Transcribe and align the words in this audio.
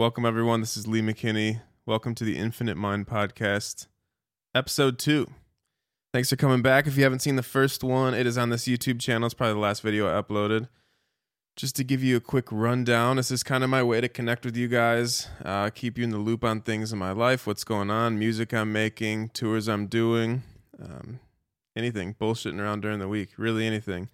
Welcome, 0.00 0.24
everyone. 0.24 0.60
This 0.60 0.78
is 0.78 0.86
Lee 0.86 1.02
McKinney. 1.02 1.60
Welcome 1.84 2.14
to 2.14 2.24
the 2.24 2.38
Infinite 2.38 2.78
Mind 2.78 3.06
Podcast, 3.06 3.86
episode 4.54 4.98
two. 4.98 5.26
Thanks 6.14 6.30
for 6.30 6.36
coming 6.36 6.62
back. 6.62 6.86
If 6.86 6.96
you 6.96 7.02
haven't 7.02 7.18
seen 7.18 7.36
the 7.36 7.42
first 7.42 7.84
one, 7.84 8.14
it 8.14 8.26
is 8.26 8.38
on 8.38 8.48
this 8.48 8.64
YouTube 8.64 8.98
channel. 8.98 9.26
It's 9.26 9.34
probably 9.34 9.52
the 9.52 9.60
last 9.60 9.82
video 9.82 10.08
I 10.08 10.18
uploaded. 10.18 10.70
Just 11.54 11.76
to 11.76 11.84
give 11.84 12.02
you 12.02 12.16
a 12.16 12.20
quick 12.20 12.46
rundown, 12.50 13.16
this 13.16 13.30
is 13.30 13.42
kind 13.42 13.62
of 13.62 13.68
my 13.68 13.82
way 13.82 14.00
to 14.00 14.08
connect 14.08 14.46
with 14.46 14.56
you 14.56 14.68
guys, 14.68 15.28
uh, 15.44 15.68
keep 15.68 15.98
you 15.98 16.04
in 16.04 16.08
the 16.08 16.16
loop 16.16 16.44
on 16.44 16.62
things 16.62 16.94
in 16.94 16.98
my 16.98 17.12
life, 17.12 17.46
what's 17.46 17.62
going 17.62 17.90
on, 17.90 18.18
music 18.18 18.54
I'm 18.54 18.72
making, 18.72 19.28
tours 19.34 19.68
I'm 19.68 19.86
doing, 19.86 20.44
um, 20.82 21.20
anything, 21.76 22.16
bullshitting 22.18 22.58
around 22.58 22.80
during 22.80 23.00
the 23.00 23.08
week, 23.08 23.32
really 23.36 23.66
anything. 23.66 24.08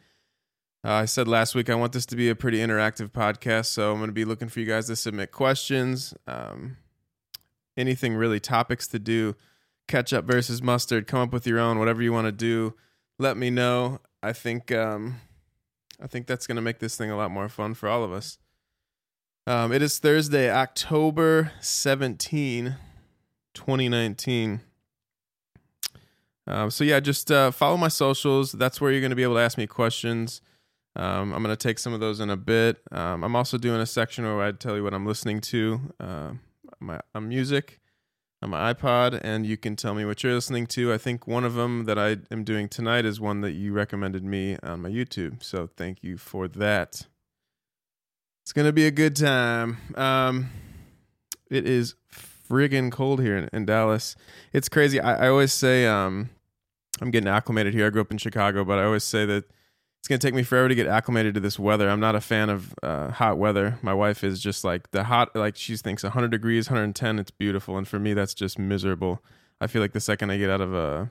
Uh, 0.85 0.93
I 0.93 1.05
said 1.05 1.27
last 1.27 1.55
week 1.55 1.69
I 1.69 1.75
want 1.75 1.93
this 1.93 2.07
to 2.07 2.17
be 2.17 2.29
a 2.29 2.35
pretty 2.35 2.59
interactive 2.59 3.11
podcast, 3.11 3.67
so 3.67 3.93
I'm 3.93 3.99
going 3.99 4.09
to 4.09 4.13
be 4.13 4.25
looking 4.25 4.49
for 4.49 4.61
you 4.61 4.67
guys 4.67 4.87
to 4.87 4.97
submit 4.97 5.33
questions, 5.33 6.15
um, 6.27 6.77
anything 7.77 8.15
really, 8.15 8.39
topics 8.39 8.87
to 8.89 8.99
do, 8.99 9.35
ketchup 9.89 10.27
versus 10.27 10.63
mustard, 10.63 11.07
come 11.07 11.21
up 11.21 11.33
with 11.33 11.47
your 11.47 11.59
own, 11.59 11.79
whatever 11.79 12.03
you 12.03 12.13
want 12.13 12.27
to 12.27 12.33
do. 12.33 12.75
Let 13.19 13.37
me 13.37 13.51
know. 13.51 14.01
I 14.23 14.33
think 14.33 14.71
um, 14.71 15.21
I 16.01 16.07
think 16.07 16.27
that's 16.27 16.47
going 16.47 16.57
to 16.57 16.63
make 16.63 16.79
this 16.79 16.97
thing 16.97 17.11
a 17.11 17.17
lot 17.17 17.31
more 17.31 17.49
fun 17.49 17.75
for 17.75 17.89
all 17.89 18.05
of 18.05 18.13
us. 18.13 18.39
Um, 19.47 19.73
it 19.73 19.81
is 19.81 19.99
Thursday, 19.99 20.51
October 20.51 21.53
17, 21.61 22.77
2019. 23.55 24.61
Um, 26.49 26.71
so 26.71 26.85
yeah, 26.85 27.01
just 27.01 27.31
uh, 27.31 27.51
follow 27.51 27.77
my 27.77 27.89
socials. 27.89 28.53
That's 28.53 28.81
where 28.81 28.91
you're 28.91 29.01
going 29.01 29.11
to 29.11 29.17
be 29.17 29.23
able 29.23 29.35
to 29.35 29.41
ask 29.41 29.57
me 29.57 29.67
questions. 29.67 30.41
Um, 30.97 31.35
I'm 31.35 31.43
going 31.43 31.55
to 31.55 31.57
take 31.57 31.79
some 31.79 31.93
of 31.93 32.01
those 32.01 32.21
in 32.21 32.31
a 32.31 32.37
bit. 32.37 32.79
Um, 32.91 33.23
I'm 33.23 33.37
also 33.37 33.59
doing 33.59 33.81
a 33.81 33.87
section 33.87 34.25
where 34.25 34.43
I 34.43 34.53
tell 34.53 34.77
you 34.77 34.83
what 34.83 34.95
I'm 34.95 35.07
listening 35.07 35.41
to, 35.43 35.81
uh, 36.01 36.31
my 36.81 37.01
on 37.15 37.29
music 37.29 37.81
on 38.43 38.51
my 38.51 38.73
iPod, 38.73 39.19
and 39.23 39.47
you 39.47 39.57
can 39.57 39.77
tell 39.77 39.95
me 39.95 40.05
what 40.05 40.23
you're 40.23 40.35
listening 40.35 40.67
to. 40.67 40.93
I 40.93 40.99
think 40.99 41.27
one 41.27 41.45
of 41.45 41.55
them 41.55 41.85
that 41.85 41.99
I 41.99 42.19
am 42.31 42.45
doing 42.45 42.69
tonight 42.69 43.05
is 43.05 43.21
one 43.21 43.41
that 43.43 43.53
you 43.53 43.73
recommended 43.73 44.25
me 44.25 44.57
on 44.63 44.83
my 44.83 44.91
YouTube. 44.91 45.43
So 45.43 45.69
thank 45.77 46.03
you 46.03 46.19
for 46.19 46.49
that. 46.49 47.07
It's 48.43 48.53
going 48.53 48.67
to 48.67 48.73
be 48.73 48.87
a 48.87 48.91
good 48.91 49.17
time. 49.17 49.79
Um, 49.97 50.51
it 51.51 51.67
is 51.67 51.95
friggin' 52.49 52.93
cold 52.93 53.21
here 53.21 53.37
in, 53.37 53.49
in 53.53 53.67
Dallas. 53.67 54.17
It's 54.53 54.69
crazy. 54.69 55.01
I, 55.01 55.27
I 55.27 55.29
always 55.29 55.53
say 55.53 55.87
um, 55.87 56.31
I'm 57.01 57.11
getting 57.11 57.29
acclimated 57.29 57.75
here. 57.75 57.87
I 57.87 57.91
grew 57.91 58.03
up 58.03 58.13
in 58.13 58.19
Chicago, 58.19 58.65
but 58.65 58.79
I 58.79 58.85
always 58.85 59.05
say 59.05 59.25
that 59.27 59.45
it's 60.07 60.21
to 60.21 60.25
take 60.27 60.35
me 60.35 60.45
forever 60.45 60.69
to 60.69 60.75
get 60.77 60.87
acclimated 60.87 61.35
to 61.35 61.41
this 61.41 61.59
weather. 61.59 61.91
I'm 61.91 61.99
not 61.99 62.15
a 62.15 62.21
fan 62.21 62.49
of 62.49 62.73
uh, 62.81 63.11
hot 63.11 63.39
weather. 63.39 63.77
My 63.83 63.93
wife 63.93 64.23
is 64.23 64.41
just 64.41 64.63
like 64.63 64.93
the 64.93 65.03
hot, 65.03 65.35
like 65.35 65.57
she 65.57 65.77
thinks 65.77 66.05
100 66.05 66.31
degrees, 66.31 66.71
110, 66.71 67.19
it's 67.19 67.33
beautiful. 67.33 67.77
And 67.77 67.89
for 67.89 67.99
me, 67.99 68.15
that's 68.15 68.33
just 68.33 68.57
miserable. 68.57 69.21
I 69.61 69.67
feel 69.67 69.83
like 69.83 69.95
the 69.95 70.01
second 70.01 70.31
I 70.31 70.39
get 70.39 70.49
out 70.49 70.61
of 70.61 70.73
uh, 70.73 71.07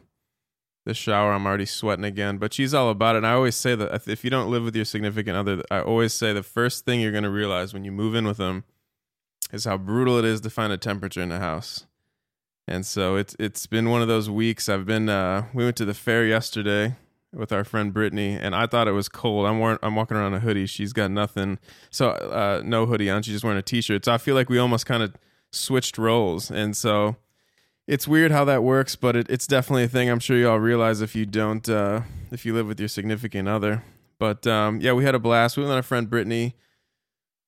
the 0.85 0.93
shower, 0.93 1.33
I'm 1.33 1.45
already 1.45 1.65
sweating 1.65 2.05
again. 2.05 2.37
But 2.37 2.53
she's 2.53 2.73
all 2.73 2.89
about 2.89 3.15
it. 3.15 3.19
And 3.19 3.27
I 3.27 3.33
always 3.33 3.55
say 3.55 3.75
that 3.75 4.07
if 4.07 4.23
you 4.23 4.29
don't 4.29 4.49
live 4.49 4.63
with 4.63 4.77
your 4.77 4.85
significant 4.85 5.35
other, 5.35 5.61
I 5.69 5.81
always 5.81 6.13
say 6.13 6.31
the 6.31 6.41
first 6.41 6.85
thing 6.85 7.01
you're 7.01 7.11
to 7.11 7.29
realize 7.29 7.73
when 7.73 7.83
you 7.83 7.91
move 7.91 8.15
in 8.15 8.25
with 8.25 8.37
them 8.37 8.63
is 9.51 9.65
how 9.65 9.77
brutal 9.77 10.17
it 10.17 10.23
is 10.25 10.39
to 10.41 10.49
find 10.49 10.71
a 10.71 10.77
temperature 10.77 11.21
in 11.21 11.29
the 11.29 11.39
house. 11.39 11.85
And 12.65 12.85
so 12.85 13.17
it's 13.17 13.35
it's 13.39 13.67
been 13.67 13.89
one 13.89 14.01
of 14.01 14.07
those 14.07 14.29
weeks. 14.29 14.69
I've 14.69 14.85
been 14.85 15.09
uh, 15.09 15.47
we 15.53 15.65
went 15.65 15.75
to 15.77 15.85
the 15.85 15.93
fair 15.93 16.25
yesterday 16.25 16.95
with 17.35 17.51
our 17.51 17.63
friend 17.63 17.93
Brittany, 17.93 18.33
and 18.33 18.55
I 18.55 18.65
thought 18.65 18.87
it 18.87 18.93
was 18.93 19.09
cold. 19.09 19.45
I'm 19.45 19.59
wearing, 19.59 19.77
I'm 19.83 19.95
walking 19.95 20.17
around 20.17 20.33
a 20.33 20.39
hoodie. 20.39 20.65
She's 20.65 20.93
got 20.93 21.11
nothing, 21.11 21.59
so 21.89 22.09
uh, 22.09 22.61
no 22.63 22.85
hoodie 22.85 23.09
on. 23.09 23.21
She's 23.23 23.35
just 23.35 23.43
wearing 23.43 23.59
a 23.59 23.63
t-shirt. 23.63 24.05
So 24.05 24.13
I 24.13 24.17
feel 24.17 24.35
like 24.35 24.49
we 24.49 24.57
almost 24.57 24.85
kind 24.85 25.03
of 25.03 25.13
switched 25.51 25.97
roles, 25.97 26.49
and 26.49 26.75
so 26.75 27.17
it's 27.87 28.07
weird 28.07 28.31
how 28.31 28.45
that 28.45 28.63
works, 28.63 28.95
but 28.95 29.15
it, 29.15 29.29
it's 29.29 29.47
definitely 29.47 29.83
a 29.83 29.87
thing. 29.87 30.09
I'm 30.09 30.19
sure 30.19 30.37
you 30.37 30.49
all 30.49 30.59
realize 30.59 31.01
if 31.01 31.15
you 31.15 31.25
don't, 31.25 31.67
uh, 31.67 32.01
if 32.31 32.45
you 32.45 32.53
live 32.53 32.67
with 32.67 32.79
your 32.79 32.89
significant 32.89 33.47
other. 33.47 33.83
But 34.17 34.47
um, 34.47 34.79
yeah, 34.79 34.93
we 34.93 35.03
had 35.03 35.13
a 35.13 35.19
blast. 35.19 35.57
We 35.57 35.63
went 35.63 35.71
with 35.71 35.77
our 35.77 35.83
friend 35.83 36.09
Brittany. 36.09 36.55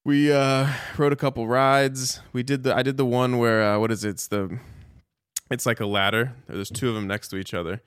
We 0.03 0.31
uh, 0.31 0.71
rode 0.97 1.13
a 1.13 1.17
couple 1.17 1.47
rides. 1.47 2.21
We 2.33 2.43
did 2.43 2.63
the 2.63 2.75
I 2.75 2.81
did 2.81 2.97
the 2.97 3.05
one 3.05 3.37
where 3.37 3.63
uh, 3.63 3.79
what 3.79 3.91
is 3.91 4.03
it? 4.03 4.09
It's 4.09 4.27
the 4.27 4.59
it's 5.49 5.65
like 5.65 5.79
a 5.79 5.85
ladder. 5.85 6.33
There's 6.47 6.69
two 6.69 6.89
of 6.89 6.95
them 6.95 7.07
next 7.07 7.29
to 7.29 7.37
each 7.37 7.53
other 7.53 7.81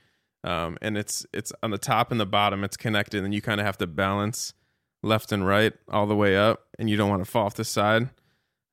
um, 0.44 0.78
and 0.80 0.96
it's 0.96 1.26
it's 1.32 1.52
on 1.62 1.70
the 1.70 1.78
top 1.78 2.10
and 2.10 2.20
the 2.20 2.26
bottom. 2.26 2.64
It's 2.64 2.76
connected, 2.76 3.24
and 3.24 3.34
you 3.34 3.42
kind 3.42 3.60
of 3.60 3.66
have 3.66 3.78
to 3.78 3.86
balance 3.86 4.54
left 5.02 5.32
and 5.32 5.46
right 5.46 5.72
all 5.90 6.06
the 6.06 6.16
way 6.16 6.36
up, 6.36 6.66
and 6.78 6.88
you 6.88 6.96
don't 6.96 7.10
want 7.10 7.24
to 7.24 7.30
fall 7.30 7.46
off 7.46 7.54
the 7.54 7.64
side. 7.64 8.08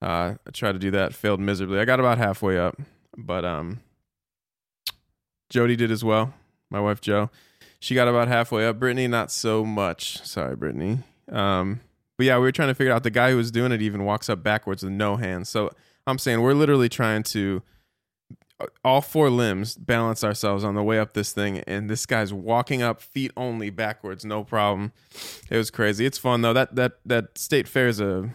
Uh, 0.02 0.36
I 0.46 0.52
tried 0.54 0.74
to 0.74 0.80
do 0.80 0.92
that, 0.92 1.14
failed 1.14 1.40
miserably. 1.40 1.80
I 1.80 1.86
got 1.86 2.00
about 2.00 2.18
halfway 2.18 2.58
up, 2.58 2.80
but 3.18 3.44
um, 3.44 3.80
Jody 5.50 5.76
did 5.76 5.92
as 5.92 6.04
well. 6.04 6.34
My 6.70 6.80
wife 6.80 7.02
Jo, 7.02 7.30
she 7.80 7.96
got 7.96 8.08
about 8.08 8.28
halfway 8.28 8.68
up. 8.68 8.80
Brittany, 8.80 9.08
not 9.08 9.32
so 9.32 9.66
much. 9.66 10.24
Sorry, 10.26 10.56
Brittany. 10.56 11.00
Um, 11.32 11.82
but 12.18 12.26
yeah, 12.26 12.36
we 12.38 12.42
were 12.42 12.52
trying 12.52 12.70
to 12.70 12.76
figure 12.76 12.94
out 12.94 13.04
the 13.04 13.10
guy 13.10 13.32
who 13.32 13.38
was 13.38 13.52
doing 13.52 13.72
it 13.72 13.82
even 13.82 14.04
walks 14.04 14.30
up 14.30 14.44
backwards 14.44 14.84
with 14.84 14.94
no 14.94 15.18
hands. 15.18 15.50
So 15.50 15.72
I'm 16.06 16.18
saying 16.18 16.42
we're 16.42 16.54
literally 16.54 16.90
trying 16.90 17.24
to 17.24 17.62
all 18.84 19.02
four 19.02 19.30
limbs 19.30 19.76
balance 19.76 20.24
ourselves 20.24 20.64
on 20.64 20.76
the 20.76 20.84
way 20.84 21.00
up 21.00 21.14
this 21.14 21.32
thing 21.32 21.60
and 21.60 21.90
this 21.90 22.06
guy's 22.06 22.34
walking 22.34 22.82
up 22.82 23.02
feet 23.02 23.32
only 23.38 23.70
backwards 23.70 24.26
no 24.26 24.44
problem. 24.44 24.92
It 25.50 25.58
was 25.58 25.70
crazy. 25.70 26.06
It's 26.06 26.18
fun 26.18 26.42
though. 26.42 26.54
That 26.54 26.76
that 26.76 26.94
that 27.06 27.38
state 27.38 27.68
fair 27.68 27.88
is 27.88 28.00
a 28.00 28.34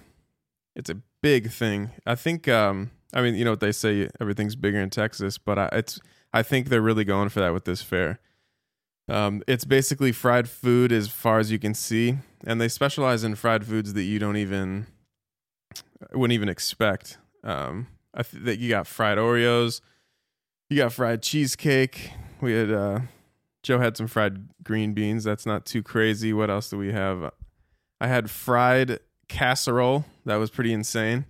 it's 0.77 0.91
a 0.91 0.99
big 1.23 1.51
thing. 1.51 1.91
I 2.07 2.15
think 2.15 2.49
um 2.49 2.91
i 3.15 3.21
mean 3.21 3.35
you 3.35 3.45
know 3.45 3.51
what 3.51 3.61
they 3.61 3.73
say 3.73 4.09
everything's 4.21 4.57
bigger 4.57 4.81
in 4.81 4.89
texas 4.89 5.37
but 5.37 5.59
I, 5.59 5.69
it's 5.73 6.01
i 6.33 6.43
think 6.43 6.69
they're 6.69 6.81
really 6.81 7.05
going 7.05 7.29
for 7.29 7.41
that 7.41 7.53
with 7.53 7.65
this 7.65 7.83
fair. 7.83 8.21
Um 9.09 9.43
it's 9.49 9.65
basically 9.65 10.13
fried 10.13 10.49
food 10.49 10.93
as 10.93 11.09
far 11.09 11.41
as 11.41 11.51
you 11.51 11.59
can 11.59 11.75
see 11.75 12.19
and 12.45 12.61
they 12.61 12.69
specialize 12.69 13.25
in 13.25 13.35
fried 13.35 13.65
foods 13.67 13.95
that 13.95 14.05
you 14.05 14.21
don't 14.21 14.37
even 14.37 14.87
wouldn't 16.13 16.35
even 16.35 16.49
expect. 16.49 17.19
Um 17.43 17.89
I 18.15 18.23
th- 18.23 18.45
that 18.45 18.59
you 18.59 18.69
got 18.69 18.87
fried 18.87 19.19
oreos 19.19 19.81
you 20.73 20.79
got 20.79 20.93
fried 20.93 21.23
cheesecake. 21.23 22.13
We 22.41 22.55
had 22.55 22.73
uh 22.73 23.01
Joe 23.63 23.79
had 23.79 23.97
some 23.97 24.07
fried 24.07 24.49
green 24.65 24.95
beans. 24.95 25.23
That's 25.23 25.45
not 25.45 25.67
too 25.67 25.83
crazy. 25.83 26.33
What 26.33 26.51
else 26.51 26.71
do 26.71 26.79
we 26.79 26.93
have? 26.93 27.31
I 28.01 28.09
had 28.09 28.31
fried 28.31 28.99
casserole. 29.29 30.07
That 30.25 30.37
was 30.37 30.51
pretty 30.51 30.73
insane. 30.73 31.27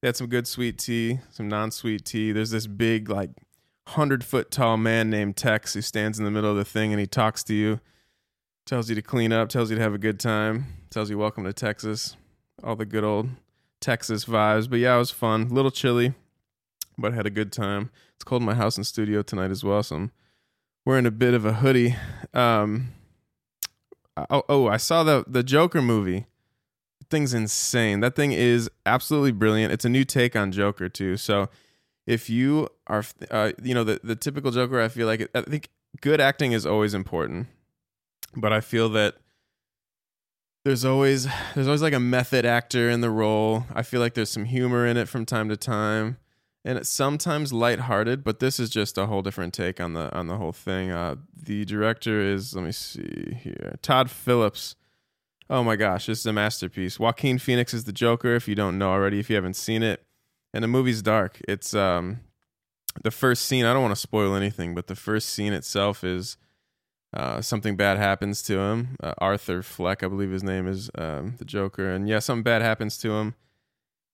They 0.00 0.08
had 0.08 0.16
some 0.16 0.26
good 0.26 0.46
sweet 0.46 0.78
tea, 0.78 1.20
some 1.30 1.48
non-sweet 1.48 2.04
tea. 2.04 2.32
There's 2.32 2.50
this 2.50 2.66
big 2.66 3.08
like 3.08 3.30
hundred 3.88 4.24
foot 4.24 4.50
tall 4.50 4.76
man 4.76 5.08
named 5.08 5.36
Tex 5.36 5.72
who 5.74 5.80
stands 5.80 6.18
in 6.18 6.24
the 6.24 6.30
middle 6.30 6.50
of 6.50 6.56
the 6.56 6.64
thing 6.64 6.92
and 6.92 7.00
he 7.00 7.06
talks 7.06 7.42
to 7.44 7.54
you, 7.54 7.80
tells 8.66 8.90
you 8.90 8.94
to 8.94 9.02
clean 9.02 9.32
up, 9.32 9.48
tells 9.48 9.70
you 9.70 9.76
to 9.76 9.82
have 9.82 9.94
a 9.94 9.98
good 9.98 10.20
time, 10.20 10.66
tells 10.90 11.08
you 11.08 11.16
welcome 11.16 11.44
to 11.44 11.52
Texas. 11.52 12.16
All 12.62 12.76
the 12.76 12.84
good 12.84 13.04
old 13.04 13.30
Texas 13.80 14.26
vibes. 14.26 14.68
But 14.68 14.80
yeah, 14.80 14.94
it 14.94 14.98
was 14.98 15.10
fun. 15.10 15.48
A 15.50 15.54
little 15.54 15.70
chilly, 15.70 16.12
but 16.98 17.14
had 17.14 17.26
a 17.26 17.30
good 17.30 17.52
time. 17.52 17.90
It's 18.22 18.28
cold 18.28 18.42
in 18.42 18.46
my 18.46 18.54
house 18.54 18.76
and 18.76 18.86
studio 18.86 19.22
tonight 19.22 19.50
as 19.50 19.64
well, 19.64 19.82
so 19.82 19.96
I'm 19.96 20.12
wearing 20.86 21.06
a 21.06 21.10
bit 21.10 21.34
of 21.34 21.44
a 21.44 21.54
hoodie. 21.54 21.96
Um, 22.32 22.92
oh, 24.16 24.44
oh, 24.48 24.68
I 24.68 24.76
saw 24.76 25.02
the 25.02 25.24
the 25.26 25.42
Joker 25.42 25.82
movie. 25.82 26.26
Thing's 27.10 27.34
insane. 27.34 27.98
That 27.98 28.14
thing 28.14 28.30
is 28.30 28.70
absolutely 28.86 29.32
brilliant. 29.32 29.72
It's 29.72 29.84
a 29.84 29.88
new 29.88 30.04
take 30.04 30.36
on 30.36 30.52
Joker 30.52 30.88
too. 30.88 31.16
So 31.16 31.48
if 32.06 32.30
you 32.30 32.68
are, 32.86 33.02
uh, 33.28 33.50
you 33.60 33.74
know, 33.74 33.82
the 33.82 33.98
the 34.04 34.14
typical 34.14 34.52
Joker, 34.52 34.80
I 34.80 34.86
feel 34.86 35.08
like 35.08 35.28
I 35.34 35.42
think 35.42 35.70
good 36.00 36.20
acting 36.20 36.52
is 36.52 36.64
always 36.64 36.94
important, 36.94 37.48
but 38.36 38.52
I 38.52 38.60
feel 38.60 38.88
that 38.90 39.16
there's 40.64 40.84
always 40.84 41.26
there's 41.56 41.66
always 41.66 41.82
like 41.82 41.92
a 41.92 41.98
method 41.98 42.44
actor 42.44 42.88
in 42.88 43.00
the 43.00 43.10
role. 43.10 43.66
I 43.74 43.82
feel 43.82 43.98
like 43.98 44.14
there's 44.14 44.30
some 44.30 44.44
humor 44.44 44.86
in 44.86 44.96
it 44.96 45.08
from 45.08 45.26
time 45.26 45.48
to 45.48 45.56
time 45.56 46.18
and 46.64 46.78
it's 46.78 46.88
sometimes 46.88 47.52
lighthearted, 47.52 48.22
but 48.22 48.38
this 48.38 48.60
is 48.60 48.70
just 48.70 48.96
a 48.96 49.06
whole 49.06 49.22
different 49.22 49.52
take 49.52 49.80
on 49.80 49.94
the 49.94 50.14
on 50.16 50.28
the 50.28 50.36
whole 50.36 50.52
thing. 50.52 50.90
Uh, 50.90 51.16
the 51.34 51.64
director 51.64 52.20
is 52.20 52.54
let 52.54 52.64
me 52.64 52.72
see 52.72 53.38
here, 53.42 53.76
Todd 53.82 54.10
Phillips. 54.10 54.76
Oh 55.50 55.64
my 55.64 55.76
gosh, 55.76 56.06
this 56.06 56.20
is 56.20 56.26
a 56.26 56.32
masterpiece. 56.32 56.98
Joaquin 56.98 57.38
Phoenix 57.38 57.74
is 57.74 57.84
the 57.84 57.92
Joker. 57.92 58.34
If 58.34 58.46
you 58.46 58.54
don't 58.54 58.78
know 58.78 58.90
already, 58.90 59.18
if 59.18 59.28
you 59.28 59.36
haven't 59.36 59.56
seen 59.56 59.82
it, 59.82 60.04
and 60.54 60.62
the 60.62 60.68
movie's 60.68 61.02
dark. 61.02 61.40
It's 61.48 61.74
um 61.74 62.20
the 63.02 63.10
first 63.10 63.46
scene. 63.46 63.64
I 63.64 63.72
don't 63.72 63.82
want 63.82 63.94
to 63.94 64.00
spoil 64.00 64.34
anything, 64.34 64.74
but 64.74 64.86
the 64.86 64.94
first 64.94 65.30
scene 65.30 65.52
itself 65.52 66.04
is 66.04 66.36
uh, 67.14 67.42
something 67.42 67.76
bad 67.76 67.98
happens 67.98 68.42
to 68.42 68.58
him. 68.58 68.96
Uh, 69.02 69.12
Arthur 69.18 69.62
Fleck, 69.62 70.02
I 70.02 70.08
believe 70.08 70.30
his 70.30 70.42
name 70.42 70.66
is 70.66 70.90
um, 70.96 71.34
the 71.38 71.44
Joker, 71.44 71.90
and 71.90 72.08
yeah, 72.08 72.20
something 72.20 72.42
bad 72.42 72.62
happens 72.62 72.96
to 72.98 73.12
him 73.12 73.34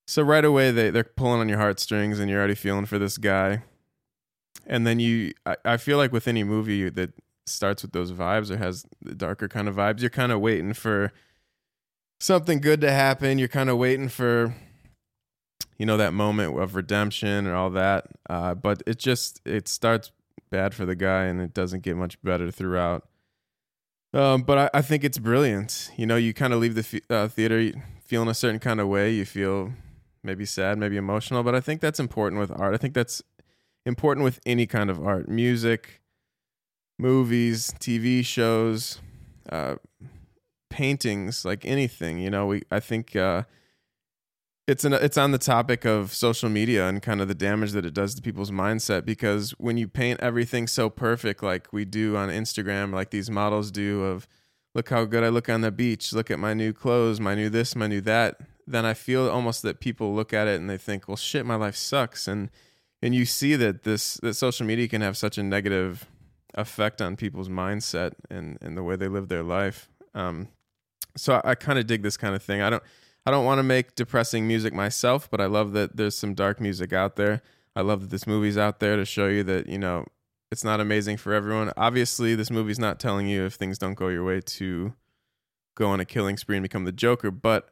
so 0.09 0.23
right 0.23 0.45
away 0.45 0.71
they 0.71 0.89
they're 0.89 1.05
pulling 1.05 1.39
on 1.39 1.51
your 1.51 1.59
heartstrings 1.59 2.19
and 2.19 2.31
you're 2.31 2.39
already 2.39 2.55
feeling 2.55 2.87
for 2.87 2.99
this 2.99 3.19
guy. 3.19 3.63
And 4.67 4.87
then 4.87 4.99
you 5.01 5.35
I, 5.45 5.57
I 5.67 5.77
feel 5.77 5.99
like 5.99 6.13
with 6.13 6.27
any 6.27 6.45
movie 6.45 6.89
that 6.89 7.13
starts 7.45 7.83
with 7.83 7.93
those 7.93 8.11
vibes 8.11 8.51
or 8.51 8.57
has 8.57 8.87
the 9.03 9.15
darker 9.15 9.49
kind 9.49 9.69
of 9.69 9.77
vibes, 9.77 10.01
you're 10.01 10.09
kind 10.09 10.33
of 10.33 10.41
waiting 10.41 10.73
for 10.73 11.13
something 12.21 12.59
good 12.59 12.81
to 12.81 12.91
happen. 12.91 13.39
You're 13.39 13.49
kind 13.49 13.69
of 13.69 13.77
waiting 13.77 14.09
for 14.09 14.55
you 15.77 15.85
know 15.85 15.99
that 15.99 16.15
moment 16.15 16.59
of 16.59 16.75
redemption 16.75 17.47
and 17.47 17.55
all 17.55 17.69
that. 17.71 18.07
Uh, 18.31 18.55
but 18.55 18.83
it 18.87 18.99
just 18.99 19.43
it 19.45 19.69
starts 19.69 20.11
bad 20.51 20.73
for 20.73 20.87
the 20.87 20.97
guy, 20.97 21.25
and 21.25 21.39
it 21.39 21.53
doesn't 21.53 21.83
get 21.83 21.97
much 21.99 22.21
better 22.23 22.51
throughout. 22.51 23.07
Um, 24.15 24.41
but 24.41 24.57
I, 24.57 24.79
I 24.79 24.81
think 24.81 25.05
it's 25.05 25.19
brilliant. 25.19 25.91
You 25.99 26.07
know, 26.07 26.17
you 26.17 26.33
kind 26.33 26.55
of 26.55 26.61
leave 26.61 26.77
the 26.77 27.03
uh, 27.11 27.29
theater 27.29 27.73
feeling 28.03 28.29
a 28.29 28.35
certain 28.35 28.59
kind 28.59 28.81
of 28.81 28.89
way. 28.89 29.11
You 29.11 29.27
feel 29.27 29.75
maybe 30.23 30.45
sad, 30.45 30.79
maybe 30.79 30.97
emotional, 30.97 31.43
but 31.43 31.55
I 31.55 31.61
think 31.61 31.81
that's 31.81 32.01
important 32.01 32.41
with 32.41 32.51
art. 32.51 32.75
I 32.75 32.79
think 32.79 32.95
that's 32.95 33.23
important 33.87 34.25
with 34.25 34.41
any 34.45 34.67
kind 34.67 34.91
of 34.91 35.05
art, 35.05 35.29
music, 35.29 36.01
movies, 36.99 37.73
TV 37.79 38.25
shows, 38.25 39.01
uh, 39.51 39.77
paintings, 40.71 41.45
like 41.45 41.65
anything. 41.65 42.19
You 42.19 42.31
know, 42.31 42.47
we 42.47 42.63
I 42.71 42.81
think 42.81 43.17
uh, 43.17 43.45
it's 44.69 44.85
an 44.85 44.93
it's 44.93 45.17
on 45.17 45.33
the 45.33 45.39
topic 45.39 45.85
of 45.87 46.13
social 46.13 46.51
media 46.51 46.87
and 46.87 47.01
kind 47.03 47.23
of 47.23 47.29
the 47.29 47.35
damage 47.35 47.73
that 47.73 47.87
it 47.87 47.95
does 47.95 48.15
to 48.15 48.23
people's 48.23 48.51
mindset 48.51 49.07
because 49.07 49.53
when 49.53 49.79
you 49.79 49.89
paint 49.89 50.21
everything 50.21 50.67
so 50.67 50.91
perfect 50.91 51.43
like 51.43 51.73
we 51.73 51.87
do 51.87 52.17
on 52.17 52.29
Instagram 52.29 52.93
like 52.93 53.11
these 53.11 53.31
models 53.31 53.71
do 53.71 54.05
of 54.05 54.29
look 54.75 54.91
how 54.91 55.07
good 55.07 55.25
I 55.25 55.31
look 55.31 55.49
on 55.49 55.63
the 55.63 55.73
beach 55.73 56.13
look 56.13 56.31
at 56.31 56.39
my 56.39 56.53
new 56.53 56.75
clothes 56.75 57.19
my 57.19 57.35
new 57.35 57.49
this 57.49 57.75
my 57.75 57.87
new 57.87 58.03
that 58.03 58.41
then 58.71 58.85
I 58.85 58.95
feel 58.95 59.29
almost 59.29 59.63
that 59.63 59.81
people 59.81 60.15
look 60.15 60.33
at 60.33 60.47
it 60.47 60.61
and 60.61 60.69
they 60.69 60.79
think 60.79 61.09
well 61.09 61.17
shit 61.17 61.47
my 61.47 61.57
life 61.57 61.77
sucks 61.77 62.29
and 62.29 62.51
and 63.01 63.15
you 63.15 63.25
see 63.25 63.57
that 63.57 63.85
this 63.85 64.15
that 64.23 64.35
social 64.35 64.67
media 64.67 64.89
can 64.89 65.01
have 65.01 65.17
such 65.17 65.39
a 65.39 65.43
negative 65.43 66.07
effect 66.55 67.01
on 67.01 67.17
people's 67.17 67.49
mindset 67.49 68.13
and 68.31 68.59
and 68.61 68.77
the 68.77 68.83
way 68.83 68.97
they 68.97 69.09
live 69.09 69.29
their 69.29 69.43
life 69.43 69.89
um 70.15 70.49
so 71.17 71.35
I, 71.35 71.51
I 71.51 71.55
kind 71.55 71.79
of 71.79 71.87
dig 71.87 72.03
this 72.03 72.17
kind 72.17 72.35
of 72.35 72.43
thing 72.43 72.63
I 72.63 72.71
don't 72.71 72.83
I 73.29 73.31
don't 73.31 73.45
want 73.45 73.59
to 73.59 73.63
make 73.63 73.95
depressing 73.95 74.49
music 74.49 74.73
myself, 74.73 75.31
but 75.31 75.39
I 75.39 75.45
love 75.45 75.73
that 75.73 75.99
there's 75.99 76.17
some 76.17 76.33
dark 76.33 76.63
music 76.63 76.95
out 76.95 77.17
there. 77.17 77.43
I 77.77 77.83
love 77.83 78.01
that 78.01 78.11
this 78.11 78.27
movie's 78.27 78.57
out 78.57 78.81
there 78.81 78.97
to 78.97 79.05
show 79.05 79.29
you 79.29 79.43
that, 79.45 79.67
you 79.67 79.77
know, 79.77 80.07
it's 80.51 80.65
not 80.65 80.81
amazing 80.81 81.19
for 81.19 81.35
everyone. 81.35 81.71
Obviously, 81.77 82.35
this 82.35 82.51
movie's 82.51 82.79
not 82.79 82.99
telling 82.99 83.29
you 83.29 83.45
if 83.45 83.53
things 83.53 83.77
don't 83.77 83.97
go 83.97 84.09
your 84.09 84.25
way 84.25 84.41
to 84.41 84.95
go 85.75 85.89
on 85.89 86.01
a 86.01 86.07
killing 86.07 86.39
spree 86.39 86.57
and 86.57 86.63
become 86.63 86.87
the 86.87 86.93
Joker, 86.93 87.31
but 87.31 87.69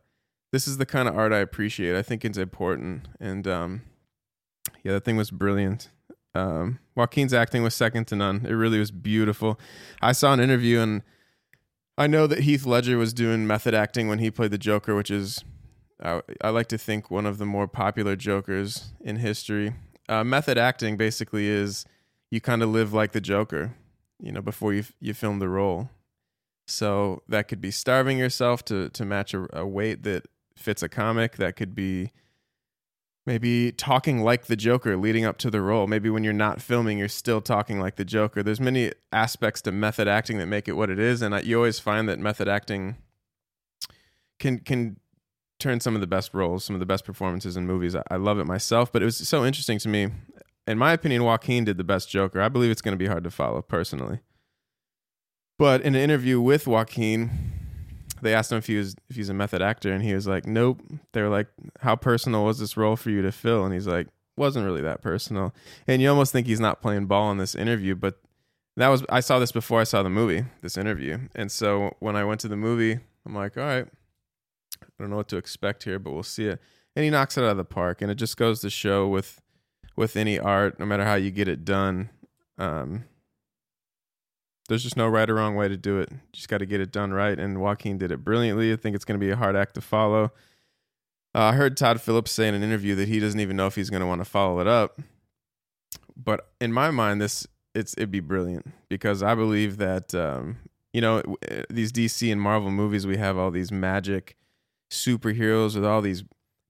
this 0.57 0.67
is 0.67 0.79
the 0.79 0.87
kind 0.87 1.07
of 1.07 1.15
art 1.15 1.35
I 1.35 1.41
appreciate. 1.41 1.95
I 1.95 2.01
think 2.01 2.25
it's 2.25 2.39
important. 2.39 3.09
And 3.21 3.47
um, 3.47 3.83
yeah, 4.83 4.93
that 4.93 5.05
thing 5.05 5.19
was 5.19 5.31
brilliant. 5.31 5.91
Um, 6.35 6.79
Joaquin's 6.95 7.35
acting 7.35 7.63
was 7.63 7.75
second 7.75 8.07
to 8.07 8.17
none. 8.17 8.47
It 8.47 8.55
really 8.55 8.79
was 8.79 8.91
beautiful. 8.91 9.61
I 10.01 10.13
saw 10.13 10.33
an 10.33 10.41
interview 10.41 10.81
and 10.81 11.03
I 11.99 12.07
know 12.07 12.27
that 12.27 12.41
Heath 12.41 12.65
Ledger 12.65 12.97
was 12.97 13.13
doing 13.13 13.47
method 13.47 13.75
acting 13.75 14.09
when 14.09 14.19
he 14.19 14.31
played 14.31 14.51
the 14.51 14.57
Joker, 14.57 14.95
which 14.95 15.11
is, 15.11 15.45
I, 16.03 16.23
I 16.41 16.49
like 16.49 16.69
to 16.69 16.79
think, 16.79 17.11
one 17.11 17.27
of 17.27 17.37
the 17.37 17.45
more 17.45 17.69
popular 17.69 18.17
Jokers 18.17 18.95
in 19.03 19.17
history. 19.17 19.75
Uh, 20.09 20.25
method 20.25 20.57
acting 20.57 20.97
basically 20.97 21.49
is 21.49 21.85
you 22.31 22.41
kind 22.41 22.63
of 22.63 22.71
live 22.71 22.95
like 22.95 23.13
the 23.13 23.21
Joker, 23.21 23.75
you 24.19 24.33
know, 24.33 24.41
before 24.41 24.73
you 24.73 24.85
you 25.01 25.13
film 25.13 25.39
the 25.39 25.51
role. 25.51 25.91
So 26.67 27.23
that 27.29 27.47
could 27.47 27.61
be 27.61 27.71
starving 27.71 28.17
yourself 28.17 28.65
to 28.67 28.89
to 28.89 29.05
match 29.05 29.35
a, 29.35 29.47
a 29.53 29.67
weight 29.67 30.03
that 30.05 30.27
fits 30.57 30.83
a 30.83 30.89
comic. 30.89 31.37
That 31.37 31.57
could 31.57 31.75
be 31.75 32.13
maybe 33.27 33.73
talking 33.73 34.23
like 34.23 34.47
the 34.47 34.57
joker 34.57 34.97
leading 34.97 35.25
up 35.25 35.37
to 35.39 35.51
the 35.51 35.61
role. 35.61 35.87
Maybe 35.87 36.09
when 36.09 36.25
you're 36.25 36.33
not 36.33 36.63
filming 36.63 36.99
you're 36.99 37.09
still 37.09 37.41
talking 37.41 37.81
like 37.81 37.97
the 37.97 38.05
joker. 38.05 38.43
There's 38.43 38.61
many 38.61 38.93
aspects 39.13 39.61
to 39.63 39.73
method 39.73 40.09
acting 40.09 40.39
that 40.39 40.47
make 40.47 40.69
it 40.69 40.73
what 40.73 40.89
it 40.89 40.99
is 40.99 41.23
and 41.23 41.45
you 41.45 41.57
always 41.57 41.81
find 41.81 42.09
that 42.09 42.19
method 42.19 42.49
acting 42.49 42.97
can 44.39 44.61
can 44.61 45.01
turn 45.59 45.81
some 45.81 45.95
of 45.95 46.03
the 46.03 46.07
best 46.07 46.35
roles 46.35 46.65
some 46.65 46.77
of 46.77 46.81
the 46.81 46.87
best 46.87 47.05
performances 47.05 47.57
in 47.57 47.67
movies. 47.67 47.97
I, 48.11 48.17
love 48.17 48.39
it 48.39 48.47
myself 48.47 48.93
but 48.93 49.03
it 49.03 49.05
was 49.05 49.17
so 49.17 49.45
interesting 49.45 49.79
to 49.81 49.89
me. 49.89 50.09
In 50.67 50.79
my 50.79 50.93
opinion 50.93 51.25
joaquin 51.25 51.65
did 51.65 51.79
the 51.79 51.85
best 51.85 52.09
joker. 52.09 52.41
I 52.41 52.49
believe 52.49 52.71
it's 52.71 52.83
going 52.83 52.97
to 52.97 52.99
be 52.99 53.07
hard 53.07 53.25
to 53.25 53.31
follow 53.31 53.61
personally. 53.61 54.21
But 55.59 55.81
in 55.81 55.95
an 55.95 56.01
interview 56.01 56.41
with 56.41 56.67
joaquin 56.67 57.66
they 58.27 58.35
asked 58.35 58.53
him 58.53 58.59
if 58.59 58.67
he 58.67 58.77
was 58.77 58.95
if 59.09 59.17
he's 59.17 59.29
a 59.29 59.35
method 59.35 59.63
actor, 59.63 59.93
and 59.93 60.03
he 60.03 60.15
was 60.15 60.27
like, 60.27 60.47
"Nope." 60.47 60.83
They 61.13 61.23
were 61.23 61.29
like, 61.29 61.49
"How 61.81 61.97
personal 61.97 62.45
was 62.45 62.59
this 62.59 62.77
role 62.77 62.97
for 62.97 63.11
you 63.11 63.23
to 63.23 63.33
fill?" 63.33 63.65
And 63.65 63.73
he's 63.73 63.87
like, 63.87 64.09
"Wasn't 64.37 64.65
really 64.65 64.83
that 64.83 65.03
personal." 65.03 65.55
And 65.87 66.03
you 66.03 66.09
almost 66.09 66.33
think 66.33 66.47
he's 66.47 66.61
not 66.61 66.83
playing 66.83 67.07
ball 67.07 67.31
in 67.31 67.39
this 67.39 67.55
interview, 67.55 67.95
but 67.95 68.21
that 68.77 68.89
was 68.89 69.05
I 69.09 69.21
saw 69.21 69.39
this 69.39 69.53
before 69.53 69.81
I 69.81 69.85
saw 69.85 70.03
the 70.03 70.11
movie, 70.11 70.45
this 70.61 70.77
interview, 70.77 71.19
and 71.35 71.51
so 71.51 71.95
when 72.01 72.17
I 72.17 72.25
went 72.25 72.41
to 72.41 72.49
the 72.49 72.57
movie, 72.57 72.99
I'm 73.25 73.35
like, 73.35 73.57
"All 73.57 73.65
right, 73.65 73.87
I 74.83 74.87
don't 74.99 75.11
know 75.11 75.17
what 75.17 75.29
to 75.29 75.37
expect 75.37 75.85
here, 75.85 75.99
but 75.99 76.13
we'll 76.13 76.23
see 76.23 76.47
it." 76.47 76.61
And 76.95 77.05
he 77.05 77.11
knocks 77.11 77.39
it 77.39 77.45
out 77.45 77.51
of 77.51 77.57
the 77.57 77.65
park, 77.65 78.03
and 78.03 78.11
it 78.11 78.17
just 78.17 78.37
goes 78.37 78.61
to 78.61 78.71
show 78.71 79.07
with 79.07 79.41
with 79.97 80.17
any 80.17 80.39
art, 80.39 80.79
no 80.79 80.87
matter 80.87 81.05
how 81.05 81.15
you 81.15 81.31
get 81.31 81.49
it 81.49 81.65
done. 81.65 82.11
Um, 82.59 83.05
there's 84.69 84.83
just 84.83 84.97
no 84.97 85.09
right 85.09 85.29
or 85.29 85.35
wrong 85.35 85.55
way 85.55 85.69
to 85.69 85.77
do 85.77 85.99
it. 85.99 86.11
just 86.33 86.49
got 86.49 86.59
to 86.59 86.67
get 86.67 86.81
it 86.81 86.93
done 86.93 87.13
right. 87.13 87.39
And 87.39 87.61
Joaquin 87.61 87.99
did 87.99 88.11
it 88.11 88.25
brilliantly. 88.25 88.73
I 88.73 88.77
think 88.77 88.97
it's 88.97 89.05
going 89.05 89.19
to 89.19 89.25
be 89.25 89.31
a 89.31 89.37
hard 89.37 89.57
act 89.57 89.75
to 89.75 89.81
follow. 89.81 90.33
Uh, 91.35 91.45
I 91.45 91.53
heard 91.53 91.77
Todd 91.77 92.01
Phillips 92.01 92.33
say 92.33 92.49
in 92.49 92.55
an 92.55 92.63
interview 92.63 92.95
that 92.95 93.09
he 93.09 93.21
doesn't 93.21 93.41
even 93.41 93.57
know 93.57 93.67
if 93.67 93.75
he's 93.75 93.91
going 93.91 94.01
to 94.01 94.07
want 94.07 94.23
to 94.23 94.25
follow 94.25 94.59
it 94.61 94.67
up. 94.67 94.99
But 96.17 96.49
in 96.61 96.73
my 96.73 96.91
mind, 96.91 97.21
this 97.21 97.47
it's 97.75 97.93
it'd 97.99 98.11
be 98.11 98.21
brilliant 98.21 98.73
because 98.89 99.23
I 99.23 99.35
believe 99.35 99.77
that 99.77 100.15
um, 100.15 100.57
you 100.95 101.03
know 101.03 101.19
uh, 101.51 101.63
these 101.69 101.93
DC 101.93 102.33
and 102.33 102.41
Marvel 102.41 102.71
movies 102.71 103.07
we 103.07 103.19
have 103.19 103.37
all 103.37 103.51
these 103.51 103.71
magic 103.71 104.37
superheroes 104.91 105.75
with 105.75 105.85
all 105.85 106.01
these 106.01 106.25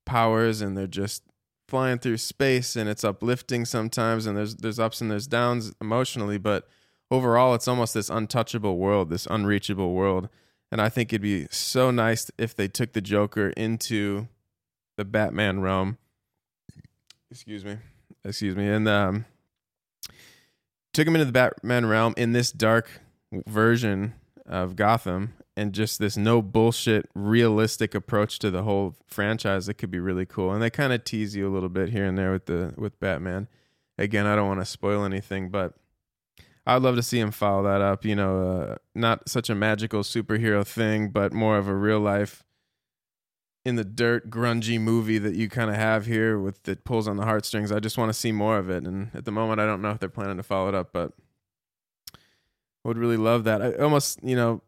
powers 0.05 0.61
and 0.61 0.77
they're 0.77 0.89
just 0.89 1.23
flying 1.69 1.99
through 1.99 2.17
space 2.17 2.75
and 2.75 2.89
it's 2.89 3.05
uplifting 3.05 3.65
sometimes 3.65 4.27
and 4.27 4.37
there's 4.37 4.57
there's 4.57 4.81
ups 4.81 5.01
and 5.01 5.11
there's 5.11 5.29
downs 5.29 5.73
emotionally, 5.81 6.39
but 6.39 6.69
overall, 7.11 7.55
it's 7.55 7.69
almost 7.69 7.95
this 7.95 8.11
untouchable 8.11 8.79
world, 8.79 9.11
this 9.11 9.27
unreachable 9.27 9.93
world. 9.93 10.29
And 10.71 10.81
I 10.81 10.89
think 10.89 11.13
it'd 11.13 11.23
be 11.23 11.47
so 11.51 11.91
nice 11.91 12.31
if 12.39 12.55
they 12.55 12.69
took 12.69 12.93
the 12.93 13.01
Joker 13.01 13.51
into 13.51 14.29
the 14.97 15.05
Batman 15.05 15.61
realm. 15.61 15.99
Excuse 17.31 17.65
me. 17.65 17.77
Excuse 18.25 18.57
me. 18.57 18.69
And 18.69 18.89
um, 18.89 19.25
took 20.93 21.07
him 21.07 21.15
into 21.15 21.27
the 21.27 21.33
Batman 21.33 21.87
realm 21.87 22.15
in 22.17 22.33
this 22.33 22.51
dark 22.51 22.89
version 23.47 24.15
of 24.45 24.77
Gotham 24.77 25.35
and 25.57 25.73
just 25.73 25.99
this 25.99 26.17
no 26.17 26.43
bullshit 26.43 27.09
realistic 27.15 27.95
approach 27.95 28.39
to 28.41 28.51
the 28.51 28.63
whole 28.63 28.95
franchise 29.07 29.67
that 29.67 29.75
could 29.75 29.91
be 29.91 29.99
really 29.99 30.27
cool. 30.27 30.53
And 30.53 30.63
they 30.63 30.71
kind 30.71 30.93
of 30.93 31.05
tease 31.05 31.35
you 31.35 31.49
a 31.49 31.53
little 31.53 31.69
bit 31.69 31.91
here 31.91 32.05
and 32.05 32.19
there 32.19 32.33
with 32.33 32.47
the 32.47 32.75
with 32.77 32.99
Batman. 33.01 33.49
Again, 33.99 34.27
I 34.27 34.37
don't 34.37 34.49
want 34.49 34.61
to 34.61 34.67
spoil 34.67 35.05
anything, 35.05 35.49
but 35.49 35.75
I'd 36.67 36.83
love 36.83 36.97
to 36.97 37.03
see 37.03 37.21
him 37.21 37.31
follow 37.31 37.63
that 37.65 37.81
up. 37.81 38.05
You 38.05 38.17
know, 38.17 38.43
uh, 38.43 38.75
not 38.95 39.29
such 39.29 39.49
a 39.49 39.55
magical 39.55 40.03
superhero 40.03 40.67
thing, 40.67 41.11
but 41.11 41.33
more 41.33 41.59
of 41.59 41.69
a 41.69 41.75
real 41.75 42.01
life 42.01 42.43
in 43.65 43.77
the 43.77 43.85
dirt 43.85 44.31
grungy 44.31 44.81
movie 44.81 45.19
that 45.19 45.35
you 45.35 45.49
kind 45.49 45.71
of 45.71 45.77
have 45.77 46.07
here 46.07 46.39
with 46.39 46.63
that 46.65 46.85
pulls 46.85 47.07
on 47.09 47.17
the 47.17 47.25
heartstrings. 47.25 47.71
I 47.71 47.81
just 47.81 47.99
want 47.99 48.09
to 48.09 48.15
see 48.15 48.33
more 48.33 48.59
of 48.59 48.69
it, 48.69 48.85
and 48.85 49.11
at 49.15 49.25
the 49.25 49.33
moment, 49.33 49.61
I 49.61 49.67
don't 49.67 49.83
know 49.83 49.91
if 49.91 50.01
they're 50.01 50.09
planning 50.09 50.37
to 50.37 50.43
follow 50.43 50.69
it 50.69 50.75
up, 50.75 50.93
but 50.93 51.13
I 52.15 52.19
would 52.89 52.99
really 52.99 53.17
love 53.17 53.45
that. 53.45 53.63
I 53.63 53.73
almost, 53.75 54.21
you 54.23 54.37
know, 54.37 54.63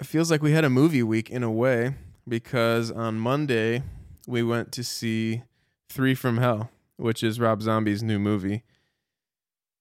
it 0.00 0.06
feels 0.06 0.30
like 0.30 0.42
we 0.42 0.52
had 0.52 0.64
a 0.64 0.70
movie 0.70 1.02
week 1.02 1.30
in 1.30 1.42
a 1.42 1.50
way 1.50 1.94
because 2.28 2.90
on 2.90 3.18
Monday 3.18 3.82
we 4.26 4.42
went 4.42 4.72
to 4.72 4.84
see 4.84 5.42
Three 5.88 6.14
from 6.14 6.38
Hell, 6.38 6.70
which 6.96 7.22
is 7.22 7.40
Rob 7.40 7.62
Zombie's 7.62 8.02
new 8.02 8.18
movie 8.18 8.62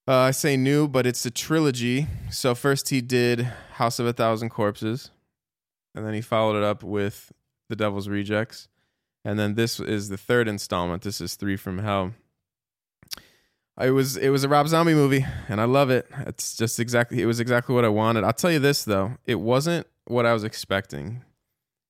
uh, 0.07 0.13
I 0.13 0.31
say 0.31 0.55
new, 0.57 0.87
but 0.87 1.07
it's 1.07 1.25
a 1.25 1.31
trilogy. 1.31 2.07
So 2.29 2.53
first 2.53 2.89
he 2.89 3.01
did 3.01 3.41
House 3.73 3.99
of 3.99 4.05
a 4.05 4.13
Thousand 4.13 4.49
Corpses, 4.49 5.11
and 5.93 6.05
then 6.05 6.13
he 6.13 6.21
followed 6.21 6.57
it 6.57 6.63
up 6.63 6.83
with 6.83 7.31
The 7.69 7.75
Devil's 7.75 8.07
Rejects, 8.07 8.67
and 9.23 9.39
then 9.39 9.55
this 9.55 9.79
is 9.79 10.09
the 10.09 10.17
third 10.17 10.47
installment. 10.47 11.03
This 11.03 11.21
is 11.21 11.35
Three 11.35 11.57
from 11.57 11.79
Hell. 11.79 12.13
It 13.81 13.91
was 13.91 14.15
it 14.15 14.29
was 14.29 14.43
a 14.43 14.49
Rob 14.49 14.67
Zombie 14.67 14.93
movie, 14.93 15.25
and 15.49 15.59
I 15.59 15.65
love 15.65 15.89
it. 15.89 16.07
It's 16.19 16.55
just 16.55 16.79
exactly 16.79 17.21
it 17.21 17.25
was 17.25 17.39
exactly 17.39 17.75
what 17.75 17.83
I 17.83 17.89
wanted. 17.89 18.23
I'll 18.23 18.31
tell 18.31 18.51
you 18.51 18.59
this 18.59 18.85
though, 18.85 19.17
it 19.25 19.35
wasn't 19.35 19.87
what 20.05 20.25
I 20.25 20.33
was 20.33 20.43
expecting. 20.43 21.23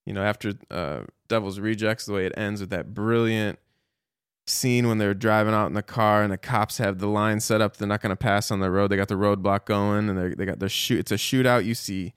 You 0.06 0.14
know, 0.14 0.24
after 0.24 0.54
uh, 0.72 1.02
Devil's 1.28 1.60
Rejects, 1.60 2.06
the 2.06 2.14
way 2.14 2.26
it 2.26 2.34
ends 2.38 2.62
with 2.62 2.70
that 2.70 2.94
brilliant 2.94 3.60
scene 4.48 4.88
when 4.88 4.98
they're 5.00 5.14
driving 5.14 5.54
out 5.54 5.68
in 5.68 5.74
the 5.74 5.82
car 5.84 6.22
and 6.22 6.32
the 6.32 6.38
cops 6.38 6.78
have 6.78 7.00
the 7.00 7.08
line 7.08 7.40
set 7.40 7.62
up 7.62 7.78
they're 7.78 7.88
not 7.88 8.02
going 8.02 8.12
to 8.12 8.16
pass 8.16 8.52
on 8.52 8.60
the 8.60 8.70
road. 8.70 8.90
They 8.90 8.98
got 8.98 9.08
the 9.08 9.16
roadblock 9.16 9.66
going 9.66 10.10
and 10.10 10.38
they 10.38 10.46
got 10.46 10.60
the 10.60 10.70
shoot 10.70 11.00
it's 11.00 11.12
a 11.12 11.16
shootout. 11.16 11.66
You 11.66 11.74
see 11.74 12.14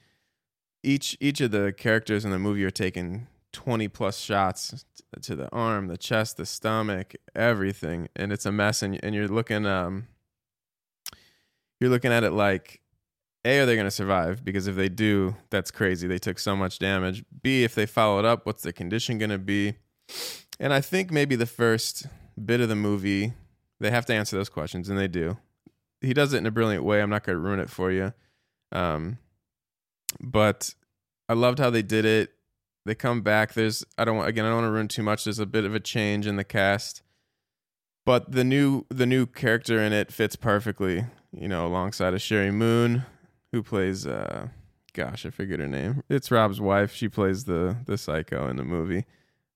each 0.82 1.16
each 1.20 1.40
of 1.40 1.50
the 1.50 1.72
characters 1.76 2.24
in 2.24 2.30
the 2.30 2.38
movie 2.38 2.64
are 2.64 2.70
taking 2.70 3.26
20 3.52 3.88
plus 3.88 4.18
shots 4.18 4.84
to 5.22 5.34
the 5.34 5.48
arm 5.50 5.88
the 5.88 5.96
chest 5.96 6.36
the 6.36 6.44
stomach 6.46 7.14
everything. 7.34 8.08
And 8.14 8.32
it's 8.32 8.44
a 8.46 8.52
mess. 8.52 8.82
And, 8.82 9.02
and 9.02 9.14
you're 9.14 9.28
looking 9.28 9.64
um 9.64 10.08
you're 11.80 11.90
looking 11.90 12.12
at 12.12 12.24
it 12.24 12.32
like 12.32 12.82
a 13.44 13.60
are 13.60 13.66
they 13.66 13.76
going 13.76 13.86
to 13.86 13.90
survive? 13.90 14.44
Because 14.44 14.66
if 14.66 14.76
they 14.76 14.90
do 14.90 15.34
that's 15.48 15.70
crazy. 15.70 16.06
They 16.06 16.18
took 16.18 16.38
so 16.38 16.54
much 16.54 16.78
damage. 16.78 17.24
B 17.42 17.64
if 17.64 17.74
they 17.74 17.86
follow 17.86 18.18
it 18.18 18.26
up 18.26 18.44
what's 18.44 18.62
the 18.62 18.72
condition 18.72 19.16
going 19.16 19.30
to 19.30 19.38
be 19.38 19.76
and 20.60 20.72
I 20.72 20.80
think 20.80 21.10
maybe 21.10 21.36
the 21.36 21.46
first 21.46 22.06
bit 22.42 22.60
of 22.60 22.68
the 22.68 22.76
movie, 22.76 23.32
they 23.80 23.90
have 23.90 24.06
to 24.06 24.14
answer 24.14 24.36
those 24.36 24.48
questions, 24.48 24.88
and 24.88 24.98
they 24.98 25.08
do. 25.08 25.38
He 26.00 26.14
does 26.14 26.32
it 26.32 26.38
in 26.38 26.46
a 26.46 26.50
brilliant 26.50 26.84
way. 26.84 27.00
I'm 27.00 27.10
not 27.10 27.24
going 27.24 27.36
to 27.36 27.42
ruin 27.42 27.60
it 27.60 27.70
for 27.70 27.90
you. 27.90 28.12
Um, 28.70 29.18
but 30.20 30.74
I 31.28 31.34
loved 31.34 31.58
how 31.58 31.70
they 31.70 31.82
did 31.82 32.04
it. 32.04 32.32
They 32.84 32.94
come 32.94 33.20
back. 33.20 33.52
There's 33.52 33.84
I 33.98 34.04
don't 34.04 34.24
again 34.26 34.44
I 34.44 34.48
don't 34.48 34.62
want 34.62 34.66
to 34.66 34.72
ruin 34.72 34.88
too 34.88 35.02
much. 35.02 35.24
There's 35.24 35.38
a 35.38 35.46
bit 35.46 35.64
of 35.64 35.74
a 35.74 35.80
change 35.80 36.26
in 36.26 36.36
the 36.36 36.44
cast, 36.44 37.02
but 38.06 38.32
the 38.32 38.44
new 38.44 38.86
the 38.88 39.04
new 39.04 39.26
character 39.26 39.78
in 39.78 39.92
it 39.92 40.10
fits 40.10 40.36
perfectly. 40.36 41.04
You 41.30 41.48
know, 41.48 41.66
alongside 41.66 42.14
of 42.14 42.20
Sheri 42.20 42.52
Moon, 42.52 43.04
who 43.52 43.62
plays 43.62 44.06
uh, 44.06 44.48
gosh 44.94 45.26
I 45.26 45.30
forget 45.30 45.60
her 45.60 45.68
name. 45.68 46.02
It's 46.08 46.30
Rob's 46.30 46.62
wife. 46.62 46.94
She 46.94 47.08
plays 47.08 47.44
the 47.44 47.76
the 47.84 47.98
psycho 47.98 48.48
in 48.48 48.56
the 48.56 48.64
movie. 48.64 49.04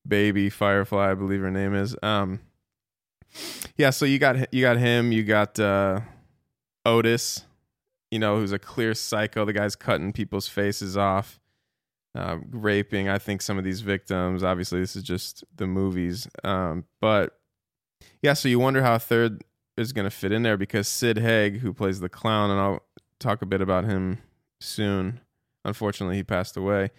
Baby 0.06 0.50
Firefly, 0.50 1.10
I 1.10 1.14
believe 1.14 1.40
her 1.40 1.50
name 1.50 1.74
is. 1.74 1.96
Um, 2.02 2.40
yeah. 3.76 3.90
So 3.90 4.04
you 4.04 4.18
got 4.18 4.52
you 4.52 4.62
got 4.62 4.76
him. 4.76 5.12
You 5.12 5.22
got 5.22 5.58
uh, 5.58 6.00
Otis. 6.84 7.44
You 8.10 8.18
know, 8.18 8.36
who's 8.36 8.52
a 8.52 8.58
clear 8.58 8.92
psycho. 8.94 9.44
The 9.44 9.54
guy's 9.54 9.74
cutting 9.74 10.12
people's 10.12 10.46
faces 10.48 10.96
off 10.96 11.40
uh, 12.14 12.38
raping. 12.50 13.08
I 13.08 13.18
think 13.18 13.42
some 13.42 13.58
of 13.58 13.64
these 13.64 13.80
victims. 13.80 14.42
Obviously, 14.42 14.80
this 14.80 14.96
is 14.96 15.02
just 15.02 15.44
the 15.56 15.66
movies, 15.66 16.28
um, 16.44 16.84
but 17.00 17.38
yeah. 18.20 18.34
So 18.34 18.48
you 18.48 18.58
wonder 18.58 18.82
how 18.82 18.98
third 18.98 19.44
is 19.76 19.92
going 19.92 20.04
to 20.04 20.10
fit 20.10 20.32
in 20.32 20.42
there 20.42 20.56
because 20.56 20.88
Sid 20.88 21.18
Haig, 21.18 21.60
who 21.60 21.72
plays 21.72 22.00
the 22.00 22.08
clown, 22.08 22.50
and 22.50 22.60
I'll 22.60 22.82
talk 23.18 23.42
a 23.42 23.46
bit 23.46 23.60
about 23.60 23.84
him 23.84 24.18
soon. 24.60 25.20
Unfortunately, 25.64 26.16
he 26.16 26.22
passed 26.22 26.56
away. 26.56 26.90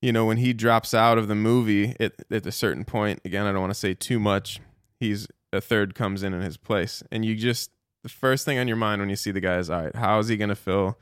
You 0.00 0.12
know, 0.12 0.26
when 0.26 0.36
he 0.36 0.52
drops 0.52 0.94
out 0.94 1.18
of 1.18 1.26
the 1.26 1.34
movie 1.34 1.96
at, 1.98 2.12
at 2.30 2.46
a 2.46 2.52
certain 2.52 2.84
point, 2.84 3.20
again, 3.24 3.46
I 3.46 3.52
don't 3.52 3.60
want 3.60 3.72
to 3.72 3.78
say 3.78 3.94
too 3.94 4.20
much. 4.20 4.60
He's 5.00 5.26
a 5.52 5.60
third 5.60 5.94
comes 5.94 6.22
in 6.22 6.32
in 6.34 6.42
his 6.42 6.56
place, 6.56 7.02
and 7.10 7.24
you 7.24 7.34
just 7.34 7.70
the 8.02 8.08
first 8.08 8.44
thing 8.44 8.58
on 8.58 8.68
your 8.68 8.76
mind 8.76 9.00
when 9.00 9.10
you 9.10 9.16
see 9.16 9.30
the 9.30 9.40
guy 9.40 9.58
is, 9.58 9.70
all 9.70 9.82
right, 9.82 9.96
how 9.96 10.18
is 10.18 10.28
he 10.28 10.36
going 10.36 10.50
to 10.50 10.54
fill 10.54 10.98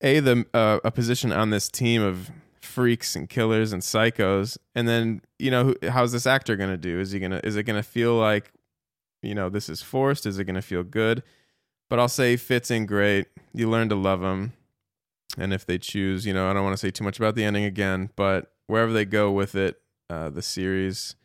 a 0.00 0.20
the 0.20 0.46
uh, 0.54 0.78
a 0.84 0.90
position 0.90 1.32
on 1.32 1.50
this 1.50 1.68
team 1.68 2.02
of 2.02 2.30
freaks 2.60 3.16
and 3.16 3.28
killers 3.28 3.72
and 3.72 3.82
psychos 3.82 4.58
and 4.74 4.86
then 4.86 5.22
you 5.38 5.50
know 5.50 5.74
how's 5.88 6.12
this 6.12 6.26
actor 6.26 6.56
going 6.56 6.70
to 6.70 6.76
do? 6.76 7.00
Is 7.00 7.12
he 7.12 7.18
going 7.18 7.32
to 7.32 7.44
is 7.44 7.56
it 7.56 7.64
going 7.64 7.76
to 7.80 7.88
feel 7.88 8.14
like 8.14 8.52
you 9.22 9.34
know 9.34 9.48
this 9.48 9.68
is 9.68 9.82
forced? 9.82 10.26
Is 10.26 10.38
it 10.38 10.44
going 10.44 10.54
to 10.54 10.62
feel 10.62 10.82
good? 10.82 11.22
But 11.90 11.98
i'll 11.98 12.08
say 12.08 12.36
fits 12.36 12.70
in 12.70 12.86
great. 12.86 13.26
You 13.52 13.68
learn 13.68 13.88
to 13.88 13.94
love 13.94 14.22
him 14.22 14.52
and 15.36 15.52
if 15.52 15.66
they 15.66 15.78
choose 15.78 16.24
you 16.24 16.32
know 16.32 16.50
i 16.50 16.52
don't 16.52 16.64
want 16.64 16.72
to 16.72 16.78
say 16.78 16.90
too 16.90 17.04
much 17.04 17.18
about 17.18 17.34
the 17.34 17.44
ending 17.44 17.64
again 17.64 18.10
but 18.16 18.52
wherever 18.66 18.92
they 18.92 19.04
go 19.04 19.30
with 19.30 19.54
it 19.54 19.80
uh, 20.10 20.30
the 20.30 20.42
series 20.42 21.16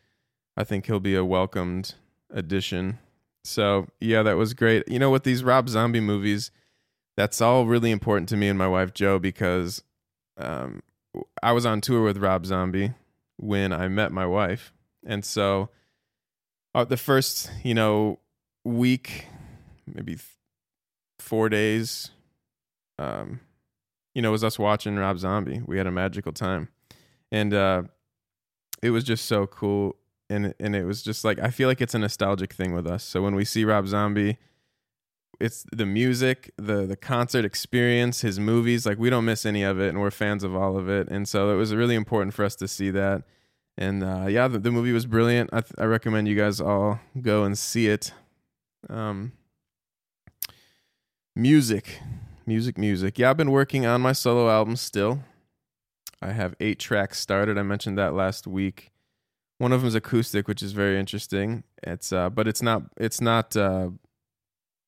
i 0.56 0.64
think 0.64 0.86
he'll 0.86 1.00
be 1.00 1.14
a 1.14 1.24
welcomed 1.24 1.94
addition. 2.30 2.98
So 3.44 3.88
yeah 4.00 4.22
that 4.22 4.36
was 4.36 4.54
great. 4.54 4.88
You 4.88 4.98
know 4.98 5.10
with 5.10 5.24
these 5.24 5.44
rob 5.44 5.68
zombie 5.68 6.00
movies 6.00 6.50
that's 7.16 7.40
all 7.40 7.66
really 7.66 7.90
important 7.90 8.28
to 8.30 8.36
me 8.36 8.48
and 8.48 8.58
my 8.58 8.66
wife 8.66 8.92
joe 8.92 9.18
because 9.18 9.82
um, 10.36 10.82
I 11.42 11.52
was 11.52 11.66
on 11.66 11.80
tour 11.80 12.02
with 12.02 12.16
Rob 12.18 12.46
Zombie 12.46 12.92
when 13.36 13.72
I 13.72 13.88
met 13.88 14.12
my 14.12 14.26
wife, 14.26 14.72
and 15.04 15.24
so 15.24 15.70
uh, 16.74 16.84
the 16.84 16.96
first 16.96 17.50
you 17.62 17.74
know 17.74 18.18
week, 18.64 19.26
maybe 19.86 20.14
th- 20.14 20.26
four 21.18 21.48
days, 21.48 22.10
um, 22.98 23.40
you 24.14 24.22
know, 24.22 24.30
was 24.30 24.44
us 24.44 24.58
watching 24.58 24.96
Rob 24.96 25.18
Zombie. 25.18 25.62
We 25.66 25.78
had 25.78 25.86
a 25.86 25.92
magical 25.92 26.32
time, 26.32 26.68
and 27.30 27.52
uh, 27.52 27.82
it 28.82 28.90
was 28.90 29.04
just 29.04 29.26
so 29.26 29.46
cool. 29.46 29.96
And 30.30 30.54
and 30.58 30.74
it 30.74 30.84
was 30.84 31.02
just 31.02 31.24
like 31.24 31.38
I 31.38 31.50
feel 31.50 31.68
like 31.68 31.80
it's 31.80 31.94
a 31.94 31.98
nostalgic 31.98 32.52
thing 32.52 32.72
with 32.72 32.86
us. 32.86 33.04
So 33.04 33.22
when 33.22 33.34
we 33.34 33.44
see 33.44 33.64
Rob 33.64 33.86
Zombie 33.86 34.38
it's 35.40 35.64
the 35.72 35.86
music, 35.86 36.52
the 36.56 36.86
the 36.86 36.96
concert 36.96 37.44
experience, 37.44 38.20
his 38.20 38.38
movies. 38.38 38.86
Like 38.86 38.98
we 38.98 39.10
don't 39.10 39.24
miss 39.24 39.46
any 39.46 39.62
of 39.62 39.80
it, 39.80 39.88
and 39.88 40.00
we're 40.00 40.10
fans 40.10 40.44
of 40.44 40.54
all 40.54 40.76
of 40.76 40.88
it. 40.88 41.08
And 41.08 41.28
so 41.28 41.50
it 41.50 41.56
was 41.56 41.74
really 41.74 41.94
important 41.94 42.34
for 42.34 42.44
us 42.44 42.54
to 42.56 42.68
see 42.68 42.90
that. 42.90 43.22
And 43.76 44.04
uh, 44.04 44.26
yeah, 44.28 44.46
the, 44.48 44.58
the, 44.58 44.70
movie 44.70 44.92
was 44.92 45.04
brilliant. 45.04 45.50
I, 45.52 45.60
th- 45.60 45.74
I 45.78 45.84
recommend 45.84 46.28
you 46.28 46.36
guys 46.36 46.60
all 46.60 47.00
go 47.20 47.42
and 47.42 47.58
see 47.58 47.88
it. 47.88 48.12
Um, 48.88 49.32
music, 51.34 52.00
music, 52.46 52.78
music. 52.78 53.18
Yeah, 53.18 53.30
I've 53.30 53.36
been 53.36 53.50
working 53.50 53.86
on 53.86 54.00
my 54.00 54.12
solo 54.12 54.50
album 54.50 54.76
still. 54.76 55.20
I 56.22 56.32
have 56.32 56.54
eight 56.60 56.78
tracks 56.78 57.18
started. 57.18 57.58
I 57.58 57.62
mentioned 57.62 57.98
that 57.98 58.14
last 58.14 58.46
week. 58.46 58.90
One 59.58 59.72
of 59.72 59.80
them 59.80 59.88
is 59.88 59.94
acoustic, 59.94 60.48
which 60.48 60.62
is 60.62 60.72
very 60.72 60.98
interesting. 60.98 61.64
It's 61.82 62.12
uh, 62.12 62.30
but 62.30 62.48
it's 62.48 62.62
not 62.62 62.82
it's 62.96 63.20
not 63.20 63.56
uh, 63.56 63.90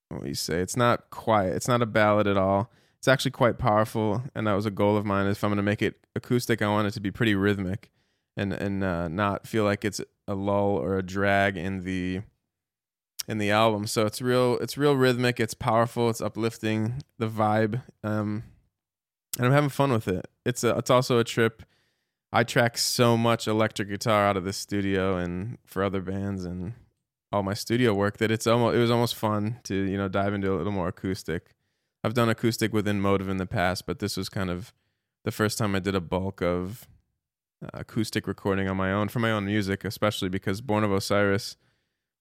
what 0.09 0.23
do 0.23 0.29
you 0.29 0.35
say? 0.35 0.61
It's 0.61 0.77
not 0.77 1.11
quiet. 1.11 1.55
It's 1.55 1.69
not 1.69 1.83
a 1.83 1.87
ballad 1.87 2.27
at 2.27 2.37
all. 2.37 2.71
It's 2.99 3.09
actually 3.09 3.33
quite 3.33 3.59
powerful, 3.59 4.23
and 4.35 4.47
that 4.47 4.55
was 4.55 4.67
a 4.67 4.71
goal 4.71 4.97
of 4.97 5.05
mine. 5.05 5.27
If 5.27 5.45
I'm 5.45 5.51
going 5.51 5.57
to 5.57 5.63
make 5.63 5.83
it 5.83 5.97
acoustic, 6.15 6.63
I 6.63 6.69
want 6.69 6.89
it 6.89 6.93
to 6.93 7.01
be 7.01 7.11
pretty 7.11 7.35
rhythmic, 7.35 7.91
and 8.37 8.53
and 8.53 8.83
uh, 8.83 9.09
not 9.09 9.47
feel 9.47 9.65
like 9.65 9.85
it's 9.85 10.01
a 10.27 10.35
lull 10.35 10.77
or 10.77 10.97
a 10.97 11.03
drag 11.03 11.57
in 11.57 11.85
the 11.85 12.23
in 13.29 13.39
the 13.39 13.51
album. 13.51 13.87
So 13.87 14.07
it's 14.07 14.23
real. 14.23 14.59
It's 14.59 14.79
real 14.79 14.97
rhythmic. 14.97 15.41
It's 15.41 15.55
powerful. 15.55 16.09
It's 16.11 16.21
uplifting. 16.21 17.03
The 17.19 17.29
vibe, 17.29 17.83
um, 18.05 18.45
and 19.37 19.47
I'm 19.47 19.53
having 19.53 19.71
fun 19.71 19.93
with 19.93 20.09
it. 20.09 20.29
It's 20.45 20.65
a. 20.65 20.77
It's 20.79 20.91
also 20.91 21.19
a 21.19 21.25
trip. 21.25 21.63
I 22.33 22.45
track 22.45 22.77
so 22.77 23.17
much 23.17 23.47
electric 23.47 23.89
guitar 23.89 24.27
out 24.27 24.37
of 24.37 24.45
the 24.45 24.53
studio 24.53 25.17
and 25.17 25.59
for 25.65 25.83
other 25.83 26.01
bands, 26.01 26.45
and 26.45 26.75
all 27.33 27.43
my 27.43 27.55
studio 27.55 27.95
work 27.95 28.19
that 28.19 28.31
it's 28.31 28.47
almost 28.47 28.77
it 28.77 28.79
was 28.79 28.91
almost 28.91 29.15
fun 29.15 29.61
to 29.65 29.75
you 29.75 29.97
know 29.97 30.09
dive 30.09 30.35
into 30.35 30.53
a 30.53 30.57
little 30.57 30.73
more 30.73 30.89
acoustic. 30.89 31.55
I've 32.05 32.15
done 32.15 32.29
acoustic 32.29 32.73
within 32.73 33.01
Motive 33.01 33.29
in 33.29 33.37
the 33.39 33.47
past, 33.47 33.87
but 33.87 33.99
this 33.99 34.17
was 34.17 34.29
kind 34.29 34.51
of 34.51 34.73
the 35.25 35.33
first 35.33 35.59
time 35.59 35.75
I 35.75 35.81
did 35.81 35.95
a 35.95 36.01
bulk 36.01 36.41
of 36.41 36.87
uh, 37.65 37.69
acoustic 37.75 38.29
recording 38.29 38.69
on 38.69 38.77
my 38.77 38.93
own 38.93 39.09
for 39.09 39.19
my 39.19 39.33
own 39.33 39.47
music, 39.47 39.85
especially 39.85 40.29
because 40.29 40.61
Born 40.61 40.85
of 40.85 40.93
Osiris, 40.93 41.57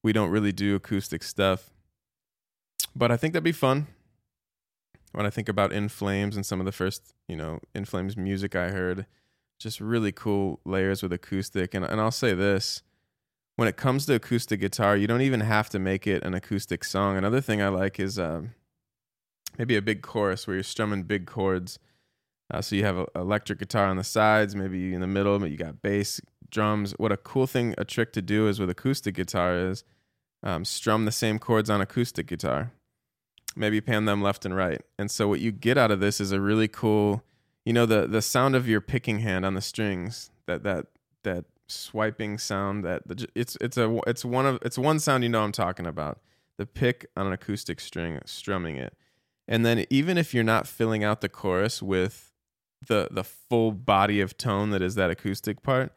we 0.05 0.13
don't 0.13 0.29
really 0.29 0.51
do 0.51 0.75
acoustic 0.75 1.23
stuff. 1.23 1.71
But 2.95 3.11
I 3.11 3.17
think 3.17 3.33
that'd 3.33 3.43
be 3.43 3.51
fun. 3.51 3.87
When 5.13 5.25
I 5.25 5.31
think 5.31 5.49
about 5.49 5.73
In 5.73 5.89
Flames 5.89 6.35
and 6.35 6.45
some 6.45 6.59
of 6.59 6.67
the 6.67 6.71
first, 6.71 7.15
you 7.27 7.35
know, 7.35 7.59
In 7.73 7.85
Flames 7.85 8.15
music 8.15 8.55
I 8.55 8.69
heard, 8.69 9.07
just 9.57 9.81
really 9.81 10.11
cool 10.11 10.59
layers 10.63 11.01
with 11.01 11.11
acoustic. 11.11 11.73
And 11.73 11.83
and 11.83 11.99
I'll 11.99 12.11
say 12.11 12.35
this, 12.35 12.83
when 13.55 13.67
it 13.67 13.77
comes 13.77 14.05
to 14.05 14.13
acoustic 14.13 14.59
guitar, 14.59 14.95
you 14.95 15.07
don't 15.07 15.23
even 15.23 15.39
have 15.39 15.69
to 15.69 15.79
make 15.79 16.05
it 16.05 16.21
an 16.23 16.35
acoustic 16.35 16.83
song. 16.83 17.17
Another 17.17 17.41
thing 17.41 17.63
I 17.63 17.69
like 17.69 17.99
is 17.99 18.19
um, 18.19 18.53
maybe 19.57 19.75
a 19.75 19.81
big 19.81 20.03
chorus 20.03 20.45
where 20.45 20.55
you're 20.55 20.63
strumming 20.63 21.01
big 21.01 21.25
chords. 21.25 21.79
Uh, 22.53 22.61
so 22.61 22.75
you 22.75 22.85
have 22.85 22.99
an 22.99 23.07
electric 23.15 23.57
guitar 23.57 23.87
on 23.87 23.97
the 23.97 24.03
sides, 24.03 24.55
maybe 24.55 24.93
in 24.93 25.01
the 25.01 25.07
middle, 25.07 25.39
but 25.39 25.49
you 25.49 25.57
got 25.57 25.81
bass, 25.81 26.21
drums. 26.51 26.93
What 26.99 27.11
a 27.11 27.17
cool 27.17 27.47
thing, 27.47 27.73
a 27.79 27.85
trick 27.85 28.13
to 28.13 28.21
do 28.21 28.47
is 28.47 28.59
with 28.59 28.69
acoustic 28.69 29.15
guitar 29.15 29.57
is 29.57 29.83
um, 30.45 30.63
strum 30.63 31.05
the 31.05 31.11
same 31.11 31.39
chords 31.39 31.69
on 31.69 31.81
acoustic 31.81 32.27
guitar. 32.27 32.71
Maybe 33.55 33.81
pan 33.81 34.05
them 34.05 34.21
left 34.21 34.45
and 34.45 34.55
right. 34.55 34.81
And 34.99 35.09
so 35.09 35.27
what 35.27 35.39
you 35.39 35.51
get 35.51 35.77
out 35.77 35.91
of 35.91 35.99
this 35.99 36.21
is 36.21 36.31
a 36.31 36.39
really 36.39 36.67
cool, 36.67 37.23
you 37.65 37.73
know, 37.73 37.85
the 37.85 38.05
the 38.05 38.21
sound 38.21 38.55
of 38.55 38.67
your 38.67 38.81
picking 38.81 39.19
hand 39.19 39.45
on 39.45 39.55
the 39.55 39.61
strings. 39.61 40.29
That 40.45 40.63
that 40.63 40.87
that 41.23 41.45
swiping 41.67 42.37
sound 42.37 42.85
that 42.85 43.07
the, 43.07 43.27
it's 43.33 43.57
it's 43.59 43.77
a 43.77 43.99
it's 44.05 44.23
one 44.23 44.45
of 44.45 44.59
it's 44.61 44.77
one 44.77 44.99
sound 44.99 45.23
you 45.23 45.29
know 45.29 45.41
I'm 45.43 45.51
talking 45.51 45.87
about. 45.87 46.19
The 46.57 46.65
pick 46.65 47.07
on 47.17 47.27
an 47.27 47.33
acoustic 47.33 47.81
string 47.81 48.19
strumming 48.25 48.77
it. 48.77 48.93
And 49.47 49.65
then 49.65 49.85
even 49.89 50.17
if 50.17 50.33
you're 50.33 50.43
not 50.43 50.67
filling 50.67 51.03
out 51.03 51.21
the 51.21 51.29
chorus 51.29 51.81
with 51.81 52.31
the 52.87 53.07
the 53.09 53.23
full 53.23 53.71
body 53.71 54.21
of 54.21 54.37
tone 54.37 54.69
that 54.71 54.81
is 54.81 54.95
that 54.95 55.09
acoustic 55.09 55.63
part, 55.63 55.93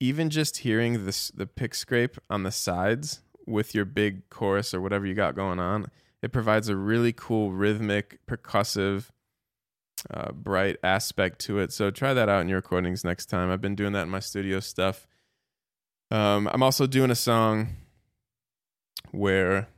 even 0.00 0.28
just 0.28 0.58
hearing 0.58 1.06
this 1.06 1.28
the 1.28 1.46
pick 1.46 1.74
scrape 1.74 2.18
on 2.28 2.42
the 2.42 2.50
sides 2.50 3.22
with 3.46 3.74
your 3.74 3.84
big 3.84 4.28
chorus 4.28 4.74
or 4.74 4.80
whatever 4.80 5.06
you 5.06 5.14
got 5.14 5.34
going 5.34 5.58
on, 5.58 5.86
it 6.22 6.32
provides 6.32 6.68
a 6.68 6.76
really 6.76 7.12
cool 7.12 7.52
rhythmic 7.52 8.18
percussive 8.26 9.10
uh, 10.10 10.32
bright 10.32 10.76
aspect 10.82 11.38
to 11.40 11.58
it. 11.58 11.72
So 11.72 11.90
try 11.90 12.14
that 12.14 12.28
out 12.28 12.42
in 12.42 12.48
your 12.48 12.58
recordings 12.58 13.04
next 13.04 13.26
time. 13.26 13.50
I've 13.50 13.60
been 13.60 13.74
doing 13.74 13.92
that 13.92 14.02
in 14.02 14.10
my 14.10 14.20
studio 14.20 14.60
stuff. 14.60 15.06
Um, 16.10 16.48
I'm 16.52 16.62
also 16.62 16.86
doing 16.86 17.10
a 17.10 17.16
song 17.16 17.68
where 19.10 19.68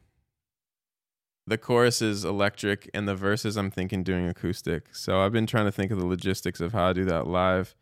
the 1.47 1.59
chorus 1.59 2.03
is 2.03 2.25
electric 2.25 2.91
and 2.93 3.09
the 3.09 3.15
verses 3.15 3.57
I'm 3.57 3.71
thinking 3.71 4.03
doing 4.03 4.27
acoustic. 4.27 4.95
So 4.95 5.21
I've 5.21 5.33
been 5.33 5.47
trying 5.47 5.65
to 5.65 5.73
think 5.73 5.91
of 5.91 5.99
the 5.99 6.07
logistics 6.07 6.61
of 6.61 6.73
how 6.73 6.91
I 6.91 6.93
do 6.93 7.05
that 7.07 7.27
live. 7.27 7.75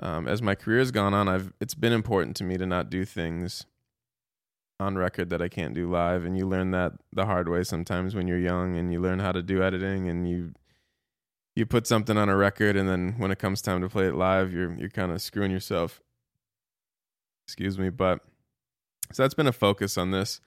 Um, 0.00 0.28
as 0.28 0.40
my 0.40 0.54
career 0.54 0.78
has 0.78 0.92
gone 0.92 1.12
on, 1.12 1.26
I've 1.26 1.52
it's 1.60 1.74
been 1.74 1.92
important 1.92 2.36
to 2.36 2.44
me 2.44 2.56
to 2.56 2.66
not 2.66 2.88
do 2.88 3.04
things 3.04 3.66
on 4.80 4.96
record 4.96 5.30
that 5.30 5.42
I 5.42 5.48
can't 5.48 5.74
do 5.74 5.90
live, 5.90 6.24
and 6.24 6.36
you 6.36 6.46
learn 6.46 6.70
that 6.72 6.92
the 7.12 7.26
hard 7.26 7.48
way 7.48 7.64
sometimes 7.64 8.14
when 8.14 8.28
you're 8.28 8.38
young, 8.38 8.76
and 8.76 8.92
you 8.92 9.00
learn 9.00 9.18
how 9.18 9.32
to 9.32 9.42
do 9.42 9.62
editing, 9.62 10.08
and 10.08 10.28
you 10.28 10.52
you 11.56 11.66
put 11.66 11.88
something 11.88 12.16
on 12.16 12.28
a 12.28 12.36
record 12.36 12.76
and 12.76 12.88
then 12.88 13.16
when 13.18 13.32
it 13.32 13.38
comes 13.40 13.60
time 13.60 13.80
to 13.80 13.88
play 13.88 14.06
it 14.06 14.14
live 14.14 14.52
you're 14.52 14.72
you're 14.74 14.88
kind 14.88 15.10
of 15.10 15.20
screwing 15.20 15.50
yourself 15.50 16.00
Excuse 17.48 17.78
me, 17.78 17.88
but 17.88 18.20
so 19.10 19.22
that's 19.22 19.32
been 19.32 19.46
a 19.46 19.52
focus 19.52 19.96
on 19.96 20.10
this. 20.10 20.42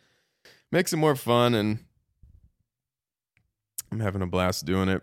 Makes 0.71 0.93
it 0.93 0.97
more 0.97 1.15
fun 1.15 1.55
and 1.55 1.79
I'm 3.91 4.01
having 4.01 4.21
a 4.21 4.27
blast 4.27 4.65
doing 4.65 4.87
it. 4.87 5.01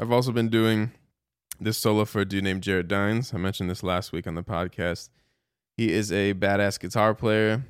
I've 0.00 0.10
also 0.10 0.32
been 0.32 0.48
doing 0.48 0.90
this 1.60 1.78
solo 1.78 2.06
for 2.06 2.22
a 2.22 2.24
dude 2.24 2.42
named 2.42 2.64
Jared 2.64 2.88
Dines. 2.88 3.32
I 3.32 3.36
mentioned 3.36 3.70
this 3.70 3.84
last 3.84 4.10
week 4.10 4.26
on 4.26 4.34
the 4.34 4.42
podcast. 4.42 5.10
He 5.76 5.92
is 5.92 6.10
a 6.10 6.34
badass 6.34 6.80
guitar 6.80 7.14
player, 7.14 7.64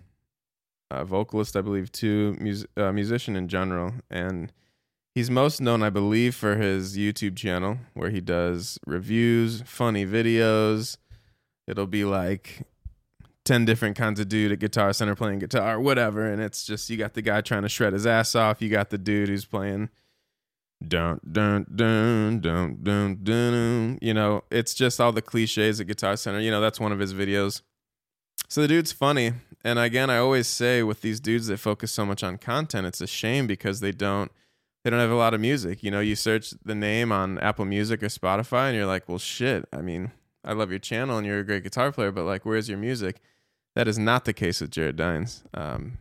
a 0.90 1.04
vocalist, 1.04 1.56
I 1.56 1.60
believe, 1.60 1.90
too, 1.92 2.36
mus- 2.40 2.66
uh, 2.76 2.92
musician 2.92 3.36
in 3.36 3.48
general. 3.48 3.94
And 4.10 4.52
he's 5.14 5.30
most 5.30 5.60
known, 5.60 5.82
I 5.82 5.90
believe, 5.90 6.34
for 6.34 6.56
his 6.56 6.96
YouTube 6.96 7.36
channel 7.36 7.78
where 7.94 8.10
he 8.10 8.20
does 8.20 8.78
reviews, 8.86 9.62
funny 9.62 10.06
videos. 10.06 10.96
It'll 11.66 11.86
be 11.86 12.04
like 12.04 12.62
10 13.44 13.64
different 13.64 13.96
kinds 13.96 14.20
of 14.20 14.28
dude 14.28 14.52
at 14.52 14.58
Guitar 14.58 14.92
Center 14.92 15.14
playing 15.14 15.40
guitar, 15.40 15.80
whatever. 15.80 16.24
And 16.24 16.40
it's 16.40 16.64
just, 16.64 16.88
you 16.90 16.96
got 16.96 17.14
the 17.14 17.22
guy 17.22 17.40
trying 17.40 17.62
to 17.62 17.68
shred 17.68 17.92
his 17.92 18.06
ass 18.06 18.34
off. 18.34 18.62
You 18.62 18.68
got 18.68 18.90
the 18.90 18.98
dude 18.98 19.28
who's 19.28 19.44
playing 19.44 19.90
dun 20.86 21.20
dun 21.30 21.66
dun 21.74 22.40
dun 22.40 22.78
dun 22.82 23.18
dun. 23.22 23.98
You 24.02 24.14
know, 24.14 24.44
it's 24.50 24.74
just 24.74 25.00
all 25.00 25.12
the 25.12 25.22
cliches 25.22 25.80
at 25.80 25.86
Guitar 25.86 26.16
Center. 26.16 26.40
You 26.40 26.50
know, 26.50 26.60
that's 26.60 26.78
one 26.80 26.92
of 26.92 26.98
his 26.98 27.14
videos. 27.14 27.62
So 28.48 28.62
the 28.62 28.68
dude's 28.68 28.92
funny, 28.92 29.32
and 29.64 29.78
again, 29.78 30.10
I 30.10 30.18
always 30.18 30.46
say 30.46 30.82
with 30.82 31.00
these 31.00 31.18
dudes 31.18 31.48
that 31.48 31.58
focus 31.58 31.90
so 31.90 32.06
much 32.06 32.22
on 32.22 32.38
content, 32.38 32.86
it's 32.86 33.00
a 33.00 33.06
shame 33.06 33.46
because 33.46 33.80
they 33.80 33.92
don't 33.92 34.30
they 34.84 34.90
don't 34.90 35.00
have 35.00 35.10
a 35.10 35.16
lot 35.16 35.34
of 35.34 35.40
music. 35.40 35.82
You 35.82 35.90
know, 35.90 35.98
you 35.98 36.14
search 36.14 36.50
the 36.64 36.74
name 36.74 37.10
on 37.10 37.40
Apple 37.40 37.64
Music 37.64 38.04
or 38.04 38.06
Spotify, 38.06 38.68
and 38.68 38.76
you're 38.76 38.86
like, 38.86 39.08
well, 39.08 39.18
shit. 39.18 39.64
I 39.72 39.82
mean, 39.82 40.12
I 40.44 40.52
love 40.52 40.70
your 40.70 40.78
channel 40.78 41.18
and 41.18 41.26
you're 41.26 41.40
a 41.40 41.44
great 41.44 41.64
guitar 41.64 41.90
player, 41.90 42.12
but 42.12 42.24
like, 42.24 42.46
where's 42.46 42.68
your 42.68 42.78
music? 42.78 43.20
That 43.74 43.88
is 43.88 43.98
not 43.98 44.24
the 44.24 44.32
case 44.32 44.60
with 44.60 44.70
Jared 44.70 44.94
Dines. 44.94 45.42
Um, 45.52 45.98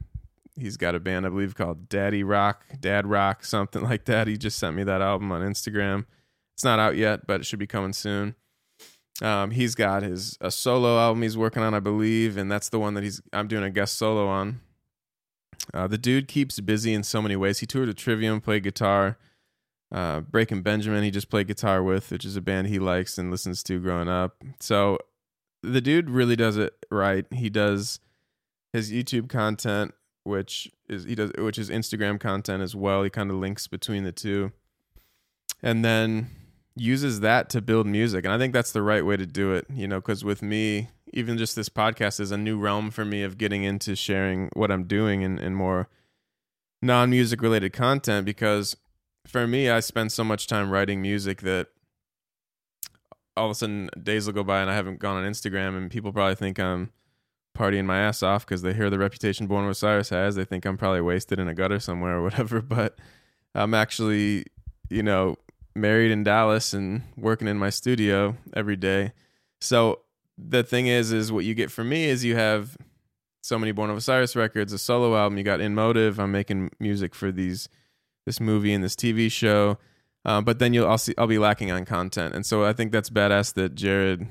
he's 0.56 0.78
got 0.78 0.94
a 0.94 1.00
band 1.00 1.26
I 1.26 1.30
believe 1.30 1.56
called 1.56 1.90
Daddy 1.90 2.24
Rock, 2.24 2.64
Dad 2.80 3.08
Rock, 3.08 3.44
something 3.44 3.82
like 3.82 4.06
that. 4.06 4.28
He 4.28 4.38
just 4.38 4.60
sent 4.60 4.76
me 4.76 4.84
that 4.84 5.02
album 5.02 5.32
on 5.32 5.42
Instagram. 5.42 6.06
It's 6.54 6.64
not 6.64 6.78
out 6.78 6.96
yet, 6.96 7.26
but 7.26 7.42
it 7.42 7.46
should 7.46 7.60
be 7.60 7.68
coming 7.68 7.92
soon. 7.92 8.36
Um, 9.22 9.52
he's 9.52 9.76
got 9.76 10.04
his 10.04 10.38
a 10.42 10.52
solo 10.52 11.00
album 11.00 11.22
he's 11.22 11.38
working 11.38 11.64
on, 11.64 11.74
I 11.74 11.80
believe, 11.80 12.38
and 12.38 12.52
that's 12.52 12.70
the 12.70 12.80
one 12.80 12.94
that 12.96 13.04
he's 13.04 13.22
I'm 13.32 13.48
doing 13.48 13.64
a 13.64 13.70
guest 13.70 13.98
solo 13.98 14.28
on. 14.28 14.62
Uh, 15.74 15.88
the 15.88 15.98
dude 15.98 16.28
keeps 16.28 16.60
busy 16.60 16.94
in 16.94 17.04
so 17.04 17.22
many 17.22 17.36
ways. 17.36 17.60
He 17.60 17.66
toured 17.66 17.88
with 17.88 17.98
Trivium, 17.98 18.42
played 18.42 18.64
guitar. 18.64 19.18
Uh, 19.92 20.20
Breaking 20.20 20.62
Benjamin, 20.62 21.04
he 21.04 21.12
just 21.12 21.30
played 21.30 21.48
guitar 21.48 21.82
with, 21.82 22.12
which 22.12 22.26
is 22.26 22.36
a 22.36 22.42
band 22.42 22.68
he 22.68 22.80
likes 22.80 23.18
and 23.18 23.32
listens 23.32 23.64
to 23.64 23.80
growing 23.80 24.10
up. 24.10 24.44
So 24.60 24.98
the 25.64 25.82
dude 25.82 26.10
really 26.10 26.36
does 26.36 26.58
it 26.58 26.74
right. 26.92 27.26
He 27.32 27.50
does 27.50 28.00
his 28.74 28.92
YouTube 28.92 29.30
content 29.30 29.94
which 30.26 30.72
is 30.90 31.06
he 31.06 31.16
does 31.16 31.32
which 31.38 31.58
is 31.58 31.70
Instagram 31.70 32.20
content 32.20 32.62
as 32.62 32.76
well. 32.76 33.04
He 33.04 33.10
kind 33.10 33.32
of 33.32 33.38
links 33.38 33.68
between 33.68 34.04
the 34.04 34.12
two. 34.12 34.52
And 35.64 35.86
then 35.86 36.30
uses 36.76 37.22
that 37.22 37.50
to 37.50 37.62
build 37.62 37.88
music. 37.88 38.26
And 38.26 38.34
I 38.34 38.38
think 38.38 38.54
that's 38.54 38.72
the 38.72 38.82
right 38.82 39.06
way 39.06 39.18
to 39.18 39.26
do 39.26 39.54
it, 39.54 39.66
you 39.70 39.88
know, 39.88 40.02
cuz 40.02 40.24
with 40.24 40.42
me, 40.42 40.90
even 41.14 41.38
just 41.38 41.56
this 41.56 41.70
podcast 41.70 42.20
is 42.20 42.32
a 42.32 42.38
new 42.38 42.58
realm 42.60 42.92
for 42.92 43.06
me 43.06 43.24
of 43.24 43.38
getting 43.38 43.64
into 43.64 43.96
sharing 43.96 44.50
what 44.54 44.72
I'm 44.72 44.84
doing 44.84 45.24
and, 45.24 45.40
in 45.40 45.56
more 45.56 45.88
non-music 46.82 47.42
related 47.42 47.72
content 47.74 48.26
because 48.26 48.76
for 49.26 49.48
me, 49.48 49.70
I 49.70 49.80
spend 49.80 50.12
so 50.12 50.24
much 50.24 50.48
time 50.48 50.70
writing 50.70 51.02
music 51.02 51.42
that 51.42 51.68
all 53.38 53.46
of 53.46 53.52
a 53.52 53.56
sudden 53.56 53.90
days 54.02 54.26
will 54.26 54.34
go 54.34 54.44
by 54.44 54.62
and 54.62 54.70
I 54.70 54.76
haven't 54.76 55.00
gone 55.00 55.18
on 55.18 55.30
Instagram 55.30 55.78
and 55.78 55.90
people 55.90 56.14
probably 56.14 56.36
think 56.36 56.60
I'm 56.60 56.92
partying 57.58 57.86
my 57.86 58.00
ass 58.00 58.22
off 58.22 58.46
because 58.46 58.62
they 58.62 58.74
hear 58.74 58.90
the 58.90 59.00
reputation 59.00 59.48
Born 59.48 59.64
of 59.66 59.72
Osiris 59.72 60.10
has. 60.10 60.36
They 60.36 60.46
think 60.46 60.66
I'm 60.66 60.78
probably 60.78 61.02
wasted 61.02 61.40
in 61.40 61.48
a 61.48 61.54
gutter 61.54 61.80
somewhere 61.80 62.18
or 62.18 62.22
whatever. 62.24 62.62
But 62.76 62.98
I'm 63.54 63.74
actually, 63.74 64.46
you 64.90 65.02
know, 65.04 65.38
married 65.76 66.12
in 66.12 66.24
Dallas 66.24 66.74
and 66.74 67.04
working 67.18 67.48
in 67.48 67.58
my 67.58 67.70
studio 67.70 68.38
every 68.54 68.76
day. 68.76 69.12
So 69.62 70.02
the 70.38 70.64
thing 70.64 70.88
is, 70.88 71.12
is 71.12 71.32
what 71.32 71.46
you 71.46 71.54
get 71.54 71.72
from 71.72 71.90
me 71.90 72.06
is 72.06 72.24
you 72.24 72.36
have 72.36 72.78
so 73.42 73.60
many 73.60 73.72
Born 73.72 73.90
of 73.90 73.98
Osiris 73.98 74.36
records, 74.36 74.74
a 74.74 74.78
solo 74.78 75.16
album. 75.16 75.38
You 75.38 75.44
got 75.44 75.62
In 75.62 75.76
Motive. 75.76 76.20
I'm 76.20 76.32
making 76.32 76.72
music 76.80 77.14
for 77.14 77.32
these, 77.32 77.70
this 78.26 78.40
movie 78.40 78.74
and 78.74 78.84
this 78.84 78.96
TV 78.96 79.32
show. 79.32 79.78
Um, 80.26 80.44
but 80.44 80.58
then 80.58 80.74
you'll 80.74 80.88
I'll 80.88 80.98
see 80.98 81.14
I'll 81.20 81.28
be 81.28 81.38
lacking 81.38 81.72
on 81.72 81.86
content, 81.86 82.34
and 82.34 82.44
so 82.44 82.66
I 82.66 82.74
think 82.74 82.92
that's 82.92 83.12
badass 83.12 83.54
that 83.54 83.76
Jared 83.76 84.28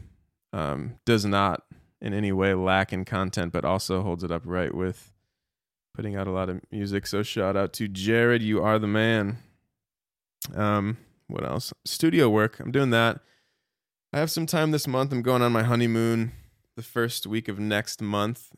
um, 0.53 0.99
does 1.07 1.25
not 1.25 1.63
in 2.01 2.13
any 2.13 2.33
way 2.33 2.53
lack 2.53 2.93
in 2.93 3.05
content, 3.05 3.53
but 3.53 3.65
also 3.65 4.03
holds 4.03 4.25
it 4.25 4.33
up 4.33 4.43
right 4.45 4.75
with 4.75 5.13
putting 5.95 6.17
out 6.17 6.27
a 6.27 6.33
lot 6.33 6.49
of 6.49 6.61
music. 6.73 7.07
So 7.07 7.23
shout 7.23 7.57
out 7.57 7.73
to 7.75 7.87
Jared, 7.87 8.43
you 8.43 8.61
are 8.61 8.81
the 8.81 8.89
man. 8.89 9.39
Um, 10.55 10.97
what 11.29 11.45
else? 11.45 11.73
Studio 11.85 12.29
work. 12.29 12.61
I'm 12.61 12.71
doing 12.71 12.91
that. 12.91 13.21
I 14.13 14.19
have 14.19 14.31
some 14.31 14.47
time 14.47 14.71
this 14.71 14.87
month. 14.87 15.13
I'm 15.13 15.23
going 15.23 15.43
on 15.43 15.53
my 15.53 15.63
honeymoon 15.63 16.33
the 16.77 16.83
first 16.83 17.27
week 17.27 17.49
of 17.49 17.59
next 17.59 18.01
month. 18.01 18.51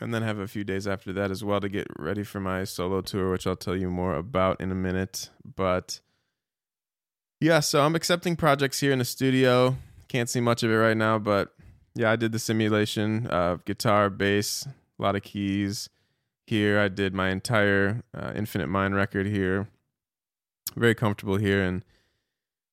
And 0.00 0.12
then 0.12 0.22
have 0.22 0.38
a 0.38 0.48
few 0.48 0.64
days 0.64 0.88
after 0.88 1.12
that 1.12 1.30
as 1.30 1.44
well 1.44 1.60
to 1.60 1.68
get 1.68 1.86
ready 1.98 2.24
for 2.24 2.40
my 2.40 2.64
solo 2.64 3.00
tour, 3.00 3.30
which 3.30 3.46
I'll 3.46 3.54
tell 3.54 3.76
you 3.76 3.88
more 3.90 4.16
about 4.16 4.60
in 4.60 4.72
a 4.72 4.74
minute. 4.74 5.30
But 5.44 6.00
yeah, 7.40 7.60
so 7.60 7.82
I'm 7.82 7.94
accepting 7.94 8.36
projects 8.36 8.80
here 8.80 8.90
in 8.90 8.98
the 8.98 9.04
studio. 9.04 9.76
Can't 10.08 10.28
see 10.28 10.40
much 10.40 10.62
of 10.62 10.70
it 10.70 10.76
right 10.76 10.96
now, 10.96 11.18
but 11.18 11.54
yeah, 11.94 12.10
I 12.10 12.16
did 12.16 12.32
the 12.32 12.38
simulation 12.38 13.26
of 13.28 13.64
guitar, 13.64 14.10
bass, 14.10 14.66
a 14.98 15.02
lot 15.02 15.14
of 15.14 15.22
keys. 15.22 15.88
Here, 16.46 16.78
I 16.78 16.88
did 16.88 17.14
my 17.14 17.30
entire 17.30 18.02
uh, 18.12 18.32
Infinite 18.34 18.66
Mind 18.66 18.94
record 18.94 19.26
here. 19.26 19.68
Very 20.76 20.94
comfortable 20.94 21.36
here, 21.36 21.62
and 21.62 21.84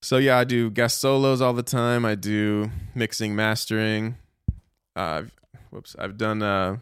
so 0.01 0.17
yeah, 0.17 0.37
I 0.37 0.43
do 0.43 0.69
guest 0.71 0.99
solos 0.99 1.41
all 1.41 1.53
the 1.53 1.63
time. 1.63 2.05
I 2.05 2.15
do 2.15 2.71
mixing, 2.95 3.35
mastering. 3.35 4.17
Uh, 4.95 5.23
whoops, 5.69 5.95
I've 5.99 6.17
done. 6.17 6.41
Uh, 6.41 6.77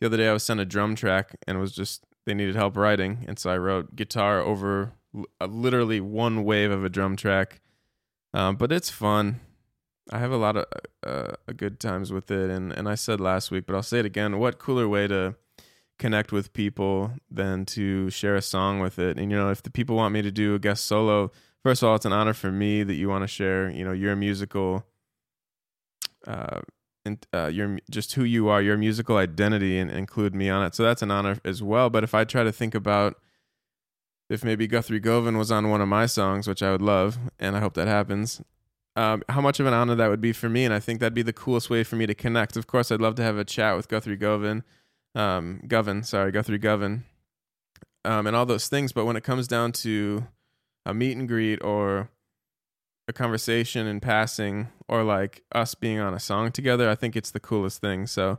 the 0.00 0.06
other 0.06 0.16
day, 0.18 0.28
I 0.28 0.32
was 0.32 0.42
sent 0.42 0.60
a 0.60 0.66
drum 0.66 0.94
track, 0.94 1.36
and 1.46 1.58
was 1.58 1.72
just 1.72 2.04
they 2.26 2.34
needed 2.34 2.54
help 2.54 2.76
writing, 2.76 3.24
and 3.26 3.38
so 3.38 3.50
I 3.50 3.56
wrote 3.56 3.96
guitar 3.96 4.40
over 4.40 4.92
uh, 5.40 5.46
literally 5.46 6.00
one 6.00 6.44
wave 6.44 6.70
of 6.70 6.84
a 6.84 6.88
drum 6.88 7.16
track. 7.16 7.60
Um, 8.34 8.56
but 8.56 8.72
it's 8.72 8.90
fun. 8.90 9.40
I 10.10 10.18
have 10.18 10.32
a 10.32 10.36
lot 10.36 10.56
of 10.56 10.66
uh, 11.06 11.32
good 11.56 11.80
times 11.80 12.12
with 12.12 12.30
it, 12.30 12.50
and 12.50 12.72
and 12.72 12.88
I 12.88 12.94
said 12.94 13.20
last 13.20 13.50
week, 13.50 13.64
but 13.66 13.74
I'll 13.74 13.82
say 13.82 14.00
it 14.00 14.06
again. 14.06 14.38
What 14.38 14.58
cooler 14.58 14.86
way 14.86 15.06
to 15.06 15.36
connect 15.98 16.32
with 16.32 16.52
people 16.52 17.12
than 17.30 17.64
to 17.66 18.10
share 18.10 18.36
a 18.36 18.42
song 18.42 18.80
with 18.80 18.98
it? 18.98 19.18
And 19.18 19.30
you 19.30 19.36
know, 19.36 19.50
if 19.50 19.62
the 19.62 19.70
people 19.70 19.96
want 19.96 20.14
me 20.14 20.22
to 20.22 20.30
do 20.30 20.54
a 20.54 20.58
guest 20.58 20.84
solo, 20.84 21.30
first 21.62 21.82
of 21.82 21.88
all, 21.88 21.96
it's 21.96 22.04
an 22.04 22.12
honor 22.12 22.34
for 22.34 22.50
me 22.50 22.82
that 22.82 22.94
you 22.94 23.08
want 23.08 23.22
to 23.22 23.28
share. 23.28 23.70
You 23.70 23.84
know, 23.84 23.92
your 23.92 24.16
musical, 24.16 24.84
uh, 26.26 26.60
and 27.04 27.24
uh, 27.34 27.46
your 27.46 27.78
just 27.90 28.14
who 28.14 28.24
you 28.24 28.48
are, 28.48 28.62
your 28.62 28.76
musical 28.76 29.16
identity, 29.16 29.78
and 29.78 29.90
include 29.90 30.34
me 30.34 30.48
on 30.48 30.64
it. 30.64 30.74
So 30.74 30.82
that's 30.82 31.02
an 31.02 31.10
honor 31.10 31.38
as 31.44 31.62
well. 31.62 31.90
But 31.90 32.04
if 32.04 32.14
I 32.14 32.24
try 32.24 32.44
to 32.44 32.52
think 32.52 32.74
about 32.74 33.16
if 34.30 34.42
maybe 34.42 34.66
Guthrie 34.66 35.00
Govan 35.00 35.36
was 35.36 35.50
on 35.50 35.68
one 35.68 35.80
of 35.80 35.88
my 35.88 36.06
songs, 36.06 36.48
which 36.48 36.62
I 36.62 36.72
would 36.72 36.82
love, 36.82 37.18
and 37.38 37.56
I 37.56 37.60
hope 37.60 37.74
that 37.74 37.88
happens, 37.88 38.40
um, 38.96 39.22
how 39.28 39.40
much 39.40 39.60
of 39.60 39.66
an 39.66 39.74
honor 39.74 39.94
that 39.94 40.08
would 40.08 40.20
be 40.20 40.32
for 40.32 40.48
me. 40.48 40.64
And 40.64 40.72
I 40.72 40.80
think 40.80 41.00
that'd 41.00 41.14
be 41.14 41.22
the 41.22 41.32
coolest 41.32 41.68
way 41.68 41.84
for 41.84 41.96
me 41.96 42.06
to 42.06 42.14
connect. 42.14 42.56
Of 42.56 42.66
course, 42.66 42.90
I'd 42.90 43.00
love 43.00 43.16
to 43.16 43.22
have 43.22 43.36
a 43.36 43.44
chat 43.44 43.76
with 43.76 43.88
Guthrie 43.88 44.16
Govan, 44.16 44.62
um, 45.14 45.62
sorry, 46.02 46.32
Guthrie 46.32 46.58
Govan, 46.58 47.04
um, 48.04 48.26
and 48.26 48.36
all 48.36 48.46
those 48.46 48.68
things. 48.68 48.92
But 48.92 49.04
when 49.04 49.16
it 49.16 49.24
comes 49.24 49.46
down 49.46 49.72
to 49.72 50.26
a 50.84 50.94
meet 50.94 51.16
and 51.16 51.28
greet 51.28 51.62
or 51.62 52.10
a 53.06 53.12
conversation 53.12 53.86
in 53.86 54.00
passing 54.00 54.68
or 54.88 55.02
like 55.02 55.42
us 55.52 55.74
being 55.74 56.00
on 56.00 56.14
a 56.14 56.20
song 56.20 56.52
together, 56.52 56.88
I 56.88 56.94
think 56.94 57.16
it's 57.16 57.30
the 57.30 57.40
coolest 57.40 57.80
thing. 57.80 58.06
So 58.06 58.38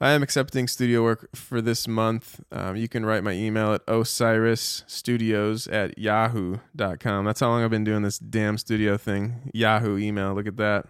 I 0.00 0.12
am 0.12 0.22
accepting 0.22 0.68
studio 0.68 1.02
work 1.02 1.28
for 1.34 1.60
this 1.60 1.88
month. 1.88 2.40
Um, 2.52 2.76
you 2.76 2.88
can 2.88 3.04
write 3.04 3.24
my 3.24 3.32
email 3.32 3.74
at 3.74 3.84
osirisstudios 3.86 5.72
at 5.72 5.98
yahoo.com. 5.98 7.24
That's 7.24 7.40
how 7.40 7.48
long 7.48 7.64
I've 7.64 7.70
been 7.70 7.84
doing 7.84 8.02
this 8.02 8.18
damn 8.18 8.58
studio 8.58 8.96
thing. 8.96 9.50
Yahoo 9.52 9.98
email. 9.98 10.34
Look 10.34 10.46
at 10.46 10.56
that. 10.56 10.86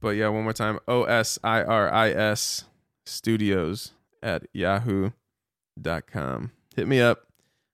But 0.00 0.10
yeah, 0.10 0.28
one 0.28 0.42
more 0.42 0.52
time 0.52 0.78
O 0.86 1.04
S 1.04 1.38
I 1.42 1.62
R 1.62 1.90
I 1.90 2.10
S 2.10 2.64
studios 3.06 3.92
at 4.26 4.46
yahoo.com. 4.52 6.50
Hit 6.74 6.88
me 6.88 7.00
up. 7.00 7.28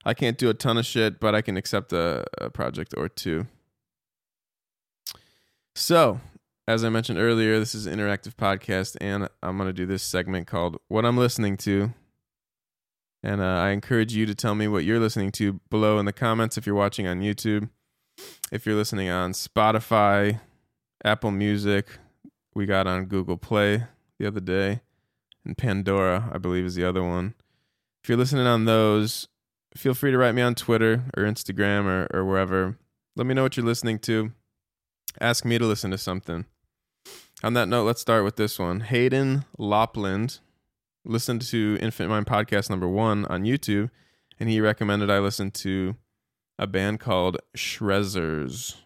I 0.04 0.14
can't 0.14 0.36
do 0.36 0.50
a 0.50 0.54
ton 0.54 0.76
of 0.76 0.84
shit, 0.84 1.18
but 1.18 1.34
I 1.34 1.40
can 1.40 1.56
accept 1.56 1.92
a, 1.92 2.24
a 2.38 2.50
project 2.50 2.92
or 2.96 3.08
two. 3.08 3.46
So, 5.74 6.20
as 6.68 6.84
I 6.84 6.90
mentioned 6.90 7.18
earlier, 7.18 7.58
this 7.58 7.74
is 7.74 7.86
an 7.86 7.98
interactive 7.98 8.34
podcast, 8.34 8.96
and 9.00 9.28
I'm 9.42 9.56
going 9.56 9.68
to 9.68 9.72
do 9.72 9.86
this 9.86 10.02
segment 10.02 10.46
called 10.46 10.76
What 10.88 11.06
I'm 11.06 11.16
Listening 11.16 11.56
to. 11.58 11.94
And 13.22 13.40
uh, 13.40 13.44
I 13.44 13.70
encourage 13.70 14.14
you 14.14 14.26
to 14.26 14.34
tell 14.34 14.54
me 14.54 14.68
what 14.68 14.84
you're 14.84 15.00
listening 15.00 15.30
to 15.32 15.60
below 15.70 15.98
in 15.98 16.04
the 16.04 16.12
comments 16.12 16.58
if 16.58 16.66
you're 16.66 16.74
watching 16.74 17.06
on 17.06 17.20
YouTube. 17.20 17.70
If 18.50 18.66
you're 18.66 18.74
listening 18.74 19.08
on 19.08 19.32
Spotify, 19.32 20.40
Apple 21.04 21.30
Music, 21.30 21.86
we 22.54 22.66
got 22.66 22.86
on 22.86 23.06
Google 23.06 23.36
Play 23.38 23.84
the 24.18 24.26
other 24.26 24.40
day, 24.40 24.82
and 25.44 25.56
Pandora, 25.56 26.30
I 26.32 26.38
believe, 26.38 26.64
is 26.64 26.74
the 26.74 26.84
other 26.84 27.02
one. 27.02 27.34
If 28.02 28.08
you're 28.08 28.18
listening 28.18 28.46
on 28.46 28.64
those, 28.64 29.28
feel 29.76 29.94
free 29.94 30.10
to 30.10 30.18
write 30.18 30.34
me 30.34 30.42
on 30.42 30.54
Twitter 30.54 31.04
or 31.16 31.24
Instagram 31.24 31.84
or, 31.86 32.08
or 32.12 32.24
wherever. 32.24 32.76
Let 33.16 33.26
me 33.26 33.34
know 33.34 33.42
what 33.42 33.56
you're 33.56 33.66
listening 33.66 33.98
to. 34.00 34.32
Ask 35.20 35.44
me 35.44 35.58
to 35.58 35.66
listen 35.66 35.90
to 35.90 35.98
something. 35.98 36.46
On 37.42 37.54
that 37.54 37.68
note, 37.68 37.84
let's 37.84 38.00
start 38.00 38.24
with 38.24 38.36
this 38.36 38.58
one. 38.58 38.80
Hayden 38.80 39.44
Lopland 39.58 40.40
listened 41.04 41.42
to 41.42 41.76
Infinite 41.80 42.08
Mind 42.08 42.26
podcast 42.26 42.70
number 42.70 42.88
one 42.88 43.24
on 43.26 43.42
YouTube, 43.42 43.90
and 44.38 44.48
he 44.48 44.60
recommended 44.60 45.10
I 45.10 45.18
listen 45.18 45.50
to 45.50 45.96
a 46.58 46.66
band 46.66 47.00
called 47.00 47.38
Shrezzers. 47.56 48.76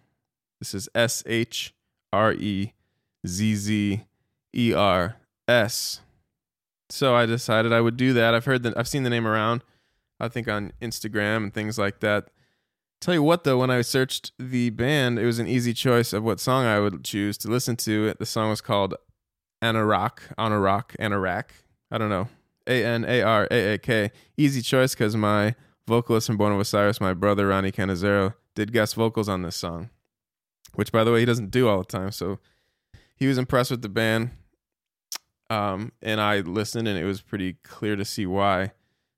This 0.59 0.75
is 0.75 0.88
S 0.95 1.23
H 1.27 1.75
R 2.12 2.33
E 2.33 2.73
Z 3.27 3.55
Z 3.55 4.05
E 4.55 4.73
R 4.73 5.16
S. 5.47 6.01
So 6.88 7.14
I 7.14 7.27
decided 7.27 7.72
I 7.72 7.81
would 7.81 7.96
do 7.96 8.12
that. 8.12 8.35
I've 8.35 8.44
heard 8.44 8.62
that 8.62 8.77
I've 8.77 8.88
seen 8.88 9.03
the 9.03 9.11
name 9.11 9.27
around, 9.27 9.62
I 10.20 10.29
think 10.29 10.49
on 10.49 10.72
Instagram 10.81 11.38
and 11.38 11.55
things 11.55 11.79
like 11.79 12.01
that. 12.01 12.31
Tell 13.01 13.14
you 13.14 13.22
what 13.22 13.44
though, 13.44 13.59
when 13.59 13.70
I 13.70 13.83
searched 13.83 14.33
the 14.38 14.70
band, 14.70 15.18
it 15.18 15.27
was 15.27 15.38
an 15.38 15.46
easy 15.46 15.75
choice 15.75 16.12
of 16.12 16.22
what 16.25 16.40
song 16.40 16.64
I 16.64 16.81
would 16.81 17.05
choose 17.05 17.37
to 17.38 17.49
listen 17.49 17.77
to. 17.77 18.14
The 18.14 18.27
song 18.27 18.51
was 18.51 18.61
called 18.61 18.94
Anarak, 19.62 20.35
Anarak, 20.38 20.96
Anarak. 20.99 21.44
I 21.90 21.99
don't 21.99 22.11
know. 22.11 22.29
A 22.66 22.85
N 22.85 23.05
A 23.05 23.22
R 23.22 23.46
A 23.51 23.75
A 23.75 23.79
K. 23.79 24.11
Easy 24.37 24.62
choice 24.62 24.94
because 24.94 25.14
my 25.14 25.55
vocalist 25.87 26.27
from 26.27 26.37
Born 26.37 26.53
of 26.53 26.61
Osiris, 26.61 27.01
my 27.01 27.14
brother 27.14 27.49
Ronnie 27.49 27.70
Canizaro, 27.70 28.35
did 28.55 28.72
guest 28.72 28.94
vocals 28.94 29.29
on 29.29 29.42
this 29.42 29.57
song, 29.57 29.90
which 30.75 30.90
by 30.90 31.05
the 31.05 31.12
way 31.12 31.20
he 31.20 31.27
doesn't 31.27 31.51
do 31.51 31.68
all 31.68 31.79
the 31.79 31.85
time. 31.85 32.11
So 32.11 32.38
he 33.14 33.27
was 33.27 33.38
impressed 33.38 33.70
with 33.70 33.83
the 33.83 33.88
band, 33.88 34.31
um, 35.50 35.92
and 36.02 36.20
I 36.20 36.40
listened, 36.40 36.88
and 36.88 36.98
it 36.98 37.04
was 37.04 37.20
pretty 37.20 37.54
clear 37.64 37.96
to 37.96 38.04
see 38.04 38.26
why. 38.26 38.72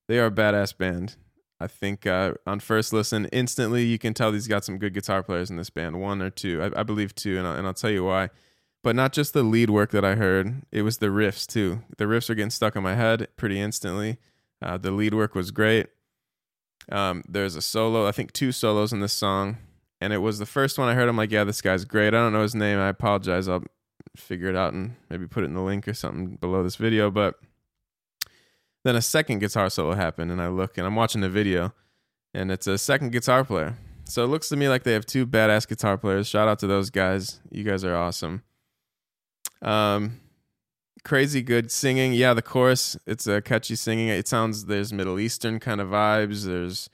They 0.09 0.19
are 0.19 0.27
a 0.27 0.31
badass 0.31 0.77
band. 0.77 1.17
I 1.61 1.67
think 1.67 2.07
uh, 2.07 2.35
on 2.47 2.61
first 2.61 2.93
listen, 2.93 3.27
instantly 3.27 3.85
you 3.85 3.99
can 3.99 4.15
tell 4.15 4.31
these 4.31 4.47
got 4.47 4.65
some 4.65 4.79
good 4.79 4.95
guitar 4.95 5.23
players 5.23 5.51
in 5.51 5.57
this 5.57 5.71
band, 5.71 6.01
one 6.01 6.23
or 6.23 6.31
two, 6.31 6.63
I, 6.63 6.81
I 6.81 6.83
believe 6.85 7.15
two, 7.15 7.37
and 7.37 7.47
I'll, 7.47 7.55
and 7.55 7.67
I'll 7.67 7.75
tell 7.75 7.91
you 7.91 8.05
why. 8.05 8.31
But 8.85 8.95
not 8.95 9.13
just 9.13 9.33
the 9.33 9.43
lead 9.43 9.71
work 9.71 9.91
that 9.91 10.05
I 10.05 10.15
heard; 10.15 10.63
it 10.71 10.83
was 10.83 10.99
the 10.99 11.09
riffs 11.09 11.47
too. 11.47 11.83
The 11.97 12.05
riffs 12.05 12.31
are 12.31 12.35
getting 12.35 12.51
stuck 12.51 12.77
in 12.77 12.83
my 12.83 12.95
head 12.95 13.29
pretty 13.37 13.59
instantly. 13.59 14.19
Uh, 14.63 14.79
the 14.79 14.93
lead 14.93 15.15
work 15.15 15.35
was 15.35 15.51
great. 15.51 15.89
Um, 16.91 17.25
there's 17.29 17.57
a 17.57 17.63
solo, 17.63 18.07
I 18.07 18.13
think 18.13 18.33
two 18.33 18.53
solos 18.53 18.93
in 18.93 19.01
this 19.01 19.13
song, 19.13 19.59
and 20.01 20.13
it 20.13 20.19
was 20.19 20.39
the 20.39 20.47
first 20.47 20.79
one 20.79 20.89
I 20.89 20.95
heard. 20.95 21.09
I'm 21.09 21.17
like, 21.17 21.33
yeah, 21.33 21.45
this 21.45 21.61
guy's 21.61 21.85
great. 21.85 22.09
I 22.09 22.19
don't 22.19 22.33
know 22.33 22.43
his 22.43 22.55
name. 22.55 22.79
I 22.79 22.89
apologize. 22.89 23.49
I'll 23.49 23.65
figure 24.21 24.49
it 24.49 24.57
out 24.57 24.73
and 24.73 24.97
maybe 25.11 25.27
put 25.27 25.45
it 25.45 25.47
in 25.47 25.55
the 25.55 25.63
link 25.63 25.87
or 25.89 25.95
something 25.95 26.37
below 26.37 26.63
this 26.63 26.77
video. 26.77 27.11
But 27.11 27.37
then 28.85 28.97
a 28.97 29.03
second 29.03 29.41
guitar 29.41 29.71
solo 29.71 29.95
happened, 29.95 30.31
and 30.31 30.41
I 30.41 30.49
look 30.49 30.79
and 30.79 30.87
I'm 30.87 30.97
watching 30.97 31.21
the 31.21 31.29
video, 31.29 31.73
and 32.35 32.51
it's 32.51 32.67
a 32.67 32.79
second 32.79 33.13
guitar 33.13 33.45
player. 33.45 33.77
So 34.05 34.25
it 34.25 34.29
looks 34.29 34.49
to 34.49 34.57
me 34.57 34.69
like 34.69 34.85
they 34.85 34.93
have 34.95 35.05
two 35.05 35.27
badass 35.27 35.69
guitar 35.69 35.99
players. 35.99 36.27
Shout 36.27 36.49
out 36.49 36.59
to 36.61 36.67
those 36.67 36.91
guys. 36.91 37.41
You 37.51 37.65
guys 37.65 37.85
are 37.85 37.95
awesome. 37.95 38.43
Um, 39.61 40.21
crazy 41.05 41.43
good 41.43 41.71
singing. 41.71 42.13
Yeah, 42.13 42.33
the 42.35 42.43
chorus, 42.43 42.97
it's 43.07 43.27
a 43.27 43.43
catchy 43.43 43.77
singing. 43.77 44.09
It 44.09 44.27
sounds 44.27 44.65
there's 44.65 44.93
Middle 44.93 45.19
Eastern 45.19 45.61
kind 45.61 45.81
of 45.81 45.89
vibes. 45.89 46.45
There's 46.45 46.89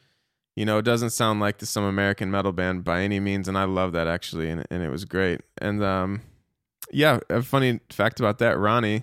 you 0.57 0.65
know, 0.65 0.79
it 0.79 0.85
doesn't 0.85 1.11
sound 1.11 1.41
like 1.41 1.61
some 1.63 1.85
American 1.85 2.31
metal 2.31 2.53
band 2.53 2.85
by 2.85 3.03
any 3.03 3.19
means, 3.19 3.49
and 3.49 3.59
I 3.59 3.65
love 3.65 3.93
that 3.93 4.07
actually, 4.07 4.51
and, 4.51 4.65
and 4.71 4.83
it 4.83 4.89
was 4.89 5.05
great. 5.05 5.41
And 5.59 5.83
um, 5.83 6.23
yeah, 6.95 7.19
a 7.29 7.43
funny 7.43 7.81
fact 7.91 8.21
about 8.21 8.39
that, 8.39 8.59
Ronnie, 8.59 9.03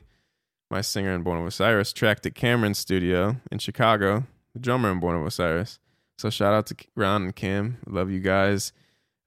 my 0.69 0.81
singer 0.81 1.13
in 1.13 1.23
Born 1.23 1.39
of 1.39 1.45
Osiris, 1.45 1.91
tracked 1.91 2.25
at 2.25 2.35
Cameron's 2.35 2.77
studio 2.77 3.35
in 3.51 3.59
Chicago, 3.59 4.25
the 4.53 4.59
drummer 4.59 4.91
in 4.91 4.99
Born 4.99 5.17
of 5.17 5.25
Osiris. 5.25 5.77
So 6.17 6.29
shout 6.29 6.53
out 6.53 6.67
to 6.67 6.75
Ron 6.95 7.23
and 7.23 7.35
Cam. 7.35 7.79
Love 7.85 8.09
you 8.09 8.19
guys. 8.19 8.71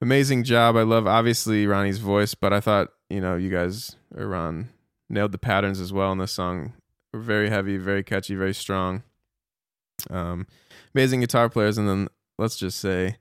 Amazing 0.01 0.43
job. 0.43 0.75
I 0.75 0.81
love 0.81 1.05
obviously 1.07 1.67
Ronnie's 1.67 1.99
voice, 1.99 2.33
but 2.33 2.53
I 2.53 2.59
thought, 2.59 2.89
you 3.09 3.21
know, 3.21 3.35
you 3.35 3.49
guys 3.49 3.95
or 4.15 4.27
Ron 4.27 4.69
nailed 5.09 5.31
the 5.31 5.37
patterns 5.37 5.79
as 5.79 5.93
well 5.93 6.11
in 6.11 6.17
this 6.17 6.31
song. 6.31 6.73
We're 7.13 7.19
very 7.19 7.49
heavy, 7.49 7.77
very 7.77 8.03
catchy, 8.03 8.35
very 8.35 8.53
strong. 8.53 9.03
Um, 10.09 10.47
amazing 10.93 11.21
guitar 11.21 11.49
players, 11.49 11.77
and 11.77 11.87
then 11.87 12.07
let's 12.39 12.55
just 12.55 12.79
say, 12.79 13.17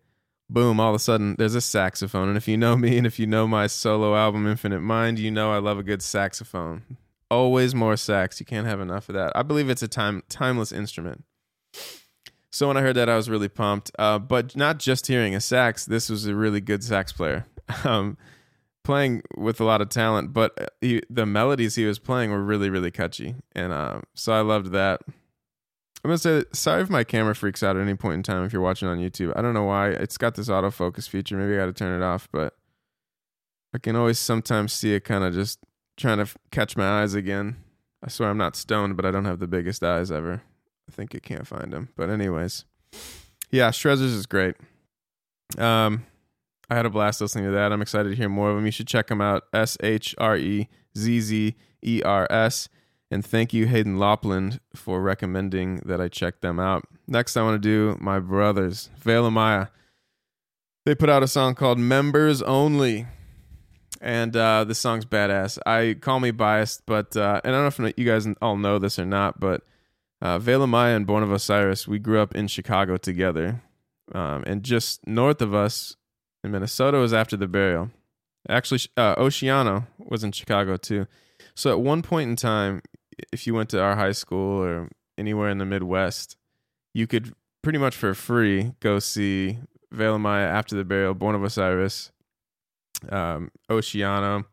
boom! 0.54 0.80
All 0.80 0.90
of 0.90 0.94
a 0.94 1.00
sudden, 1.00 1.34
there's 1.36 1.54
a 1.54 1.60
saxophone. 1.60 2.28
And 2.28 2.36
if 2.36 2.48
you 2.48 2.56
know 2.56 2.76
me, 2.76 2.96
and 2.96 3.06
if 3.06 3.18
you 3.18 3.26
know 3.26 3.46
my 3.46 3.66
solo 3.66 4.16
album 4.16 4.46
Infinite 4.46 4.80
Mind, 4.80 5.18
you 5.18 5.30
know 5.30 5.52
I 5.52 5.58
love 5.58 5.78
a 5.78 5.82
good 5.82 6.00
saxophone. 6.00 6.84
Always 7.30 7.74
more 7.74 7.96
sax. 7.96 8.40
You 8.40 8.46
can't 8.46 8.66
have 8.66 8.80
enough 8.80 9.08
of 9.08 9.14
that. 9.16 9.32
I 9.34 9.42
believe 9.42 9.68
it's 9.68 9.82
a 9.82 9.88
time 9.88 10.22
timeless 10.28 10.72
instrument. 10.72 11.24
So 12.50 12.68
when 12.68 12.76
I 12.76 12.82
heard 12.82 12.94
that, 12.96 13.08
I 13.08 13.16
was 13.16 13.28
really 13.28 13.48
pumped. 13.48 13.90
Uh, 13.98 14.18
but 14.18 14.54
not 14.54 14.78
just 14.78 15.08
hearing 15.08 15.34
a 15.34 15.40
sax. 15.40 15.84
This 15.84 16.08
was 16.08 16.26
a 16.26 16.34
really 16.34 16.60
good 16.60 16.82
sax 16.82 17.12
player. 17.12 17.46
Um, 17.84 18.18
playing 18.84 19.22
with 19.36 19.58
a 19.58 19.64
lot 19.64 19.80
of 19.80 19.88
talent, 19.88 20.32
but 20.32 20.52
uh, 20.60 20.66
he, 20.80 21.02
the 21.08 21.26
melodies 21.26 21.74
he 21.74 21.86
was 21.86 21.98
playing 21.98 22.30
were 22.30 22.42
really, 22.42 22.70
really 22.70 22.90
catchy, 22.90 23.34
and 23.52 23.72
uh, 23.72 24.02
so 24.12 24.32
I 24.32 24.42
loved 24.42 24.72
that. 24.72 25.00
I'm 26.04 26.08
gonna 26.08 26.18
say 26.18 26.44
sorry 26.52 26.82
if 26.82 26.90
my 26.90 27.02
camera 27.02 27.34
freaks 27.34 27.62
out 27.62 27.76
at 27.76 27.82
any 27.82 27.94
point 27.94 28.16
in 28.16 28.22
time 28.22 28.44
if 28.44 28.52
you're 28.52 28.60
watching 28.60 28.88
on 28.88 28.98
YouTube. 28.98 29.32
I 29.36 29.40
don't 29.40 29.54
know 29.54 29.64
why 29.64 29.88
it's 29.88 30.18
got 30.18 30.34
this 30.34 30.50
autofocus 30.50 31.08
feature. 31.08 31.36
Maybe 31.36 31.54
I 31.54 31.56
got 31.56 31.66
to 31.66 31.72
turn 31.72 31.98
it 32.00 32.04
off, 32.04 32.28
but 32.30 32.54
I 33.72 33.78
can 33.78 33.96
always 33.96 34.18
sometimes 34.18 34.74
see 34.74 34.94
it 34.94 35.00
kind 35.00 35.24
of 35.24 35.32
just 35.32 35.60
trying 35.96 36.18
to 36.18 36.30
catch 36.50 36.76
my 36.76 37.02
eyes 37.02 37.14
again. 37.14 37.56
I 38.02 38.08
swear 38.08 38.28
I'm 38.28 38.36
not 38.36 38.54
stoned, 38.54 38.96
but 38.96 39.06
I 39.06 39.10
don't 39.10 39.24
have 39.24 39.38
the 39.38 39.46
biggest 39.46 39.82
eyes 39.82 40.12
ever. 40.12 40.42
I 40.86 40.92
think 40.92 41.14
it 41.14 41.22
can't 41.22 41.46
find 41.46 41.72
them. 41.72 41.88
But 41.96 42.10
anyways, 42.10 42.66
yeah, 43.50 43.70
Shrezzers 43.70 44.14
is 44.14 44.26
great. 44.26 44.56
Um, 45.56 46.04
I 46.68 46.74
had 46.74 46.84
a 46.84 46.90
blast 46.90 47.22
listening 47.22 47.46
to 47.46 47.50
that. 47.52 47.72
I'm 47.72 47.80
excited 47.80 48.10
to 48.10 48.16
hear 48.16 48.28
more 48.28 48.50
of 48.50 48.56
them. 48.56 48.66
You 48.66 48.72
should 48.72 48.88
check 48.88 49.06
them 49.06 49.22
out. 49.22 49.44
S 49.54 49.78
H 49.80 50.14
R 50.18 50.36
E 50.36 50.68
Z 50.96 51.20
Z 51.20 51.54
E 51.82 52.02
R 52.04 52.26
S. 52.30 52.68
And 53.14 53.24
thank 53.24 53.54
you, 53.54 53.68
Hayden 53.68 53.96
Lopland, 53.96 54.58
for 54.74 55.00
recommending 55.00 55.76
that 55.84 56.00
I 56.00 56.08
check 56.08 56.40
them 56.40 56.58
out. 56.58 56.82
Next, 57.06 57.36
I 57.36 57.44
want 57.44 57.62
to 57.62 57.64
do 57.64 57.96
my 58.00 58.18
brothers, 58.18 58.90
Veil 58.98 59.30
Maya. 59.30 59.68
They 60.84 60.96
put 60.96 61.08
out 61.08 61.22
a 61.22 61.28
song 61.28 61.54
called 61.54 61.78
Members 61.78 62.42
Only. 62.42 63.06
And 64.00 64.34
uh, 64.34 64.64
this 64.64 64.80
song's 64.80 65.04
badass. 65.04 65.60
I 65.64 65.94
call 65.94 66.18
me 66.18 66.32
biased, 66.32 66.86
but 66.86 67.16
uh, 67.16 67.40
and 67.44 67.54
I 67.54 67.60
don't 67.60 67.78
know 67.78 67.86
if 67.86 67.94
you 67.96 68.04
guys 68.04 68.26
all 68.42 68.56
know 68.56 68.80
this 68.80 68.98
or 68.98 69.06
not, 69.06 69.38
but 69.38 69.62
uh, 70.20 70.40
Veil 70.40 70.66
Maya 70.66 70.96
and 70.96 71.06
Born 71.06 71.22
of 71.22 71.30
Osiris, 71.30 71.86
we 71.86 72.00
grew 72.00 72.18
up 72.18 72.34
in 72.34 72.48
Chicago 72.48 72.96
together. 72.96 73.62
Um, 74.12 74.42
and 74.44 74.64
just 74.64 75.06
north 75.06 75.40
of 75.40 75.54
us 75.54 75.94
in 76.42 76.50
Minnesota 76.50 76.98
was 76.98 77.14
after 77.14 77.36
the 77.36 77.46
burial. 77.46 77.92
Actually, 78.48 78.80
uh, 78.96 79.14
Oceano 79.14 79.86
was 80.00 80.24
in 80.24 80.32
Chicago 80.32 80.76
too. 80.76 81.06
So 81.54 81.70
at 81.70 81.80
one 81.80 82.02
point 82.02 82.28
in 82.28 82.34
time, 82.34 82.82
if 83.32 83.46
you 83.46 83.54
went 83.54 83.70
to 83.70 83.80
our 83.80 83.96
high 83.96 84.12
school 84.12 84.62
or 84.62 84.88
anywhere 85.18 85.48
in 85.48 85.58
the 85.58 85.64
Midwest, 85.64 86.36
you 86.92 87.06
could 87.06 87.34
pretty 87.62 87.78
much 87.78 87.96
for 87.96 88.14
free 88.14 88.74
go 88.80 88.98
see 88.98 89.58
Veil 89.90 90.18
Maya 90.18 90.46
after 90.46 90.76
the 90.76 90.84
burial, 90.84 91.14
Born 91.14 91.34
of 91.34 91.42
Osiris, 91.42 92.10
um, 93.10 93.50
Oceano. 93.70 94.44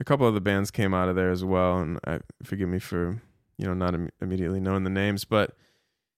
A 0.00 0.04
couple 0.04 0.26
of 0.26 0.34
the 0.34 0.40
bands 0.40 0.70
came 0.70 0.94
out 0.94 1.08
of 1.08 1.16
there 1.16 1.30
as 1.30 1.44
well, 1.44 1.78
and 1.78 1.98
I, 2.06 2.20
forgive 2.44 2.68
me 2.68 2.78
for 2.78 3.20
you 3.58 3.66
know 3.66 3.74
not 3.74 3.94
Im- 3.94 4.10
immediately 4.20 4.60
knowing 4.60 4.84
the 4.84 4.90
names, 4.90 5.24
but 5.24 5.56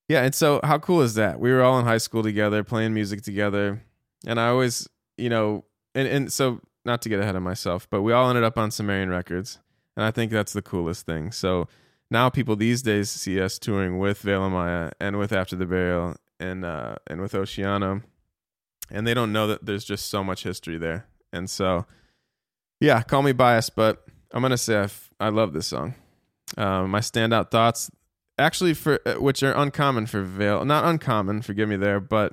yeah. 0.08 0.22
And 0.22 0.34
so, 0.34 0.60
how 0.62 0.78
cool 0.78 1.00
is 1.00 1.14
that? 1.14 1.40
We 1.40 1.50
were 1.50 1.62
all 1.62 1.78
in 1.78 1.86
high 1.86 1.98
school 1.98 2.22
together, 2.22 2.62
playing 2.62 2.92
music 2.92 3.22
together 3.22 3.82
and 4.26 4.38
I 4.38 4.48
always, 4.48 4.88
you 5.16 5.28
know, 5.28 5.64
and 5.94 6.06
and 6.06 6.32
so 6.32 6.60
not 6.84 7.02
to 7.02 7.08
get 7.08 7.20
ahead 7.20 7.36
of 7.36 7.42
myself, 7.42 7.88
but 7.90 8.02
we 8.02 8.12
all 8.12 8.28
ended 8.28 8.44
up 8.44 8.58
on 8.58 8.70
Sumerian 8.70 9.10
Records, 9.10 9.58
and 10.00 10.06
I 10.06 10.10
think 10.12 10.32
that's 10.32 10.54
the 10.54 10.62
coolest 10.62 11.04
thing. 11.04 11.30
So 11.30 11.68
now 12.10 12.30
people 12.30 12.56
these 12.56 12.80
days 12.80 13.10
see 13.10 13.38
us 13.38 13.58
touring 13.58 13.98
with 13.98 14.22
Veil 14.22 14.48
Maya 14.48 14.92
and 14.98 15.18
with 15.18 15.30
After 15.30 15.56
the 15.56 15.66
Burial 15.66 16.16
and 16.40 16.64
uh, 16.64 16.94
and 17.06 17.20
with 17.20 17.32
Oceano, 17.32 18.02
and 18.90 19.06
they 19.06 19.12
don't 19.12 19.30
know 19.30 19.46
that 19.48 19.66
there's 19.66 19.84
just 19.84 20.06
so 20.06 20.24
much 20.24 20.42
history 20.42 20.78
there. 20.78 21.04
And 21.34 21.50
so, 21.50 21.84
yeah, 22.80 23.02
call 23.02 23.20
me 23.20 23.32
biased, 23.32 23.76
but 23.76 24.06
I'm 24.32 24.40
gonna 24.40 24.56
say 24.56 24.78
I've, 24.78 25.10
love 25.20 25.52
this 25.52 25.66
song. 25.66 25.94
Um, 26.56 26.90
my 26.90 27.00
standout 27.00 27.50
thoughts, 27.50 27.90
actually, 28.38 28.72
for 28.72 29.00
uh, 29.04 29.20
which 29.20 29.42
are 29.42 29.52
uncommon 29.52 30.06
for 30.06 30.22
Veil, 30.22 30.64
not 30.64 30.86
uncommon, 30.86 31.42
forgive 31.42 31.68
me 31.68 31.76
there, 31.76 32.00
but 32.00 32.32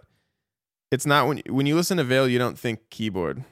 it's 0.90 1.06
not 1.06 1.28
when 1.28 1.42
when 1.50 1.66
you 1.66 1.76
listen 1.76 1.98
to 1.98 2.06
Veil, 2.06 2.30
you 2.30 2.40
don't 2.40 2.58
think 2.58 2.90
keyboard. 2.90 3.44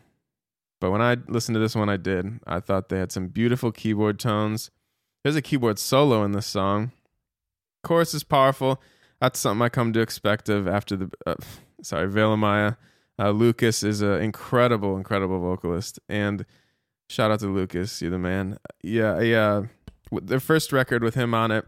But 0.80 0.92
when 0.92 1.02
I 1.02 1.18
listened 1.28 1.56
to 1.56 1.60
this 1.60 1.76
one, 1.76 1.90
I 1.90 1.98
did. 1.98 2.40
I 2.46 2.60
thought 2.60 2.90
they 2.90 3.00
had 3.00 3.12
some 3.12 3.28
beautiful 3.28 3.72
keyboard 3.72 4.20
tones. 4.20 4.72
There's 5.24 5.36
a 5.36 5.42
keyboard 5.42 5.80
solo 5.80 6.24
in 6.24 6.34
this 6.34 6.46
song. 6.46 6.92
Chorus 7.84 8.14
is 8.14 8.24
powerful. 8.24 8.82
That's 9.22 9.40
something 9.40 9.64
I 9.64 9.70
come 9.70 9.94
to 9.94 10.02
expect 10.02 10.50
of 10.50 10.68
after 10.68 10.96
the. 10.96 11.12
Uh, 11.26 11.36
sorry, 11.82 12.10
Veil 12.10 12.36
Maya. 12.38 12.74
Uh, 13.18 13.32
Lucas 13.32 13.82
is 13.82 14.02
an 14.02 14.22
incredible, 14.22 14.98
incredible 14.98 15.40
vocalist, 15.40 16.00
and 16.10 16.46
shout 17.10 17.32
out 17.32 17.40
to 17.40 17.48
Lucas. 17.48 18.02
You're 18.02 18.12
the 18.12 18.20
man. 18.20 18.58
Yeah, 18.84 19.22
yeah. 19.22 19.64
the 20.12 20.42
first 20.42 20.74
record 20.74 21.02
with 21.02 21.16
him 21.16 21.34
on 21.34 21.50
it, 21.52 21.66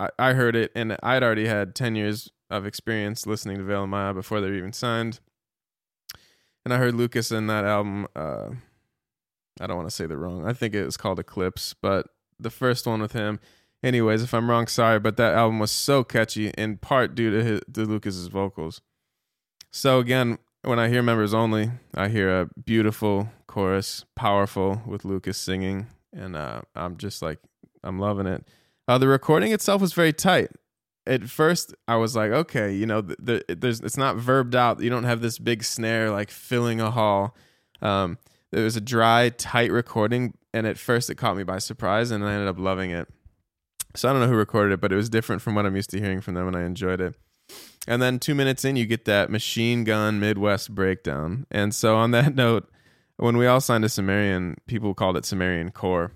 I, 0.00 0.08
I 0.18 0.32
heard 0.32 0.56
it, 0.56 0.72
and 0.74 0.96
I'd 1.02 1.22
already 1.22 1.46
had 1.46 1.76
ten 1.76 1.94
years 1.94 2.30
of 2.50 2.66
experience 2.66 3.26
listening 3.26 3.58
to 3.58 3.62
Veil 3.62 3.84
of 3.84 3.90
Maya 3.90 4.12
before 4.12 4.40
they 4.40 4.48
were 4.48 4.56
even 4.56 4.72
signed. 4.72 5.20
And 6.64 6.74
I 6.74 6.78
heard 6.78 6.94
Lucas 6.94 7.30
in 7.30 7.46
that 7.46 7.64
album. 7.64 8.06
Uh, 8.14 8.50
I 9.60 9.66
don't 9.66 9.76
want 9.76 9.88
to 9.88 9.94
say 9.94 10.06
the 10.06 10.16
wrong. 10.16 10.46
I 10.46 10.52
think 10.52 10.74
it 10.74 10.84
was 10.84 10.96
called 10.96 11.18
Eclipse, 11.18 11.74
but 11.80 12.08
the 12.38 12.50
first 12.50 12.86
one 12.86 13.00
with 13.00 13.12
him. 13.12 13.40
Anyways, 13.82 14.22
if 14.22 14.34
I'm 14.34 14.50
wrong, 14.50 14.66
sorry, 14.66 14.98
but 14.98 15.16
that 15.16 15.34
album 15.34 15.60
was 15.60 15.70
so 15.70 16.02
catchy 16.02 16.48
in 16.50 16.78
part 16.78 17.14
due 17.14 17.30
to 17.30 17.44
his, 17.44 17.60
to 17.72 17.84
Lucas's 17.84 18.26
vocals. 18.26 18.80
So 19.70 20.00
again, 20.00 20.38
when 20.62 20.78
I 20.78 20.88
hear 20.88 21.02
members 21.02 21.32
only, 21.32 21.70
I 21.94 22.08
hear 22.08 22.40
a 22.40 22.48
beautiful 22.64 23.30
chorus, 23.46 24.04
powerful 24.16 24.82
with 24.86 25.04
Lucas 25.04 25.38
singing, 25.38 25.86
and 26.12 26.34
uh, 26.34 26.62
I'm 26.74 26.96
just 26.96 27.22
like 27.22 27.38
I'm 27.84 27.98
loving 27.98 28.26
it. 28.26 28.46
Uh, 28.88 28.98
the 28.98 29.08
recording 29.08 29.52
itself 29.52 29.80
was 29.80 29.92
very 29.92 30.12
tight. 30.12 30.50
At 31.08 31.28
first, 31.28 31.74
I 31.88 31.96
was 31.96 32.14
like, 32.14 32.30
okay, 32.30 32.72
you 32.72 32.86
know, 32.86 33.00
the, 33.00 33.16
the, 33.48 33.54
there's 33.54 33.80
it's 33.80 33.96
not 33.96 34.16
verbed 34.16 34.54
out. 34.54 34.80
You 34.80 34.90
don't 34.90 35.04
have 35.04 35.22
this 35.22 35.38
big 35.38 35.64
snare 35.64 36.10
like 36.10 36.30
filling 36.30 36.80
a 36.80 36.90
hall. 36.90 37.34
Um, 37.80 38.18
it 38.52 38.60
was 38.60 38.76
a 38.76 38.80
dry, 38.80 39.30
tight 39.30 39.72
recording, 39.72 40.34
and 40.52 40.66
at 40.66 40.78
first 40.78 41.10
it 41.10 41.16
caught 41.16 41.36
me 41.36 41.44
by 41.44 41.58
surprise, 41.58 42.10
and 42.10 42.24
I 42.24 42.32
ended 42.32 42.48
up 42.48 42.58
loving 42.58 42.90
it. 42.90 43.08
So 43.96 44.08
I 44.08 44.12
don't 44.12 44.20
know 44.20 44.28
who 44.28 44.34
recorded 44.34 44.74
it, 44.74 44.80
but 44.80 44.92
it 44.92 44.96
was 44.96 45.08
different 45.08 45.42
from 45.42 45.54
what 45.54 45.66
I'm 45.66 45.74
used 45.74 45.90
to 45.90 46.00
hearing 46.00 46.20
from 46.20 46.34
them, 46.34 46.46
and 46.46 46.56
I 46.56 46.64
enjoyed 46.64 47.00
it. 47.00 47.14
And 47.86 48.02
then 48.02 48.18
two 48.18 48.34
minutes 48.34 48.64
in, 48.64 48.76
you 48.76 48.84
get 48.84 49.06
that 49.06 49.30
machine 49.30 49.84
gun 49.84 50.20
Midwest 50.20 50.74
breakdown. 50.74 51.46
And 51.50 51.74
so 51.74 51.96
on 51.96 52.10
that 52.10 52.34
note, 52.36 52.70
when 53.16 53.36
we 53.38 53.46
all 53.46 53.60
signed 53.60 53.82
to 53.82 53.88
Sumerian, 53.88 54.58
people 54.66 54.92
called 54.94 55.16
it 55.16 55.24
Sumerian 55.24 55.70
Core. 55.70 56.12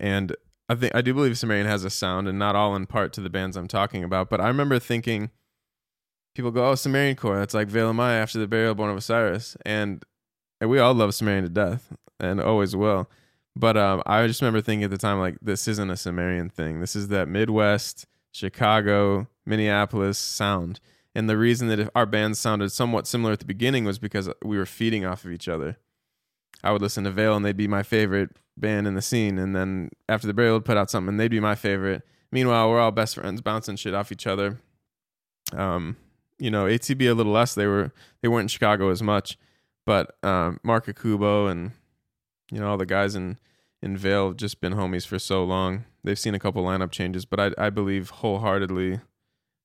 And 0.00 0.34
I 0.68 0.74
think 0.74 0.94
I 0.94 1.00
do 1.00 1.14
believe 1.14 1.38
Sumerian 1.38 1.66
has 1.66 1.84
a 1.84 1.90
sound, 1.90 2.28
and 2.28 2.38
not 2.38 2.56
all 2.56 2.76
in 2.76 2.86
part 2.86 3.12
to 3.14 3.20
the 3.20 3.30
bands 3.30 3.56
I'm 3.56 3.68
talking 3.68 4.04
about. 4.04 4.28
But 4.28 4.40
I 4.40 4.48
remember 4.48 4.78
thinking, 4.78 5.30
people 6.34 6.50
go, 6.50 6.70
"Oh, 6.70 6.74
Sumerian 6.74 7.16
Core, 7.16 7.38
that's 7.38 7.54
like 7.54 7.68
Veil 7.68 7.92
Maya 7.92 8.20
after 8.20 8.38
the 8.38 8.46
burial 8.46 8.74
born 8.74 8.90
of 8.90 8.96
Osiris," 8.96 9.56
and 9.64 10.04
and 10.60 10.68
we 10.68 10.78
all 10.78 10.94
love 10.94 11.14
Sumerian 11.14 11.44
to 11.44 11.50
death 11.50 11.92
and 12.20 12.40
always 12.40 12.74
will. 12.74 13.08
But 13.56 13.76
um, 13.76 14.02
I 14.06 14.26
just 14.26 14.40
remember 14.40 14.60
thinking 14.60 14.84
at 14.84 14.90
the 14.90 14.98
time, 14.98 15.18
like, 15.18 15.36
this 15.42 15.66
isn't 15.66 15.90
a 15.90 15.96
Sumerian 15.96 16.48
thing. 16.48 16.80
This 16.80 16.94
is 16.94 17.08
that 17.08 17.28
Midwest, 17.28 18.06
Chicago, 18.30 19.26
Minneapolis 19.44 20.18
sound. 20.18 20.80
And 21.14 21.28
the 21.28 21.36
reason 21.36 21.66
that 21.68 21.90
our 21.94 22.06
bands 22.06 22.38
sounded 22.38 22.70
somewhat 22.70 23.08
similar 23.08 23.32
at 23.32 23.40
the 23.40 23.44
beginning 23.44 23.84
was 23.84 23.98
because 23.98 24.30
we 24.44 24.56
were 24.56 24.66
feeding 24.66 25.04
off 25.04 25.24
of 25.24 25.32
each 25.32 25.48
other. 25.48 25.76
I 26.62 26.70
would 26.70 26.82
listen 26.82 27.04
to 27.04 27.10
Veil 27.10 27.34
and 27.34 27.44
they'd 27.44 27.56
be 27.56 27.66
my 27.66 27.82
favorite 27.82 28.30
band 28.60 28.86
in 28.86 28.94
the 28.94 29.02
scene. 29.02 29.38
And 29.38 29.54
then 29.54 29.90
after 30.08 30.26
the 30.26 30.34
burial, 30.34 30.56
would 30.56 30.64
put 30.64 30.76
out 30.76 30.90
something 30.90 31.16
they'd 31.16 31.28
be 31.28 31.40
my 31.40 31.54
favorite. 31.54 32.02
Meanwhile, 32.30 32.68
we're 32.68 32.80
all 32.80 32.90
best 32.90 33.14
friends, 33.14 33.40
bouncing 33.40 33.76
shit 33.76 33.94
off 33.94 34.12
each 34.12 34.26
other. 34.26 34.60
Um, 35.52 35.96
you 36.38 36.50
know, 36.50 36.66
ATB 36.66 37.10
a 37.10 37.14
little 37.14 37.32
less. 37.32 37.54
They 37.54 37.66
were 37.66 37.92
they 38.22 38.28
weren't 38.28 38.44
in 38.44 38.48
Chicago 38.48 38.90
as 38.90 39.02
much. 39.02 39.38
But 39.86 40.16
um, 40.22 40.60
Marc 40.62 40.86
Okubo 40.86 41.50
and 41.50 41.72
you 42.52 42.60
know 42.60 42.68
all 42.68 42.76
the 42.76 42.86
guys 42.86 43.14
in 43.14 43.38
in 43.80 43.96
Veil 43.96 44.28
have 44.28 44.36
just 44.36 44.60
been 44.60 44.74
homies 44.74 45.06
for 45.06 45.18
so 45.18 45.42
long. 45.44 45.84
They've 46.04 46.18
seen 46.18 46.34
a 46.34 46.38
couple 46.38 46.62
lineup 46.62 46.90
changes, 46.90 47.24
but 47.24 47.40
I 47.40 47.50
I 47.56 47.70
believe 47.70 48.10
wholeheartedly 48.10 49.00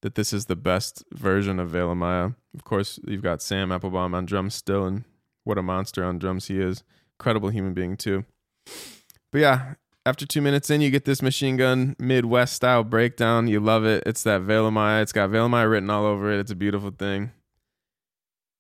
that 0.01 0.15
this 0.15 0.33
is 0.33 0.45
the 0.45 0.55
best 0.55 1.03
version 1.11 1.59
of 1.59 1.69
Veil 1.69 1.93
Maya. 1.95 2.31
Of 2.53 2.63
course, 2.63 2.99
you've 3.05 3.21
got 3.21 3.41
Sam 3.41 3.71
Applebaum 3.71 4.13
on 4.13 4.25
drums 4.25 4.53
still, 4.55 4.85
and 4.85 5.03
what 5.43 5.57
a 5.57 5.61
monster 5.61 6.03
on 6.03 6.19
drums 6.19 6.47
he 6.47 6.59
is. 6.59 6.83
Incredible 7.19 7.49
human 7.49 7.73
being 7.73 7.97
too. 7.97 8.25
But 8.65 9.41
yeah, 9.41 9.73
after 10.05 10.25
two 10.25 10.41
minutes 10.41 10.69
in, 10.69 10.81
you 10.81 10.91
get 10.91 11.05
this 11.05 11.21
machine 11.21 11.57
gun 11.57 11.95
Midwest 11.97 12.53
style 12.53 12.83
breakdown. 12.83 13.47
You 13.47 13.59
love 13.59 13.85
it. 13.85 14.03
It's 14.05 14.23
that 14.23 14.41
Veil 14.41 14.69
Maya. 14.69 15.01
It's 15.01 15.13
got 15.13 15.29
Veil 15.29 15.49
Maya 15.49 15.67
written 15.67 15.89
all 15.89 16.05
over 16.05 16.31
it. 16.31 16.39
It's 16.39 16.51
a 16.51 16.55
beautiful 16.55 16.91
thing. 16.91 17.31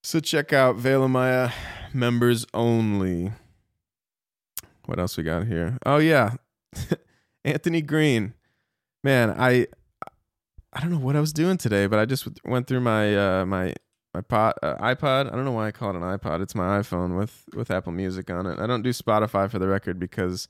So 0.03 0.19
check 0.19 0.51
out 0.51 0.75
Veil 0.75 1.07
Maya 1.07 1.51
members 1.93 2.45
only. 2.53 3.31
What 4.85 4.99
else 4.99 5.15
we 5.15 5.23
got 5.23 5.47
here? 5.47 5.77
Oh 5.85 5.97
yeah, 5.97 6.35
Anthony 7.45 7.81
Green. 7.81 8.33
Man, 9.03 9.29
I 9.31 9.67
I 10.73 10.81
don't 10.81 10.91
know 10.91 10.97
what 10.97 11.15
I 11.15 11.21
was 11.21 11.33
doing 11.33 11.57
today, 11.57 11.87
but 11.87 11.99
I 11.99 12.05
just 12.05 12.27
went 12.43 12.67
through 12.67 12.81
my 12.81 13.15
uh, 13.15 13.45
my 13.45 13.75
my 14.13 14.21
pod, 14.21 14.53
uh, 14.61 14.75
iPod. 14.75 15.27
I 15.27 15.35
don't 15.35 15.45
know 15.45 15.51
why 15.51 15.67
I 15.67 15.71
call 15.71 15.89
it 15.89 15.95
an 15.95 16.01
iPod. 16.01 16.41
It's 16.41 16.55
my 16.55 16.79
iPhone 16.79 17.17
with 17.17 17.45
with 17.55 17.71
Apple 17.71 17.91
Music 17.91 18.29
on 18.29 18.45
it. 18.45 18.59
I 18.59 18.67
don't 18.67 18.83
do 18.83 18.89
Spotify 18.89 19.49
for 19.49 19.59
the 19.59 19.67
record 19.67 19.99
because 19.99 20.47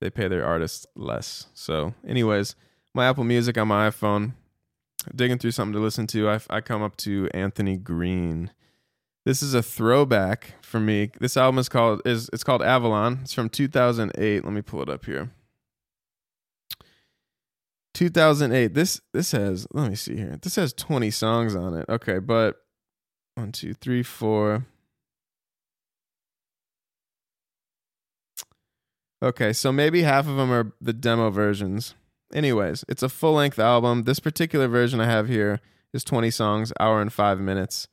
they 0.00 0.10
pay 0.10 0.28
their 0.28 0.44
artists 0.44 0.86
less. 0.94 1.46
So, 1.54 1.94
anyways, 2.06 2.54
my 2.94 3.08
Apple 3.08 3.24
Music 3.24 3.58
on 3.58 3.68
my 3.68 3.88
iPhone. 3.88 4.32
Digging 5.14 5.38
through 5.38 5.52
something 5.52 5.72
to 5.72 5.80
listen 5.80 6.06
to, 6.08 6.28
I, 6.28 6.40
I 6.50 6.60
come 6.60 6.82
up 6.82 6.94
to 6.98 7.26
Anthony 7.32 7.78
Green. 7.78 8.50
This 9.24 9.42
is 9.42 9.54
a 9.54 9.62
throwback 9.62 10.62
for 10.62 10.78
me. 10.78 11.10
This 11.18 11.38
album 11.38 11.58
is 11.58 11.70
called 11.70 12.02
is 12.04 12.28
it's 12.32 12.44
called 12.44 12.62
Avalon. 12.62 13.20
It's 13.22 13.32
from 13.32 13.48
2008. 13.48 14.44
Let 14.44 14.52
me 14.52 14.62
pull 14.62 14.82
it 14.82 14.90
up 14.90 15.06
here. 15.06 15.30
2008. 17.94 18.74
This 18.74 19.00
this 19.12 19.32
has 19.32 19.66
let 19.72 19.88
me 19.88 19.96
see 19.96 20.16
here. 20.16 20.38
This 20.40 20.56
has 20.56 20.72
20 20.72 21.10
songs 21.10 21.54
on 21.54 21.74
it. 21.74 21.86
Okay, 21.88 22.18
but 22.18 22.56
one, 23.34 23.52
two, 23.52 23.74
three, 23.74 24.02
four. 24.02 24.66
Okay, 29.22 29.52
so 29.52 29.70
maybe 29.70 30.02
half 30.02 30.26
of 30.26 30.36
them 30.36 30.50
are 30.50 30.72
the 30.80 30.92
demo 30.92 31.30
versions. 31.30 31.94
Anyways, 32.32 32.84
it's 32.88 33.02
a 33.02 33.08
full 33.08 33.34
length 33.34 33.58
album. 33.58 34.04
This 34.04 34.20
particular 34.20 34.68
version 34.68 35.00
I 35.00 35.06
have 35.06 35.28
here 35.28 35.60
is 35.92 36.04
20 36.04 36.30
songs, 36.30 36.72
hour 36.80 37.00
and 37.02 37.12
five 37.12 37.40
minutes. 37.40 37.88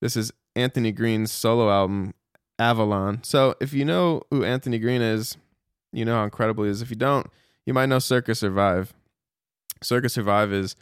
This 0.00 0.16
is 0.16 0.32
Anthony 0.54 0.92
Green's 0.92 1.32
solo 1.32 1.70
album, 1.70 2.14
Avalon. 2.58 3.24
So 3.24 3.54
if 3.60 3.72
you 3.72 3.84
know 3.84 4.22
who 4.30 4.44
Anthony 4.44 4.78
Green 4.78 5.02
is, 5.02 5.36
you 5.92 6.04
know 6.04 6.14
how 6.14 6.24
incredible 6.24 6.64
he 6.64 6.70
is. 6.70 6.82
If 6.82 6.90
you 6.90 6.96
don't, 6.96 7.26
you 7.66 7.72
might 7.72 7.86
know 7.86 7.98
Circa 7.98 8.34
Survive. 8.34 8.92
Circa 9.82 10.08
Survive 10.08 10.52
is 10.52 10.76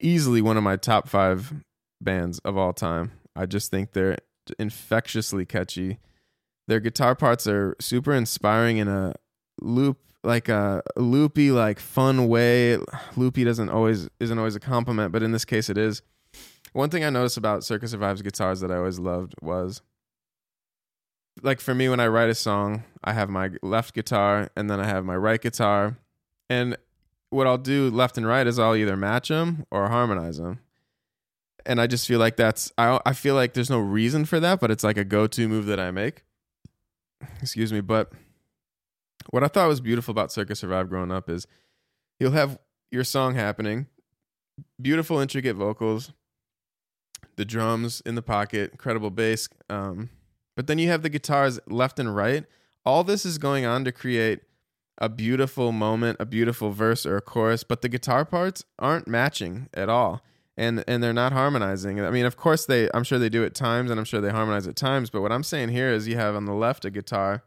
easily 0.00 0.40
one 0.40 0.56
of 0.56 0.62
my 0.62 0.76
top 0.76 1.08
five 1.08 1.52
bands 2.00 2.38
of 2.40 2.56
all 2.56 2.72
time. 2.72 3.12
I 3.36 3.46
just 3.46 3.70
think 3.70 3.92
they're 3.92 4.18
infectiously 4.58 5.44
catchy. 5.44 5.98
Their 6.68 6.80
guitar 6.80 7.14
parts 7.14 7.46
are 7.46 7.76
super 7.80 8.12
inspiring 8.12 8.78
in 8.78 8.88
a 8.88 9.14
loop 9.60 9.98
like 10.22 10.48
a 10.48 10.82
loopy 10.96 11.50
like 11.50 11.80
fun 11.80 12.28
way. 12.28 12.78
Loopy 13.16 13.44
doesn't 13.44 13.70
always 13.70 14.08
isn't 14.20 14.38
always 14.38 14.56
a 14.56 14.60
compliment, 14.60 15.12
but 15.12 15.22
in 15.22 15.32
this 15.32 15.44
case 15.44 15.70
it 15.70 15.78
is. 15.78 16.02
One 16.72 16.90
thing 16.90 17.04
I 17.04 17.10
noticed 17.10 17.36
about 17.36 17.64
Circa 17.64 17.88
Survive's 17.88 18.22
guitars 18.22 18.60
that 18.60 18.70
I 18.70 18.76
always 18.76 18.98
loved 18.98 19.34
was 19.42 19.82
like 21.42 21.60
for 21.60 21.74
me 21.74 21.88
when 21.88 22.00
I 22.00 22.06
write 22.06 22.28
a 22.28 22.34
song, 22.34 22.84
I 23.02 23.12
have 23.12 23.28
my 23.28 23.50
left 23.62 23.94
guitar 23.94 24.50
and 24.56 24.70
then 24.70 24.78
I 24.80 24.86
have 24.86 25.04
my 25.04 25.16
right 25.16 25.40
guitar. 25.40 25.98
And 26.48 26.76
what 27.30 27.46
I'll 27.46 27.58
do 27.58 27.90
left 27.90 28.18
and 28.18 28.26
right 28.26 28.46
is 28.46 28.58
I'll 28.58 28.76
either 28.76 28.96
match 28.96 29.28
them 29.28 29.64
or 29.70 29.88
harmonize 29.88 30.38
them. 30.38 30.60
And 31.70 31.80
I 31.80 31.86
just 31.86 32.08
feel 32.08 32.18
like 32.18 32.34
that's 32.34 32.72
I 32.76 32.98
I 33.06 33.12
feel 33.12 33.36
like 33.36 33.54
there's 33.54 33.70
no 33.70 33.78
reason 33.78 34.24
for 34.24 34.40
that, 34.40 34.58
but 34.58 34.72
it's 34.72 34.82
like 34.82 34.96
a 34.96 35.04
go-to 35.04 35.48
move 35.48 35.66
that 35.66 35.78
I 35.78 35.92
make. 35.92 36.24
Excuse 37.40 37.72
me, 37.72 37.80
but 37.80 38.10
what 39.30 39.44
I 39.44 39.46
thought 39.46 39.68
was 39.68 39.80
beautiful 39.80 40.10
about 40.10 40.32
Circa 40.32 40.56
Survive 40.56 40.88
growing 40.88 41.12
up 41.12 41.30
is 41.30 41.46
you'll 42.18 42.32
have 42.32 42.58
your 42.90 43.04
song 43.04 43.36
happening, 43.36 43.86
beautiful 44.82 45.20
intricate 45.20 45.54
vocals, 45.54 46.12
the 47.36 47.44
drums 47.44 48.02
in 48.04 48.16
the 48.16 48.22
pocket, 48.22 48.72
incredible 48.72 49.10
bass. 49.10 49.48
Um, 49.68 50.10
but 50.56 50.66
then 50.66 50.80
you 50.80 50.88
have 50.88 51.02
the 51.02 51.08
guitars 51.08 51.60
left 51.68 52.00
and 52.00 52.16
right. 52.16 52.46
All 52.84 53.04
this 53.04 53.24
is 53.24 53.38
going 53.38 53.64
on 53.64 53.84
to 53.84 53.92
create 53.92 54.40
a 54.98 55.08
beautiful 55.08 55.70
moment, 55.70 56.16
a 56.18 56.26
beautiful 56.26 56.72
verse 56.72 57.06
or 57.06 57.16
a 57.16 57.22
chorus, 57.22 57.62
but 57.62 57.80
the 57.80 57.88
guitar 57.88 58.24
parts 58.24 58.64
aren't 58.80 59.06
matching 59.06 59.68
at 59.72 59.88
all. 59.88 60.24
And 60.56 60.84
and 60.86 61.02
they're 61.02 61.12
not 61.12 61.32
harmonizing. 61.32 62.00
I 62.00 62.10
mean, 62.10 62.26
of 62.26 62.36
course 62.36 62.66
they 62.66 62.88
I'm 62.92 63.04
sure 63.04 63.18
they 63.18 63.28
do 63.28 63.44
at 63.44 63.54
times 63.54 63.90
and 63.90 63.98
I'm 63.98 64.04
sure 64.04 64.20
they 64.20 64.30
harmonize 64.30 64.66
at 64.66 64.76
times, 64.76 65.10
but 65.10 65.22
what 65.22 65.32
I'm 65.32 65.42
saying 65.42 65.70
here 65.70 65.90
is 65.90 66.08
you 66.08 66.16
have 66.16 66.34
on 66.34 66.44
the 66.44 66.54
left 66.54 66.84
a 66.84 66.90
guitar 66.90 67.44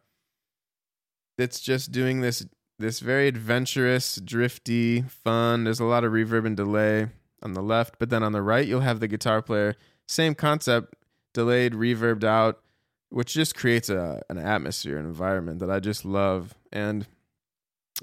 that's 1.38 1.60
just 1.60 1.92
doing 1.92 2.22
this 2.22 2.46
this 2.80 3.00
very 3.00 3.28
adventurous, 3.28 4.16
drifty, 4.16 5.02
fun. 5.04 5.64
There's 5.64 5.80
a 5.80 5.86
lot 5.86 6.04
of 6.04 6.12
reverb 6.12 6.46
and 6.46 6.58
delay 6.58 7.08
on 7.42 7.54
the 7.54 7.62
left, 7.62 8.00
but 8.00 8.10
then 8.10 8.24
on 8.24 8.32
the 8.32 8.42
right 8.42 8.68
you'll 8.68 8.82
have 8.82 9.00
the 9.00 9.08
guitar 9.08 9.42
player. 9.42 9.76
Same 10.08 10.34
concept, 10.34 10.96
delayed, 11.34 11.74
reverbed 11.74 12.24
out, 12.24 12.62
which 13.10 13.34
just 13.34 13.56
creates 13.56 13.90
a 13.90 14.22
an 14.30 14.38
atmosphere, 14.38 14.98
an 14.98 15.06
environment 15.06 15.60
that 15.60 15.70
I 15.70 15.80
just 15.80 16.04
love. 16.04 16.56
And 16.72 17.06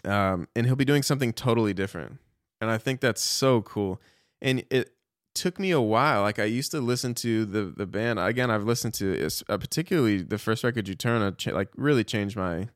um, 0.04 0.46
and 0.54 0.66
he'll 0.66 0.76
be 0.76 0.84
doing 0.84 1.02
something 1.02 1.32
totally 1.32 1.74
different, 1.74 2.18
and 2.60 2.70
I 2.70 2.78
think 2.78 3.00
that's 3.00 3.22
so 3.22 3.62
cool. 3.62 4.00
And 4.42 4.64
it 4.70 4.92
took 5.34 5.58
me 5.58 5.70
a 5.70 5.80
while. 5.80 6.22
Like 6.22 6.38
I 6.38 6.44
used 6.44 6.70
to 6.72 6.80
listen 6.80 7.14
to 7.16 7.44
the 7.44 7.72
the 7.76 7.86
band 7.86 8.18
again. 8.18 8.50
I've 8.50 8.64
listened 8.64 8.94
to 8.94 9.28
uh, 9.48 9.58
particularly 9.58 10.22
the 10.22 10.38
first 10.38 10.64
record, 10.64 10.88
you 10.88 10.94
turn. 10.94 11.20
Juturna, 11.20 11.54
like 11.54 11.68
really 11.76 12.04
changed 12.04 12.36
my 12.36 12.68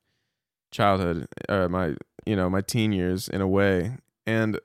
childhood 0.73 1.27
or 1.49 1.69
my 1.69 1.95
you 2.27 2.37
know, 2.37 2.49
my 2.49 2.61
teen 2.61 2.93
years 2.93 3.29
in 3.29 3.41
a 3.41 3.49
way. 3.49 3.99
And 4.27 4.59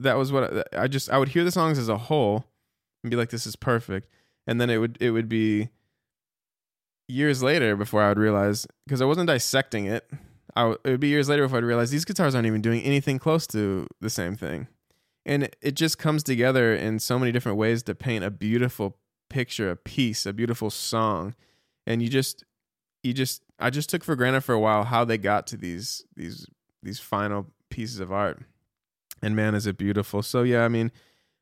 that 0.00 0.16
was 0.16 0.30
what 0.32 0.66
I, 0.74 0.82
I 0.82 0.88
just 0.88 1.10
I 1.10 1.18
would 1.18 1.28
hear 1.28 1.44
the 1.44 1.50
songs 1.50 1.78
as 1.78 1.88
a 1.88 1.96
whole 1.96 2.44
and 3.02 3.10
be 3.10 3.16
like 3.16 3.30
this 3.30 3.46
is 3.46 3.56
perfect. 3.56 4.10
And 4.46 4.60
then 4.60 4.70
it 4.70 4.78
would 4.78 4.98
it 5.00 5.10
would 5.10 5.28
be 5.28 5.70
years 7.08 7.42
later 7.42 7.76
before 7.76 8.02
I 8.02 8.08
would 8.08 8.18
realize 8.18 8.66
because 8.86 9.00
I 9.00 9.04
wasn't 9.04 9.28
dissecting 9.28 9.86
it. 9.86 10.08
I 10.54 10.62
w- 10.62 10.78
it 10.84 10.90
would 10.90 11.00
be 11.00 11.08
years 11.08 11.28
later 11.28 11.42
before 11.42 11.58
I'd 11.58 11.64
realize 11.64 11.90
these 11.90 12.04
guitars 12.04 12.34
aren't 12.34 12.46
even 12.46 12.62
doing 12.62 12.82
anything 12.82 13.18
close 13.18 13.46
to 13.48 13.86
the 14.00 14.10
same 14.10 14.36
thing. 14.36 14.68
And 15.26 15.50
it 15.60 15.72
just 15.72 15.98
comes 15.98 16.22
together 16.22 16.72
in 16.72 17.00
so 17.00 17.18
many 17.18 17.32
different 17.32 17.58
ways 17.58 17.82
to 17.82 17.96
paint 17.96 18.24
a 18.24 18.30
beautiful 18.30 18.96
picture, 19.28 19.68
a 19.68 19.76
piece, 19.76 20.24
a 20.24 20.32
beautiful 20.32 20.70
song. 20.70 21.34
And 21.84 22.00
you 22.00 22.08
just 22.08 22.44
you 23.02 23.12
just 23.12 23.42
I 23.58 23.70
just 23.70 23.90
took 23.90 24.04
for 24.04 24.14
granted 24.14 24.42
for 24.42 24.54
a 24.54 24.60
while 24.60 24.84
how 24.84 25.04
they 25.04 25.18
got 25.18 25.48
to 25.48 25.56
these 25.56 26.04
these 26.14 26.46
these 26.82 27.00
final 27.00 27.48
pieces 27.70 27.98
of 27.98 28.12
art. 28.12 28.40
And 29.20 29.34
man, 29.34 29.56
is 29.56 29.66
it 29.66 29.76
beautiful. 29.76 30.22
So 30.22 30.44
yeah, 30.44 30.64
I 30.64 30.68
mean, 30.68 30.92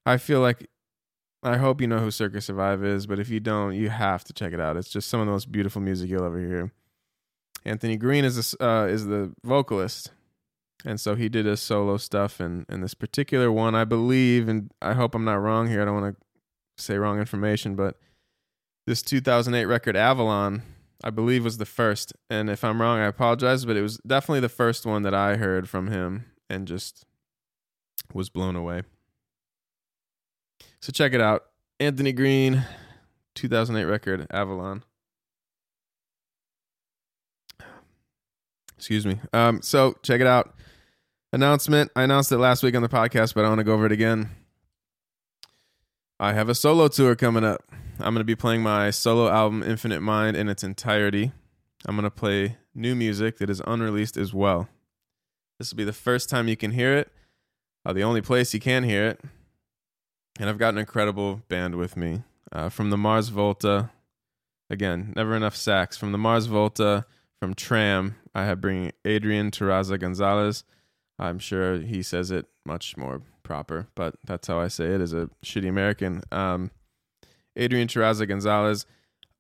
I 0.07 0.17
feel 0.17 0.41
like 0.41 0.71
I 1.43 1.59
hope 1.59 1.83
you 1.83 1.87
know 1.87 1.99
who 1.99 2.11
Circa 2.11 2.41
Survive 2.41 2.83
is, 2.83 3.07
but 3.07 3.19
if 3.19 3.29
you 3.29 3.39
don't, 3.39 3.75
you 3.75 3.91
have 3.91 4.25
to 4.25 4.33
check 4.33 4.55
it 4.55 4.61
out. 4.61 4.79
It's 4.79 4.89
just 4.89 5.11
some 5.11 5.21
of 5.21 5.27
the 5.27 5.33
most 5.33 5.53
beautiful 5.53 5.83
music 5.83 6.09
you'll 6.09 6.25
ever 6.25 6.39
hear. 6.39 6.73
Anthony 7.67 7.99
Green 7.99 8.25
is 8.25 8.55
a, 8.55 8.67
uh, 8.67 8.87
is 8.87 9.07
the 9.07 9.35
vocalist, 9.45 10.11
and 10.85 11.01
so 11.01 11.15
he 11.15 11.29
did 11.29 11.47
his 11.47 11.61
solo 11.61 11.97
stuff 11.97 12.41
and 12.41 12.67
in 12.69 12.81
this 12.81 12.95
particular 12.95 13.51
one, 13.51 13.75
I 13.75 13.85
believe, 13.85 14.49
and 14.49 14.71
I 14.83 14.93
hope 14.93 15.15
I'm 15.15 15.25
not 15.25 15.37
wrong 15.37 15.69
here. 15.69 15.81
I 15.81 15.85
don't 15.85 16.01
want 16.01 16.17
to 16.17 16.83
say 16.83 16.97
wrong 16.97 17.19
information, 17.19 17.75
but 17.75 17.97
this 18.87 19.01
2008 19.03 19.65
record 19.65 19.97
Avalon, 19.97 20.63
I 21.03 21.11
believe, 21.11 21.45
was 21.45 21.57
the 21.57 21.65
first. 21.65 22.13
And 22.29 22.51
if 22.51 22.63
I'm 22.63 22.81
wrong, 22.81 22.99
I 22.99 23.07
apologize, 23.07 23.65
but 23.65 23.77
it 23.77 23.83
was 23.83 23.99
definitely 24.07 24.41
the 24.41 24.49
first 24.49 24.85
one 24.85 25.03
that 25.03 25.15
I 25.15 25.37
heard 25.37 25.69
from 25.69 25.89
him, 25.89 26.27
and 26.51 26.69
just 26.69 27.07
was 28.13 28.29
blown 28.29 28.57
away. 28.57 28.83
So 30.81 30.93
check 30.93 31.15
it 31.15 31.21
out. 31.21 31.45
Anthony 31.81 32.13
Green, 32.13 32.65
2008 33.35 33.85
record, 33.85 34.27
Avalon. 34.31 34.85
Excuse 38.77 39.07
me. 39.07 39.19
Um, 39.33 39.63
so 39.63 39.95
check 40.03 40.21
it 40.21 40.27
out. 40.27 40.55
Announcement. 41.35 41.91
I 41.95 42.03
announced 42.03 42.33
it 42.33 42.39
last 42.39 42.63
week 42.63 42.75
on 42.75 42.83
the 42.83 42.89
podcast, 42.89 43.35
but 43.35 43.45
I 43.45 43.49
want 43.49 43.59
to 43.59 43.65
go 43.65 43.75
over 43.75 43.87
it 43.87 43.93
again. 43.93 44.31
I 46.19 46.33
have 46.33 46.49
a 46.49 46.55
solo 46.55 46.89
tour 46.89 47.15
coming 47.17 47.45
up. 47.45 47.63
I'm 47.99 48.15
going 48.15 48.21
to 48.21 48.25
be 48.25 48.37
playing 48.37 48.63
my 48.63 48.91
solo 48.91 49.29
album, 49.29 49.63
Infinite 49.63 50.01
Mind, 50.01 50.37
in 50.37 50.49
its 50.49 50.63
entirety. 50.63 51.33
I'm 51.87 51.97
going 51.97 52.05
to 52.05 52.11
play 52.11 52.57
new 52.75 52.95
music 52.95 53.39
that 53.39 53.51
is 53.51 53.61
unreleased 53.67 54.17
as 54.17 54.33
well. 54.33 54.69
This 55.59 55.71
will 55.71 55.77
be 55.77 55.85
the 55.85 55.93
first 55.93 56.31
time 56.31 56.49
you 56.49 56.57
can 56.57 56.73
hear 56.73 56.97
it, 56.97 57.13
uh, 57.85 57.93
the 57.93 58.03
only 58.03 58.21
place 58.21 58.55
you 58.55 58.61
can 58.61 58.85
hear 58.85 59.07
it 59.07 59.21
and 60.39 60.49
I've 60.49 60.59
got 60.59 60.75
an 60.75 60.79
incredible 60.79 61.43
band 61.49 61.77
with 61.77 61.97
me 61.97 62.23
uh, 62.53 62.69
from 62.69 62.91
the 62.91 62.97
Mars 62.97 63.29
Volta. 63.29 63.91
Again, 64.69 65.13
never 65.15 65.37
enough 65.37 65.57
sax 65.57 65.97
from 65.97 66.13
the 66.13 66.19
Mars 66.19 66.47
Volta. 66.47 67.07
From 67.41 67.55
Tram, 67.55 68.17
I 68.35 68.45
have 68.45 68.61
bringing 68.61 68.93
Adrian 69.05 69.51
Terraza 69.51 69.99
Gonzalez. 69.99 70.65
I'm 71.19 71.39
sure 71.39 71.79
he 71.79 72.03
says 72.03 72.31
it 72.31 72.47
much 72.65 72.97
more 72.97 73.23
proper, 73.43 73.89
but 73.95 74.17
that's 74.25 74.49
how 74.49 74.59
I 74.59 74.69
say 74.69 74.87
it 74.87 75.01
as 75.01 75.13
a 75.13 75.31
shitty 75.45 75.69
American. 75.69 76.23
Um, 76.33 76.71
Adrian 77.57 77.89
Terraza 77.89 78.27
Gonzalez. 78.27 78.87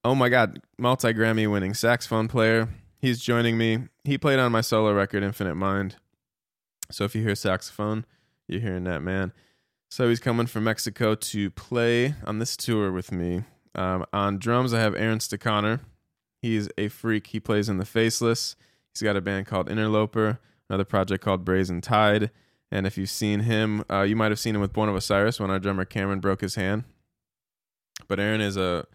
Oh 0.04 0.14
my 0.14 0.28
God, 0.28 0.60
multi 0.78 1.12
Grammy 1.12 1.50
winning 1.50 1.74
saxophone 1.74 2.28
player. 2.28 2.68
He's 2.98 3.20
joining 3.20 3.58
me. 3.58 3.88
He 4.04 4.18
played 4.18 4.38
on 4.38 4.52
my 4.52 4.60
solo 4.60 4.92
record, 4.92 5.22
Infinite 5.22 5.56
Mind. 5.56 5.96
So 6.90 7.04
if 7.04 7.14
you 7.14 7.22
hear 7.22 7.34
saxophone, 7.34 8.04
you're 8.46 8.60
hearing 8.60 8.84
that 8.84 9.02
man. 9.02 9.32
So 9.90 10.08
he's 10.08 10.20
coming 10.20 10.46
from 10.46 10.64
Mexico 10.64 11.14
to 11.14 11.50
play 11.50 12.14
on 12.26 12.38
this 12.38 12.56
tour 12.56 12.92
with 12.92 13.12
me. 13.12 13.44
Um, 13.74 14.04
on 14.12 14.38
drums, 14.38 14.74
I 14.74 14.80
have 14.80 14.94
Aaron 14.94 15.18
Stechauner. 15.18 15.80
He's 16.42 16.68
a 16.76 16.88
freak. 16.88 17.28
He 17.28 17.40
plays 17.40 17.68
in 17.68 17.78
the 17.78 17.84
Faceless. 17.84 18.56
He's 18.92 19.02
got 19.02 19.16
a 19.16 19.20
band 19.20 19.46
called 19.46 19.70
Interloper, 19.70 20.38
another 20.68 20.84
project 20.84 21.24
called 21.24 21.44
Brazen 21.44 21.80
Tide. 21.80 22.30
And 22.70 22.86
if 22.86 22.98
you've 22.98 23.10
seen 23.10 23.40
him, 23.40 23.84
uh, 23.90 24.02
you 24.02 24.16
might 24.16 24.30
have 24.30 24.38
seen 24.40 24.54
him 24.54 24.60
with 24.60 24.72
Born 24.72 24.88
of 24.88 24.96
Osiris 24.96 25.38
when 25.38 25.50
our 25.50 25.58
drummer 25.58 25.84
Cameron 25.84 26.20
broke 26.20 26.40
his 26.40 26.56
hand. 26.56 26.84
But 28.08 28.18
Aaron 28.18 28.40
is 28.40 28.56
a 28.56 28.86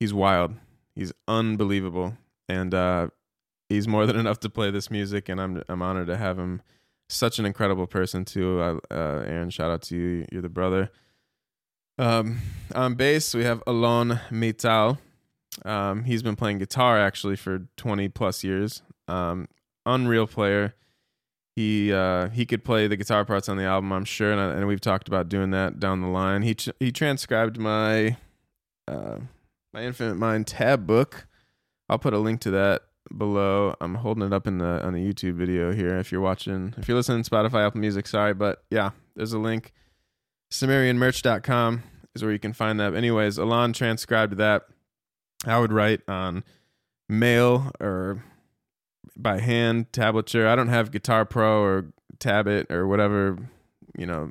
he's 0.00 0.12
wild. 0.12 0.54
He's 0.94 1.12
unbelievable, 1.28 2.16
and 2.48 2.74
uh, 2.74 3.08
he's 3.68 3.86
more 3.86 4.06
than 4.08 4.16
enough 4.16 4.40
to 4.40 4.50
play 4.50 4.70
this 4.70 4.90
music. 4.90 5.28
And 5.28 5.40
I'm 5.40 5.62
I'm 5.68 5.82
honored 5.82 6.08
to 6.08 6.16
have 6.16 6.38
him 6.38 6.62
such 7.08 7.38
an 7.38 7.46
incredible 7.46 7.86
person 7.86 8.24
too. 8.24 8.60
Uh, 8.60 8.78
Aaron, 8.90 9.50
shout 9.50 9.70
out 9.70 9.82
to 9.82 9.96
you. 9.96 10.26
You're 10.32 10.42
the 10.42 10.48
brother. 10.48 10.90
Um, 11.98 12.38
on 12.74 12.94
bass, 12.94 13.34
we 13.34 13.44
have 13.44 13.62
Alon 13.66 14.20
Metal. 14.30 14.98
Um, 15.64 16.04
he's 16.04 16.22
been 16.22 16.36
playing 16.36 16.58
guitar 16.58 16.98
actually 16.98 17.36
for 17.36 17.68
20 17.76 18.08
plus 18.08 18.42
years. 18.42 18.82
Um, 19.06 19.48
unreal 19.84 20.26
player. 20.26 20.74
He 21.54 21.92
uh, 21.92 22.30
he 22.30 22.46
could 22.46 22.64
play 22.64 22.86
the 22.86 22.96
guitar 22.96 23.24
parts 23.24 23.48
on 23.48 23.56
the 23.56 23.64
album, 23.64 23.92
I'm 23.92 24.04
sure, 24.04 24.32
and, 24.32 24.40
I, 24.40 24.56
and 24.56 24.66
we've 24.66 24.80
talked 24.80 25.06
about 25.06 25.28
doing 25.28 25.50
that 25.50 25.78
down 25.78 26.00
the 26.00 26.08
line. 26.08 26.42
He 26.42 26.56
he 26.80 26.90
transcribed 26.90 27.58
my 27.58 28.16
uh, 28.88 29.18
my 29.72 29.82
Infinite 29.82 30.14
Mind 30.14 30.46
tab 30.46 30.86
book. 30.86 31.26
I'll 31.88 31.98
put 31.98 32.14
a 32.14 32.18
link 32.18 32.40
to 32.42 32.50
that 32.52 32.82
below. 33.16 33.74
I'm 33.80 33.96
holding 33.96 34.24
it 34.24 34.32
up 34.32 34.46
in 34.46 34.58
the 34.58 34.82
on 34.84 34.94
the 34.94 35.00
YouTube 35.00 35.34
video 35.34 35.72
here. 35.72 35.98
If 35.98 36.10
you're 36.10 36.22
watching, 36.22 36.74
if 36.78 36.88
you're 36.88 36.96
listening 36.96 37.22
Spotify, 37.22 37.66
Apple 37.66 37.80
Music, 37.80 38.06
sorry, 38.06 38.32
but 38.32 38.64
yeah, 38.70 38.90
there's 39.14 39.34
a 39.34 39.38
link. 39.38 39.72
SumerianMerch.com 40.50 41.82
is 42.14 42.22
where 42.22 42.32
you 42.32 42.38
can 42.38 42.52
find 42.52 42.78
that. 42.80 42.94
Anyways, 42.94 43.38
Alon 43.38 43.72
transcribed 43.72 44.36
that. 44.36 44.64
I 45.46 45.58
would 45.58 45.72
write 45.72 46.00
on 46.08 46.44
mail 47.08 47.72
or 47.80 48.24
by 49.16 49.40
hand, 49.40 49.92
tablature. 49.92 50.46
I 50.46 50.56
don't 50.56 50.68
have 50.68 50.90
Guitar 50.90 51.24
Pro 51.24 51.62
or 51.62 51.92
Tabit 52.18 52.70
or 52.70 52.86
whatever, 52.86 53.38
you 53.98 54.06
know, 54.06 54.30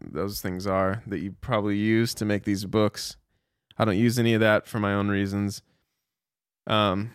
those 0.00 0.40
things 0.40 0.66
are 0.66 1.02
that 1.06 1.20
you 1.20 1.32
probably 1.40 1.76
use 1.76 2.14
to 2.14 2.24
make 2.24 2.44
these 2.44 2.64
books. 2.64 3.16
I 3.76 3.84
don't 3.84 3.98
use 3.98 4.18
any 4.18 4.34
of 4.34 4.40
that 4.40 4.66
for 4.66 4.78
my 4.78 4.94
own 4.94 5.08
reasons. 5.08 5.62
Um, 6.66 7.10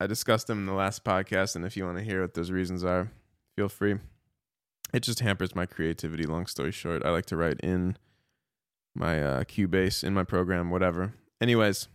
I 0.00 0.06
discussed 0.06 0.46
them 0.46 0.58
in 0.58 0.66
the 0.66 0.74
last 0.74 1.04
podcast, 1.04 1.56
and 1.56 1.64
if 1.64 1.76
you 1.76 1.84
want 1.84 1.98
to 1.98 2.04
hear 2.04 2.22
what 2.22 2.34
those 2.34 2.50
reasons 2.50 2.84
are, 2.84 3.10
feel 3.56 3.68
free. 3.68 3.96
It 4.94 5.00
just 5.00 5.20
hampers 5.20 5.54
my 5.54 5.66
creativity. 5.66 6.24
Long 6.24 6.46
story 6.46 6.72
short, 6.72 7.04
I 7.04 7.10
like 7.10 7.26
to 7.26 7.36
write 7.36 7.60
in 7.60 7.96
my 8.94 9.22
uh, 9.22 9.44
Cubase 9.44 10.02
in 10.04 10.14
my 10.14 10.24
program, 10.24 10.70
whatever. 10.70 11.14
Anyways, 11.40 11.88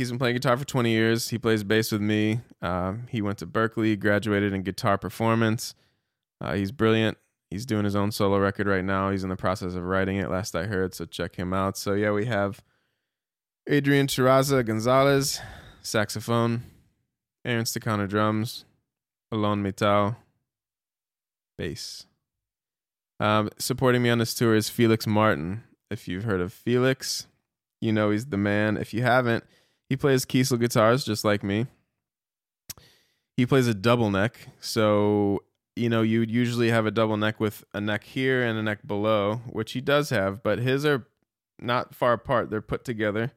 he's 0.00 0.08
been 0.08 0.18
playing 0.18 0.34
guitar 0.34 0.56
for 0.56 0.64
20 0.64 0.90
years. 0.90 1.28
He 1.28 1.36
plays 1.36 1.62
bass 1.62 1.92
with 1.92 2.00
me. 2.00 2.40
Uh, 2.62 2.94
he 3.10 3.20
went 3.20 3.36
to 3.38 3.46
Berklee, 3.46 4.00
graduated 4.00 4.54
in 4.54 4.62
guitar 4.62 4.96
performance. 4.96 5.74
Uh, 6.40 6.54
he's 6.54 6.72
brilliant. 6.72 7.18
He's 7.50 7.66
doing 7.66 7.84
his 7.84 7.94
own 7.94 8.10
solo 8.10 8.38
record 8.38 8.66
right 8.66 8.84
now. 8.84 9.10
He's 9.10 9.24
in 9.24 9.28
the 9.28 9.36
process 9.36 9.74
of 9.74 9.84
writing 9.84 10.16
it, 10.16 10.30
last 10.30 10.56
I 10.56 10.64
heard. 10.64 10.94
So 10.94 11.04
check 11.04 11.36
him 11.36 11.52
out. 11.52 11.76
So 11.76 11.92
yeah, 11.92 12.12
we 12.12 12.24
have 12.24 12.62
Adrian 13.68 14.06
Terraza 14.06 14.64
Gonzalez, 14.64 15.38
saxophone. 15.82 16.62
Aaron 17.44 17.64
Stechauner 17.64 18.08
drums, 18.08 18.64
Alon 19.32 19.62
Metal, 19.62 20.16
bass. 21.56 22.06
Um, 23.18 23.50
supporting 23.58 24.02
me 24.02 24.10
on 24.10 24.18
this 24.18 24.34
tour 24.34 24.54
is 24.54 24.68
Felix 24.70 25.06
Martin. 25.06 25.64
If 25.90 26.06
you've 26.06 26.24
heard 26.24 26.40
of 26.40 26.52
Felix, 26.52 27.26
you 27.80 27.92
know 27.92 28.10
he's 28.10 28.26
the 28.26 28.36
man. 28.36 28.76
If 28.76 28.92
you 28.92 29.02
haven't, 29.02 29.44
he 29.90 29.96
plays 29.96 30.24
Kiesel 30.24 30.60
guitars 30.60 31.04
just 31.04 31.24
like 31.24 31.42
me. 31.42 31.66
He 33.36 33.44
plays 33.44 33.66
a 33.66 33.74
double 33.74 34.10
neck, 34.10 34.48
so 34.60 35.42
you 35.74 35.88
know 35.88 36.02
you'd 36.02 36.30
usually 36.30 36.70
have 36.70 36.86
a 36.86 36.90
double 36.90 37.16
neck 37.16 37.40
with 37.40 37.64
a 37.74 37.80
neck 37.80 38.04
here 38.04 38.42
and 38.42 38.56
a 38.56 38.62
neck 38.62 38.86
below, 38.86 39.42
which 39.48 39.72
he 39.72 39.80
does 39.80 40.10
have, 40.10 40.42
but 40.42 40.60
his 40.60 40.86
are 40.86 41.06
not 41.58 41.94
far 41.94 42.12
apart. 42.12 42.50
They're 42.50 42.62
put 42.62 42.84
together. 42.84 43.32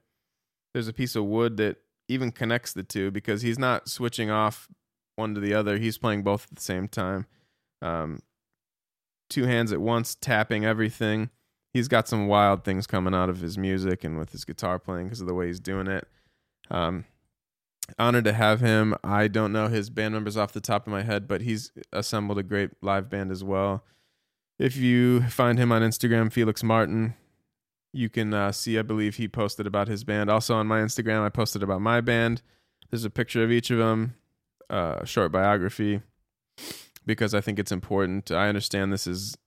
There's 0.74 0.88
a 0.88 0.94
piece 0.94 1.16
of 1.16 1.26
wood 1.26 1.58
that 1.58 1.78
even 2.08 2.32
connects 2.32 2.72
the 2.72 2.84
two 2.84 3.10
because 3.10 3.42
he's 3.42 3.58
not 3.58 3.90
switching 3.90 4.30
off 4.30 4.70
one 5.16 5.34
to 5.34 5.42
the 5.42 5.54
other. 5.54 5.78
He's 5.78 5.98
playing 5.98 6.22
both 6.22 6.48
at 6.52 6.56
the 6.56 6.62
same 6.62 6.88
time. 6.88 7.26
Um, 7.82 8.20
two 9.30 9.46
hands 9.46 9.72
at 9.72 9.82
once, 9.82 10.16
tapping 10.16 10.66
everything. 10.66 11.30
He's 11.74 11.88
got 11.88 12.08
some 12.08 12.28
wild 12.28 12.64
things 12.64 12.86
coming 12.86 13.16
out 13.16 13.30
of 13.30 13.40
his 13.40 13.58
music 13.58 14.04
and 14.04 14.20
with 14.20 14.32
his 14.32 14.46
guitar 14.46 14.78
playing 14.78 15.08
because 15.08 15.22
of 15.22 15.28
the 15.28 15.34
way 15.34 15.48
he's 15.48 15.60
doing 15.60 15.88
it. 15.88 16.08
Um, 16.72 17.06
honored 18.00 18.26
to 18.26 18.34
have 18.34 18.60
him. 18.60 18.96
I 19.04 19.28
don't 19.28 19.52
know 19.52 19.68
his 19.68 19.90
band 19.90 20.14
members 20.14 20.38
off 20.38 20.54
the 20.54 20.62
top 20.62 20.88
of 20.88 20.92
my 20.92 21.04
head, 21.04 21.28
but 21.28 21.42
he's 21.42 21.72
assembled 21.92 22.38
a 22.38 22.44
great 22.44 22.72
live 22.82 23.10
band 23.10 23.32
as 23.32 23.44
well. 23.44 23.84
If 24.60 24.78
you 24.78 25.22
find 25.24 25.58
him 25.58 25.72
on 25.72 25.82
Instagram, 25.82 26.32
Felix 26.32 26.64
Martin, 26.64 27.16
you 27.92 28.10
can 28.10 28.34
uh, 28.34 28.52
see, 28.52 28.80
I 28.80 28.82
believe 28.82 29.16
he 29.16 29.28
posted 29.28 29.68
about 29.68 29.88
his 29.88 30.04
band. 30.04 30.30
Also 30.30 30.56
on 30.56 30.68
my 30.68 30.80
Instagram, 30.80 31.22
I 31.22 31.30
posted 31.30 31.64
about 31.64 31.82
my 31.82 32.02
band. 32.02 32.42
There's 32.90 33.06
a 33.06 33.10
picture 33.10 33.44
of 33.44 33.52
each 33.52 33.72
of 33.72 33.78
them, 33.80 34.16
uh, 34.70 35.04
short 35.06 35.32
biography. 35.32 36.02
because 37.06 37.34
I 37.34 37.42
think 37.42 37.60
it's 37.60 37.72
important. 37.72 38.32
I 38.32 38.48
understand 38.48 38.92
this 38.92 39.08
is 39.08 39.38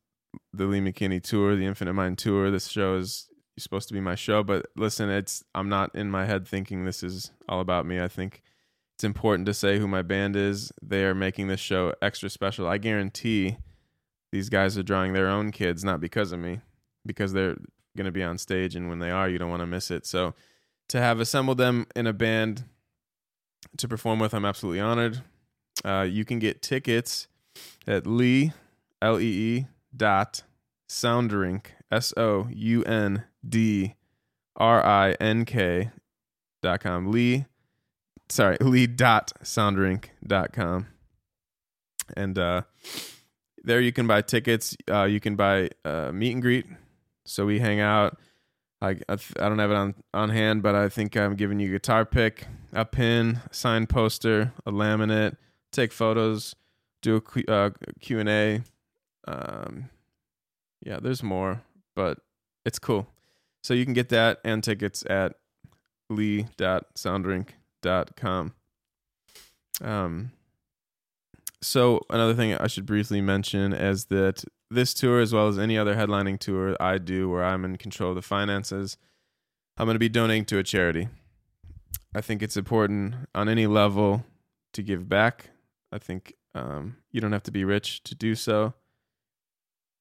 the 0.53 0.67
Lee 0.67 0.81
McKinney 0.81 1.23
tour, 1.23 1.57
the 1.57 1.67
Infinite 1.67 1.95
Mind 1.95 2.19
tour. 2.19 2.51
This 2.51 2.69
show 2.69 2.97
is 2.97 3.29
supposed 3.59 3.89
to 3.89 3.95
be 3.95 4.01
my 4.01 4.15
show, 4.15 4.43
but 4.43 4.67
listen, 4.77 5.09
it's 5.09 5.45
I'm 5.55 5.69
not 5.69 5.95
in 5.95 6.11
my 6.11 6.27
head 6.27 6.47
thinking 6.47 6.85
this 6.85 7.03
is 7.03 7.31
all 7.49 7.61
about 7.61 7.87
me. 7.87 8.01
I 8.01 8.09
think 8.09 8.43
it's 8.95 9.05
important 9.05 9.47
to 9.47 9.55
say 9.55 9.79
who 9.79 9.89
my 9.89 10.03
band 10.03 10.37
is. 10.37 10.73
They 10.83 11.05
are 11.05 11.15
making 11.15 11.49
this 11.49 11.61
show 11.61 11.95
extra 12.01 12.31
special. 12.31 12.67
I 12.67 12.79
guarantee 12.79 13.59
these 14.33 14.49
guys 14.49 14.77
are 14.77 14.83
drawing 14.83 15.13
their 15.13 15.29
own 15.29 15.53
kids, 15.53 15.85
not 15.85 16.01
because 16.01 16.33
of 16.33 16.41
me, 16.41 16.61
because 17.05 17.33
they're 17.33 17.57
going 17.97 18.07
to 18.07 18.13
be 18.13 18.23
on 18.23 18.39
stage, 18.39 18.77
and 18.77 18.89
when 18.89 18.99
they 18.99 19.11
are, 19.11 19.29
you 19.29 19.39
don't 19.39 19.51
want 19.51 19.61
to 19.61 19.67
miss 19.67 19.91
it. 19.91 20.07
So 20.07 20.35
to 20.89 20.99
have 21.01 21.21
assembled 21.21 21.59
them 21.59 21.87
in 21.97 22.07
a 22.07 22.13
band 22.13 22.65
to 23.79 23.89
perform 23.89 24.19
with, 24.19 24.35
I'm 24.35 24.45
absolutely 24.45 24.81
honored. 24.81 25.23
Uh, 25.85 26.07
you 26.09 26.25
can 26.25 26.39
get 26.39 26.63
tickets 26.63 27.29
at 27.87 28.07
Lee 28.07 28.53
L 29.03 29.21
E 29.21 29.25
E 29.25 29.67
dot 29.95 30.43
Soundrink 30.89 31.67
S 31.91 32.13
O 32.17 32.49
U 32.51 32.83
N 32.85 33.25
D 33.49 33.95
R 34.57 34.85
I 34.85 35.13
N 35.21 35.45
K 35.45 35.91
dot 36.63 36.81
com. 36.81 37.11
Lee 37.11 37.47
sorry, 38.29 38.57
Lee 38.61 38.87
dot 38.87 39.33
Soundrink 39.43 40.07
dot 40.27 40.53
com. 40.53 40.87
And 42.17 42.39
uh 42.39 42.63
there 43.63 43.81
you 43.81 43.93
can 43.93 44.07
buy 44.07 44.23
tickets. 44.23 44.77
Uh 44.91 45.05
you 45.05 45.21
can 45.21 45.37
buy 45.37 45.71
uh 45.85 46.13
meet 46.13 46.33
and 46.33 46.43
greet. 46.43 46.67
So 47.25 47.47
we 47.47 47.59
hang 47.59 47.81
out. 47.81 48.19
I, 48.81 48.91
I, 49.09 49.15
I 49.41 49.49
don't 49.49 49.59
have 49.59 49.71
it 49.71 49.77
on, 49.77 49.95
on 50.13 50.29
hand, 50.29 50.63
but 50.63 50.75
I 50.75 50.91
think 50.91 51.17
I'm 51.17 51.35
giving 51.35 51.59
you 51.59 51.69
a 51.69 51.73
guitar 51.73 52.05
pick, 52.05 52.47
a 52.75 52.85
pin, 52.85 53.41
a 53.51 53.55
signed 53.55 53.89
poster, 53.89 54.53
a 54.67 54.71
laminate, 54.71 55.37
take 55.73 55.93
photos, 55.93 56.55
do 57.01 57.23
a 57.49 57.51
uh, 57.51 57.71
Q&A. 58.01 58.63
Um, 59.27 59.89
yeah, 60.83 60.99
there's 61.01 61.23
more, 61.23 61.63
but 61.95 62.19
it's 62.67 62.79
cool. 62.79 63.09
So 63.67 63.75
you 63.75 63.85
can 63.85 63.95
get 63.95 64.11
that 64.11 64.39
and 64.45 64.63
tickets 64.63 65.03
at 65.11 65.33
lee.soundrink.com. 66.09 68.53
Um, 69.83 70.31
so 71.61 72.01
another 72.09 72.35
thing 72.35 72.55
I 72.55 72.69
should 72.69 72.87
briefly 72.87 73.21
mention 73.21 73.73
is 73.73 74.05
that 74.05 74.45
this 74.71 74.95
tour, 74.95 75.19
as 75.19 75.33
well 75.33 75.49
as 75.49 75.59
any 75.59 75.77
other 75.77 75.97
headlining 75.97 76.39
tour 76.39 76.77
I 76.79 76.99
do 76.99 77.29
where 77.29 77.43
I'm 77.43 77.65
in 77.65 77.77
control 77.77 78.11
of 78.11 78.15
the 78.15 78.23
finances, 78.23 78.99
I'm 79.77 79.87
going 79.87 79.97
to 79.97 79.99
be 79.99 80.09
donating 80.09 80.45
to 80.45 80.59
a 80.59 80.63
charity. 80.63 81.09
I 82.15 82.21
think 82.21 82.45
it's 82.45 82.57
important 82.57 83.17
on 83.35 83.49
any 83.49 83.67
level 83.67 84.25
to 84.75 84.83
give 84.85 85.09
back. 85.09 85.51
I 85.91 85.99
think 85.99 86.35
um, 86.55 86.99
you 87.11 87.21
don't 87.21 87.33
have 87.33 87.43
to 87.43 87.51
be 87.51 87.65
rich 87.65 88.05
to 88.05 88.15
do 88.15 88.37
so. 88.37 88.75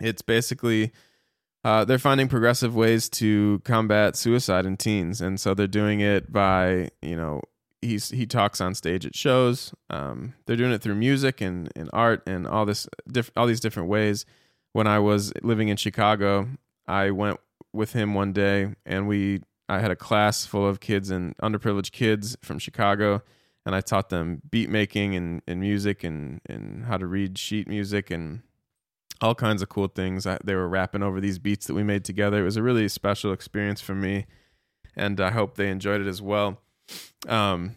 It's 0.01 0.22
basically 0.22 0.91
uh, 1.63 1.86
they're 1.86 1.97
finding 1.97 2.28
progressive 2.28 2.76
ways 2.76 3.07
to 3.11 3.61
combat 3.63 4.17
suicide 4.17 4.65
in 4.65 4.76
teens, 4.76 5.22
and 5.22 5.39
so 5.39 5.53
they're 5.53 5.65
doing 5.65 6.01
it 6.01 6.34
by 6.34 6.89
you 7.01 7.15
know 7.15 7.39
he's 7.82 8.09
he 8.09 8.25
talks 8.25 8.61
on 8.61 8.75
stage 8.75 9.05
at 9.05 9.15
shows. 9.15 9.73
Um, 9.89 10.34
they're 10.45 10.55
doing 10.55 10.71
it 10.71 10.82
through 10.82 10.95
music 10.95 11.41
and, 11.41 11.69
and 11.75 11.89
art 11.93 12.23
and 12.27 12.47
all 12.47 12.65
this 12.65 12.88
diff- 13.11 13.32
all 13.36 13.47
these 13.47 13.59
different 13.59 13.89
ways. 13.89 14.25
When 14.73 14.88
I 14.88 14.99
was 14.99 15.34
living 15.41 15.67
in 15.67 15.77
Chicago, 15.77 16.47
I 16.88 17.11
went 17.11 17.39
with 17.73 17.93
him 17.93 18.13
one 18.13 18.34
day, 18.34 18.75
and 18.86 19.07
we 19.07 19.41
I 19.67 19.79
had 19.79 19.91
a 19.91 19.95
class 19.95 20.45
full 20.45 20.67
of 20.67 20.79
kids 20.79 21.09
and 21.09 21.36
underprivileged 21.38 21.91
kids 21.91 22.38
from 22.41 22.59
Chicago 22.59 23.21
and 23.65 23.75
I 23.75 23.82
taught 23.82 24.09
them 24.09 24.41
beat 24.49 24.69
making 24.69 25.15
and, 25.15 25.41
and 25.47 25.59
music 25.59 26.03
and, 26.03 26.41
and 26.47 26.86
how 26.86 26.97
to 26.97 27.05
read 27.05 27.38
sheet 27.38 27.67
music 27.67 28.09
and 28.09 28.41
all 29.21 29.36
kinds 29.36 29.61
of 29.61 29.69
cool 29.69 29.88
things. 29.88 30.25
I, 30.25 30.39
they 30.43 30.55
were 30.55 30.67
rapping 30.67 31.03
over 31.03 31.21
these 31.21 31.38
beats 31.38 31.67
that 31.67 31.75
we 31.75 31.84
made 31.84 32.03
together. 32.03 32.41
It 32.41 32.45
was 32.45 32.57
a 32.57 32.63
really 32.63 32.88
special 32.88 33.32
experience 33.32 33.79
for 33.79 33.93
me, 33.93 34.25
and 34.95 35.21
I 35.21 35.32
hope 35.32 35.55
they 35.55 35.69
enjoyed 35.69 36.01
it 36.01 36.07
as 36.07 36.21
well. 36.21 36.59
Um, 37.28 37.76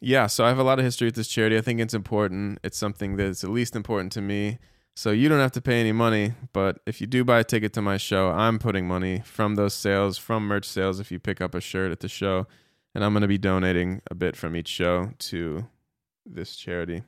yeah, 0.00 0.26
so 0.26 0.44
I 0.44 0.48
have 0.48 0.58
a 0.58 0.64
lot 0.64 0.78
of 0.78 0.84
history 0.84 1.06
with 1.06 1.14
this 1.14 1.28
charity. 1.28 1.56
I 1.56 1.60
think 1.60 1.80
it's 1.80 1.94
important. 1.94 2.58
It's 2.64 2.76
something 2.76 3.16
that's 3.16 3.44
at 3.44 3.50
least 3.50 3.76
important 3.76 4.12
to 4.12 4.20
me. 4.20 4.58
So 4.94 5.10
you 5.10 5.28
don't 5.28 5.40
have 5.40 5.52
to 5.52 5.62
pay 5.62 5.80
any 5.80 5.92
money, 5.92 6.34
but 6.52 6.80
if 6.86 7.00
you 7.00 7.06
do 7.06 7.24
buy 7.24 7.38
a 7.40 7.44
ticket 7.44 7.72
to 7.74 7.82
my 7.82 7.96
show, 7.96 8.28
I'm 8.30 8.58
putting 8.58 8.86
money 8.86 9.22
from 9.24 9.54
those 9.54 9.72
sales, 9.72 10.18
from 10.18 10.46
merch 10.46 10.66
sales. 10.66 11.00
If 11.00 11.10
you 11.10 11.18
pick 11.18 11.40
up 11.40 11.54
a 11.54 11.60
shirt 11.60 11.92
at 11.92 12.00
the 12.00 12.08
show, 12.08 12.46
and 12.94 13.02
I'm 13.02 13.12
going 13.12 13.22
to 13.22 13.28
be 13.28 13.38
donating 13.38 14.02
a 14.10 14.14
bit 14.14 14.36
from 14.36 14.54
each 14.54 14.68
show 14.68 15.12
to 15.18 15.66
this 16.26 16.56
charity. 16.56 17.04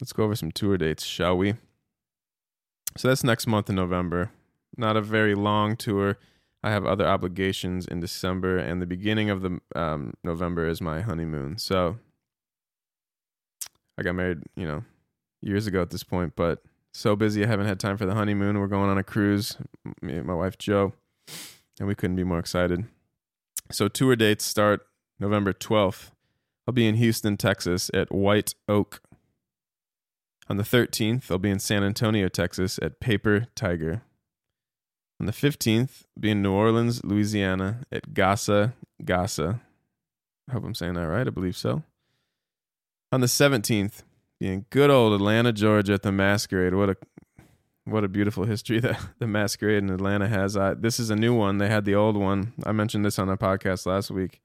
Let's 0.00 0.12
go 0.12 0.24
over 0.24 0.34
some 0.34 0.50
tour 0.50 0.76
dates, 0.76 1.04
shall 1.04 1.36
we? 1.36 1.54
So 2.96 3.08
that's 3.08 3.22
next 3.22 3.46
month 3.46 3.68
in 3.68 3.76
November. 3.76 4.32
Not 4.76 4.96
a 4.96 5.00
very 5.00 5.36
long 5.36 5.76
tour. 5.76 6.18
I 6.64 6.70
have 6.70 6.86
other 6.86 7.06
obligations 7.06 7.86
in 7.86 8.00
December, 8.00 8.56
and 8.56 8.80
the 8.80 8.86
beginning 8.86 9.28
of 9.28 9.42
the 9.42 9.60
um, 9.76 10.14
November 10.24 10.66
is 10.66 10.80
my 10.80 11.02
honeymoon. 11.02 11.58
So 11.58 11.98
I 13.98 14.02
got 14.02 14.14
married, 14.14 14.44
you 14.56 14.66
know, 14.66 14.82
years 15.42 15.66
ago 15.66 15.82
at 15.82 15.90
this 15.90 16.02
point, 16.02 16.32
but 16.36 16.62
so 16.90 17.16
busy 17.16 17.44
I 17.44 17.48
haven't 17.48 17.66
had 17.66 17.78
time 17.78 17.98
for 17.98 18.06
the 18.06 18.14
honeymoon. 18.14 18.58
We're 18.58 18.68
going 18.68 18.88
on 18.88 18.96
a 18.96 19.04
cruise, 19.04 19.58
me 20.00 20.16
and 20.16 20.26
my 20.26 20.32
wife 20.32 20.56
Joe, 20.56 20.94
and 21.78 21.86
we 21.86 21.94
couldn't 21.94 22.16
be 22.16 22.24
more 22.24 22.38
excited. 22.38 22.86
So 23.70 23.88
tour 23.88 24.16
dates 24.16 24.46
start 24.46 24.86
November 25.20 25.52
12th. 25.52 26.12
I'll 26.66 26.72
be 26.72 26.88
in 26.88 26.94
Houston, 26.94 27.36
Texas 27.36 27.90
at 27.92 28.10
White 28.10 28.54
Oak. 28.70 29.02
On 30.48 30.56
the 30.56 30.62
13th, 30.62 31.30
I'll 31.30 31.36
be 31.36 31.50
in 31.50 31.58
San 31.58 31.84
Antonio, 31.84 32.28
Texas 32.28 32.78
at 32.80 33.00
Paper 33.00 33.48
Tiger. 33.54 34.00
On 35.20 35.26
the 35.26 35.32
15th, 35.32 36.04
I'll 36.16 36.20
be 36.20 36.30
in 36.30 36.42
New 36.42 36.52
Orleans, 36.52 37.04
Louisiana 37.04 37.80
at 37.92 38.12
Gasa 38.12 38.72
Gasa. 39.02 39.60
I 40.48 40.52
hope 40.52 40.64
I'm 40.64 40.74
saying 40.74 40.94
that 40.94 41.08
right. 41.08 41.26
I 41.26 41.30
believe 41.30 41.56
so. 41.56 41.82
On 43.12 43.20
the 43.20 43.26
17th, 43.26 44.02
be 44.40 44.48
in 44.48 44.66
good 44.70 44.90
old 44.90 45.14
Atlanta, 45.14 45.52
Georgia 45.52 45.94
at 45.94 46.02
the 46.02 46.12
Masquerade. 46.12 46.74
What 46.74 46.90
a 46.90 46.96
what 47.84 48.02
a 48.02 48.08
beautiful 48.08 48.44
history 48.44 48.80
that 48.80 48.98
the 49.18 49.26
masquerade 49.26 49.82
in 49.82 49.90
Atlanta 49.90 50.26
has. 50.28 50.56
Uh, 50.56 50.74
this 50.76 50.98
is 50.98 51.10
a 51.10 51.16
new 51.16 51.34
one. 51.34 51.58
They 51.58 51.68
had 51.68 51.84
the 51.84 51.94
old 51.94 52.16
one. 52.16 52.52
I 52.64 52.72
mentioned 52.72 53.04
this 53.04 53.18
on 53.18 53.28
a 53.28 53.36
podcast 53.36 53.86
last 53.86 54.10
week. 54.10 54.40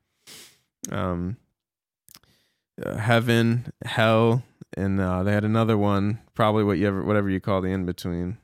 Um, 0.91 1.37
uh, 2.83 2.97
heaven, 2.97 3.71
hell, 3.83 4.43
and 4.75 4.99
uh, 4.99 5.23
they 5.23 5.31
had 5.31 5.45
another 5.45 5.77
one. 5.77 6.19
Probably 6.33 6.63
what 6.63 6.77
you 6.77 6.87
ever, 6.87 7.03
whatever 7.03 7.29
you 7.29 7.39
call 7.39 7.61
the 7.61 7.69
in 7.69 7.85
between. 7.85 8.37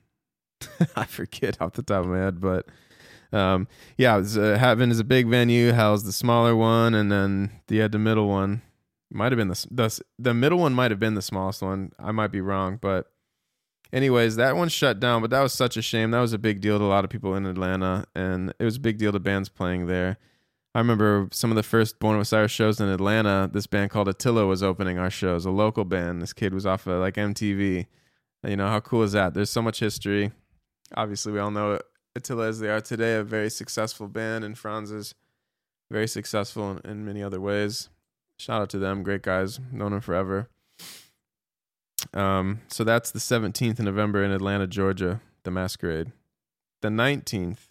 I 0.95 1.05
forget 1.05 1.61
off 1.61 1.73
the 1.73 1.83
top 1.83 2.05
of 2.05 2.11
my 2.11 2.19
head, 2.19 2.39
but 2.41 2.67
um, 3.31 3.67
yeah, 3.97 4.15
was, 4.17 4.37
uh, 4.37 4.75
is 4.79 4.99
a 4.99 5.03
big 5.03 5.27
venue. 5.27 5.71
Hell's 5.71 6.03
the 6.03 6.11
smaller 6.11 6.55
one, 6.55 6.93
and 6.93 7.11
then 7.11 7.51
the 7.67 7.77
had 7.77 7.91
the 7.91 7.99
middle 7.99 8.27
one. 8.27 8.61
Might 9.11 9.31
have 9.31 9.37
been 9.37 9.49
the 9.49 9.67
the 9.71 10.01
the 10.17 10.33
middle 10.33 10.59
one. 10.59 10.73
Might 10.73 10.91
have 10.91 10.99
been 10.99 11.15
the 11.15 11.21
smallest 11.21 11.61
one. 11.61 11.91
I 11.99 12.11
might 12.11 12.31
be 12.31 12.41
wrong, 12.41 12.79
but 12.81 13.11
anyways, 13.93 14.35
that 14.35 14.55
one 14.55 14.69
shut 14.69 14.99
down, 14.99 15.21
but 15.21 15.29
that 15.29 15.41
was 15.41 15.53
such 15.53 15.77
a 15.77 15.81
shame. 15.81 16.11
That 16.11 16.19
was 16.19 16.33
a 16.33 16.37
big 16.37 16.61
deal 16.61 16.79
to 16.79 16.85
a 16.85 16.87
lot 16.87 17.03
of 17.03 17.09
people 17.09 17.35
in 17.35 17.45
Atlanta, 17.45 18.05
and 18.15 18.53
it 18.59 18.63
was 18.63 18.77
a 18.77 18.81
big 18.81 18.97
deal 18.97 19.11
to 19.11 19.19
bands 19.19 19.49
playing 19.49 19.87
there. 19.87 20.17
I 20.73 20.79
remember 20.79 21.29
some 21.31 21.51
of 21.51 21.55
the 21.55 21.63
first 21.63 21.99
Born 21.99 22.15
of 22.15 22.21
Osiris 22.21 22.51
shows 22.51 22.81
in 22.81 22.89
Atlanta. 22.89 23.49
This 23.51 23.65
band 23.65 23.91
called 23.91 24.09
Attila 24.09 24.45
was 24.45 24.61
opening 24.61 24.97
our 24.97 25.09
shows, 25.09 25.45
a 25.45 25.51
local 25.51 25.85
band. 25.85 26.21
This 26.21 26.33
kid 26.33 26.53
was 26.53 26.65
off 26.65 26.85
of 26.85 26.99
like 26.99 27.15
MTV. 27.15 27.85
You 28.45 28.57
know, 28.57 28.67
how 28.67 28.81
cool 28.81 29.03
is 29.03 29.13
that? 29.13 29.33
There's 29.33 29.49
so 29.49 29.61
much 29.61 29.79
history. 29.79 30.33
Obviously, 30.95 31.33
we 31.33 31.39
all 31.39 31.51
know 31.51 31.79
Attila 32.15 32.47
as 32.47 32.59
they 32.59 32.69
are 32.69 32.81
today, 32.81 33.15
a 33.15 33.23
very 33.23 33.49
successful 33.49 34.07
band, 34.07 34.43
and 34.43 34.55
Fronz 34.55 34.91
is 34.91 35.13
very 35.91 36.07
successful 36.07 36.71
in, 36.71 36.89
in 36.89 37.05
many 37.05 37.21
other 37.21 37.41
ways. 37.41 37.89
Shout 38.39 38.61
out 38.61 38.69
to 38.69 38.79
them, 38.79 39.03
great 39.03 39.21
guys, 39.21 39.59
known 39.71 39.91
them 39.91 40.01
forever. 40.01 40.49
Um, 42.13 42.61
so 42.67 42.83
that's 42.83 43.11
the 43.11 43.19
17th 43.19 43.79
of 43.79 43.85
November 43.85 44.23
in 44.23 44.31
Atlanta, 44.31 44.67
Georgia, 44.67 45.21
the 45.43 45.51
masquerade. 45.51 46.11
The 46.81 46.89
19th, 46.89 47.69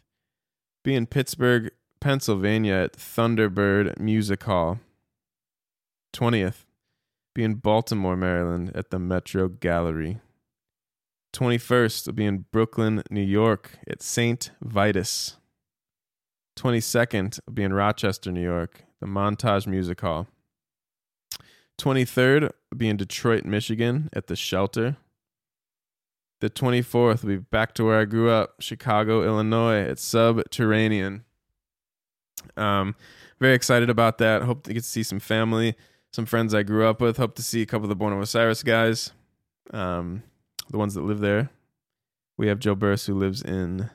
be 0.82 0.94
in 0.94 1.06
Pittsburgh, 1.06 1.70
Pennsylvania 2.00 2.74
at 2.74 2.92
Thunderbird 2.92 3.98
Music 3.98 4.42
Hall. 4.42 4.80
20th, 6.14 6.64
be 7.34 7.42
in 7.42 7.54
Baltimore, 7.54 8.16
Maryland 8.16 8.70
at 8.74 8.90
the 8.90 8.98
Metro 8.98 9.48
Gallery. 9.48 10.18
21st 11.34 12.06
will 12.06 12.14
be 12.14 12.24
in 12.24 12.44
Brooklyn, 12.52 13.02
New 13.10 13.20
York 13.20 13.78
at 13.88 14.02
St. 14.02 14.52
Vitus. 14.62 15.36
22nd 16.56 17.40
will 17.46 17.54
be 17.54 17.64
in 17.64 17.72
Rochester, 17.72 18.30
New 18.30 18.42
York, 18.42 18.84
the 19.00 19.06
Montage 19.06 19.66
Music 19.66 20.00
Hall. 20.00 20.28
23rd 21.78 22.42
will 22.42 22.78
be 22.78 22.88
in 22.88 22.96
Detroit, 22.96 23.44
Michigan 23.44 24.08
at 24.12 24.28
the 24.28 24.36
Shelter. 24.36 24.96
The 26.40 26.48
24th 26.48 27.22
will 27.22 27.28
be 27.30 27.36
back 27.38 27.74
to 27.74 27.84
where 27.84 28.00
I 28.00 28.04
grew 28.04 28.30
up, 28.30 28.60
Chicago, 28.60 29.24
Illinois 29.24 29.80
at 29.80 29.98
Subterranean. 29.98 31.24
Um, 32.56 32.94
very 33.40 33.54
excited 33.54 33.90
about 33.90 34.18
that. 34.18 34.42
Hope 34.42 34.62
to 34.64 34.72
get 34.72 34.84
to 34.84 34.88
see 34.88 35.02
some 35.02 35.20
family, 35.20 35.74
some 36.12 36.26
friends 36.26 36.54
I 36.54 36.62
grew 36.62 36.86
up 36.86 37.00
with. 37.00 37.16
Hope 37.16 37.34
to 37.36 37.42
see 37.42 37.62
a 37.62 37.66
couple 37.66 37.86
of 37.86 37.88
the 37.88 37.96
Born 37.96 38.12
of 38.12 38.20
Osiris 38.20 38.62
guys, 38.62 39.12
um, 39.72 40.22
the 40.74 40.78
ones 40.78 40.94
that 40.94 41.04
live 41.04 41.20
there. 41.20 41.50
We 42.36 42.48
have 42.48 42.58
Joe 42.58 42.74
Buras 42.74 43.06
who 43.06 43.14
lives 43.14 43.40
in 43.40 43.90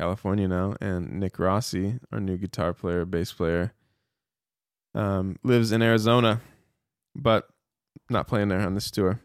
California 0.00 0.48
now, 0.48 0.74
and 0.80 1.20
Nick 1.20 1.38
Rossi, 1.38 1.98
our 2.10 2.20
new 2.20 2.38
guitar 2.38 2.72
player, 2.72 3.04
bass 3.04 3.34
player, 3.34 3.74
um, 4.94 5.36
lives 5.44 5.72
in 5.72 5.82
Arizona, 5.82 6.40
but 7.14 7.50
not 8.08 8.26
playing 8.28 8.48
there 8.48 8.60
on 8.60 8.72
this 8.72 8.90
tour. 8.90 9.20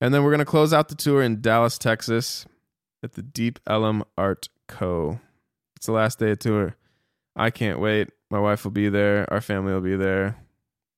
And 0.00 0.12
then 0.12 0.24
we're 0.24 0.32
going 0.32 0.40
to 0.40 0.44
close 0.44 0.72
out 0.72 0.88
the 0.88 0.96
tour 0.96 1.22
in 1.22 1.40
Dallas, 1.40 1.78
Texas 1.78 2.46
at 3.04 3.12
the 3.12 3.22
Deep 3.22 3.60
Ellum 3.64 4.02
Art 4.18 4.48
Co. 4.66 5.20
It's 5.76 5.86
the 5.86 5.92
last 5.92 6.18
day 6.18 6.32
of 6.32 6.40
tour. 6.40 6.74
I 7.36 7.50
can't 7.50 7.78
wait. 7.78 8.08
My 8.28 8.40
wife 8.40 8.64
will 8.64 8.72
be 8.72 8.88
there. 8.88 9.24
Our 9.32 9.40
family 9.40 9.72
will 9.72 9.80
be 9.80 9.94
there. 9.94 10.36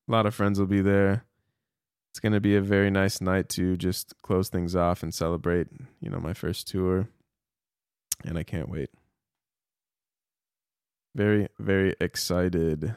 A 0.09 0.12
lot 0.12 0.24
of 0.24 0.34
friends 0.34 0.59
will 0.59 0.66
be 0.66 0.80
there. 0.80 1.26
It's 2.19 2.21
going 2.21 2.33
to 2.33 2.41
be 2.41 2.57
a 2.57 2.61
very 2.61 2.91
nice 2.91 3.21
night 3.21 3.49
to 3.51 3.77
just 3.77 4.12
close 4.23 4.49
things 4.49 4.75
off 4.75 5.05
and 5.05 5.14
celebrate, 5.14 5.69
you 6.01 6.11
know, 6.11 6.19
my 6.19 6.35
first 6.35 6.66
tour. 6.66 7.09
And 8.25 8.37
I 8.37 8.43
can't 8.43 8.69
wait. 8.69 8.91
Very, 11.14 11.47
very 11.61 11.95
excited. 12.01 12.97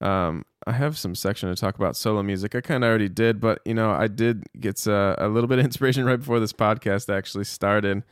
Um, 0.00 0.46
I 0.66 0.72
have 0.72 0.96
some 0.96 1.14
section 1.14 1.50
to 1.50 1.60
talk 1.60 1.74
about 1.74 1.94
solo 1.94 2.22
music. 2.22 2.54
I 2.54 2.62
kind 2.62 2.84
of 2.84 2.88
already 2.88 3.10
did, 3.10 3.38
but 3.38 3.60
you 3.66 3.74
know, 3.74 3.90
I 3.90 4.06
did 4.06 4.44
get 4.58 4.88
uh, 4.88 5.16
a 5.18 5.28
little 5.28 5.46
bit 5.46 5.58
of 5.58 5.66
inspiration 5.66 6.04
right 6.06 6.18
before 6.18 6.40
this 6.40 6.54
podcast 6.54 7.14
actually 7.14 7.44
started. 7.44 8.02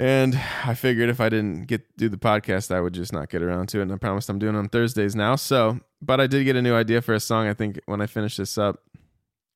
And 0.00 0.40
I 0.64 0.72
figured 0.72 1.10
if 1.10 1.20
I 1.20 1.28
didn't 1.28 1.66
get 1.66 1.96
do 1.96 2.08
the 2.08 2.16
podcast, 2.16 2.74
I 2.74 2.80
would 2.80 2.94
just 2.94 3.12
not 3.12 3.28
get 3.28 3.42
around 3.42 3.68
to 3.68 3.80
it. 3.80 3.82
And 3.82 3.92
I 3.92 3.96
promised 3.96 4.30
I'm 4.30 4.38
doing 4.38 4.54
it 4.54 4.58
on 4.58 4.68
Thursdays 4.68 5.14
now. 5.14 5.36
So, 5.36 5.80
but 6.00 6.20
I 6.20 6.26
did 6.26 6.44
get 6.44 6.56
a 6.56 6.62
new 6.62 6.74
idea 6.74 7.02
for 7.02 7.12
a 7.12 7.20
song. 7.20 7.46
I 7.46 7.54
think 7.54 7.78
when 7.84 8.00
I 8.00 8.06
finish 8.06 8.36
this 8.36 8.56
up, 8.56 8.82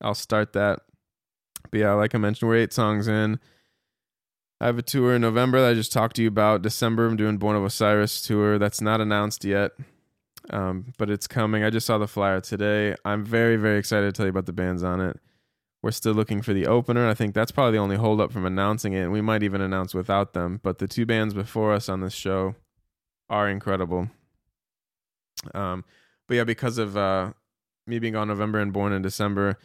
I'll 0.01 0.13
start 0.13 0.53
that. 0.53 0.81
But 1.71 1.79
yeah, 1.79 1.93
like 1.93 2.13
I 2.13 2.19
mentioned, 2.19 2.47
we're 2.47 2.57
eight 2.57 2.73
songs 2.73 3.07
in. 3.07 3.39
I 4.61 4.67
have 4.67 4.77
a 4.77 4.83
tour 4.83 5.15
in 5.15 5.21
November 5.21 5.59
that 5.61 5.71
I 5.71 5.73
just 5.73 5.91
talked 5.91 6.15
to 6.17 6.21
you 6.21 6.27
about. 6.27 6.61
December, 6.61 7.07
I'm 7.07 7.17
doing 7.17 7.37
Born 7.37 7.55
of 7.55 7.65
Osiris 7.65 8.21
tour. 8.21 8.59
That's 8.59 8.81
not 8.81 9.01
announced 9.01 9.43
yet 9.43 9.71
um, 10.49 10.93
but 10.97 11.09
it's 11.09 11.27
coming. 11.27 11.63
I 11.63 11.69
just 11.69 11.87
saw 11.87 11.97
the 11.97 12.07
flyer 12.07 12.41
today. 12.41 12.95
I'm 13.03 13.23
very, 13.23 13.57
very 13.57 13.79
excited 13.79 14.05
to 14.07 14.11
tell 14.11 14.25
you 14.25 14.31
about 14.31 14.45
the 14.45 14.53
bands 14.53 14.83
on 14.83 15.01
it. 15.01 15.19
We're 15.85 15.91
still 15.91 16.13
looking 16.13 16.41
for 16.41 16.51
the 16.51 16.65
opener. 16.65 17.07
I 17.07 17.13
think 17.13 17.35
that's 17.35 17.51
probably 17.51 17.73
the 17.73 17.83
only 17.83 17.95
holdup 17.95 18.31
from 18.31 18.43
announcing 18.43 18.93
it, 18.93 19.05
we 19.11 19.21
might 19.21 19.43
even 19.43 19.61
announce 19.61 19.93
without 19.93 20.33
them. 20.33 20.59
But 20.63 20.79
the 20.79 20.87
two 20.87 21.05
bands 21.05 21.35
before 21.35 21.73
us 21.73 21.89
on 21.89 22.01
this 22.01 22.15
show 22.15 22.55
are 23.29 23.47
incredible. 23.47 24.09
Um, 25.53 25.85
but 26.27 26.37
yeah, 26.37 26.43
because 26.43 26.79
of 26.79 26.97
uh, 26.97 27.33
me 27.85 27.99
being 27.99 28.15
on 28.15 28.29
November 28.29 28.57
and 28.57 28.73
born 28.73 28.93
in 28.93 29.03
December, 29.03 29.59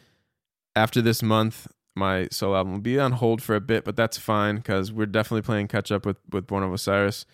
after 0.75 1.01
this 1.01 1.23
month, 1.23 1.67
my 1.95 2.27
solo 2.29 2.55
album 2.55 2.73
will 2.73 2.81
be 2.81 2.99
on 2.99 3.13
hold 3.13 3.41
for 3.41 3.55
a 3.55 3.59
bit, 3.59 3.83
but 3.83 3.95
that's 3.95 4.19
fine 4.19 4.57
because 4.57 4.91
we're 4.91 5.07
definitely 5.07 5.41
playing 5.41 5.69
catch 5.69 5.91
up 5.91 6.05
with 6.05 6.17
with 6.31 6.45
Born 6.45 6.61
of 6.61 6.71
Osiris 6.71 7.25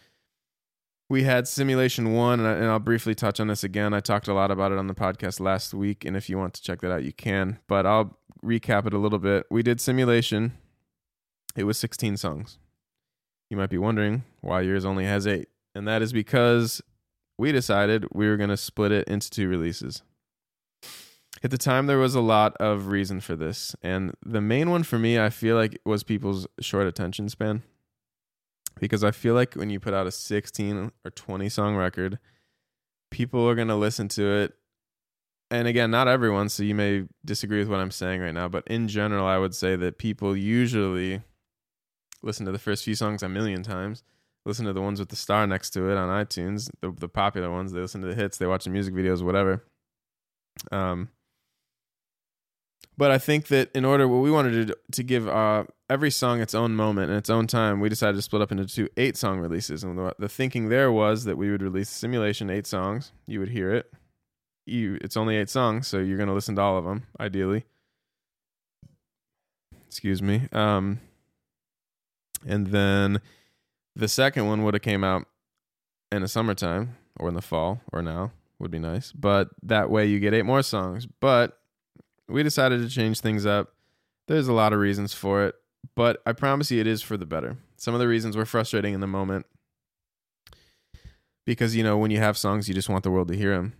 we 1.09 1.23
had 1.23 1.47
simulation 1.47 2.13
one 2.13 2.39
and, 2.39 2.65
I, 2.65 2.71
will 2.73 2.79
briefly 2.79 3.15
touch 3.15 3.39
on 3.39 3.47
this 3.47 3.63
again 3.63 3.93
i 3.93 3.99
talked 3.99 4.27
a 4.27 4.33
lot 4.33 4.51
about 4.51 4.71
it 4.71 4.77
on 4.77 4.87
the 4.87 4.93
podcast 4.93 5.39
last 5.39 5.73
week 5.73 6.05
and 6.05 6.17
if 6.17 6.29
you 6.29 6.37
want 6.37 6.53
to 6.55 6.61
check 6.61 6.81
that 6.81 6.91
out 6.91 7.03
you 7.03 7.13
can 7.13 7.59
but 7.67 7.85
i'll 7.85 8.17
recap 8.43 8.85
it 8.85 8.93
a 8.93 8.97
little 8.97 9.19
bit. 9.19 9.45
We 9.49 9.63
did 9.63 9.81
simulation. 9.81 10.53
It 11.55 11.63
was 11.63 11.77
16 11.77 12.17
songs. 12.17 12.59
You 13.49 13.57
might 13.57 13.69
be 13.69 13.77
wondering 13.77 14.23
why 14.41 14.61
yours 14.61 14.85
only 14.85 15.05
has 15.05 15.25
eight. 15.25 15.49
And 15.73 15.87
that 15.87 16.01
is 16.01 16.11
because 16.11 16.81
we 17.37 17.51
decided 17.51 18.05
we 18.13 18.27
were 18.27 18.37
going 18.37 18.49
to 18.49 18.57
split 18.57 18.91
it 18.91 19.07
into 19.07 19.29
two 19.29 19.47
releases. 19.47 20.01
At 21.43 21.51
the 21.51 21.57
time 21.57 21.85
there 21.85 21.99
was 21.99 22.15
a 22.15 22.21
lot 22.21 22.55
of 22.57 22.87
reason 22.87 23.21
for 23.21 23.35
this 23.35 23.75
and 23.83 24.13
the 24.25 24.41
main 24.41 24.71
one 24.71 24.81
for 24.81 24.97
me 24.97 25.19
i 25.19 25.29
feel 25.29 25.55
like 25.55 25.79
was 25.85 26.03
people's 26.03 26.47
short 26.59 26.87
attention 26.87 27.29
span. 27.29 27.63
Because 28.79 29.03
I 29.03 29.11
feel 29.11 29.33
like 29.33 29.55
when 29.55 29.69
you 29.69 29.79
put 29.79 29.93
out 29.93 30.07
a 30.07 30.11
16 30.11 30.91
or 31.03 31.11
20 31.11 31.49
song 31.49 31.75
record, 31.75 32.19
people 33.09 33.47
are 33.47 33.55
going 33.55 33.69
to 33.69 33.75
listen 33.75 34.07
to 34.09 34.23
it. 34.23 34.53
And 35.49 35.67
again, 35.67 35.91
not 35.91 36.09
everyone, 36.09 36.49
so 36.49 36.63
you 36.63 36.75
may 36.75 37.05
disagree 37.23 37.59
with 37.59 37.69
what 37.69 37.79
I'm 37.79 37.91
saying 37.91 38.19
right 38.19 38.33
now, 38.33 38.49
but 38.49 38.67
in 38.67 38.89
general, 38.89 39.25
I 39.25 39.37
would 39.37 39.55
say 39.55 39.77
that 39.77 39.97
people 39.97 40.35
usually 40.35 41.21
listen 42.21 42.45
to 42.45 42.51
the 42.51 42.59
first 42.59 42.83
few 42.83 42.95
songs 42.95 43.23
a 43.23 43.29
million 43.29 43.63
times, 43.63 44.03
listen 44.45 44.65
to 44.65 44.73
the 44.73 44.81
ones 44.81 44.99
with 44.99 45.07
the 45.07 45.15
star 45.15 45.47
next 45.47 45.69
to 45.69 45.89
it 45.89 45.95
on 45.95 46.09
iTunes, 46.09 46.69
the, 46.81 46.91
the 46.91 47.07
popular 47.07 47.49
ones, 47.49 47.71
they 47.71 47.79
listen 47.79 48.01
to 48.01 48.07
the 48.07 48.15
hits, 48.15 48.37
they 48.37 48.45
watch 48.45 48.65
the 48.65 48.69
music 48.69 48.93
videos, 48.93 49.23
whatever. 49.23 49.63
Um, 50.69 51.09
but 52.97 53.11
I 53.11 53.17
think 53.17 53.47
that 53.47 53.69
in 53.73 53.85
order, 53.85 54.07
what 54.07 54.23
we 54.23 54.31
wanted 54.31 54.67
to 54.67 54.77
to 54.91 55.03
give 55.03 55.27
uh, 55.27 55.65
every 55.89 56.09
song 56.09 56.41
its 56.41 56.55
own 56.55 56.75
moment 56.75 57.09
and 57.09 57.17
its 57.17 57.29
own 57.29 57.45
time, 57.45 57.79
we 57.79 57.89
decided 57.89 58.15
to 58.15 58.21
split 58.21 58.41
up 58.41 58.51
into 58.51 58.65
two 58.65 58.89
eight 58.97 59.15
song 59.15 59.39
releases. 59.39 59.83
And 59.83 59.97
the, 59.97 60.15
the 60.17 60.27
thinking 60.27 60.69
there 60.69 60.91
was 60.91 61.23
that 61.25 61.37
we 61.37 61.51
would 61.51 61.61
release 61.61 61.89
Simulation 61.89 62.49
eight 62.49 62.65
songs. 62.65 63.11
You 63.27 63.39
would 63.39 63.49
hear 63.49 63.71
it. 63.71 63.93
You, 64.67 64.97
it's 65.01 65.15
only 65.15 65.37
eight 65.37 65.49
songs, 65.49 65.87
so 65.87 65.99
you're 65.99 66.17
to 66.17 66.33
listen 66.33 66.55
to 66.55 66.61
all 66.61 66.77
of 66.77 66.83
them, 66.83 67.07
ideally. 67.19 67.65
Excuse 69.87 70.21
me. 70.21 70.47
Um, 70.51 70.99
and 72.45 72.67
then 72.67 73.21
the 73.95 74.07
second 74.07 74.45
one 74.45 74.63
would 74.63 74.73
have 74.73 74.83
came 74.83 75.03
out 75.03 75.25
in 76.11 76.21
the 76.21 76.27
summertime 76.27 76.97
or 77.19 77.29
in 77.29 77.33
the 77.33 77.41
fall 77.41 77.81
or 77.91 78.01
now 78.01 78.31
would 78.59 78.71
be 78.71 78.79
nice. 78.79 79.11
But 79.11 79.49
that 79.63 79.89
way 79.89 80.05
you 80.05 80.19
get 80.19 80.33
eight 80.33 80.45
more 80.45 80.61
songs. 80.61 81.05
But 81.05 81.57
we 82.27 82.43
decided 82.43 82.81
to 82.81 82.89
change 82.89 83.21
things 83.21 83.45
up. 83.45 83.73
There's 84.27 84.47
a 84.47 84.53
lot 84.53 84.73
of 84.73 84.79
reasons 84.79 85.13
for 85.13 85.45
it, 85.45 85.55
but 85.95 86.21
I 86.25 86.33
promise 86.33 86.69
you 86.69 86.81
it 86.81 86.87
is 86.87 87.01
for 87.01 87.15
the 87.15 87.25
better. 87.25 87.57
Some 87.77 87.93
of 87.93 87.99
the 87.99 88.07
reasons 88.07 88.35
were 88.35 88.45
frustrating 88.45 88.93
in 88.93 88.99
the 88.99 89.07
moment 89.07 89.45
because, 91.45 91.75
you 91.75 91.83
know, 91.83 91.97
when 91.97 92.11
you 92.11 92.17
have 92.17 92.37
songs, 92.37 92.67
you 92.67 92.73
just 92.73 92.89
want 92.89 93.03
the 93.03 93.11
world 93.11 93.29
to 93.29 93.37
hear 93.37 93.55
them. 93.55 93.73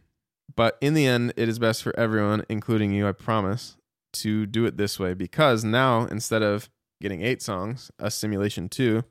But 0.57 0.77
in 0.81 0.95
the 0.95 1.05
end, 1.05 1.33
it 1.37 1.47
is 1.47 1.59
best 1.59 1.83
for 1.83 1.97
everyone, 1.97 2.43
including 2.49 2.91
you, 2.91 3.07
I 3.07 3.11
promise, 3.13 3.77
to 4.13 4.47
do 4.47 4.65
it 4.65 4.75
this 4.75 4.99
way 4.99 5.13
because 5.13 5.63
now 5.63 6.05
instead 6.07 6.41
of 6.41 6.69
getting 6.99 7.21
eight 7.21 7.43
songs, 7.43 7.91
a 7.99 8.09
simulation 8.09 8.67
two, 8.67 9.03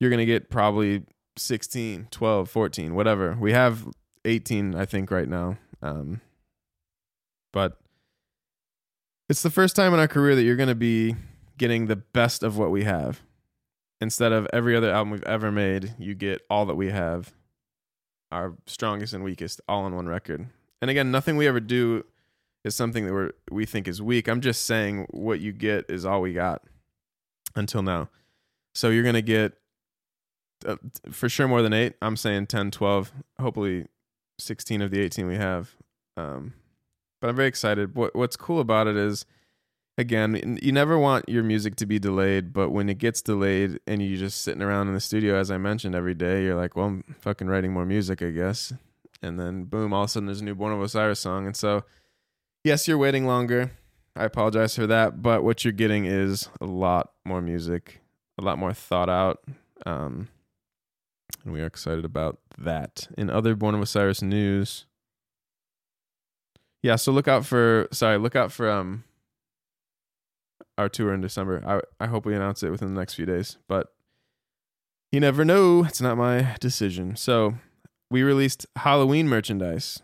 you're 0.00 0.10
going 0.10 0.18
to 0.18 0.26
get 0.26 0.50
probably 0.50 1.04
16, 1.36 2.08
12, 2.10 2.50
14, 2.50 2.94
whatever. 2.94 3.36
We 3.38 3.52
have 3.52 3.86
18, 4.24 4.74
I 4.74 4.86
think, 4.86 5.12
right 5.12 5.28
now. 5.28 5.56
Um, 5.82 6.20
but 7.52 7.78
it's 9.28 9.42
the 9.42 9.50
first 9.50 9.76
time 9.76 9.94
in 9.94 10.00
our 10.00 10.08
career 10.08 10.34
that 10.34 10.42
you're 10.42 10.56
going 10.56 10.68
to 10.68 10.74
be 10.74 11.14
getting 11.58 11.86
the 11.86 11.96
best 11.96 12.42
of 12.42 12.58
what 12.58 12.72
we 12.72 12.82
have. 12.84 13.22
Instead 14.00 14.32
of 14.32 14.48
every 14.52 14.74
other 14.74 14.90
album 14.90 15.10
we've 15.10 15.22
ever 15.24 15.52
made, 15.52 15.94
you 15.98 16.14
get 16.14 16.40
all 16.50 16.66
that 16.66 16.74
we 16.74 16.90
have, 16.90 17.32
our 18.32 18.54
strongest 18.66 19.12
and 19.12 19.24
weakest, 19.24 19.60
all 19.68 19.84
on 19.84 19.94
one 19.94 20.06
record. 20.06 20.46
And 20.80 20.90
again, 20.90 21.10
nothing 21.10 21.36
we 21.36 21.46
ever 21.46 21.60
do 21.60 22.04
is 22.64 22.74
something 22.74 23.06
that 23.06 23.14
we 23.14 23.30
we 23.50 23.66
think 23.66 23.88
is 23.88 24.00
weak. 24.02 24.28
I'm 24.28 24.40
just 24.40 24.64
saying 24.64 25.06
what 25.10 25.40
you 25.40 25.52
get 25.52 25.86
is 25.88 26.04
all 26.04 26.20
we 26.20 26.32
got 26.32 26.62
until 27.54 27.82
now. 27.82 28.08
So 28.74 28.90
you're 28.90 29.02
going 29.02 29.14
to 29.14 29.22
get 29.22 29.54
uh, 30.66 30.76
for 31.10 31.28
sure 31.28 31.48
more 31.48 31.62
than 31.62 31.72
8. 31.72 31.94
I'm 32.02 32.16
saying 32.16 32.46
10, 32.46 32.70
12, 32.70 33.12
hopefully 33.40 33.86
16 34.38 34.82
of 34.82 34.90
the 34.90 35.00
18 35.00 35.26
we 35.26 35.36
have. 35.36 35.74
Um, 36.16 36.54
but 37.20 37.28
I'm 37.28 37.36
very 37.36 37.48
excited. 37.48 37.94
What 37.94 38.14
What's 38.14 38.36
cool 38.36 38.60
about 38.60 38.86
it 38.86 38.96
is, 38.96 39.26
again, 40.00 40.58
you 40.62 40.72
never 40.72 40.98
want 40.98 41.28
your 41.28 41.42
music 41.42 41.76
to 41.76 41.86
be 41.86 41.98
delayed, 41.98 42.52
but 42.52 42.70
when 42.70 42.88
it 42.88 42.98
gets 42.98 43.20
delayed 43.20 43.78
and 43.86 44.02
you're 44.02 44.18
just 44.18 44.40
sitting 44.40 44.62
around 44.62 44.88
in 44.88 44.94
the 44.94 45.00
studio, 45.00 45.36
as 45.36 45.50
I 45.50 45.58
mentioned, 45.58 45.94
every 45.94 46.14
day, 46.14 46.42
you're 46.42 46.56
like, 46.56 46.74
well, 46.74 46.86
I'm 46.86 47.14
fucking 47.20 47.48
writing 47.48 47.72
more 47.72 47.84
music, 47.84 48.22
I 48.22 48.30
guess. 48.30 48.72
And 49.22 49.38
then 49.38 49.64
boom, 49.64 49.92
all 49.92 50.04
of 50.04 50.06
a 50.06 50.08
sudden 50.08 50.26
there's 50.26 50.40
a 50.40 50.44
new 50.44 50.54
Born 50.54 50.72
of 50.72 50.80
Osiris 50.80 51.20
song. 51.20 51.46
And 51.46 51.54
so, 51.54 51.84
yes, 52.64 52.88
you're 52.88 52.98
waiting 52.98 53.26
longer. 53.26 53.72
I 54.16 54.24
apologize 54.24 54.74
for 54.74 54.86
that, 54.86 55.22
but 55.22 55.44
what 55.44 55.64
you're 55.64 55.72
getting 55.72 56.06
is 56.06 56.48
a 56.60 56.66
lot 56.66 57.12
more 57.24 57.42
music, 57.42 58.00
a 58.38 58.42
lot 58.42 58.58
more 58.58 58.72
thought 58.72 59.10
out. 59.10 59.44
Um, 59.84 60.28
and 61.44 61.52
we 61.52 61.60
are 61.60 61.66
excited 61.66 62.06
about 62.06 62.38
that. 62.58 63.06
In 63.18 63.28
other 63.28 63.54
Born 63.54 63.74
of 63.74 63.82
Osiris 63.82 64.22
news, 64.22 64.86
yeah, 66.82 66.96
so 66.96 67.12
look 67.12 67.28
out 67.28 67.44
for 67.44 67.86
sorry, 67.92 68.18
look 68.18 68.34
out 68.34 68.50
for 68.50 68.70
um 68.70 69.04
our 70.80 70.88
tour 70.88 71.12
in 71.12 71.20
December. 71.20 71.62
I 71.66 72.04
I 72.04 72.08
hope 72.08 72.26
we 72.26 72.34
announce 72.34 72.62
it 72.62 72.70
within 72.70 72.94
the 72.94 73.00
next 73.00 73.14
few 73.14 73.26
days, 73.26 73.58
but 73.68 73.88
you 75.12 75.20
never 75.20 75.44
know. 75.44 75.84
It's 75.84 76.00
not 76.00 76.16
my 76.16 76.56
decision. 76.60 77.16
So 77.16 77.54
we 78.10 78.22
released 78.22 78.66
Halloween 78.76 79.28
merchandise. 79.28 80.02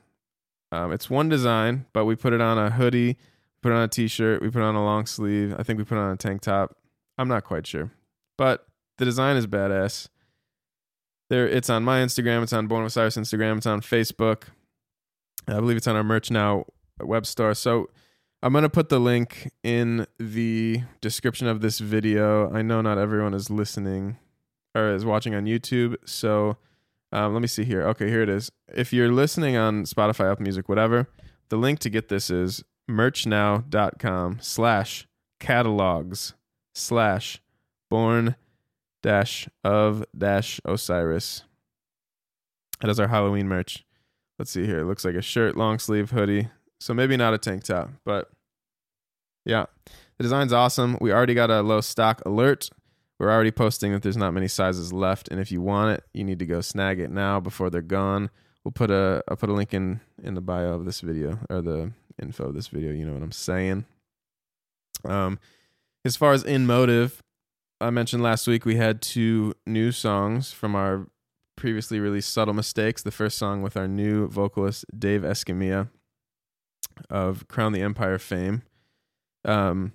Um, 0.73 0.93
it's 0.93 1.09
one 1.09 1.29
design, 1.29 1.87
but 1.93 2.05
we 2.05 2.17
put 2.17 2.33
it 2.33 2.41
on 2.41 2.59
a 2.59 2.71
hoodie, 2.71 3.17
put 3.63 3.71
it 3.73 3.77
on 3.77 3.83
a 3.83 3.89
t-shirt, 3.89 4.43
we 4.43 4.51
put 4.51 4.61
it 4.61 4.65
on 4.65 4.75
a 4.75 4.85
long 4.85 5.07
sleeve. 5.07 5.55
I 5.59 5.63
think 5.63 5.79
we 5.79 5.85
put 5.85 5.97
it 5.97 6.01
on 6.01 6.13
a 6.13 6.17
tank 6.17 6.43
top. 6.43 6.77
I'm 7.19 7.29
not 7.29 7.45
quite 7.45 7.67
sure, 7.67 7.91
but 8.37 8.67
the 8.99 9.05
design 9.05 9.37
is 9.37 9.47
badass. 9.47 10.09
There, 11.31 11.49
it's 11.49 11.71
on 11.71 11.83
my 11.83 12.01
Instagram. 12.01 12.43
It's 12.43 12.53
on 12.53 12.69
with 12.69 12.93
Cyrus 12.93 13.17
Instagram. 13.17 13.57
It's 13.57 13.67
on 13.67 13.81
Facebook. 13.81 14.45
I 15.49 15.55
believe 15.55 15.77
it's 15.77 15.87
on 15.87 15.97
our 15.97 16.05
merch 16.05 16.31
now 16.31 16.67
web 17.01 17.27
store. 17.27 17.55
So 17.55 17.91
I'm 18.43 18.53
gonna 18.53 18.69
put 18.69 18.91
the 18.91 18.99
link 18.99 19.51
in 19.63 20.07
the 20.19 20.83
description 21.01 21.47
of 21.47 21.61
this 21.61 21.79
video. 21.79 22.53
I 22.53 22.63
know 22.63 22.81
not 22.81 22.99
everyone 22.99 23.35
is 23.35 23.51
listening 23.51 24.19
or 24.75 24.93
is 24.93 25.05
watching 25.05 25.35
on 25.35 25.47
YouTube, 25.47 25.97
so 26.05 26.59
um, 27.13 27.33
let 27.33 27.41
me 27.41 27.49
see 27.49 27.65
here. 27.65 27.83
Okay, 27.89 28.09
here 28.09 28.23
it 28.23 28.29
is. 28.29 28.53
If 28.69 28.93
you're 28.93 29.11
listening 29.11 29.57
on 29.57 29.85
Spotify, 29.85 30.31
Apple 30.31 30.43
Music, 30.43 30.69
whatever, 30.69 31.09
the 31.49 31.57
link 31.57 31.79
to 31.81 31.91
get 31.91 32.09
this 32.09 32.31
is 32.31 32.63
merchnow.com 32.91 34.39
slash 34.41 35.09
catalogs 35.41 36.35
slash 36.75 37.41
born 37.89 38.37
dash 39.03 39.49
of 39.65 40.05
dash 40.17 40.61
Osiris. 40.65 41.45
That 42.81 42.91
is 42.91 43.01
our 43.01 43.09
Halloween 43.09 43.49
merch. 43.49 43.85
Let's 44.39 44.51
see 44.51 44.67
here. 44.67 44.81
It 44.81 44.85
looks 44.85 45.05
like 45.05 45.15
a 45.15 45.23
shirt, 45.23 45.57
long 45.57 45.79
sleeve, 45.79 46.11
hoodie. 46.11 46.49
So 46.81 46.95
maybe 46.95 47.17
not 47.17 47.35
a 47.35 47.39
tank 47.39 47.65
top, 47.65 47.91
but 48.05 48.31
yeah. 49.45 49.67
The 50.19 50.23
design's 50.23 50.53
awesome. 50.53 50.97
We 51.01 51.13
already 51.13 51.35
got 51.35 51.51
a 51.51 51.63
low 51.63 51.81
stock 51.81 52.23
alert. 52.25 52.71
We're 53.19 53.31
already 53.31 53.51
posting 53.51 53.93
that 53.93 54.03
there's 54.03 54.17
not 54.17 54.35
many 54.35 54.49
sizes 54.49 54.93
left, 54.93 55.29
and 55.29 55.41
if 55.41 55.51
you 55.51 55.63
want 55.63 55.97
it, 55.99 56.05
you 56.13 56.25
need 56.25 56.39
to 56.41 56.47
go 56.47 56.61
snag 56.61 57.01
it 57.01 57.11
now 57.11 57.41
before 57.41 57.71
they're 57.71 57.81
gone. 57.81 58.31
We'll 58.65 58.73
put 58.73 58.91
a 58.91 59.23
I'll 59.29 59.37
put 59.37 59.49
a 59.49 59.55
link 59.55 59.73
in 59.73 60.01
in 60.23 60.35
the 60.35 60.41
bio 60.41 60.73
of 60.75 60.85
this 60.85 61.01
video 61.01 61.39
or 61.49 61.63
the 61.63 61.93
info 62.21 62.49
of 62.49 62.55
this 62.55 62.69
video. 62.69 62.93
You 62.93 63.07
know 63.07 63.15
what 63.15 63.23
I'm 63.23 63.33
saying. 63.33 63.87
Um, 65.05 65.39
as 66.05 66.17
far 66.17 66.33
as 66.33 66.43
in 66.43 66.67
motive, 66.67 67.23
I 67.81 67.91
mentioned 67.91 68.23
last 68.23 68.47
week 68.47 68.65
we 68.65 68.77
had 68.77 69.01
two 69.01 69.55
new 69.67 69.93
songs 69.93 70.53
from 70.53 70.75
our 70.75 71.07
previously 71.57 72.01
released 72.01 72.33
Subtle 72.33 72.55
Mistakes. 72.55 73.03
The 73.03 73.11
first 73.11 73.39
song 73.39 73.63
with 73.63 73.77
our 73.77 73.89
new 73.89 74.29
vocalist 74.29 74.85
Dave 74.99 75.23
Escamilla 75.23 75.89
of 77.11 77.49
Crown 77.49 77.73
the 77.73 77.83
Empire 77.83 78.19
fame. 78.19 78.63
Um, 79.45 79.93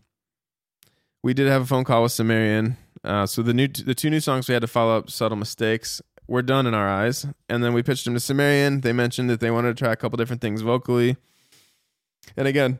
we 1.23 1.33
did 1.33 1.47
have 1.47 1.63
a 1.63 1.65
phone 1.65 1.83
call 1.83 2.03
with 2.03 2.11
Sumerian. 2.11 2.77
Uh, 3.03 3.25
so 3.25 3.41
the 3.41 3.53
new 3.53 3.67
the 3.67 3.95
two 3.95 4.09
new 4.09 4.19
songs 4.19 4.47
we 4.47 4.53
had 4.53 4.61
to 4.61 4.67
follow 4.67 4.97
up 4.97 5.09
subtle 5.09 5.37
mistakes 5.37 6.01
were 6.27 6.41
done 6.41 6.67
in 6.67 6.73
our 6.73 6.87
eyes, 6.87 7.25
and 7.49 7.63
then 7.63 7.73
we 7.73 7.83
pitched 7.83 8.05
them 8.05 8.13
to 8.13 8.19
Sumerian. 8.19 8.81
They 8.81 8.93
mentioned 8.93 9.29
that 9.29 9.39
they 9.39 9.51
wanted 9.51 9.75
to 9.75 9.83
try 9.83 9.91
a 9.91 9.95
couple 9.95 10.17
different 10.17 10.41
things 10.41 10.61
vocally, 10.61 11.17
and 12.37 12.47
again, 12.47 12.79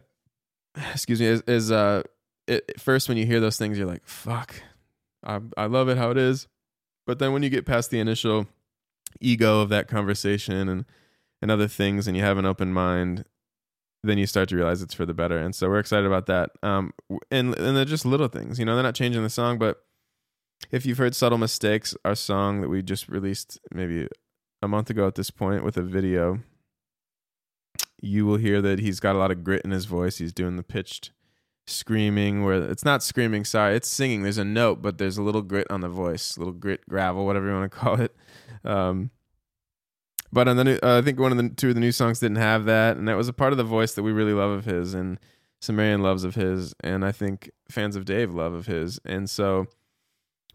excuse 0.93 1.19
me, 1.19 1.27
is, 1.27 1.41
is 1.47 1.71
uh, 1.71 2.03
it, 2.47 2.79
first 2.79 3.09
when 3.09 3.17
you 3.17 3.25
hear 3.25 3.39
those 3.39 3.57
things, 3.57 3.77
you're 3.77 3.87
like, 3.87 4.05
"Fuck, 4.05 4.61
I 5.23 5.39
I 5.57 5.65
love 5.65 5.89
it 5.89 5.97
how 5.97 6.11
it 6.11 6.17
is," 6.17 6.47
but 7.05 7.19
then 7.19 7.33
when 7.33 7.43
you 7.43 7.49
get 7.49 7.65
past 7.65 7.89
the 7.89 7.99
initial 7.99 8.47
ego 9.19 9.61
of 9.61 9.69
that 9.69 9.87
conversation 9.87 10.69
and 10.69 10.85
and 11.41 11.49
other 11.49 11.67
things, 11.67 12.07
and 12.07 12.15
you 12.15 12.21
have 12.21 12.37
an 12.37 12.45
open 12.45 12.71
mind, 12.71 13.25
then 14.03 14.17
you 14.17 14.25
start 14.25 14.49
to 14.49 14.55
realize 14.55 14.81
it's 14.81 14.93
for 14.93 15.05
the 15.05 15.13
better. 15.13 15.37
And 15.37 15.53
so 15.53 15.69
we're 15.69 15.79
excited 15.79 16.05
about 16.05 16.25
that. 16.27 16.51
Um, 16.63 16.93
and 17.29 17.57
and 17.57 17.77
they're 17.77 17.85
just 17.85 18.05
little 18.05 18.27
things, 18.27 18.59
you 18.59 18.65
know. 18.65 18.75
They're 18.75 18.83
not 18.83 18.95
changing 18.95 19.23
the 19.23 19.29
song, 19.29 19.57
but 19.57 19.83
if 20.71 20.85
you've 20.85 20.97
heard 20.97 21.15
"Subtle 21.15 21.37
Mistakes," 21.37 21.95
our 22.03 22.15
song 22.15 22.61
that 22.61 22.69
we 22.69 22.81
just 22.81 23.09
released 23.09 23.59
maybe 23.73 24.07
a 24.61 24.67
month 24.67 24.89
ago 24.89 25.07
at 25.07 25.15
this 25.15 25.31
point 25.31 25.63
with 25.63 25.77
a 25.77 25.83
video, 25.83 26.39
you 28.01 28.25
will 28.25 28.37
hear 28.37 28.61
that 28.61 28.79
he's 28.79 28.99
got 28.99 29.15
a 29.15 29.19
lot 29.19 29.31
of 29.31 29.43
grit 29.43 29.63
in 29.63 29.71
his 29.71 29.85
voice. 29.85 30.17
He's 30.17 30.33
doing 30.33 30.57
the 30.57 30.63
pitched 30.63 31.11
screaming 31.67 32.43
where 32.43 32.61
it's 32.69 32.83
not 32.83 33.03
screaming 33.03 33.45
sorry 33.45 33.75
it's 33.75 33.87
singing 33.87 34.23
there's 34.23 34.39
a 34.39 34.43
note 34.43 34.81
but 34.81 34.97
there's 34.97 35.17
a 35.17 35.21
little 35.21 35.43
grit 35.43 35.69
on 35.69 35.79
the 35.81 35.87
voice 35.87 36.37
little 36.37 36.53
grit 36.53 36.81
gravel 36.89 37.25
whatever 37.25 37.47
you 37.47 37.53
want 37.53 37.71
to 37.71 37.77
call 37.77 38.01
it 38.01 38.15
um, 38.65 39.11
but 40.33 40.47
on 40.47 40.57
the 40.57 40.63
new, 40.63 40.79
uh, 40.81 40.99
I 40.99 41.01
think 41.01 41.19
one 41.19 41.31
of 41.31 41.37
the 41.37 41.49
two 41.49 41.69
of 41.69 41.75
the 41.75 41.81
new 41.81 41.91
songs 41.91 42.19
didn't 42.19 42.37
have 42.37 42.65
that, 42.65 42.97
and 42.97 43.07
that 43.07 43.17
was 43.17 43.27
a 43.27 43.33
part 43.33 43.53
of 43.53 43.57
the 43.57 43.63
voice 43.63 43.93
that 43.93 44.03
we 44.03 44.11
really 44.11 44.33
love 44.33 44.51
of 44.51 44.65
his, 44.65 44.93
and 44.93 45.19
Sumerian 45.59 46.01
loves 46.01 46.23
of 46.23 46.35
his, 46.35 46.73
and 46.81 47.05
I 47.05 47.11
think 47.11 47.51
fans 47.69 47.95
of 47.95 48.05
Dave 48.05 48.33
love 48.33 48.53
of 48.53 48.65
his, 48.65 48.99
and 49.05 49.29
so 49.29 49.67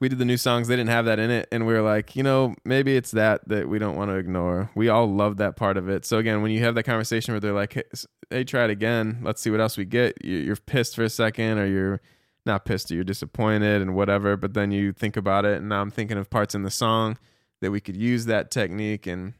we 0.01 0.09
did 0.09 0.18
the 0.18 0.24
new 0.24 0.37
songs. 0.37 0.68
They 0.68 0.77
didn't 0.77 0.91
have 0.91 1.07
that 1.07 1.18
in 1.18 1.31
it, 1.31 1.49
and 1.51 1.66
we 1.66 1.72
were 1.72 1.83
like, 1.83 2.16
you 2.16 2.22
know, 2.22 2.55
maybe 2.64 2.97
it's 2.97 3.11
that 3.12 3.47
that 3.49 3.68
we 3.68 3.79
don't 3.79 3.97
want 3.97 4.11
to 4.11 4.16
ignore. 4.16 4.70
We 4.74 4.89
all 4.89 5.07
love 5.07 5.39
that 5.39 5.57
part 5.57 5.77
of 5.77 5.89
it. 5.89 6.05
So 6.05 6.18
again, 6.18 6.43
when 6.43 6.51
you 6.51 6.61
have 6.61 6.74
that 6.74 6.85
conversation 6.85 7.33
where 7.33 7.41
they're 7.41 7.53
like, 7.53 7.74
"Hey, 7.74 7.85
hey 8.31 8.45
try 8.45 8.64
it 8.64 8.70
again. 8.70 9.20
Let's 9.22 9.41
see 9.41 9.51
what 9.51 9.61
else 9.61 9.77
we 9.77 9.85
get." 9.85 10.22
You're 10.24 10.57
pissed 10.57 10.97
for 10.97 11.05
a 11.05 11.11
second, 11.11 11.59
or 11.59 11.66
you're 11.66 12.01
not 12.45 12.64
pissed, 12.64 12.91
or 12.91 12.95
you're 12.95 13.05
disappointed, 13.05 13.83
and 13.83 13.95
whatever. 13.95 14.37
But 14.37 14.55
then 14.55 14.70
you 14.70 14.93
think 14.93 15.16
about 15.16 15.45
it, 15.45 15.59
and 15.59 15.68
now 15.68 15.81
I'm 15.81 15.91
thinking 15.91 16.18
of 16.18 16.31
parts 16.31 16.55
in 16.55 16.62
the 16.62 16.70
song 16.70 17.18
that 17.61 17.70
we 17.70 17.81
could 17.81 17.97
use 17.97 18.27
that 18.27 18.51
technique 18.51 19.07
and 19.07 19.33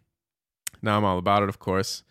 now 0.83 0.99
I'm 0.99 1.05
all 1.05 1.18
about 1.18 1.43
it, 1.43 1.49
of 1.49 1.59
course. 1.59 2.03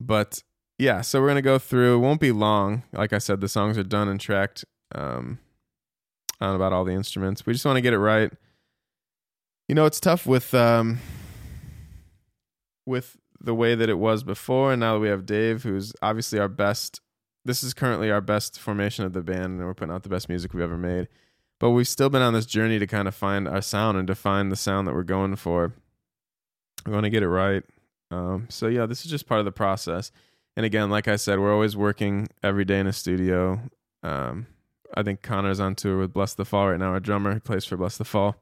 But 0.00 0.42
yeah, 0.78 1.00
so 1.00 1.20
we're 1.20 1.28
gonna 1.28 1.42
go 1.42 1.58
through. 1.58 1.96
It 1.96 2.00
won't 2.00 2.20
be 2.20 2.32
long. 2.32 2.82
Like 2.92 3.12
I 3.12 3.18
said, 3.18 3.40
the 3.40 3.48
songs 3.48 3.78
are 3.78 3.82
done 3.82 4.08
and 4.08 4.20
tracked 4.20 4.64
um, 4.94 5.38
on 6.40 6.54
about 6.54 6.72
all 6.72 6.84
the 6.84 6.92
instruments. 6.92 7.46
We 7.46 7.52
just 7.52 7.64
want 7.64 7.76
to 7.76 7.82
get 7.82 7.92
it 7.92 7.98
right. 7.98 8.32
You 9.68 9.74
know, 9.74 9.86
it's 9.86 10.00
tough 10.00 10.26
with 10.26 10.52
um, 10.54 10.98
with 12.86 13.16
the 13.40 13.54
way 13.54 13.74
that 13.74 13.88
it 13.88 13.98
was 13.98 14.22
before, 14.22 14.72
and 14.72 14.80
now 14.80 14.94
that 14.94 15.00
we 15.00 15.08
have 15.08 15.26
Dave, 15.26 15.62
who's 15.62 15.92
obviously 16.02 16.38
our 16.38 16.48
best. 16.48 17.00
This 17.44 17.64
is 17.64 17.74
currently 17.74 18.08
our 18.08 18.20
best 18.20 18.60
formation 18.60 19.04
of 19.04 19.14
the 19.14 19.22
band, 19.22 19.58
and 19.58 19.64
we're 19.64 19.74
putting 19.74 19.92
out 19.92 20.04
the 20.04 20.08
best 20.08 20.28
music 20.28 20.54
we've 20.54 20.62
ever 20.62 20.78
made. 20.78 21.08
But 21.58 21.70
we've 21.70 21.88
still 21.88 22.10
been 22.10 22.22
on 22.22 22.34
this 22.34 22.46
journey 22.46 22.78
to 22.78 22.86
kind 22.86 23.08
of 23.08 23.14
find 23.14 23.48
our 23.48 23.62
sound 23.62 23.98
and 23.98 24.06
define 24.06 24.48
the 24.48 24.56
sound 24.56 24.86
that 24.86 24.94
we're 24.94 25.02
going 25.02 25.36
for. 25.36 25.72
We 26.86 26.92
want 26.92 27.04
to 27.04 27.10
get 27.10 27.22
it 27.22 27.28
right. 27.28 27.62
Um, 28.12 28.46
so 28.50 28.66
yeah, 28.66 28.86
this 28.86 29.04
is 29.04 29.10
just 29.10 29.26
part 29.26 29.40
of 29.40 29.44
the 29.44 29.52
process. 29.52 30.12
And 30.56 30.66
again, 30.66 30.90
like 30.90 31.08
I 31.08 31.16
said, 31.16 31.38
we're 31.38 31.52
always 31.52 31.76
working 31.76 32.28
every 32.42 32.64
day 32.64 32.78
in 32.78 32.86
a 32.86 32.92
studio. 32.92 33.60
Um, 34.02 34.46
I 34.94 35.02
think 35.02 35.22
Connor's 35.22 35.60
on 35.60 35.74
tour 35.74 35.98
with 35.98 36.12
Bless 36.12 36.34
the 36.34 36.44
Fall 36.44 36.68
right 36.68 36.78
now. 36.78 36.90
Our 36.90 37.00
drummer, 37.00 37.32
he 37.32 37.40
plays 37.40 37.64
for 37.64 37.76
Bless 37.76 37.96
the 37.96 38.04
Fall. 38.04 38.36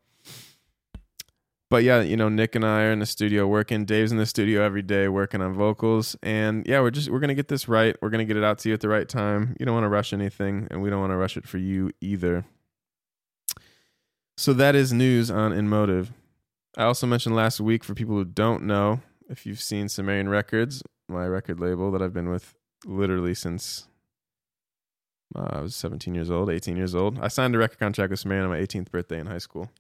But 1.71 1.85
yeah, 1.85 2.01
you 2.01 2.17
know, 2.17 2.29
Nick 2.29 2.57
and 2.57 2.65
I 2.67 2.83
are 2.83 2.93
in 2.93 2.99
the 2.99 3.07
studio 3.07 3.47
working. 3.47 3.85
Dave's 3.85 4.11
in 4.11 4.19
the 4.19 4.27
studio 4.27 4.65
every 4.65 4.83
day 4.83 5.07
working 5.07 5.41
on 5.41 5.55
vocals. 5.55 6.17
And 6.21 6.67
yeah, 6.67 6.81
we're 6.81 6.91
just 6.91 7.09
we're 7.09 7.21
gonna 7.21 7.37
get 7.37 7.47
this 7.47 7.69
right. 7.69 7.95
We're 8.03 8.11
gonna 8.11 8.25
get 8.25 8.37
it 8.37 8.43
out 8.43 8.59
to 8.61 8.69
you 8.69 8.75
at 8.75 8.81
the 8.81 8.89
right 8.89 9.09
time. 9.09 9.55
You 9.61 9.67
don't 9.67 9.75
want 9.75 9.85
to 9.85 9.89
rush 9.89 10.13
anything, 10.13 10.67
and 10.73 10.83
we 10.83 10.91
don't 10.91 10.99
want 10.99 11.13
to 11.13 11.17
rush 11.17 11.37
it 11.37 11.47
for 11.47 11.59
you 11.59 11.93
either. 12.01 12.45
So 14.37 14.53
that 14.55 14.75
is 14.75 14.93
news 14.93 15.31
on 15.31 15.53
In 15.53 15.69
Motive. 15.69 16.11
I 16.77 16.85
also 16.85 17.07
mentioned 17.07 17.37
last 17.37 17.61
week 17.61 17.85
for 17.85 17.95
people 17.95 18.17
who 18.17 18.25
don't 18.25 18.65
know, 18.65 19.01
if 19.31 19.47
you've 19.47 19.61
seen 19.61 19.89
Sumerian 19.89 20.29
Records, 20.29 20.83
my 21.09 21.25
record 21.25 21.61
label 21.61 21.91
that 21.93 22.03
I've 22.03 22.13
been 22.13 22.29
with 22.29 22.55
literally 22.85 23.35
since 23.35 23.87
uh, 25.37 25.47
I 25.51 25.61
was 25.61 25.77
17 25.77 26.15
years 26.15 26.31
old, 26.31 26.51
18 26.51 26.77
years 26.77 26.95
old. 26.95 27.19
I 27.21 27.29
signed 27.29 27.55
a 27.55 27.59
record 27.59 27.79
contract 27.79 28.11
with 28.11 28.21
Sumerian 28.21 28.45
on 28.45 28.51
my 28.51 28.59
18th 28.59 28.91
birthday 28.91 29.21
in 29.21 29.27
high 29.27 29.39
school. 29.39 29.71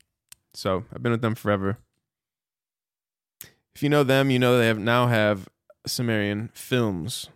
So 0.54 0.84
I've 0.94 1.02
been 1.02 1.12
with 1.12 1.22
them 1.22 1.34
forever. 1.34 1.78
If 3.74 3.82
you 3.82 3.88
know 3.88 4.04
them, 4.04 4.30
you 4.30 4.38
know 4.38 4.56
they 4.56 4.68
have 4.68 4.78
now 4.78 5.08
have 5.08 5.48
Sumerian 5.86 6.50
films. 6.54 7.28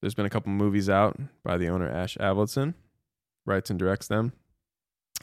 There's 0.00 0.14
been 0.14 0.26
a 0.26 0.30
couple 0.30 0.52
movies 0.52 0.88
out 0.88 1.18
by 1.44 1.56
the 1.56 1.68
owner 1.68 1.88
Ash 1.88 2.16
Avildsen, 2.18 2.74
writes 3.46 3.70
and 3.70 3.78
directs 3.78 4.08
them. 4.08 4.32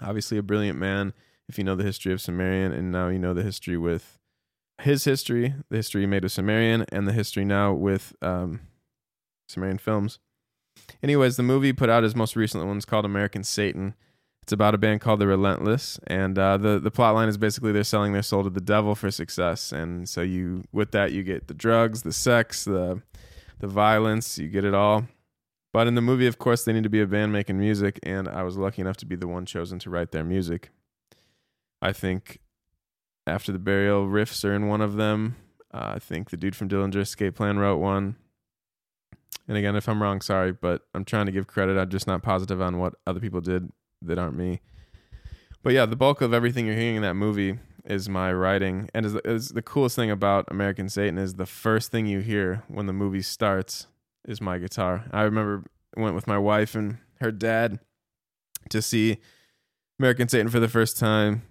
Obviously, 0.02 0.38
a 0.38 0.44
brilliant 0.44 0.78
man. 0.78 1.14
If 1.50 1.58
you 1.58 1.64
know 1.64 1.76
the 1.76 1.84
history 1.84 2.14
of 2.14 2.22
Sumerian, 2.22 2.74
and 2.74 2.92
now 2.92 3.08
you 3.08 3.18
know 3.18 3.34
the 3.34 3.44
history 3.44 3.78
with 3.78 4.20
his 4.82 5.04
history, 5.06 5.56
the 5.70 5.78
history 5.78 6.02
he 6.02 6.08
made 6.08 6.24
with 6.24 6.32
Sumerian, 6.32 6.86
and 6.92 7.08
the 7.08 7.14
history 7.14 7.46
now 7.46 7.74
with 7.74 8.14
um, 8.22 8.62
Sumerian 9.50 9.78
films. 9.78 10.20
Anyways, 11.02 11.38
the 11.38 11.44
movie 11.44 11.74
put 11.74 11.90
out 11.90 12.04
his 12.04 12.16
most 12.16 12.36
recent 12.36 12.66
one 12.66 12.78
is 12.78 12.86
called 12.86 13.06
American 13.06 13.44
Satan. 13.44 13.96
It's 14.44 14.52
about 14.54 14.76
a 14.76 14.78
band 14.78 15.02
called 15.02 15.20
The 15.20 15.28
Relentless, 15.28 16.00
and 16.08 16.40
uh, 16.40 16.56
the 16.58 16.80
the 16.80 16.92
plot 16.92 17.16
line 17.16 17.28
is 17.28 17.38
basically 17.38 17.74
they're 17.74 17.84
selling 17.84 18.14
their 18.14 18.22
soul 18.22 18.44
to 18.44 18.50
the 18.50 18.62
devil 18.62 18.96
for 18.96 19.12
success, 19.12 19.74
and 19.74 20.08
so 20.08 20.22
you 20.22 20.64
with 20.72 20.92
that 20.92 21.12
you 21.12 21.24
get 21.24 21.48
the 21.48 21.54
drugs, 21.54 22.04
the 22.04 22.14
sex, 22.14 22.64
the 22.64 23.02
the 23.60 23.68
violence, 23.68 24.38
you 24.38 24.48
get 24.48 24.64
it 24.64 24.74
all. 24.74 25.06
But 25.74 25.88
in 25.88 25.96
the 25.96 26.02
movie, 26.02 26.28
of 26.28 26.38
course, 26.38 26.64
they 26.64 26.72
need 26.72 26.84
to 26.84 26.90
be 26.90 27.02
a 27.02 27.08
band 27.08 27.34
making 27.34 27.60
music, 27.60 28.00
and 28.04 28.30
I 28.30 28.44
was 28.44 28.56
lucky 28.58 28.82
enough 28.82 28.98
to 28.98 29.06
be 29.06 29.18
the 29.18 29.28
one 29.28 29.46
chosen 29.46 29.80
to 29.80 29.90
write 29.90 30.12
their 30.12 30.24
music. 30.24 30.70
I 31.82 31.92
think 31.92 32.40
after 33.28 33.52
the 33.52 33.60
burial 33.60 34.08
riffs 34.08 34.44
are 34.46 34.56
in 34.56 34.68
one 34.68 34.82
of 34.82 34.96
them. 34.96 35.36
Uh, 35.74 35.94
I 35.96 36.00
think 36.00 36.30
the 36.30 36.38
dude 36.38 36.56
from 36.56 36.70
Dillinger 36.70 37.02
Escape 37.02 37.36
Plan 37.36 37.60
wrote 37.60 37.78
one. 37.78 38.16
And 39.48 39.58
again, 39.58 39.76
if 39.76 39.88
I'm 39.88 40.02
wrong, 40.02 40.22
sorry, 40.22 40.52
but 40.52 40.84
I'm 40.94 41.06
trying 41.06 41.26
to 41.28 41.32
give 41.32 41.48
credit. 41.48 41.78
I'm 41.78 41.90
just 41.90 42.08
not 42.08 42.24
positive 42.24 42.62
on 42.62 42.80
what 42.80 42.96
other 43.06 43.20
people 43.20 43.42
did 43.42 43.72
that 44.02 44.18
aren't 44.18 44.38
me. 44.38 44.62
But 45.62 45.74
yeah, 45.74 45.86
the 45.86 45.96
bulk 45.96 46.22
of 46.22 46.34
everything 46.34 46.66
you're 46.66 46.76
hearing 46.76 46.98
in 46.98 47.02
that 47.02 47.16
movie 47.16 47.60
is 47.86 48.10
my 48.10 48.32
writing. 48.32 48.90
And 48.94 49.06
is, 49.06 49.16
is 49.26 49.50
the 49.50 49.62
coolest 49.62 49.96
thing 49.96 50.12
about 50.12 50.46
American 50.50 50.90
Satan 50.90 51.18
is 51.18 51.36
the 51.36 51.46
first 51.46 51.92
thing 51.92 52.06
you 52.06 52.20
hear 52.20 52.64
when 52.68 52.86
the 52.86 52.94
movie 52.94 53.22
starts 53.22 53.88
is 54.26 54.42
my 54.42 54.58
guitar. 54.58 55.06
I 55.12 55.24
remember 55.24 55.66
went 55.96 56.16
with 56.16 56.28
my 56.28 56.38
wife 56.38 56.76
and 56.76 56.98
her 57.22 57.32
dad 57.32 57.80
to 58.70 58.82
see 58.82 59.18
American 60.00 60.28
Satan 60.28 60.50
for 60.50 60.60
the 60.60 60.68
first 60.68 60.98
time, 60.98 61.44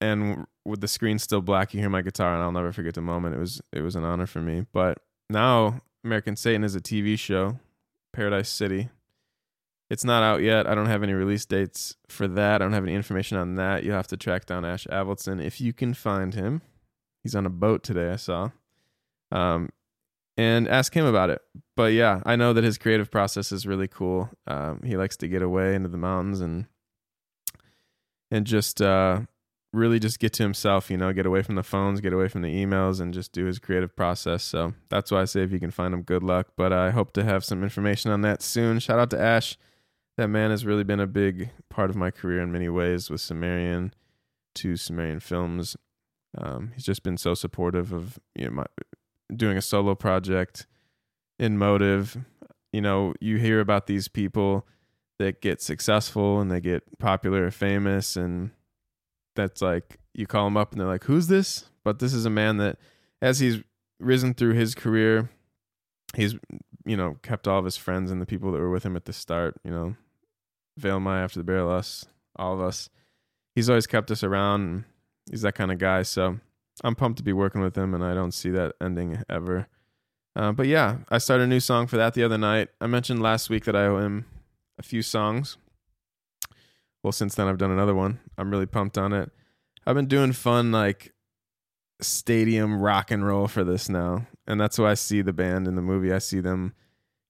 and 0.00 0.46
with 0.64 0.80
the 0.80 0.88
screen 0.88 1.18
still 1.18 1.40
black, 1.40 1.74
you 1.74 1.80
hear 1.80 1.90
my 1.90 2.02
guitar, 2.02 2.34
and 2.34 2.42
I'll 2.42 2.52
never 2.52 2.72
forget 2.72 2.94
the 2.94 3.00
moment. 3.00 3.34
It 3.34 3.38
was 3.38 3.60
it 3.72 3.82
was 3.82 3.96
an 3.96 4.04
honor 4.04 4.26
for 4.26 4.40
me. 4.40 4.66
But 4.72 4.98
now 5.28 5.80
American 6.04 6.36
Satan 6.36 6.64
is 6.64 6.74
a 6.74 6.80
TV 6.80 7.18
show, 7.18 7.58
Paradise 8.12 8.48
City. 8.48 8.88
It's 9.90 10.04
not 10.04 10.22
out 10.22 10.40
yet. 10.40 10.66
I 10.66 10.74
don't 10.74 10.86
have 10.86 11.02
any 11.02 11.12
release 11.12 11.44
dates 11.44 11.96
for 12.08 12.26
that. 12.26 12.62
I 12.62 12.64
don't 12.64 12.72
have 12.72 12.84
any 12.84 12.94
information 12.94 13.36
on 13.36 13.56
that. 13.56 13.84
You'll 13.84 13.96
have 13.96 14.06
to 14.08 14.16
track 14.16 14.46
down 14.46 14.64
Ash 14.64 14.86
Avildsen 14.86 15.44
if 15.44 15.60
you 15.60 15.74
can 15.74 15.92
find 15.92 16.32
him. 16.32 16.62
He's 17.22 17.34
on 17.34 17.44
a 17.44 17.50
boat 17.50 17.82
today. 17.82 18.10
I 18.10 18.16
saw. 18.16 18.50
Um, 19.30 19.68
and 20.36 20.66
ask 20.66 20.94
him 20.94 21.04
about 21.04 21.30
it. 21.30 21.42
But 21.76 21.92
yeah, 21.92 22.22
I 22.24 22.36
know 22.36 22.52
that 22.52 22.64
his 22.64 22.78
creative 22.78 23.10
process 23.10 23.52
is 23.52 23.66
really 23.66 23.88
cool. 23.88 24.30
Um, 24.46 24.80
he 24.82 24.96
likes 24.96 25.16
to 25.18 25.28
get 25.28 25.42
away 25.42 25.74
into 25.74 25.88
the 25.88 25.98
mountains 25.98 26.40
and 26.40 26.66
and 28.30 28.46
just 28.46 28.80
uh, 28.80 29.20
really 29.72 29.98
just 29.98 30.18
get 30.18 30.32
to 30.34 30.42
himself. 30.42 30.90
You 30.90 30.96
know, 30.96 31.12
get 31.12 31.26
away 31.26 31.42
from 31.42 31.54
the 31.54 31.62
phones, 31.62 32.00
get 32.00 32.12
away 32.12 32.28
from 32.28 32.42
the 32.42 32.54
emails, 32.54 33.00
and 33.00 33.12
just 33.12 33.32
do 33.32 33.46
his 33.46 33.58
creative 33.58 33.94
process. 33.96 34.42
So 34.42 34.74
that's 34.88 35.10
why 35.10 35.22
I 35.22 35.24
say 35.24 35.42
if 35.42 35.52
you 35.52 35.60
can 35.60 35.70
find 35.70 35.94
him, 35.94 36.02
good 36.02 36.22
luck. 36.22 36.48
But 36.56 36.72
I 36.72 36.90
hope 36.90 37.12
to 37.14 37.24
have 37.24 37.44
some 37.44 37.62
information 37.62 38.10
on 38.10 38.22
that 38.22 38.42
soon. 38.42 38.78
Shout 38.78 38.98
out 38.98 39.10
to 39.10 39.20
Ash. 39.20 39.56
That 40.18 40.28
man 40.28 40.50
has 40.50 40.66
really 40.66 40.84
been 40.84 41.00
a 41.00 41.06
big 41.06 41.50
part 41.70 41.88
of 41.88 41.96
my 41.96 42.10
career 42.10 42.42
in 42.42 42.52
many 42.52 42.68
ways 42.68 43.08
with 43.08 43.20
Sumerian 43.20 43.94
to 44.56 44.76
Sumerian 44.76 45.20
films. 45.20 45.76
Um, 46.36 46.72
he's 46.74 46.84
just 46.84 47.02
been 47.02 47.16
so 47.16 47.34
supportive 47.34 47.92
of 47.92 48.18
you 48.34 48.46
know 48.46 48.50
my 48.50 48.66
doing 49.34 49.56
a 49.56 49.62
solo 49.62 49.94
project 49.94 50.66
in 51.38 51.56
motive 51.56 52.18
you 52.72 52.80
know 52.80 53.14
you 53.20 53.36
hear 53.36 53.60
about 53.60 53.86
these 53.86 54.08
people 54.08 54.66
that 55.18 55.40
get 55.40 55.60
successful 55.60 56.40
and 56.40 56.50
they 56.50 56.60
get 56.60 56.98
popular 56.98 57.46
or 57.46 57.50
famous 57.50 58.16
and 58.16 58.50
that's 59.34 59.62
like 59.62 59.98
you 60.14 60.26
call 60.26 60.44
them 60.44 60.56
up 60.56 60.72
and 60.72 60.80
they're 60.80 60.88
like 60.88 61.04
who's 61.04 61.28
this 61.28 61.70
but 61.84 61.98
this 61.98 62.12
is 62.12 62.26
a 62.26 62.30
man 62.30 62.58
that 62.58 62.78
as 63.20 63.38
he's 63.38 63.62
risen 64.00 64.34
through 64.34 64.54
his 64.54 64.74
career 64.74 65.30
he's 66.14 66.34
you 66.84 66.96
know 66.96 67.16
kept 67.22 67.48
all 67.48 67.58
of 67.58 67.64
his 67.64 67.76
friends 67.76 68.10
and 68.10 68.20
the 68.20 68.26
people 68.26 68.52
that 68.52 68.58
were 68.58 68.70
with 68.70 68.84
him 68.84 68.96
at 68.96 69.04
the 69.04 69.12
start 69.12 69.56
you 69.64 69.70
know 69.70 69.96
Veil 70.78 70.96
of 70.96 71.02
Maya 71.02 71.24
after 71.24 71.38
the 71.38 71.44
Burial 71.44 71.70
us 71.70 72.04
all 72.36 72.54
of 72.54 72.60
us 72.60 72.88
he's 73.54 73.68
always 73.68 73.86
kept 73.86 74.10
us 74.10 74.24
around 74.24 74.84
he's 75.30 75.42
that 75.42 75.54
kind 75.54 75.70
of 75.70 75.78
guy 75.78 76.02
so 76.02 76.38
I'm 76.82 76.94
pumped 76.94 77.18
to 77.18 77.24
be 77.24 77.32
working 77.32 77.60
with 77.60 77.76
him, 77.76 77.94
and 77.94 78.02
I 78.02 78.14
don't 78.14 78.32
see 78.32 78.50
that 78.50 78.74
ending 78.80 79.22
ever. 79.28 79.68
Uh, 80.34 80.52
but 80.52 80.66
yeah, 80.66 80.98
I 81.10 81.18
started 81.18 81.44
a 81.44 81.48
new 81.48 81.60
song 81.60 81.86
for 81.86 81.96
that 81.96 82.14
the 82.14 82.24
other 82.24 82.38
night. 82.38 82.70
I 82.80 82.86
mentioned 82.86 83.20
last 83.20 83.50
week 83.50 83.64
that 83.66 83.76
I 83.76 83.84
owe 83.84 83.98
him 83.98 84.26
a 84.78 84.82
few 84.82 85.02
songs. 85.02 85.58
Well, 87.02 87.12
since 87.12 87.34
then 87.34 87.48
I've 87.48 87.58
done 87.58 87.70
another 87.70 87.94
one. 87.94 88.20
I'm 88.38 88.50
really 88.50 88.66
pumped 88.66 88.96
on 88.96 89.12
it. 89.12 89.30
I've 89.86 89.96
been 89.96 90.06
doing 90.06 90.32
fun 90.32 90.70
like 90.70 91.12
stadium 92.00 92.80
rock 92.80 93.10
and 93.10 93.26
roll 93.26 93.48
for 93.48 93.64
this 93.64 93.88
now, 93.88 94.26
and 94.46 94.60
that's 94.60 94.78
why 94.78 94.90
I 94.90 94.94
see 94.94 95.22
the 95.22 95.32
band 95.32 95.66
in 95.66 95.74
the 95.74 95.82
movie. 95.82 96.12
I 96.12 96.18
see 96.18 96.40
them 96.40 96.74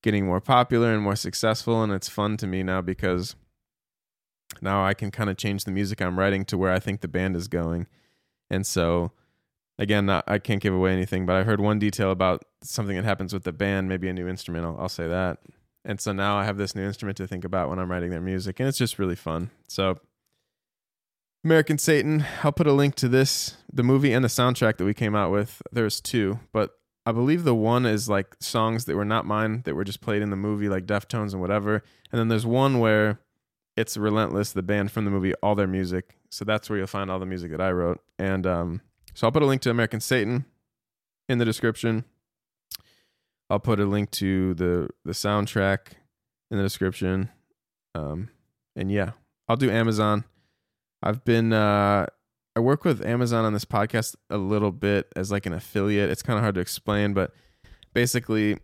getting 0.03 0.27
more 0.27 0.41
popular 0.41 0.93
and 0.93 1.03
more 1.03 1.17
successful, 1.17 1.83
and 1.83 1.93
it's 1.93 2.09
fun 2.09 2.37
to 2.39 2.47
me 2.47 2.63
now 2.63 2.81
because 2.81 3.37
now 4.61 4.85
I 4.85 4.93
can 4.93 5.11
kind 5.11 5.31
of 5.31 5.37
change 5.37 5.65
the 5.65 5.71
music 5.71 6.03
I'm 6.03 6.19
writing 6.19 6.45
to 6.47 6.59
where 6.59 6.73
I 6.73 6.79
think 6.79 7.01
the 7.01 7.09
band 7.09 7.37
is 7.37 7.49
going, 7.49 7.87
and 8.51 8.67
so 8.67 9.13
again, 9.79 10.07
not, 10.07 10.25
I 10.27 10.39
can't 10.39 10.63
give 10.63 10.75
away 10.75 10.93
anything, 10.93 11.27
but 11.27 11.37
I 11.37 11.43
heard 11.45 11.61
one 11.61 11.79
detail 11.79 12.11
about 12.11 12.45
something 12.63 12.97
that 12.97 13.05
happens 13.05 13.33
with 13.33 13.45
the 13.45 13.53
band, 13.53 13.89
maybe 13.89 14.09
a 14.09 14.13
new 14.13 14.29
instrument. 14.29 14.65
I'll, 14.65 14.77
I'll 14.81 14.89
say 14.89 15.09
that. 15.09 15.39
And 15.85 16.01
so 16.01 16.13
now 16.13 16.37
I 16.37 16.45
have 16.45 16.57
this 16.57 16.75
new 16.75 16.85
instrument 16.85 17.17
to 17.19 17.27
think 17.27 17.45
about 17.45 17.69
when 17.69 17.79
I'm 17.79 17.91
writing 17.91 18.11
their 18.11 18.21
music, 18.21 18.61
and 18.61 18.69
it's 18.69 18.79
just 18.79 18.99
really 18.99 19.17
fun. 19.17 19.51
So, 19.69 19.99
American 21.45 21.77
Satan, 21.77 22.25
I'll 22.45 22.53
put 22.53 22.69
a 22.69 22.73
link 22.73 22.95
to 22.97 23.09
this, 23.09 23.57
the 23.73 23.83
movie 23.83 24.13
and 24.13 24.25
the 24.25 24.29
soundtrack 24.29 24.77
that 24.77 24.85
we 24.85 24.95
came 24.95 25.17
out 25.17 25.33
with. 25.33 25.61
There's 25.73 26.01
two, 26.01 26.39
but 26.53 26.71
I 27.05 27.11
believe 27.11 27.43
the 27.43 27.55
one 27.55 27.85
is 27.85 28.09
like 28.09 28.37
songs 28.39 28.85
that 28.85 28.95
were 28.95 29.05
not 29.05 29.27
mine 29.27 29.63
that 29.65 29.75
were 29.75 29.83
just 29.83 30.01
played 30.01 30.23
in 30.23 30.31
the 30.31 30.37
movie, 30.37 30.69
like 30.69 30.87
Deftones 30.87 31.33
and 31.33 31.41
whatever. 31.41 31.83
And 32.13 32.21
then 32.21 32.29
there's 32.29 32.47
one 32.47 32.79
where 32.79 33.19
it's 33.77 33.97
Relentless, 33.97 34.53
the 34.53 34.63
band 34.63 34.93
from 34.93 35.05
the 35.05 35.11
movie, 35.11 35.35
all 35.43 35.57
their 35.57 35.67
music. 35.67 36.17
So 36.31 36.45
that's 36.45 36.71
where 36.71 36.79
you'll 36.79 36.87
find 36.87 37.11
all 37.11 37.19
the 37.19 37.27
music 37.27 37.51
that 37.51 37.61
I 37.61 37.73
wrote. 37.73 38.01
And 38.19 38.47
um, 38.47 38.83
so 39.15 39.27
I'll 39.27 39.33
put 39.33 39.43
a 39.43 39.47
link 39.47 39.63
to 39.63 39.71
American 39.71 40.01
Satan 40.01 40.45
in 41.29 41.39
the 41.39 41.45
description. 41.45 42.05
I'll 43.53 43.61
put 43.61 43.81
a 43.81 43.85
link 43.85 44.11
to 44.13 44.55
the 44.55 44.89
the 45.05 45.13
soundtrack 45.13 45.93
in 46.51 46.57
the 46.57 46.63
description. 46.63 47.29
Um, 47.95 48.31
and 48.75 48.91
yeah, 48.91 49.11
I'll 49.47 49.59
do 49.59 49.71
Amazon. 49.71 50.25
I've 51.03 51.23
been 51.23 51.53
uh, 51.53 52.07
I 52.57 52.61
work 52.61 52.83
with 52.87 53.05
Amazon 53.05 53.45
on 53.45 53.53
this 53.53 53.67
podcast 53.67 54.17
a 54.31 54.39
little 54.39 54.73
bit 54.73 55.13
as 55.17 55.31
like 55.31 55.45
an 55.45 55.53
affiliate. 55.53 56.09
It's 56.09 56.23
kind 56.23 56.39
of 56.39 56.43
hard 56.43 56.55
to 56.55 56.63
explain, 56.63 57.13
but 57.13 57.33
basically, 57.93 58.57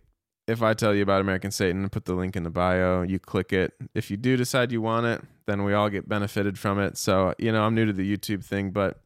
if 0.47 0.63
I 0.63 0.73
tell 0.73 0.95
you 0.95 1.03
about 1.03 1.21
American 1.21 1.51
Satan 1.51 1.83
and 1.83 1.91
put 1.91 2.05
the 2.05 2.15
link 2.15 2.35
in 2.35 2.41
the 2.41 2.49
bio, 2.49 3.03
you 3.03 3.19
click 3.19 3.53
it. 3.53 3.73
If 3.93 4.09
you 4.09 4.17
do 4.17 4.37
decide 4.37 4.71
you 4.71 4.81
want 4.81 5.05
it, 5.05 5.21
then 5.45 5.65
we 5.65 5.73
all 5.75 5.91
get 5.91 6.09
benefited 6.09 6.57
from 6.57 6.79
it. 6.79 6.97
So 6.97 7.35
you 7.37 7.51
know, 7.51 7.61
I'm 7.61 7.75
new 7.75 7.85
to 7.85 7.93
the 7.93 8.17
YouTube 8.17 8.43
thing, 8.43 8.71
but 8.71 8.99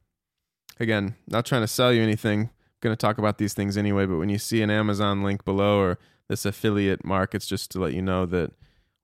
again, 0.80 1.16
not 1.28 1.46
trying 1.46 1.64
to 1.64 1.68
sell 1.68 1.92
you 1.92 2.02
anything. 2.02 2.52
Going 2.84 2.92
to 2.94 2.98
talk 2.98 3.18
about 3.18 3.38
these 3.38 3.54
things 3.54 3.78
anyway, 3.78 4.06
but 4.06 4.18
when 4.18 4.28
you 4.28 4.38
see 4.38 4.62
an 4.62 4.70
Amazon 4.70 5.24
link 5.24 5.46
below 5.46 5.80
or 5.80 5.98
this 6.28 6.46
affiliate 6.46 7.06
mark, 7.06 7.34
it's 7.34 7.48
just 7.48 7.72
to 7.72 7.80
let 7.80 7.94
you 7.94 8.02
know 8.02 8.26
that 8.26 8.52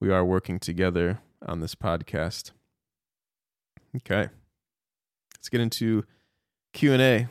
we 0.02 0.12
are 0.12 0.26
working 0.26 0.60
together 0.60 1.22
on 1.48 1.62
this 1.62 1.76
podcast. 1.76 2.52
Okay. 3.96 4.28
Let's 5.34 5.48
get 5.48 5.62
into 5.62 6.04
Q&A. 6.74 7.30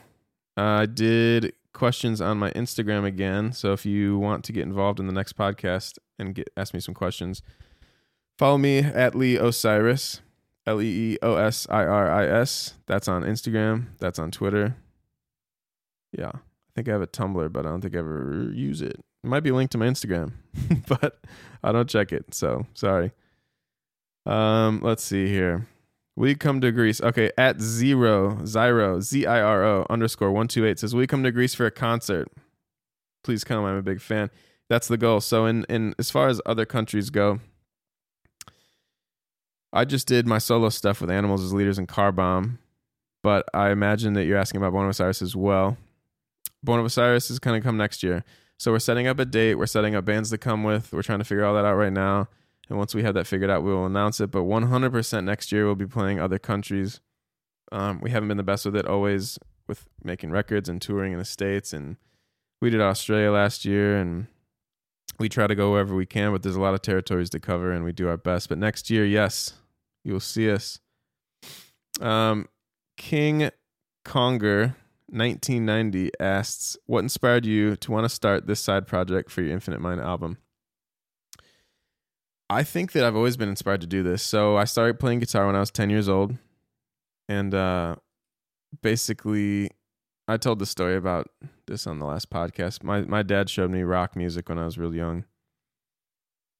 Uh, 0.56 0.62
I 0.62 0.86
did 0.86 1.52
questions 1.74 2.22
on 2.22 2.38
my 2.38 2.50
Instagram 2.52 3.04
again, 3.04 3.52
so 3.52 3.74
if 3.74 3.84
you 3.84 4.18
want 4.18 4.42
to 4.44 4.52
get 4.52 4.62
involved 4.62 4.98
in 4.98 5.06
the 5.06 5.12
next 5.12 5.36
podcast 5.36 5.98
and 6.18 6.34
get 6.34 6.48
ask 6.56 6.72
me 6.72 6.80
some 6.80 6.94
questions, 6.94 7.42
follow 8.38 8.56
me 8.56 8.78
at 8.78 9.14
Lee 9.14 9.36
Osiris. 9.36 10.22
L 10.66 10.80
E 10.80 11.12
E 11.12 11.18
O 11.22 11.36
S 11.36 11.66
I 11.70 11.84
R 11.84 12.10
I 12.10 12.26
S. 12.26 12.74
That's 12.86 13.06
on 13.08 13.22
Instagram. 13.22 13.86
That's 13.98 14.18
on 14.18 14.30
Twitter. 14.30 14.76
Yeah. 16.12 16.32
I 16.34 16.70
think 16.74 16.88
I 16.88 16.92
have 16.92 17.02
a 17.02 17.06
Tumblr, 17.06 17.52
but 17.52 17.66
I 17.66 17.70
don't 17.70 17.80
think 17.80 17.94
I 17.94 17.98
ever 17.98 18.50
use 18.54 18.82
it. 18.82 19.00
It 19.24 19.26
might 19.28 19.40
be 19.40 19.50
linked 19.50 19.72
to 19.72 19.78
my 19.78 19.86
Instagram, 19.86 20.32
but 20.88 21.20
I 21.62 21.72
don't 21.72 21.88
check 21.88 22.12
it. 22.12 22.34
So 22.34 22.66
sorry. 22.74 23.12
Um, 24.26 24.80
let's 24.82 25.02
see 25.02 25.26
here. 25.26 25.66
We 26.14 26.34
come 26.34 26.60
to 26.60 26.72
Greece. 26.72 27.00
Okay, 27.00 27.30
at 27.38 27.60
zero, 27.60 28.36
Zyro, 28.42 29.00
Z 29.00 29.26
I 29.26 29.40
R 29.40 29.64
O 29.64 29.86
underscore 29.88 30.32
one 30.32 30.48
two 30.48 30.66
eight 30.66 30.78
says, 30.78 30.94
We 30.94 31.06
come 31.06 31.22
to 31.22 31.32
Greece 31.32 31.54
for 31.54 31.66
a 31.66 31.70
concert. 31.70 32.28
Please 33.24 33.44
come. 33.44 33.64
I'm 33.64 33.76
a 33.76 33.82
big 33.82 34.00
fan. 34.00 34.30
That's 34.68 34.88
the 34.88 34.96
goal. 34.96 35.20
So 35.20 35.46
in 35.46 35.64
in 35.68 35.94
as 35.98 36.10
far 36.10 36.28
as 36.28 36.40
other 36.44 36.64
countries 36.66 37.10
go, 37.10 37.40
I 39.72 39.84
just 39.84 40.06
did 40.06 40.26
my 40.26 40.38
solo 40.38 40.68
stuff 40.70 41.00
with 41.00 41.10
Animals 41.10 41.42
as 41.42 41.52
Leaders 41.52 41.78
and 41.78 41.88
Car 41.88 42.12
Bomb, 42.12 42.58
but 43.22 43.46
I 43.54 43.70
imagine 43.70 44.14
that 44.14 44.24
you're 44.24 44.38
asking 44.38 44.60
about 44.60 44.72
Born 44.72 44.86
of 44.86 44.90
Osiris 44.90 45.22
as 45.22 45.36
well. 45.36 45.76
Born 46.62 46.80
of 46.80 46.86
Osiris 46.86 47.30
is 47.30 47.38
going 47.38 47.60
to 47.60 47.64
come 47.64 47.76
next 47.76 48.02
year. 48.02 48.24
So 48.58 48.72
we're 48.72 48.80
setting 48.80 49.06
up 49.06 49.18
a 49.18 49.24
date. 49.24 49.54
We're 49.54 49.66
setting 49.66 49.94
up 49.94 50.04
bands 50.04 50.30
to 50.30 50.38
come 50.38 50.64
with. 50.64 50.92
We're 50.92 51.02
trying 51.02 51.20
to 51.20 51.24
figure 51.24 51.44
all 51.44 51.54
that 51.54 51.64
out 51.64 51.74
right 51.74 51.92
now. 51.92 52.28
And 52.68 52.76
once 52.76 52.94
we 52.94 53.02
have 53.02 53.14
that 53.14 53.26
figured 53.26 53.50
out, 53.50 53.62
we 53.62 53.72
will 53.72 53.86
announce 53.86 54.20
it. 54.20 54.30
But 54.30 54.40
100% 54.40 55.24
next 55.24 55.52
year, 55.52 55.64
we'll 55.64 55.74
be 55.74 55.86
playing 55.86 56.20
other 56.20 56.38
countries. 56.38 57.00
Um, 57.70 58.00
we 58.00 58.10
haven't 58.10 58.28
been 58.28 58.36
the 58.36 58.42
best 58.42 58.64
with 58.64 58.76
it 58.76 58.86
always 58.86 59.38
with 59.66 59.86
making 60.02 60.30
records 60.30 60.68
and 60.68 60.82
touring 60.82 61.12
in 61.12 61.18
the 61.18 61.24
States. 61.24 61.72
And 61.72 61.96
we 62.60 62.70
did 62.70 62.80
Australia 62.80 63.30
last 63.30 63.64
year 63.64 63.96
and 63.96 64.26
we 65.18 65.28
try 65.28 65.46
to 65.46 65.54
go 65.54 65.72
wherever 65.72 65.94
we 65.94 66.06
can, 66.06 66.32
but 66.32 66.42
there's 66.42 66.56
a 66.56 66.60
lot 66.60 66.74
of 66.74 66.82
territories 66.82 67.30
to 67.30 67.40
cover 67.40 67.72
and 67.72 67.84
we 67.84 67.92
do 67.92 68.08
our 68.08 68.16
best. 68.16 68.48
But 68.48 68.58
next 68.58 68.90
year, 68.90 69.04
yes, 69.04 69.54
you'll 70.04 70.20
see 70.20 70.50
us. 70.50 70.80
Um, 72.00 72.48
King 72.96 73.50
Conger 74.04 74.76
1990 75.10 76.10
asks, 76.20 76.76
What 76.86 77.00
inspired 77.00 77.46
you 77.46 77.76
to 77.76 77.92
want 77.92 78.04
to 78.04 78.08
start 78.08 78.46
this 78.46 78.60
side 78.60 78.86
project 78.86 79.30
for 79.30 79.42
your 79.42 79.52
Infinite 79.52 79.80
Mind 79.80 80.00
album? 80.00 80.38
I 82.50 82.62
think 82.62 82.92
that 82.92 83.04
I've 83.04 83.16
always 83.16 83.36
been 83.36 83.48
inspired 83.48 83.82
to 83.82 83.86
do 83.86 84.02
this. 84.02 84.22
So 84.22 84.56
I 84.56 84.64
started 84.64 84.98
playing 84.98 85.18
guitar 85.18 85.46
when 85.46 85.56
I 85.56 85.60
was 85.60 85.70
10 85.70 85.90
years 85.90 86.08
old. 86.08 86.36
And 87.28 87.54
uh, 87.54 87.96
basically, 88.82 89.70
I 90.26 90.36
told 90.36 90.58
the 90.58 90.66
story 90.66 90.96
about 90.96 91.28
this 91.66 91.86
on 91.86 91.98
the 91.98 92.06
last 92.06 92.30
podcast. 92.30 92.82
My 92.82 93.02
my 93.02 93.22
dad 93.22 93.50
showed 93.50 93.70
me 93.70 93.82
rock 93.82 94.16
music 94.16 94.48
when 94.48 94.58
I 94.58 94.64
was 94.64 94.78
real 94.78 94.94
young. 94.94 95.24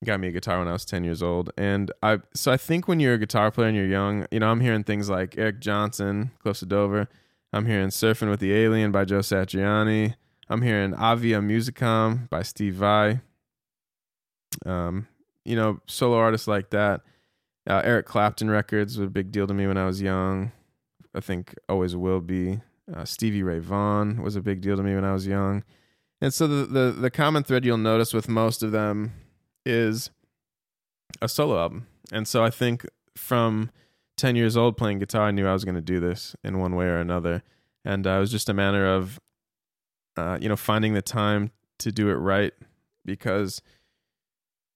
Got 0.04 0.20
me 0.20 0.28
a 0.28 0.32
guitar 0.32 0.58
when 0.58 0.68
I 0.68 0.72
was 0.72 0.84
10 0.84 1.04
years 1.04 1.22
old. 1.22 1.50
And 1.56 1.90
I 2.02 2.18
so 2.34 2.52
I 2.52 2.56
think 2.56 2.86
when 2.86 3.00
you're 3.00 3.14
a 3.14 3.18
guitar 3.18 3.50
player 3.50 3.68
and 3.68 3.76
you're 3.76 3.86
young, 3.86 4.26
you 4.30 4.40
know, 4.40 4.50
I'm 4.50 4.60
hearing 4.60 4.84
things 4.84 5.08
like 5.08 5.36
Eric 5.38 5.60
Johnson, 5.60 6.30
Cliffs 6.42 6.62
of 6.62 6.68
Dover. 6.68 7.08
I'm 7.52 7.66
hearing 7.66 7.88
Surfing 7.88 8.28
with 8.28 8.40
the 8.40 8.52
Alien 8.52 8.92
by 8.92 9.04
Joe 9.04 9.20
Satriani. 9.20 10.14
I'm 10.48 10.62
hearing 10.62 10.94
Avia 10.94 11.40
Musicom 11.40 12.28
by 12.28 12.42
Steve 12.42 12.74
Vai. 12.74 13.20
Um, 14.66 15.08
you 15.44 15.56
know, 15.56 15.80
solo 15.86 16.16
artists 16.18 16.46
like 16.46 16.70
that. 16.70 17.00
Uh, 17.68 17.80
Eric 17.84 18.06
Clapton 18.06 18.50
records 18.50 18.98
were 18.98 19.06
a 19.06 19.10
big 19.10 19.30
deal 19.30 19.46
to 19.46 19.54
me 19.54 19.66
when 19.66 19.78
I 19.78 19.86
was 19.86 20.00
young. 20.00 20.52
I 21.14 21.20
think 21.20 21.54
always 21.68 21.96
will 21.96 22.20
be. 22.20 22.60
Uh, 22.94 23.04
Stevie 23.04 23.42
Ray 23.42 23.58
Vaughan 23.58 24.22
was 24.22 24.36
a 24.36 24.40
big 24.40 24.60
deal 24.60 24.76
to 24.76 24.82
me 24.82 24.94
when 24.94 25.04
I 25.04 25.12
was 25.12 25.26
young. 25.26 25.64
And 26.20 26.32
so 26.32 26.46
the, 26.46 26.66
the 26.66 26.90
the 26.92 27.10
common 27.10 27.44
thread 27.44 27.64
you'll 27.64 27.76
notice 27.78 28.12
with 28.12 28.28
most 28.28 28.62
of 28.62 28.72
them 28.72 29.12
is 29.64 30.10
a 31.20 31.28
solo 31.28 31.58
album. 31.58 31.86
And 32.10 32.26
so 32.26 32.42
I 32.42 32.50
think 32.50 32.86
from 33.16 33.70
10 34.18 34.36
years 34.36 34.56
old 34.56 34.76
playing 34.76 34.98
guitar, 34.98 35.28
I 35.28 35.30
knew 35.30 35.46
I 35.46 35.52
was 35.52 35.64
going 35.64 35.76
to 35.76 35.80
do 35.80 36.00
this 36.00 36.36
in 36.44 36.58
one 36.58 36.74
way 36.74 36.86
or 36.86 36.98
another. 36.98 37.42
And 37.84 38.06
uh, 38.06 38.10
it 38.10 38.20
was 38.20 38.30
just 38.30 38.48
a 38.48 38.54
matter 38.54 38.86
of, 38.86 39.18
uh, 40.16 40.38
you 40.40 40.48
know, 40.48 40.56
finding 40.56 40.92
the 40.92 41.02
time 41.02 41.52
to 41.78 41.92
do 41.92 42.10
it 42.10 42.14
right 42.14 42.52
because 43.04 43.62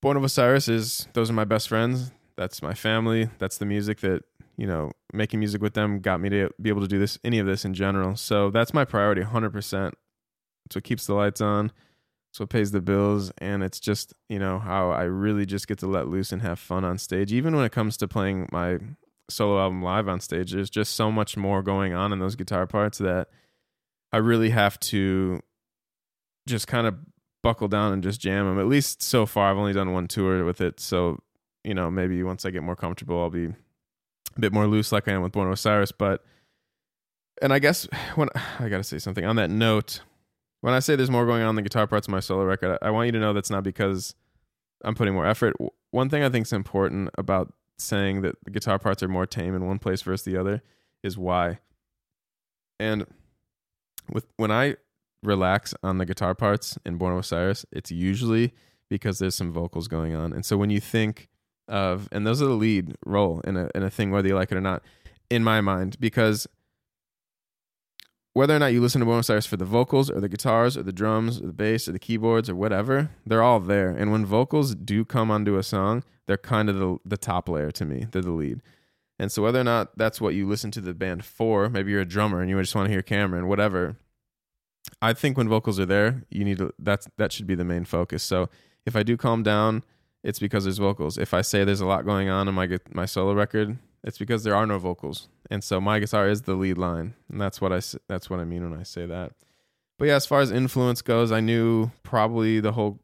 Born 0.01 0.17
of 0.17 0.25
Osiris 0.25 0.69
is, 0.69 1.09
those 1.13 1.29
are 1.29 1.35
my 1.35 1.45
best 1.45 1.69
friends. 1.69 2.13
That's 2.37 2.63
my 2.63 2.73
family. 2.73 3.29
That's 3.39 3.59
the 3.59 3.67
music 3.67 4.01
that, 4.01 4.23
you 4.57 4.67
know, 4.67 4.93
making 5.13 5.41
music 5.41 5.61
with 5.61 5.75
them 5.75 5.99
got 6.01 6.21
me 6.21 6.31
to 6.31 6.49
be 6.61 6.71
able 6.71 6.81
to 6.81 6.89
do 6.89 6.99
this, 6.99 7.19
any 7.25 7.39
of 7.39 7.47
this 7.47 7.65
in 7.65 7.75
general. 7.75 8.17
So 8.17 8.51
that's 8.51 8.73
my 8.73 8.85
priority 8.85 9.23
100%. 9.23 9.93
It's 10.67 10.77
what 10.77 10.85
keeps 10.85 11.07
the 11.07 11.15
lights 11.15 11.41
on. 11.41 11.73
It's 12.31 12.41
what 12.41 12.49
pays 12.49 12.71
the 12.71 12.81
bills. 12.81 13.33
And 13.39 13.63
it's 13.63 13.81
just, 13.81 14.15
you 14.29 14.39
know, 14.39 14.61
how 14.61 14.91
I 14.91 15.03
really 15.03 15.45
just 15.45 15.69
get 15.69 15.79
to 15.81 15.87
let 15.87 16.09
loose 16.09 16.33
and 16.33 16.43
have 16.43 16.59
fun 16.59 16.85
on 16.85 16.97
stage. 16.97 17.33
Even 17.33 17.55
when 17.55 17.65
it 17.65 17.73
comes 17.73 17.97
to 17.99 18.09
playing 18.09 18.49
my 18.51 18.79
solo 19.29 19.61
album 19.61 19.83
live 19.83 20.09
on 20.09 20.21
stage, 20.21 20.53
there's 20.53 20.71
just 20.71 20.95
so 20.95 21.11
much 21.11 21.37
more 21.37 21.63
going 21.63 21.95
on 21.95 22.13
in 22.13 22.19
those 22.19 22.37
guitar 22.37 22.67
parts 22.67 22.99
that 22.99 23.29
I 24.13 24.19
really 24.19 24.51
have 24.51 24.79
to 24.81 25.41
just 26.47 26.67
kind 26.67 26.87
of 26.87 26.97
buckle 27.43 27.69
down 27.69 27.93
and 27.93 28.03
just 28.03 28.21
jam 28.21 28.47
them. 28.47 28.59
At 28.59 28.67
least 28.67 29.03
so 29.03 29.27
far, 29.27 29.51
I've 29.51 29.59
only 29.59 29.73
done 29.73 29.93
one 29.93 30.09
tour 30.09 30.45
with 30.45 30.61
it. 30.61 30.81
So, 30.81 31.19
you 31.65 31.75
know, 31.75 31.91
maybe 31.91 32.23
once 32.23 32.45
I 32.45 32.51
get 32.51 32.63
more 32.63 32.77
comfortable, 32.77 33.21
I'll 33.21 33.31
be 33.31 33.47
a 33.47 34.41
bit 34.41 34.53
more 34.53 34.67
loose 34.67 34.93
like 34.93 35.09
I 35.09 35.13
am 35.13 35.23
with 35.23 35.33
Born 35.33 35.49
of 35.49 35.55
Osiris. 35.55 35.93
But, 35.93 36.25
and 37.41 37.53
I 37.53 37.59
guess 37.59 37.85
when 38.15 38.29
I 38.59 38.69
got 38.69 38.79
to 38.79 38.85
say 38.85 38.99
something 38.99 39.25
on 39.25 39.37
that 39.37 39.51
note, 39.51 40.01
when 40.61 40.75
I 40.75 40.79
say 40.79 40.95
there's 40.95 41.11
more 41.11 41.27
going 41.27 41.43
on 41.43 41.51
in 41.51 41.57
the 41.57 41.63
guitar 41.63 41.87
parts 41.87 42.07
of 42.07 42.13
my 42.13 42.21
solo 42.21 42.45
record, 42.45 42.79
I 42.83 42.91
want 42.91 43.07
you 43.07 43.13
to 43.13 43.19
know 43.19 43.33
that's 43.33 43.51
not 43.51 43.65
because 43.65 44.15
I'm 44.85 44.95
putting 44.95 45.15
more 45.15 45.27
effort. 45.27 45.57
One 45.91 46.09
thing 46.09 46.23
I 46.23 46.29
think 46.29 46.47
is 46.47 46.53
important 46.53 47.11
about 47.19 47.53
saying 47.83 48.23
that 48.23 48.37
the 48.45 48.51
guitar 48.51 48.79
parts 48.79 49.03
are 49.03 49.09
more 49.09 49.27
tame 49.27 49.55
in 49.55 49.67
one 49.67 49.79
place 49.79 50.03
versus 50.03 50.25
the 50.25 50.37
other 50.37 50.63
is 51.03 51.19
why. 51.19 51.59
And 52.79 53.07
with 54.11 54.27
when 54.37 54.51
I 54.51 54.77
relax 55.23 55.75
on 55.83 55.99
the 55.99 56.07
guitar 56.07 56.35
parts 56.35 56.79
in 56.85 56.97
Born 56.97 57.13
of 57.13 57.21
Osiris, 57.21 57.65
it's 57.71 57.91
usually 57.91 58.55
because 58.89 59.19
there's 59.19 59.35
some 59.35 59.53
vocals 59.53 59.89
going 59.89 60.15
on. 60.15 60.33
And 60.33 60.45
so 60.45 60.57
when 60.57 60.71
you 60.71 60.81
think 60.81 61.29
of 61.69 62.09
and 62.13 62.27
those 62.27 62.43
are 62.43 62.47
the 62.47 62.53
lead 62.53 62.95
role 63.07 63.41
in 63.45 63.57
a 63.57 63.71
in 63.75 63.83
a 63.83 63.91
thing 63.91 64.11
whether 64.11 64.27
you 64.27 64.35
like 64.35 64.51
it 64.51 64.57
or 64.57 64.61
not 64.61 64.83
in 65.31 65.45
my 65.45 65.61
mind 65.61 65.97
because 66.01 66.47
whether 68.35 68.57
or 68.57 68.59
not 68.59 68.73
you 68.73 68.81
listen 68.81 69.01
to 69.01 69.05
Born 69.05 69.19
of 69.19 69.21
Osiris 69.21 69.47
for 69.47 69.57
the 69.57 69.65
vocals 69.65 70.11
or 70.11 70.21
the 70.21 70.29
guitars 70.29 70.77
or 70.77 70.83
the 70.83 70.93
drums 70.93 71.41
or 71.41 71.47
the 71.47 71.53
bass 71.53 71.87
or 71.87 71.93
the 71.93 71.99
keyboards 71.99 72.49
or 72.49 72.55
whatever, 72.55 73.11
they're 73.27 73.43
all 73.43 73.61
there. 73.61 73.91
And 73.91 74.11
when 74.11 74.25
vocals 74.25 74.75
do 74.75 75.05
come 75.05 75.31
onto 75.31 75.57
a 75.59 75.63
song, 75.63 76.03
they're 76.27 76.39
kind 76.39 76.71
of 76.71 76.79
the, 76.79 76.99
the 77.05 77.17
top 77.19 77.49
layer 77.49 77.71
to 77.73 77.85
me. 77.85 78.07
They're 78.11 78.23
the 78.23 78.31
lead. 78.31 78.63
And 79.19 79.31
so 79.31 79.43
whether 79.43 79.61
or 79.61 79.65
not 79.65 79.97
that's 79.99 80.21
what 80.21 80.35
you 80.35 80.49
listen 80.49 80.71
to 80.73 80.81
the 80.81 80.95
band 80.95 81.25
for, 81.25 81.69
maybe 81.69 81.93
you're 81.93 82.01
a 82.01 82.07
drummer 82.07 82.41
and 82.41 82.49
you 82.49 82.59
just 82.61 82.75
want 82.75 82.87
to 82.87 82.93
hear 82.93 83.03
Cameron, 83.03 83.49
whatever. 83.49 83.97
I 85.01 85.13
think 85.13 85.37
when 85.37 85.49
vocals 85.49 85.79
are 85.79 85.87
there, 85.87 86.25
you 86.31 86.45
need 86.45 86.59
to 86.59 86.73
that's 86.79 87.09
that 87.19 87.33
should 87.33 87.47
be 87.47 87.55
the 87.55 87.65
main 87.65 87.85
focus. 87.85 88.23
So 88.23 88.49
if 88.87 88.97
I 88.97 89.03
do 89.03 89.17
calm 89.17 89.43
down, 89.43 89.83
it's 90.25 90.39
because 90.39 90.65
there's 90.65 90.79
vocals. 90.79 91.19
If 91.19 91.35
I 91.35 91.43
say 91.43 91.65
there's 91.65 91.81
a 91.81 91.87
lot 91.87 92.05
going 92.05 92.29
on 92.29 92.49
in 92.49 92.55
my 92.55 92.79
my 92.93 93.07
solo 93.07 93.33
record, 93.33 93.79
it's 94.05 94.19
because 94.19 94.43
there 94.43 94.57
are 94.57 94.67
no 94.67 94.79
vocals, 94.79 95.29
and 95.53 95.63
so 95.63 95.83
my 95.83 95.99
guitar 95.99 96.31
is 96.31 96.43
the 96.43 96.55
lead 96.55 96.79
line, 96.79 97.13
and 97.31 97.39
that's 97.39 97.61
what 97.61 97.75
I 97.75 97.81
that's 98.09 98.31
what 98.31 98.41
I 98.41 98.45
mean 98.45 98.69
when 98.69 98.81
I 98.81 98.85
say 98.85 99.05
that. 99.05 99.33
But 99.99 100.09
yeah, 100.09 100.15
as 100.17 100.25
far 100.25 100.41
as 100.41 100.51
influence 100.51 101.03
goes, 101.03 101.31
I 101.31 101.41
knew 101.41 101.91
probably 102.03 102.59
the 102.59 102.73
whole 102.73 103.01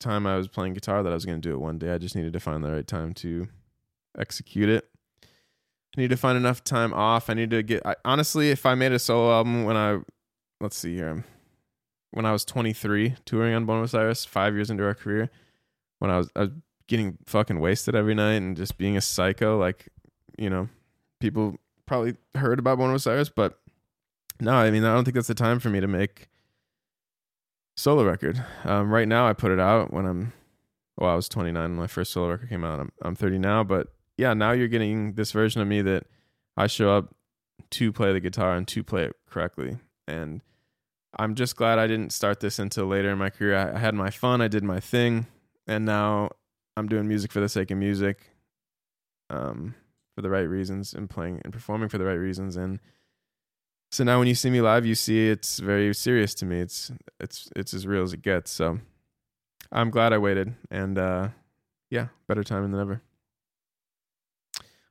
time 0.00 0.26
I 0.26 0.36
was 0.36 0.48
playing 0.48 0.74
guitar 0.74 1.04
that 1.04 1.12
I 1.12 1.14
was 1.14 1.24
going 1.24 1.40
to 1.40 1.48
do 1.48 1.54
it 1.54 1.60
one 1.60 1.78
day. 1.78 1.92
I 1.92 1.98
just 1.98 2.16
needed 2.16 2.32
to 2.32 2.40
find 2.40 2.64
the 2.64 2.72
right 2.72 2.86
time 2.86 3.14
to 3.14 3.46
execute 4.18 4.68
it. 4.68 4.90
I 5.22 6.00
need 6.00 6.10
to 6.10 6.16
find 6.16 6.36
enough 6.36 6.64
time 6.64 6.92
off. 6.92 7.30
I 7.30 7.34
need 7.34 7.50
to 7.50 7.62
get. 7.62 7.86
I, 7.86 7.94
honestly, 8.04 8.50
if 8.50 8.66
I 8.66 8.74
made 8.74 8.90
a 8.90 8.98
solo 8.98 9.32
album 9.32 9.64
when 9.64 9.76
I, 9.76 10.00
let's 10.60 10.76
see 10.76 10.96
here, 10.96 11.24
when 12.10 12.26
I 12.26 12.32
was 12.32 12.44
23, 12.44 13.14
touring 13.24 13.54
on 13.54 13.64
Born 13.64 13.78
of 13.78 13.84
Osiris, 13.84 14.24
five 14.24 14.54
years 14.54 14.70
into 14.70 14.84
our 14.84 14.94
career, 14.94 15.30
when 16.00 16.10
I 16.10 16.16
was, 16.16 16.30
I 16.34 16.40
was 16.40 16.50
getting 16.88 17.18
fucking 17.26 17.60
wasted 17.60 17.94
every 17.94 18.16
night 18.16 18.34
and 18.34 18.56
just 18.56 18.76
being 18.76 18.96
a 18.96 19.00
psycho, 19.00 19.56
like 19.56 19.88
you 20.36 20.50
know, 20.50 20.68
people 21.20 21.58
probably 21.92 22.16
heard 22.36 22.58
about 22.58 22.78
Born 22.78 22.88
of 22.88 22.96
Osiris, 22.96 23.28
but 23.28 23.60
no, 24.40 24.54
I 24.54 24.70
mean, 24.70 24.82
I 24.82 24.94
don't 24.94 25.04
think 25.04 25.14
that's 25.14 25.28
the 25.28 25.34
time 25.34 25.60
for 25.60 25.68
me 25.68 25.78
to 25.78 25.86
make 25.86 26.30
solo 27.76 28.02
record. 28.02 28.42
Um, 28.64 28.90
right 28.90 29.06
now, 29.06 29.28
I 29.28 29.34
put 29.34 29.50
it 29.50 29.60
out 29.60 29.92
when 29.92 30.06
I'm, 30.06 30.32
well, 30.96 31.10
I 31.10 31.14
was 31.14 31.28
29 31.28 31.62
when 31.62 31.72
my 31.74 31.86
first 31.86 32.10
solo 32.10 32.30
record 32.30 32.48
came 32.48 32.64
out. 32.64 32.80
I'm, 32.80 32.92
I'm 33.02 33.14
30 33.14 33.40
now, 33.40 33.62
but 33.62 33.88
yeah, 34.16 34.32
now 34.32 34.52
you're 34.52 34.68
getting 34.68 35.16
this 35.16 35.32
version 35.32 35.60
of 35.60 35.68
me 35.68 35.82
that 35.82 36.06
I 36.56 36.66
show 36.66 36.96
up 36.96 37.14
to 37.72 37.92
play 37.92 38.10
the 38.14 38.20
guitar 38.20 38.54
and 38.54 38.66
to 38.68 38.82
play 38.82 39.04
it 39.04 39.16
correctly. 39.28 39.76
And 40.08 40.40
I'm 41.18 41.34
just 41.34 41.56
glad 41.56 41.78
I 41.78 41.88
didn't 41.88 42.14
start 42.14 42.40
this 42.40 42.58
until 42.58 42.86
later 42.86 43.10
in 43.10 43.18
my 43.18 43.28
career. 43.28 43.54
I, 43.54 43.76
I 43.76 43.78
had 43.78 43.94
my 43.94 44.08
fun, 44.08 44.40
I 44.40 44.48
did 44.48 44.64
my 44.64 44.80
thing, 44.80 45.26
and 45.66 45.84
now 45.84 46.30
I'm 46.74 46.88
doing 46.88 47.06
music 47.06 47.32
for 47.32 47.40
the 47.40 47.50
sake 47.50 47.70
of 47.70 47.76
music. 47.76 48.30
Um, 49.28 49.74
for 50.14 50.22
the 50.22 50.30
right 50.30 50.48
reasons 50.48 50.92
and 50.92 51.08
playing 51.08 51.40
and 51.44 51.52
performing 51.52 51.88
for 51.88 51.98
the 51.98 52.04
right 52.04 52.14
reasons. 52.14 52.56
And 52.56 52.80
so 53.90 54.04
now 54.04 54.18
when 54.18 54.28
you 54.28 54.34
see 54.34 54.50
me 54.50 54.60
live 54.60 54.86
you 54.86 54.94
see 54.94 55.28
it's 55.28 55.58
very 55.58 55.92
serious 55.94 56.34
to 56.36 56.46
me. 56.46 56.60
It's 56.60 56.92
it's 57.20 57.48
it's 57.56 57.74
as 57.74 57.86
real 57.86 58.02
as 58.02 58.12
it 58.12 58.22
gets. 58.22 58.50
So 58.50 58.78
i'm 59.70 59.90
glad 59.90 60.12
i 60.12 60.18
waited 60.18 60.54
and 60.70 60.98
uh 60.98 61.28
yeah 61.88 62.08
better 62.28 62.44
time 62.44 62.70
than 62.70 62.80
ever. 62.80 63.02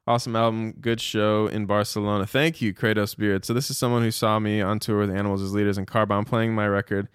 Awesome 0.08 0.36
album. 0.36 0.74
Good 0.82 1.00
show 1.00 1.48
in 1.48 1.66
barcelona. 1.66 2.26
Thank 2.26 2.62
you 2.62 2.74
kratos 2.74 3.16
beard. 3.16 3.46
So 3.46 3.54
this 3.54 3.70
is 3.70 3.78
someone 3.78 4.02
who 4.02 4.12
saw 4.12 4.40
me 4.40 4.62
on 4.62 4.80
tour 4.80 5.00
with 5.00 5.12
animals 5.12 5.42
as 5.42 5.54
leaders 5.54 5.78
and 5.78 5.88
Car 5.88 6.06
Bomb 6.06 6.26
playing 6.26 6.56
my 6.56 6.68
record. 6.68 7.08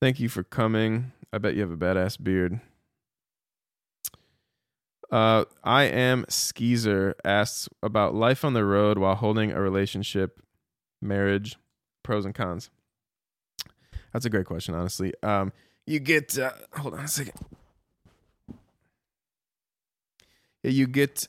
Thank 0.00 0.20
you 0.20 0.28
for 0.28 0.42
coming. 0.42 1.12
I 1.32 1.38
bet 1.38 1.54
you 1.54 1.62
have 1.62 1.70
a 1.70 1.76
badass 1.76 2.22
beard 2.22 2.60
uh, 5.14 5.44
I 5.62 5.84
am 5.84 6.24
Skeezer 6.28 7.14
asks 7.24 7.68
about 7.84 8.16
life 8.16 8.44
on 8.44 8.52
the 8.52 8.64
road 8.64 8.98
while 8.98 9.14
holding 9.14 9.52
a 9.52 9.60
relationship, 9.60 10.42
marriage, 11.00 11.56
pros 12.02 12.24
and 12.24 12.34
cons. 12.34 12.68
That's 14.12 14.24
a 14.24 14.30
great 14.30 14.46
question, 14.46 14.74
honestly. 14.74 15.12
Um, 15.22 15.52
you 15.86 16.00
get 16.00 16.36
uh, 16.36 16.50
hold 16.72 16.94
on 16.94 17.04
a 17.04 17.08
second. 17.08 17.34
You 20.64 20.88
get 20.88 21.28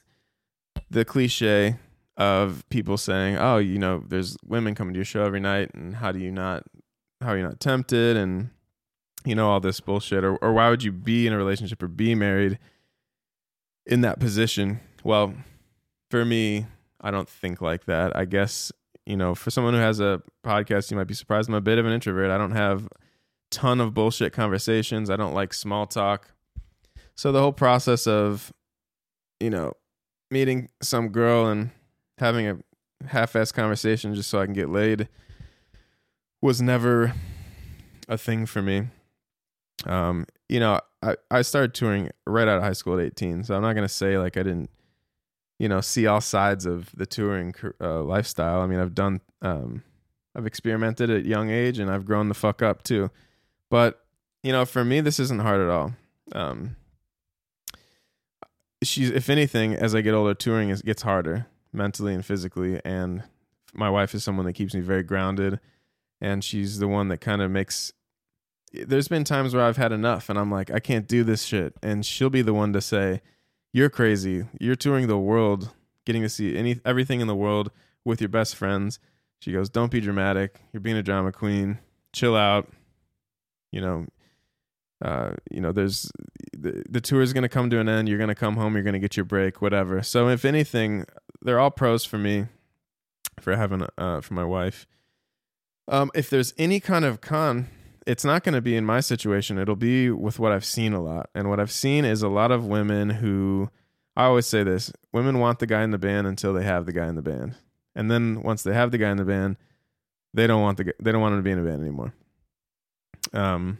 the 0.89 1.05
cliche 1.05 1.75
of 2.17 2.67
people 2.69 2.97
saying, 2.97 3.37
"Oh, 3.37 3.59
you 3.59 3.77
know, 3.77 4.03
there's 4.07 4.35
women 4.43 4.73
coming 4.73 4.95
to 4.95 4.97
your 4.97 5.05
show 5.05 5.25
every 5.25 5.39
night, 5.39 5.75
and 5.75 5.97
how 5.97 6.11
do 6.11 6.17
you 6.17 6.31
not, 6.31 6.63
how 7.21 7.33
are 7.33 7.37
you 7.37 7.43
not 7.43 7.59
tempted?" 7.59 8.17
And 8.17 8.49
you 9.25 9.35
know 9.35 9.47
all 9.47 9.59
this 9.59 9.79
bullshit, 9.79 10.23
or 10.23 10.37
or 10.37 10.53
why 10.53 10.71
would 10.71 10.81
you 10.81 10.91
be 10.91 11.27
in 11.27 11.33
a 11.33 11.37
relationship 11.37 11.83
or 11.83 11.87
be 11.87 12.15
married? 12.15 12.57
In 13.85 14.01
that 14.01 14.19
position. 14.19 14.79
Well, 15.03 15.33
for 16.09 16.25
me, 16.25 16.65
I 17.01 17.11
don't 17.11 17.29
think 17.29 17.61
like 17.61 17.85
that. 17.85 18.15
I 18.15 18.25
guess, 18.25 18.71
you 19.05 19.15
know, 19.15 19.35
for 19.35 19.51
someone 19.51 19.73
who 19.73 19.79
has 19.79 19.99
a 19.99 20.21
podcast, 20.43 20.89
you 20.89 20.97
might 20.97 21.07
be 21.07 21.13
surprised 21.13 21.49
I'm 21.49 21.55
a 21.55 21.61
bit 21.61 21.77
of 21.77 21.85
an 21.85 21.91
introvert. 21.93 22.31
I 22.31 22.37
don't 22.37 22.51
have 22.51 22.87
ton 23.51 23.79
of 23.79 23.93
bullshit 23.93 24.33
conversations. 24.33 25.09
I 25.09 25.15
don't 25.15 25.33
like 25.33 25.53
small 25.53 25.85
talk. 25.85 26.31
So 27.15 27.31
the 27.31 27.39
whole 27.39 27.53
process 27.53 28.07
of, 28.07 28.51
you 29.39 29.49
know, 29.49 29.73
meeting 30.31 30.69
some 30.81 31.09
girl 31.09 31.47
and 31.47 31.69
having 32.17 32.47
a 32.47 32.57
half-ass 33.07 33.51
conversation 33.51 34.15
just 34.15 34.29
so 34.29 34.39
I 34.39 34.45
can 34.45 34.53
get 34.53 34.69
laid 34.69 35.07
was 36.41 36.61
never 36.61 37.13
a 38.09 38.17
thing 38.17 38.45
for 38.45 38.61
me. 38.61 38.87
Um, 39.85 40.25
you 40.49 40.59
know, 40.59 40.79
I, 41.05 41.15
I 41.29 41.41
started 41.43 41.73
touring 41.73 42.09
right 42.25 42.47
out 42.47 42.57
of 42.57 42.63
high 42.63 42.73
school 42.73 42.99
at 42.99 43.05
18. 43.05 43.43
So 43.43 43.55
I'm 43.55 43.61
not 43.61 43.73
going 43.73 43.87
to 43.87 43.93
say 43.93 44.17
like 44.17 44.37
I 44.37 44.43
didn't, 44.43 44.69
you 45.59 45.69
know, 45.69 45.81
see 45.81 46.07
all 46.07 46.21
sides 46.21 46.65
of 46.65 46.91
the 46.95 47.05
touring 47.05 47.53
uh, 47.79 48.01
lifestyle. 48.01 48.61
I 48.61 48.67
mean, 48.67 48.79
I've 48.79 48.95
done, 48.95 49.21
um, 49.41 49.83
I've 50.35 50.45
experimented 50.45 51.09
at 51.09 51.25
young 51.25 51.49
age 51.49 51.79
and 51.79 51.91
I've 51.91 52.05
grown 52.05 52.27
the 52.27 52.33
fuck 52.33 52.61
up 52.61 52.83
too. 52.83 53.11
But, 53.69 54.03
you 54.43 54.51
know, 54.51 54.65
for 54.65 54.83
me, 54.83 55.01
this 55.01 55.19
isn't 55.19 55.41
hard 55.41 55.61
at 55.61 55.69
all. 55.69 55.93
Um, 56.33 56.75
she's, 58.83 59.11
if 59.11 59.29
anything, 59.29 59.73
as 59.73 59.93
I 59.93 60.01
get 60.01 60.13
older, 60.13 60.33
touring 60.33 60.69
is, 60.69 60.81
gets 60.81 61.03
harder 61.03 61.45
mentally 61.71 62.13
and 62.13 62.25
physically. 62.25 62.81
And 62.83 63.23
my 63.73 63.89
wife 63.89 64.15
is 64.15 64.23
someone 64.23 64.45
that 64.45 64.53
keeps 64.53 64.73
me 64.73 64.81
very 64.81 65.03
grounded. 65.03 65.59
And 66.19 66.43
she's 66.43 66.79
the 66.79 66.87
one 66.87 67.09
that 67.09 67.19
kind 67.19 67.41
of 67.41 67.51
makes 67.51 67.93
there's 68.85 69.07
been 69.07 69.23
times 69.23 69.53
where 69.53 69.63
I've 69.63 69.77
had 69.77 69.91
enough 69.91 70.29
and 70.29 70.37
I'm 70.37 70.51
like, 70.51 70.71
I 70.71 70.79
can't 70.79 71.07
do 71.07 71.23
this 71.23 71.43
shit. 71.43 71.73
And 71.81 72.05
she'll 72.05 72.29
be 72.29 72.41
the 72.41 72.53
one 72.53 72.73
to 72.73 72.81
say, 72.81 73.21
You're 73.73 73.89
crazy. 73.89 74.45
You're 74.59 74.75
touring 74.75 75.07
the 75.07 75.17
world, 75.17 75.71
getting 76.05 76.21
to 76.21 76.29
see 76.29 76.57
any 76.57 76.79
everything 76.85 77.21
in 77.21 77.27
the 77.27 77.35
world 77.35 77.71
with 78.03 78.21
your 78.21 78.29
best 78.29 78.55
friends. 78.55 78.99
She 79.39 79.51
goes, 79.51 79.69
Don't 79.69 79.91
be 79.91 80.01
dramatic. 80.01 80.61
You're 80.73 80.81
being 80.81 80.97
a 80.97 81.03
drama 81.03 81.31
queen. 81.31 81.79
Chill 82.13 82.35
out. 82.35 82.71
You 83.71 83.81
know, 83.81 84.05
uh, 85.03 85.31
you 85.51 85.59
know, 85.59 85.71
there's 85.71 86.11
the, 86.57 86.83
the 86.89 87.01
tour 87.01 87.21
is 87.21 87.33
going 87.33 87.43
to 87.43 87.49
come 87.49 87.69
to 87.69 87.79
an 87.79 87.89
end. 87.89 88.07
You're 88.07 88.17
going 88.17 88.29
to 88.29 88.35
come 88.35 88.55
home. 88.55 88.73
You're 88.73 88.83
going 88.83 88.93
to 88.93 88.99
get 88.99 89.17
your 89.17 89.25
break, 89.25 89.61
whatever. 89.61 90.01
So, 90.01 90.29
if 90.29 90.45
anything, 90.45 91.05
they're 91.41 91.59
all 91.59 91.71
pros 91.71 92.05
for 92.05 92.17
me 92.17 92.45
for 93.39 93.55
having, 93.55 93.85
uh, 93.97 94.21
for 94.21 94.33
my 94.33 94.45
wife. 94.45 94.87
Um, 95.87 96.09
if 96.15 96.29
there's 96.29 96.53
any 96.57 96.79
kind 96.79 97.05
of 97.05 97.21
con, 97.21 97.67
it's 98.05 98.23
not 98.23 98.43
going 98.43 98.53
to 98.53 98.61
be 98.61 98.75
in 98.75 98.85
my 98.85 98.99
situation. 98.99 99.57
It'll 99.57 99.75
be 99.75 100.09
with 100.09 100.39
what 100.39 100.51
I've 100.51 100.65
seen 100.65 100.93
a 100.93 101.01
lot. 101.01 101.29
And 101.33 101.49
what 101.49 101.59
I've 101.59 101.71
seen 101.71 102.05
is 102.05 102.21
a 102.21 102.29
lot 102.29 102.51
of 102.51 102.65
women 102.65 103.09
who, 103.09 103.69
I 104.15 104.25
always 104.25 104.45
say 104.45 104.63
this 104.63 104.91
women 105.11 105.39
want 105.39 105.59
the 105.59 105.67
guy 105.67 105.83
in 105.83 105.91
the 105.91 105.97
band 105.97 106.27
until 106.27 106.53
they 106.53 106.63
have 106.63 106.85
the 106.85 106.93
guy 106.93 107.07
in 107.07 107.15
the 107.15 107.21
band. 107.21 107.55
And 107.95 108.11
then 108.11 108.41
once 108.43 108.63
they 108.63 108.73
have 108.73 108.91
the 108.91 108.97
guy 108.97 109.11
in 109.11 109.17
the 109.17 109.25
band, 109.25 109.57
they 110.33 110.47
don't 110.47 110.61
want 110.61 110.77
the 110.77 110.93
they 111.01 111.11
don't 111.11 111.21
want 111.21 111.33
him 111.33 111.39
to 111.39 111.43
be 111.43 111.51
in 111.51 111.59
a 111.59 111.63
band 111.63 111.81
anymore. 111.81 112.13
Um, 113.33 113.79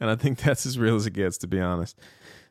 and 0.00 0.10
I 0.10 0.16
think 0.16 0.38
that's 0.42 0.66
as 0.66 0.78
real 0.78 0.96
as 0.96 1.06
it 1.06 1.12
gets, 1.12 1.38
to 1.38 1.46
be 1.46 1.60
honest. 1.60 1.98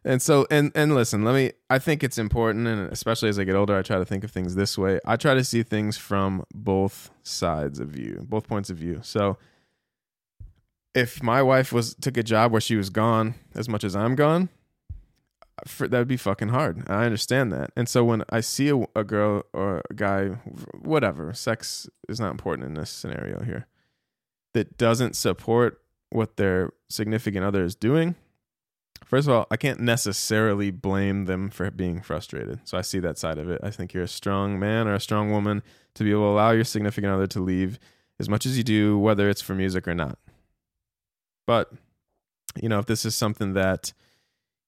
And 0.03 0.21
so, 0.21 0.47
and 0.49 0.71
and 0.75 0.95
listen, 0.95 1.25
let 1.25 1.35
me. 1.35 1.51
I 1.69 1.77
think 1.77 2.03
it's 2.03 2.17
important, 2.17 2.67
and 2.67 2.91
especially 2.91 3.27
as 3.27 3.37
I 3.37 3.43
get 3.43 3.55
older, 3.55 3.77
I 3.77 3.81
try 3.81 3.97
to 3.97 4.05
think 4.05 4.23
of 4.23 4.31
things 4.31 4.55
this 4.55 4.77
way. 4.77 4.99
I 5.05 5.17
try 5.17 5.33
to 5.33 5.43
see 5.43 5.61
things 5.61 5.97
from 5.97 6.45
both 6.53 7.11
sides 7.23 7.79
of 7.79 7.89
view, 7.89 8.25
both 8.27 8.47
points 8.47 8.69
of 8.69 8.77
view. 8.77 9.01
So, 9.03 9.37
if 10.93 11.21
my 11.21 11.41
wife 11.41 11.71
was 11.71 11.95
took 11.95 12.17
a 12.17 12.23
job 12.23 12.51
where 12.51 12.61
she 12.61 12.75
was 12.75 12.89
gone 12.89 13.35
as 13.55 13.69
much 13.69 13.83
as 13.83 13.95
I'm 13.95 14.15
gone, 14.15 14.49
that 15.79 15.91
would 15.91 16.07
be 16.07 16.17
fucking 16.17 16.49
hard. 16.49 16.89
I 16.89 17.05
understand 17.05 17.51
that. 17.51 17.71
And 17.75 17.87
so 17.87 18.03
when 18.03 18.23
I 18.29 18.39
see 18.41 18.69
a, 18.69 18.77
a 18.95 19.03
girl 19.03 19.43
or 19.53 19.81
a 19.89 19.93
guy, 19.93 20.27
whatever, 20.81 21.33
sex 21.33 21.89
is 22.07 22.19
not 22.19 22.31
important 22.31 22.67
in 22.67 22.73
this 22.75 22.89
scenario 22.89 23.43
here, 23.43 23.67
that 24.53 24.77
doesn't 24.77 25.15
support 25.15 25.81
what 26.11 26.37
their 26.37 26.71
significant 26.89 27.45
other 27.45 27.63
is 27.63 27.75
doing, 27.75 28.15
first 29.05 29.27
of 29.27 29.33
all, 29.33 29.47
I 29.51 29.57
can't 29.57 29.79
necessarily 29.79 30.71
blame 30.71 31.25
them 31.25 31.49
for 31.49 31.69
being 31.71 32.01
frustrated. 32.01 32.61
So 32.63 32.77
I 32.77 32.81
see 32.81 32.99
that 32.99 33.17
side 33.17 33.37
of 33.37 33.49
it. 33.49 33.59
I 33.63 33.69
think 33.69 33.93
you're 33.93 34.03
a 34.03 34.07
strong 34.07 34.59
man 34.59 34.87
or 34.87 34.95
a 34.95 34.99
strong 34.99 35.31
woman 35.31 35.61
to 35.95 36.03
be 36.03 36.11
able 36.11 36.21
to 36.21 36.27
allow 36.27 36.51
your 36.51 36.63
significant 36.63 37.13
other 37.13 37.27
to 37.27 37.39
leave 37.39 37.79
as 38.19 38.29
much 38.29 38.45
as 38.45 38.57
you 38.57 38.63
do, 38.63 38.97
whether 38.97 39.29
it's 39.29 39.41
for 39.41 39.55
music 39.55 39.87
or 39.87 39.95
not. 39.95 40.17
But, 41.49 41.71
you 42.61 42.69
know, 42.69 42.77
if 42.77 42.85
this 42.85 43.05
is 43.05 43.15
something 43.15 43.53
that 43.53 43.91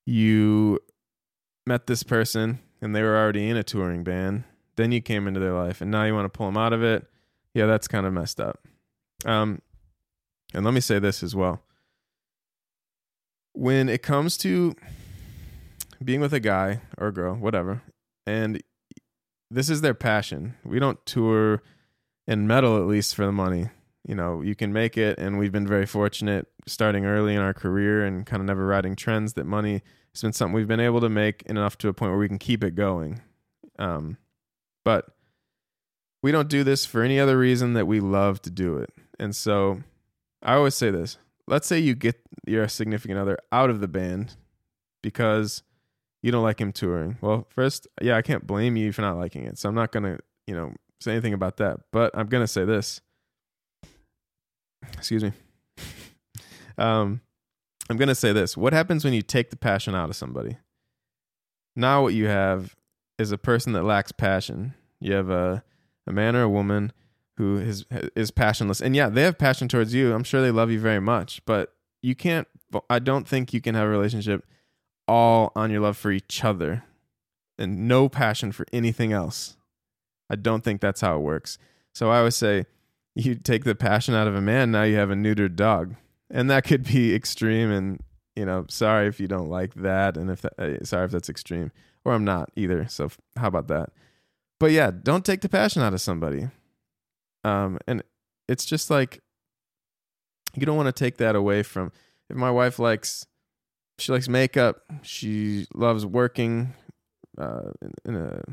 you 0.08 0.80
met 1.68 1.86
this 1.86 2.02
person 2.02 2.58
and 2.82 2.96
they 2.96 3.04
were 3.04 3.16
already 3.16 3.48
in 3.48 3.56
a 3.56 3.62
touring 3.62 4.04
band, 4.04 4.46
then 4.78 4.92
you 4.92 5.00
came 5.00 5.28
into 5.28 5.40
their 5.40 5.54
life 5.54 5.82
and 5.82 5.92
now 5.92 6.06
you 6.06 6.16
want 6.16 6.26
to 6.26 6.36
pull 6.36 6.48
them 6.48 6.58
out 6.58 6.74
of 6.74 6.82
it, 6.82 7.06
yeah, 7.54 7.68
that's 7.68 7.88
kind 7.88 8.08
of 8.08 8.14
messed 8.14 8.40
up. 8.40 8.68
Um, 9.26 9.62
and 10.56 10.66
let 10.66 10.74
me 10.74 10.80
say 10.80 10.98
this 10.98 11.22
as 11.22 11.36
well. 11.36 11.62
When 13.54 13.88
it 13.88 14.02
comes 14.02 14.36
to 14.38 14.76
being 16.04 16.20
with 16.20 16.34
a 16.34 16.40
guy 16.40 16.82
or 16.98 17.10
a 17.10 17.14
girl, 17.14 17.36
whatever, 17.36 17.84
and 18.26 18.60
this 19.52 19.70
is 19.70 19.82
their 19.82 19.94
passion. 19.94 20.56
We 20.66 20.80
don't 20.80 21.06
tour 21.06 21.62
in 22.28 22.48
metal 22.48 22.76
at 22.78 22.88
least 22.88 23.14
for 23.14 23.28
the 23.28 23.32
money. 23.32 23.70
You 24.12 24.18
know, 24.18 24.42
you 24.42 24.56
can 24.56 24.74
make 24.74 24.98
it 24.98 25.18
and 25.20 25.40
we've 25.40 25.54
been 25.54 25.66
very 25.66 25.86
fortunate 25.86 26.46
starting 26.68 27.06
early 27.06 27.34
in 27.34 27.42
our 27.42 27.54
career 27.54 28.04
and 28.04 28.26
kind 28.26 28.42
of 28.42 28.46
never 28.46 28.68
riding 28.68 28.94
trends 28.94 29.36
that 29.36 29.46
money 29.46 29.82
has 30.14 30.22
been 30.22 30.34
something 30.34 30.54
we've 30.54 30.68
been 30.68 30.82
able 30.82 31.00
to 31.00 31.08
make 31.08 31.44
enough 31.44 31.78
to 31.78 31.88
a 31.88 31.94
point 31.94 32.12
where 32.12 32.20
we 32.20 32.28
can 32.28 32.38
keep 32.38 32.62
it 32.62 32.76
going. 32.76 33.22
Um, 33.80 34.18
but 34.84 35.06
we 36.22 36.34
don't 36.34 36.50
do 36.50 36.66
this 36.66 36.86
for 36.86 37.04
any 37.04 37.22
other 37.22 37.38
reason 37.38 37.72
that 37.76 37.88
we 37.88 38.02
love 38.02 38.42
to 38.42 38.50
do 38.50 38.80
it. 38.80 38.90
And 39.18 39.34
so 39.34 39.82
I 40.44 40.56
always 40.56 40.76
say 40.76 40.92
this. 40.92 41.18
Let's 41.48 41.66
say 41.66 41.80
you 41.80 41.96
get 41.96 42.20
your 42.46 42.68
significant 42.68 43.18
other 43.18 43.38
out 43.50 43.70
of 43.70 43.80
the 43.80 43.88
band 43.88 44.36
because 45.02 45.64
you 46.22 46.34
don't 46.34 46.44
like 46.44 46.60
him 46.60 46.74
touring. 46.74 47.18
Well, 47.22 47.48
first, 47.48 47.88
yeah, 48.02 48.18
I 48.18 48.24
can't 48.24 48.46
blame 48.46 48.76
you 48.76 48.92
for 48.92 49.04
not 49.04 49.18
liking 49.18 49.46
it. 49.46 49.58
So 49.58 49.70
I'm 49.70 49.76
not 49.76 49.94
going 49.94 50.04
to, 50.04 50.20
you 50.48 50.54
know, 50.54 50.74
say 51.00 51.14
anything 51.14 51.34
about 51.34 51.56
that. 51.58 51.80
But 51.94 52.12
I'm 52.14 52.28
going 52.28 52.44
to 52.44 52.48
say 52.48 52.66
this. 52.66 53.00
Excuse 54.94 55.24
me. 55.24 55.32
um, 56.78 57.22
I'm 57.90 57.98
to 57.98 58.16
say 58.16 58.32
this. 58.32 58.56
What 58.56 58.74
happens 58.74 59.04
when 59.04 59.14
you 59.14 59.22
take 59.22 59.50
the 59.50 59.58
passion 59.58 59.96
out 59.96 60.10
of 60.10 60.16
somebody? 60.16 60.58
Now, 61.76 62.04
what 62.04 62.14
you 62.14 62.28
have 62.28 62.76
is 63.18 63.32
a 63.32 63.38
person 63.38 63.74
that 63.74 63.84
lacks 63.84 64.12
passion. 64.12 64.74
You 65.00 65.14
have 65.14 65.30
a, 65.30 65.64
a 66.08 66.12
man 66.12 66.36
or 66.36 66.44
a 66.44 66.50
woman 66.50 66.92
who 67.38 67.58
is 67.58 67.86
is 68.16 68.32
passionless. 68.32 68.82
And 68.82 68.96
yeah, 68.96 69.10
they 69.10 69.24
have 69.24 69.38
passion 69.38 69.68
towards 69.68 69.94
you. 69.94 70.14
I'm 70.14 70.24
sure 70.24 70.42
they 70.42 70.52
love 70.52 70.70
you 70.70 70.80
very 70.80 71.00
much, 71.00 71.42
but 71.46 71.74
you 72.02 72.16
can't 72.16 72.48
I 72.90 73.00
don't 73.00 73.28
think 73.28 73.54
you 73.54 73.62
can 73.62 73.76
have 73.76 73.88
a 73.88 73.90
relationship 73.90 74.46
all 75.08 75.52
on 75.56 75.72
your 75.72 75.82
love 75.82 75.98
for 75.98 76.12
each 76.12 76.44
other 76.44 76.84
and 77.58 77.88
no 77.88 78.10
passion 78.10 78.52
for 78.52 78.66
anything 78.72 79.12
else. 79.12 79.58
I 80.30 80.36
don't 80.36 80.64
think 80.64 80.82
that's 80.82 81.02
how 81.02 81.18
it 81.18 81.22
works. 81.22 81.58
So 81.94 82.10
I 82.10 82.20
always 82.20 82.36
say 82.36 82.66
you 83.16 83.36
take 83.36 83.64
the 83.64 83.76
passion 83.76 84.14
out 84.14 84.28
of 84.28 84.36
a 84.36 84.42
man, 84.42 84.72
now 84.72 84.84
you 84.84 84.96
have 84.96 85.12
a 85.12 85.16
neutered 85.16 85.56
dog. 85.56 85.96
And 86.30 86.50
that 86.50 86.64
could 86.64 86.84
be 86.84 87.14
extreme 87.14 87.72
and 87.72 88.00
you 88.36 88.46
know, 88.46 88.66
sorry 88.70 89.08
if 89.08 89.20
you 89.20 89.28
don't 89.28 89.50
like 89.50 89.74
that 89.76 90.16
and 90.16 90.30
if 90.30 90.42
that, 90.42 90.54
uh, 90.58 90.84
sorry 90.86 91.06
if 91.06 91.12
that's 91.12 91.30
extreme 91.30 91.72
or 92.06 92.14
I'm 92.14 92.24
not 92.24 92.50
either. 92.56 92.88
So 92.88 93.10
how 93.36 93.48
about 93.48 93.68
that? 93.68 93.90
But 94.60 94.72
yeah, 94.72 94.92
don't 94.92 95.26
take 95.26 95.42
the 95.42 95.50
passion 95.50 95.82
out 95.82 95.94
of 95.94 96.02
somebody. 96.02 96.48
Um, 97.44 97.80
and 97.88 98.04
it's 98.48 98.66
just 98.66 98.90
like 98.90 99.22
you 100.56 100.66
don't 100.66 100.78
want 100.78 100.88
to 100.88 101.04
take 101.04 101.18
that 101.18 101.36
away 101.36 101.64
from. 101.64 101.92
If 102.30 102.36
my 102.36 102.52
wife 102.52 102.80
likes, 102.80 103.26
she 103.98 104.12
likes 104.12 104.30
makeup. 104.30 104.84
She 105.02 105.68
loves 105.74 106.06
working 106.06 106.74
uh, 107.38 107.72
in, 107.82 107.94
in 108.06 108.16
a 108.16 108.44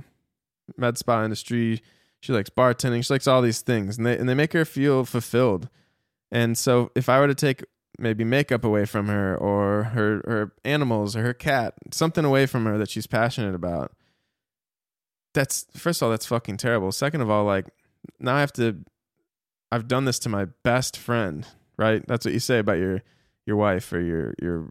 med 0.77 0.99
spa 0.99 1.25
industry. 1.25 1.83
She 2.21 2.33
likes 2.33 2.51
bartending. 2.51 3.05
She 3.05 3.13
likes 3.13 3.27
all 3.27 3.43
these 3.43 3.63
things, 3.63 3.97
and 3.97 4.07
they 4.07 4.19
and 4.19 4.29
they 4.29 4.35
make 4.35 4.53
her 4.53 4.65
feel 4.65 5.05
fulfilled. 5.05 5.69
And 6.31 6.59
so, 6.59 6.91
if 6.95 7.09
I 7.09 7.21
were 7.21 7.29
to 7.29 7.35
take 7.35 7.65
maybe 7.99 8.25
makeup 8.25 8.65
away 8.65 8.85
from 8.85 9.09
her, 9.09 9.37
or 9.37 9.85
her 9.85 10.23
her 10.27 10.53
animals, 10.65 11.17
or 11.17 11.23
her 11.23 11.35
cat, 11.35 11.75
something 11.93 12.25
away 12.25 12.47
from 12.47 12.67
her 12.67 12.77
that 12.79 12.91
she's 12.91 13.07
passionate 13.07 13.55
about, 13.55 13.93
that's 15.35 15.67
first 15.77 16.03
of 16.03 16.07
all 16.07 16.11
that's 16.11 16.27
fucking 16.27 16.57
terrible. 16.57 16.93
Second 16.93 17.21
of 17.21 17.31
all, 17.31 17.45
like 17.45 17.67
now 18.19 18.37
I 18.37 18.41
have 18.41 18.53
to 18.55 18.85
I've 19.71 19.89
done 19.89 20.05
this 20.05 20.19
to 20.21 20.29
my 20.29 20.47
best 20.65 20.97
friend, 20.97 21.47
right? 21.77 22.03
That's 22.07 22.25
what 22.25 22.35
you 22.35 22.41
say 22.41 22.59
about 22.59 22.79
your 22.79 23.03
your 23.47 23.57
wife 23.57 23.93
or 23.93 24.01
your 24.01 24.35
your 24.41 24.71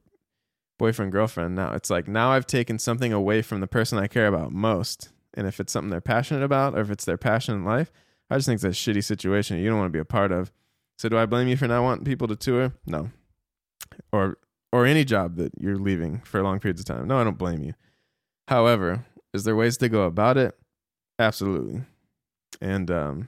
boyfriend 0.78 1.12
girlfriend. 1.12 1.56
Now 1.56 1.74
it's 1.74 1.90
like 1.90 2.08
now 2.08 2.32
I've 2.32 2.48
taken 2.48 2.80
something 2.80 3.14
away 3.14 3.42
from 3.42 3.62
the 3.62 3.68
person 3.68 3.98
I 3.98 4.08
care 4.08 4.28
about 4.28 4.52
most. 4.52 5.10
And 5.38 5.48
if 5.48 5.60
it's 5.60 5.72
something 5.72 5.90
they're 5.90 6.02
passionate 6.02 6.44
about 6.44 6.76
or 6.76 6.82
if 6.82 6.92
it's 6.92 7.06
their 7.06 7.18
passion 7.18 7.56
in 7.56 7.64
life, 7.64 7.92
I 8.30 8.36
just 8.36 8.48
think 8.48 8.58
it's 8.58 8.66
a 8.66 8.70
shitty 8.70 9.04
situation 9.04 9.60
you 9.60 9.70
don't 9.70 9.80
want 9.80 9.88
to 9.88 9.98
be 9.98 10.02
a 10.02 10.06
part 10.06 10.34
of. 10.34 10.52
So 10.98 11.08
do 11.08 11.18
I 11.18 11.26
blame 11.26 11.48
you 11.48 11.56
for 11.56 11.68
not 11.68 11.84
wanting 11.84 12.04
people 12.04 12.28
to 12.28 12.36
tour? 12.36 12.74
No. 12.86 13.12
Or 14.12 14.38
or 14.74 14.86
any 14.86 15.06
job 15.06 15.38
that 15.38 15.54
you're 15.58 15.78
leaving 15.78 16.20
for 16.26 16.44
long 16.44 16.60
periods 16.60 16.82
of 16.82 16.88
time. 16.88 17.08
No, 17.08 17.18
I 17.18 17.24
don't 17.24 17.38
blame 17.38 17.64
you. 17.64 17.74
However, 18.50 19.06
is 19.34 19.46
there 19.46 19.56
ways 19.56 19.78
to 19.78 19.88
go 19.88 20.04
about 20.04 20.38
it? 20.38 20.58
Absolutely 21.18 21.84
and 22.62 22.90
um, 22.92 23.28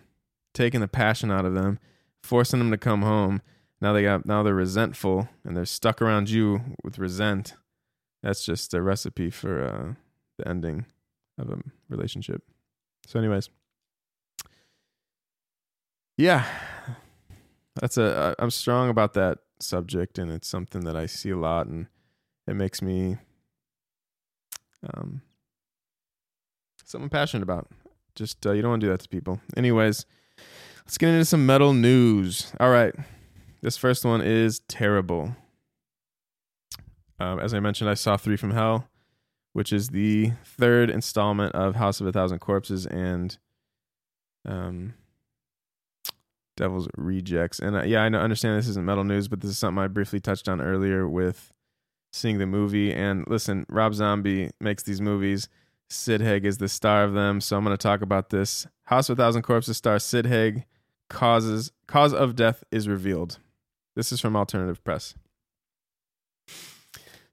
taking 0.54 0.82
the 0.82 0.88
passion 0.88 1.32
out 1.32 1.46
of 1.46 1.54
them, 1.54 1.80
forcing 2.24 2.60
them 2.60 2.72
to 2.72 2.78
come 2.78 3.02
home. 3.02 3.42
Now 3.82 3.94
they 3.94 4.04
got 4.04 4.26
now 4.26 4.44
they're 4.44 4.54
resentful 4.54 5.30
and 5.44 5.56
they're 5.56 5.66
stuck 5.66 6.02
around 6.02 6.30
you 6.30 6.62
with 6.84 7.00
resent. 7.00 7.54
That's 8.22 8.44
just 8.44 8.74
a 8.74 8.82
recipe 8.82 9.30
for 9.30 9.64
uh, 9.64 9.94
the 10.38 10.48
ending 10.48 10.86
of 11.40 11.50
a 11.50 11.60
relationship. 11.90 12.44
So, 13.06 13.20
anyways, 13.20 13.50
yeah, 16.18 16.46
that's 17.76 17.98
a 17.98 18.36
I'm 18.40 18.52
strong 18.52 18.90
about 18.90 19.14
that 19.14 19.40
subject, 19.60 20.20
and 20.20 20.32
it's 20.32 20.48
something 20.48 20.82
that 20.82 20.96
I 20.96 21.06
see 21.06 21.30
a 21.30 21.38
lot, 21.38 21.68
and 21.68 21.88
it 22.46 22.56
makes 22.56 22.82
me 22.82 23.18
um 24.94 25.22
something 26.84 27.10
passionate 27.10 27.44
about. 27.44 27.68
Just 28.16 28.46
uh, 28.46 28.52
you 28.52 28.62
don't 28.62 28.72
want 28.72 28.82
to 28.82 28.88
do 28.88 28.92
that 28.92 29.00
to 29.00 29.10
people. 29.10 29.40
Anyways, 29.56 30.06
let's 30.86 30.98
get 30.98 31.10
into 31.10 31.24
some 31.24 31.46
metal 31.46 31.74
news. 31.74 32.52
All 32.60 32.70
right, 32.70 32.94
this 33.62 33.78
first 33.78 34.04
one 34.04 34.22
is 34.22 34.60
terrible. 34.68 35.36
Um, 37.18 37.40
as 37.40 37.54
I 37.54 37.60
mentioned, 37.60 37.90
I 37.90 37.94
saw 37.94 38.18
Three 38.18 38.36
from 38.38 38.52
Hell, 38.52 38.89
which 39.54 39.74
is 39.74 39.90
the 39.90 40.32
third 40.44 40.90
installment 40.90 41.54
of 41.56 41.76
House 41.76 42.02
of 42.02 42.08
a 42.08 42.12
Thousand 42.12 42.40
Corpses, 42.40 42.86
and 42.86 43.38
um, 44.46 44.94
Devil's 46.58 46.88
Rejects. 46.96 47.60
And 47.60 47.76
uh, 47.76 47.84
yeah, 47.84 48.02
I 48.02 48.10
know, 48.10 48.20
understand 48.20 48.58
this 48.58 48.68
isn't 48.68 48.86
metal 48.86 49.04
news, 49.04 49.28
but 49.28 49.42
this 49.42 49.52
is 49.52 49.58
something 49.58 49.82
I 49.82 49.88
briefly 49.88 50.20
touched 50.20 50.48
on 50.48 50.62
earlier 50.62 51.08
with 51.08 51.52
seeing 52.12 52.38
the 52.38 52.46
movie. 52.46 52.94
And 52.94 53.26
listen, 53.28 53.66
Rob 53.70 53.94
Zombie 53.96 54.52
makes 54.60 54.84
these 54.84 55.02
movies. 55.02 55.48
Sid 55.90 56.22
Haig 56.22 56.46
is 56.46 56.60
the 56.60 56.70
star 56.70 57.04
of 57.04 57.14
them, 57.14 57.42
so 57.42 57.58
I'm 57.58 57.64
going 57.64 57.76
to 57.76 57.82
talk 57.82 58.02
about 58.02 58.30
this. 58.30 58.68
House 58.84 59.10
of 59.10 59.18
a 59.18 59.22
Thousand 59.22 59.42
Corpses 59.42 59.78
star 59.78 59.98
Sid 60.00 60.26
Haig. 60.26 60.66
Causes 61.10 61.72
cause 61.88 62.14
of 62.14 62.36
death 62.36 62.64
is 62.72 62.88
revealed. 62.88 63.40
This 63.96 64.12
is 64.12 64.22
from 64.22 64.36
Alternative 64.36 64.84
Press. 64.84 65.16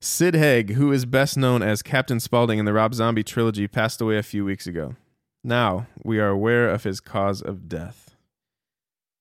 Sid 0.00 0.34
Haig, 0.34 0.70
who 0.74 0.92
is 0.92 1.04
best 1.04 1.36
known 1.36 1.62
as 1.62 1.82
Captain 1.82 2.20
Spaulding 2.20 2.58
in 2.58 2.64
the 2.64 2.72
Rob 2.72 2.94
Zombie 2.94 3.24
trilogy, 3.24 3.66
passed 3.66 4.00
away 4.00 4.18
a 4.18 4.22
few 4.22 4.44
weeks 4.44 4.66
ago. 4.66 4.94
Now 5.42 5.86
we 6.02 6.18
are 6.18 6.28
aware 6.28 6.68
of 6.68 6.84
his 6.84 7.00
cause 7.00 7.40
of 7.40 7.68
death. 7.68 8.16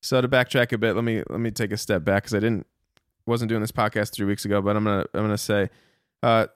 So 0.02 0.22
to 0.22 0.28
backtrack 0.28 0.72
a 0.72 0.78
bit, 0.78 0.94
let 0.94 1.04
me 1.04 1.24
let 1.30 1.40
me 1.40 1.52
take 1.52 1.72
a 1.72 1.78
step 1.78 2.04
back 2.04 2.24
because 2.24 2.36
I 2.36 2.40
didn't 2.40 2.68
wasn't 3.26 3.50
doing 3.50 3.62
this 3.62 3.72
podcast 3.72 4.12
three 4.12 4.26
weeks 4.26 4.46
ago, 4.46 4.62
but 4.62 4.76
I'm 4.76 4.84
gonna 4.84 5.06
I'm 5.14 5.22
gonna 5.22 5.38
say, 5.38 5.70
uh, 6.22 6.48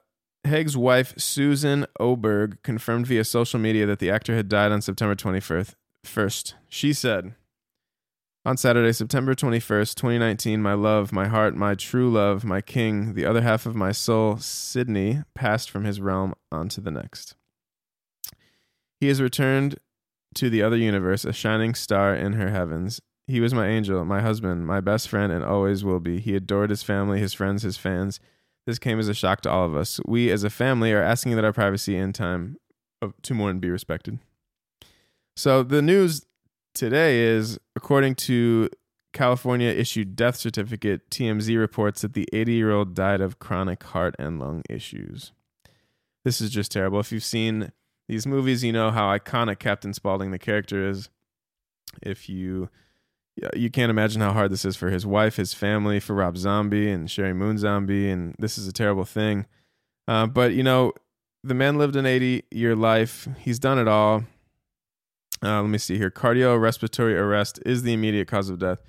Haig's 0.43 0.77
wife 0.77 1.13
Susan 1.17 1.85
Oberg 1.99 2.61
confirmed 2.63 3.07
via 3.07 3.23
social 3.23 3.59
media 3.59 3.85
that 3.85 3.99
the 3.99 4.11
actor 4.11 4.35
had 4.35 4.49
died 4.49 4.71
on 4.71 4.81
September 4.81 5.15
21st. 5.15 5.73
First, 6.03 6.55
she 6.67 6.93
said, 6.93 7.33
on 8.49 8.57
Saturday, 8.57 8.91
September 8.91 9.35
21st, 9.35 9.93
2019, 9.93 10.59
my 10.59 10.73
love, 10.73 11.11
my 11.11 11.27
heart, 11.27 11.55
my 11.55 11.75
true 11.75 12.09
love, 12.09 12.43
my 12.43 12.61
king, 12.61 13.13
the 13.13 13.23
other 13.23 13.41
half 13.41 13.67
of 13.67 13.75
my 13.75 13.91
soul, 13.91 14.37
Sydney, 14.37 15.21
passed 15.35 15.69
from 15.69 15.85
his 15.85 16.01
realm 16.01 16.33
onto 16.51 16.81
the 16.81 16.89
next. 16.89 17.35
He 18.99 19.07
has 19.07 19.21
returned 19.21 19.77
to 20.33 20.49
the 20.49 20.63
other 20.63 20.77
universe, 20.77 21.25
a 21.25 21.31
shining 21.31 21.75
star 21.75 22.15
in 22.15 22.33
her 22.33 22.49
heavens. 22.49 22.99
He 23.27 23.39
was 23.39 23.53
my 23.53 23.67
angel, 23.67 24.03
my 24.03 24.21
husband, 24.21 24.65
my 24.65 24.79
best 24.79 25.09
friend, 25.09 25.31
and 25.31 25.45
always 25.45 25.83
will 25.83 25.99
be. 25.99 26.19
He 26.19 26.35
adored 26.35 26.71
his 26.71 26.81
family, 26.81 27.19
his 27.19 27.35
friends, 27.35 27.61
his 27.61 27.77
fans. 27.77 28.19
This 28.65 28.79
came 28.79 28.97
as 28.97 29.07
a 29.07 29.13
shock 29.13 29.41
to 29.41 29.51
all 29.51 29.67
of 29.67 29.75
us. 29.75 29.99
We, 30.07 30.31
as 30.31 30.43
a 30.43 30.49
family, 30.49 30.91
are 30.91 31.03
asking 31.03 31.35
that 31.35 31.45
our 31.45 31.53
privacy 31.53 31.95
and 31.95 32.15
time 32.15 32.57
to 33.21 33.33
mourn 33.35 33.59
be 33.59 33.69
respected. 33.69 34.17
So 35.35 35.61
the 35.61 35.83
news 35.83 36.25
today 36.73 37.19
is 37.21 37.59
according 37.75 38.15
to 38.15 38.69
California 39.13 39.69
issued 39.69 40.15
death 40.15 40.35
certificate, 40.35 41.09
TMZ 41.09 41.57
reports 41.57 42.01
that 42.01 42.13
the 42.13 42.27
80 42.31 42.53
year 42.53 42.71
old 42.71 42.93
died 42.93 43.21
of 43.21 43.39
chronic 43.39 43.83
heart 43.83 44.15
and 44.19 44.39
lung 44.39 44.61
issues. 44.69 45.31
This 46.23 46.41
is 46.41 46.51
just 46.51 46.71
terrible. 46.71 46.99
If 46.99 47.11
you've 47.11 47.23
seen 47.23 47.71
these 48.07 48.27
movies, 48.27 48.63
you 48.63 48.71
know 48.71 48.91
how 48.91 49.15
iconic 49.17 49.59
Captain 49.59 49.93
Spaulding, 49.93 50.31
the 50.31 50.39
character, 50.39 50.87
is. 50.87 51.09
If 52.03 52.29
you 52.29 52.69
you 53.55 53.69
can't 53.69 53.89
imagine 53.89 54.21
how 54.21 54.33
hard 54.33 54.51
this 54.51 54.65
is 54.65 54.75
for 54.75 54.89
his 54.89 55.05
wife, 55.05 55.37
his 55.37 55.53
family, 55.53 55.99
for 55.99 56.13
Rob 56.13 56.37
Zombie 56.37 56.91
and 56.91 57.07
Sheri 57.07 57.35
Moon 57.35 57.57
Zombie, 57.57 58.09
and 58.09 58.35
this 58.37 58.57
is 58.57 58.67
a 58.67 58.73
terrible 58.73 59.05
thing. 59.05 59.45
Uh, 60.07 60.27
but 60.27 60.53
you 60.53 60.63
know, 60.63 60.91
the 61.43 61.53
man 61.53 61.77
lived 61.77 61.95
an 61.95 62.05
80 62.05 62.43
year 62.51 62.75
life. 62.75 63.27
He's 63.39 63.59
done 63.59 63.79
it 63.79 63.87
all. 63.87 64.23
Uh, 65.43 65.61
let 65.61 65.69
me 65.69 65.77
see 65.77 65.97
here. 65.97 66.11
Cardiorespiratory 66.11 67.17
arrest 67.17 67.59
is 67.65 67.83
the 67.83 67.93
immediate 67.93 68.27
cause 68.27 68.49
of 68.49 68.59
death. 68.59 68.81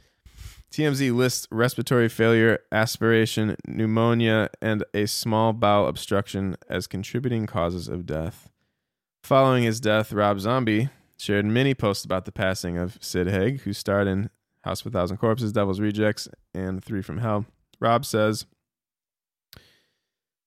TMZ 0.72 1.12
lists 1.14 1.48
respiratory 1.50 2.08
failure, 2.08 2.60
aspiration, 2.70 3.56
pneumonia, 3.66 4.50
and 4.62 4.84
a 4.94 5.06
small 5.06 5.52
bowel 5.52 5.88
obstruction 5.88 6.56
as 6.68 6.86
contributing 6.86 7.46
causes 7.46 7.88
of 7.88 8.06
death. 8.06 8.48
Following 9.24 9.64
his 9.64 9.80
death, 9.80 10.12
Rob 10.12 10.38
Zombie 10.40 10.88
shared 11.18 11.44
many 11.44 11.74
posts 11.74 12.04
about 12.04 12.24
the 12.24 12.32
passing 12.32 12.78
of 12.78 12.98
Sid 13.00 13.26
Haig, 13.26 13.62
who 13.62 13.72
starred 13.72 14.06
in 14.06 14.30
House 14.62 14.80
of 14.80 14.88
a 14.88 14.90
Thousand 14.90 15.16
Corpses, 15.16 15.52
Devil's 15.52 15.80
Rejects, 15.80 16.28
and 16.54 16.82
Three 16.82 17.02
from 17.02 17.18
Hell. 17.18 17.46
Rob 17.80 18.04
says, 18.04 18.46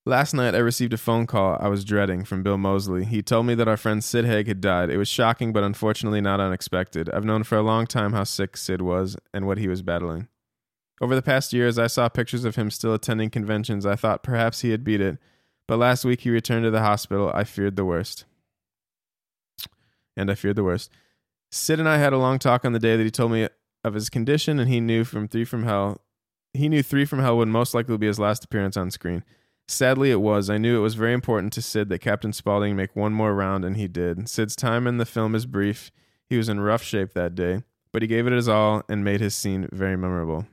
Last 0.06 0.34
night, 0.34 0.54
I 0.54 0.58
received 0.58 0.92
a 0.92 0.98
phone 0.98 1.26
call 1.26 1.58
I 1.62 1.70
was 1.70 1.86
dreading 1.86 2.26
from 2.26 2.44
Bill 2.44 2.58
Moseley. 2.58 3.06
He 3.06 3.22
told 3.22 3.46
me 3.46 3.56
that 3.56 3.70
our 3.70 3.78
friend 3.78 4.04
Sid 4.04 4.26
Haig 4.26 4.48
had 4.48 4.60
died. 4.60 4.90
It 4.90 4.98
was 4.98 5.08
shocking, 5.08 5.54
but 5.54 5.64
unfortunately 5.64 6.20
not 6.20 6.42
unexpected. 6.42 7.10
I've 7.10 7.24
known 7.24 7.44
for 7.44 7.58
a 7.58 7.62
long 7.62 7.88
time 7.88 8.12
how 8.12 8.26
sick 8.26 8.58
Sid 8.58 8.82
was 8.82 9.16
and 9.34 9.48
what 9.48 9.60
he 9.60 9.70
was 9.70 9.82
battling. 9.82 10.28
Over 11.00 11.16
the 11.16 11.22
past 11.22 11.54
years, 11.54 11.80
I 11.80 11.88
saw 11.88 12.10
pictures 12.10 12.44
of 12.44 12.58
him 12.58 12.70
still 12.70 12.94
attending 12.94 13.30
conventions. 13.30 13.86
I 13.86 13.96
thought 13.96 14.24
perhaps 14.24 14.60
he 14.60 14.72
had 14.72 14.84
beat 14.84 15.00
it, 15.00 15.20
but 15.70 15.80
last 15.80 16.04
week 16.04 16.22
he 16.22 16.30
returned 16.30 16.66
to 16.66 16.72
the 16.72 16.82
hospital. 16.82 17.32
I 17.34 17.46
feared 17.46 17.78
the 17.78 17.86
worst. 17.86 18.26
And 20.18 20.30
I 20.30 20.36
feared 20.36 20.58
the 20.58 20.66
worst. 20.66 20.92
Sid 21.50 21.80
and 21.80 21.88
I 21.88 21.98
had 21.98 22.12
a 22.12 22.18
long 22.18 22.40
talk 22.40 22.66
on 22.66 22.74
the 22.74 22.80
day 22.80 22.98
that 22.98 23.04
he 23.04 23.12
told 23.12 23.32
me 23.32 23.48
of 23.86 23.94
his 23.94 24.10
condition, 24.10 24.60
and 24.60 24.70
he 24.70 24.82
knew 24.82 25.06
from 25.06 25.30
Three 25.30 25.46
from 25.46 25.64
Hell, 25.64 26.02
he 26.54 26.68
knew 26.68 26.84
Three 26.84 27.06
from 27.06 27.20
Hell 27.20 27.38
would 27.38 27.48
most 27.48 27.74
likely 27.74 27.98
be 27.98 28.08
his 28.08 28.20
last 28.20 28.44
appearance 28.44 28.76
on 28.76 28.92
screen. 28.92 29.24
Sadly, 29.68 30.12
it 30.12 30.22
was. 30.22 30.50
I 30.50 30.58
knew 30.58 30.78
it 30.78 30.82
was 30.82 30.96
very 30.96 31.14
important 31.14 31.54
to 31.54 31.62
Sid 31.62 31.90
that 31.90 32.00
Captain 32.00 32.34
Spaulding 32.34 32.76
make 32.76 32.96
one 32.96 33.14
more 33.14 33.34
round, 33.34 33.64
and 33.64 33.78
he 33.78 33.88
did. 33.88 34.28
Sid's 34.28 34.56
time 34.56 34.88
in 34.88 34.98
the 34.98 35.06
film 35.06 35.36
is 35.36 35.46
brief. 35.46 35.92
He 36.30 36.38
was 36.38 36.50
in 36.50 36.60
rough 36.60 36.84
shape 36.84 37.14
that 37.14 37.36
day, 37.36 37.64
but 37.92 38.02
he 38.02 38.08
gave 38.08 38.28
it 38.28 38.34
his 38.34 38.50
all 38.50 38.84
and 38.90 39.04
made 39.04 39.22
his 39.22 39.36
scene 39.36 39.70
very 39.72 39.96
memorable. 39.96 40.46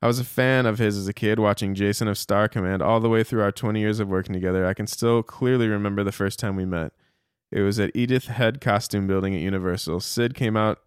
I 0.00 0.08
was 0.08 0.18
a 0.18 0.24
fan 0.24 0.66
of 0.66 0.78
his 0.78 0.96
as 0.96 1.06
a 1.06 1.12
kid, 1.12 1.38
watching 1.38 1.76
Jason 1.76 2.08
of 2.08 2.18
Star 2.18 2.48
Command 2.48 2.82
all 2.82 2.98
the 2.98 3.08
way 3.08 3.22
through 3.22 3.42
our 3.42 3.52
20 3.52 3.78
years 3.78 4.00
of 4.00 4.08
working 4.08 4.32
together. 4.32 4.66
I 4.66 4.74
can 4.74 4.88
still 4.88 5.22
clearly 5.22 5.68
remember 5.68 6.02
the 6.02 6.10
first 6.10 6.40
time 6.40 6.56
we 6.56 6.64
met. 6.64 6.92
It 7.52 7.60
was 7.60 7.78
at 7.78 7.94
Edith 7.94 8.26
Head 8.26 8.60
Costume 8.60 9.06
Building 9.06 9.34
at 9.34 9.40
Universal. 9.40 10.00
Sid 10.00 10.34
came 10.34 10.56
out 10.56 10.78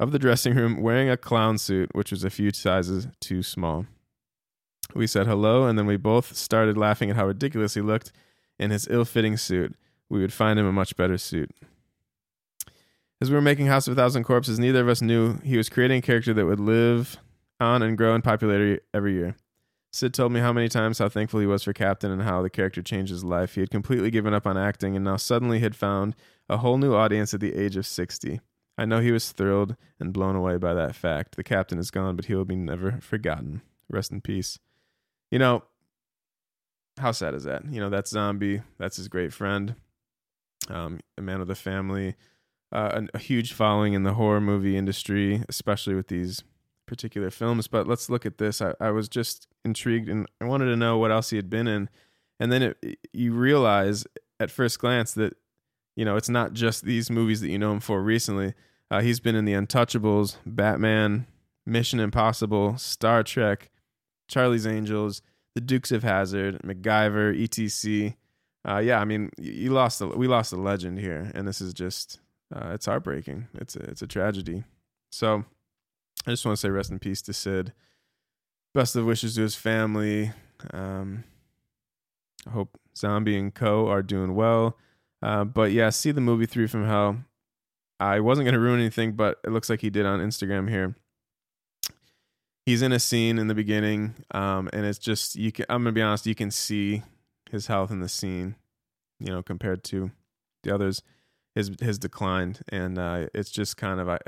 of 0.00 0.12
the 0.12 0.18
dressing 0.18 0.54
room 0.54 0.80
wearing 0.80 1.10
a 1.10 1.16
clown 1.18 1.58
suit, 1.58 1.90
which 1.94 2.10
was 2.10 2.24
a 2.24 2.30
few 2.30 2.50
sizes 2.50 3.08
too 3.20 3.42
small. 3.42 3.86
We 4.94 5.06
said 5.06 5.26
hello, 5.26 5.66
and 5.66 5.78
then 5.78 5.86
we 5.86 5.96
both 5.96 6.36
started 6.36 6.76
laughing 6.76 7.10
at 7.10 7.16
how 7.16 7.26
ridiculous 7.26 7.74
he 7.74 7.80
looked 7.80 8.12
in 8.58 8.70
his 8.70 8.88
ill 8.88 9.04
fitting 9.04 9.36
suit. 9.36 9.74
We 10.08 10.20
would 10.20 10.32
find 10.32 10.58
him 10.58 10.66
a 10.66 10.72
much 10.72 10.96
better 10.96 11.18
suit. 11.18 11.50
As 13.20 13.30
we 13.30 13.34
were 13.34 13.42
making 13.42 13.66
House 13.66 13.86
of 13.86 13.92
a 13.92 13.96
Thousand 13.96 14.24
Corpses, 14.24 14.58
neither 14.58 14.82
of 14.82 14.88
us 14.88 15.02
knew 15.02 15.38
he 15.38 15.56
was 15.56 15.68
creating 15.68 15.98
a 15.98 16.02
character 16.02 16.34
that 16.34 16.46
would 16.46 16.60
live 16.60 17.16
on 17.58 17.82
and 17.82 17.96
grow 17.96 18.14
in 18.14 18.22
popularity 18.22 18.80
every 18.92 19.14
year. 19.14 19.36
Sid 19.90 20.12
told 20.12 20.32
me 20.32 20.40
how 20.40 20.52
many 20.52 20.68
times 20.68 20.98
how 20.98 21.08
thankful 21.08 21.40
he 21.40 21.46
was 21.46 21.62
for 21.62 21.72
Captain 21.72 22.10
and 22.10 22.22
how 22.22 22.42
the 22.42 22.50
character 22.50 22.82
changed 22.82 23.10
his 23.10 23.24
life. 23.24 23.54
He 23.54 23.62
had 23.62 23.70
completely 23.70 24.10
given 24.10 24.34
up 24.34 24.46
on 24.46 24.58
acting 24.58 24.94
and 24.94 25.04
now 25.04 25.16
suddenly 25.16 25.60
had 25.60 25.74
found 25.74 26.14
a 26.50 26.58
whole 26.58 26.76
new 26.76 26.94
audience 26.94 27.32
at 27.32 27.40
the 27.40 27.54
age 27.54 27.76
of 27.76 27.86
60. 27.86 28.40
I 28.76 28.84
know 28.84 29.00
he 29.00 29.12
was 29.12 29.32
thrilled 29.32 29.76
and 29.98 30.12
blown 30.12 30.36
away 30.36 30.58
by 30.58 30.74
that 30.74 30.94
fact. 30.94 31.36
The 31.36 31.42
captain 31.42 31.78
is 31.78 31.90
gone, 31.90 32.14
but 32.14 32.26
he 32.26 32.34
will 32.34 32.44
be 32.44 32.56
never 32.56 33.00
forgotten. 33.00 33.62
Rest 33.88 34.12
in 34.12 34.20
peace 34.20 34.58
you 35.30 35.38
know, 35.38 35.62
how 36.98 37.12
sad 37.12 37.34
is 37.34 37.44
that? 37.44 37.64
You 37.70 37.80
know, 37.80 37.90
that 37.90 38.08
zombie, 38.08 38.62
that's 38.78 38.96
his 38.96 39.08
great 39.08 39.32
friend, 39.32 39.74
um, 40.68 41.00
a 41.18 41.22
man 41.22 41.40
of 41.40 41.48
the 41.48 41.54
family, 41.54 42.14
uh, 42.72 43.02
a, 43.14 43.16
a 43.16 43.18
huge 43.18 43.52
following 43.52 43.92
in 43.92 44.02
the 44.02 44.14
horror 44.14 44.40
movie 44.40 44.76
industry, 44.76 45.42
especially 45.48 45.94
with 45.94 46.08
these 46.08 46.42
particular 46.86 47.30
films. 47.30 47.66
But 47.66 47.86
let's 47.86 48.08
look 48.08 48.24
at 48.24 48.38
this. 48.38 48.62
I, 48.62 48.74
I 48.80 48.90
was 48.90 49.08
just 49.08 49.46
intrigued 49.64 50.08
and 50.08 50.26
I 50.40 50.46
wanted 50.46 50.66
to 50.66 50.76
know 50.76 50.98
what 50.98 51.10
else 51.10 51.30
he 51.30 51.36
had 51.36 51.50
been 51.50 51.66
in. 51.66 51.88
And 52.40 52.52
then 52.52 52.62
it, 52.62 52.98
you 53.12 53.32
realize 53.32 54.06
at 54.40 54.50
first 54.50 54.78
glance 54.78 55.12
that, 55.14 55.36
you 55.96 56.04
know, 56.04 56.16
it's 56.16 56.28
not 56.28 56.52
just 56.52 56.84
these 56.84 57.10
movies 57.10 57.40
that 57.40 57.48
you 57.48 57.58
know 57.58 57.72
him 57.72 57.80
for 57.80 58.02
recently. 58.02 58.54
Uh, 58.90 59.00
he's 59.00 59.20
been 59.20 59.34
in 59.34 59.44
The 59.44 59.54
Untouchables, 59.54 60.36
Batman, 60.46 61.26
Mission 61.64 61.98
Impossible, 61.98 62.78
Star 62.78 63.22
Trek, 63.22 63.70
Charlie's 64.28 64.66
Angels, 64.66 65.22
The 65.54 65.60
Dukes 65.60 65.92
of 65.92 66.02
Hazzard, 66.02 66.60
MacGyver, 66.62 67.38
ETC. 67.38 68.16
Uh, 68.68 68.78
yeah, 68.78 69.00
I 69.00 69.04
mean, 69.04 69.30
you 69.38 69.70
lost. 69.70 70.00
We 70.00 70.26
lost 70.26 70.52
a 70.52 70.56
legend 70.56 70.98
here, 70.98 71.30
and 71.34 71.46
this 71.46 71.60
is 71.60 71.72
just 71.72 72.20
uh, 72.54 72.70
it's 72.74 72.86
heartbreaking. 72.86 73.48
It's 73.54 73.76
a, 73.76 73.80
it's 73.80 74.02
a 74.02 74.06
tragedy. 74.06 74.64
So, 75.10 75.44
I 76.26 76.30
just 76.30 76.44
want 76.44 76.56
to 76.56 76.60
say 76.60 76.68
rest 76.68 76.90
in 76.90 76.98
peace 76.98 77.22
to 77.22 77.32
Sid. 77.32 77.72
Best 78.74 78.96
of 78.96 79.06
wishes 79.06 79.36
to 79.36 79.42
his 79.42 79.54
family. 79.54 80.32
Um, 80.72 81.24
I 82.46 82.50
hope 82.50 82.78
Zombie 82.96 83.38
and 83.38 83.54
Co 83.54 83.88
are 83.88 84.02
doing 84.02 84.34
well. 84.34 84.76
Uh, 85.22 85.44
but 85.44 85.70
yeah, 85.72 85.90
see 85.90 86.10
the 86.10 86.20
movie 86.20 86.46
Three 86.46 86.66
from 86.66 86.86
Hell. 86.86 87.18
I 88.00 88.20
wasn't 88.20 88.46
gonna 88.46 88.58
ruin 88.58 88.80
anything, 88.80 89.12
but 89.12 89.38
it 89.44 89.50
looks 89.50 89.70
like 89.70 89.80
he 89.80 89.90
did 89.90 90.04
on 90.04 90.20
Instagram 90.20 90.68
here 90.68 90.96
he's 92.66 92.82
in 92.82 92.92
a 92.92 92.98
scene 92.98 93.38
in 93.38 93.46
the 93.46 93.54
beginning, 93.54 94.14
um, 94.32 94.68
and 94.72 94.84
it's 94.84 94.98
just 94.98 95.36
you 95.36 95.52
can. 95.52 95.64
I'm 95.70 95.82
gonna 95.82 95.92
be 95.92 96.02
honest, 96.02 96.26
you 96.26 96.34
can 96.34 96.50
see 96.50 97.02
his 97.50 97.68
health 97.68 97.90
in 97.90 98.00
the 98.00 98.08
scene, 98.08 98.56
you 99.18 99.28
know, 99.28 99.42
compared 99.42 99.84
to 99.84 100.10
the 100.64 100.74
others. 100.74 101.02
His 101.54 101.70
his 101.80 101.98
declined, 101.98 102.60
and 102.68 102.98
uh, 102.98 103.28
it's 103.32 103.50
just 103.50 103.78
kind 103.78 104.00
of 104.00 104.08
I, 104.10 104.18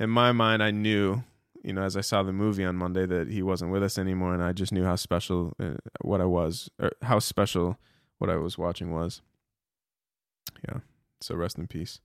in 0.00 0.10
my 0.10 0.32
mind, 0.32 0.60
I 0.60 0.72
knew, 0.72 1.22
you 1.62 1.72
know, 1.72 1.82
as 1.82 1.96
I 1.96 2.00
saw 2.00 2.24
the 2.24 2.32
movie 2.32 2.64
on 2.64 2.74
Monday 2.74 3.06
that 3.06 3.28
he 3.28 3.42
wasn't 3.42 3.70
with 3.70 3.84
us 3.84 3.96
anymore, 3.96 4.34
and 4.34 4.42
I 4.42 4.52
just 4.52 4.72
knew 4.72 4.84
how 4.84 4.96
special 4.96 5.52
uh, 5.60 5.74
what 6.00 6.20
I 6.20 6.24
was, 6.24 6.68
or 6.80 6.90
how 7.02 7.20
special 7.20 7.78
what 8.18 8.28
I 8.28 8.36
was 8.36 8.58
watching 8.58 8.90
was. 8.90 9.22
Yeah, 10.68 10.80
so 11.20 11.36
rest 11.36 11.58
in 11.58 11.68
peace. 11.68 12.00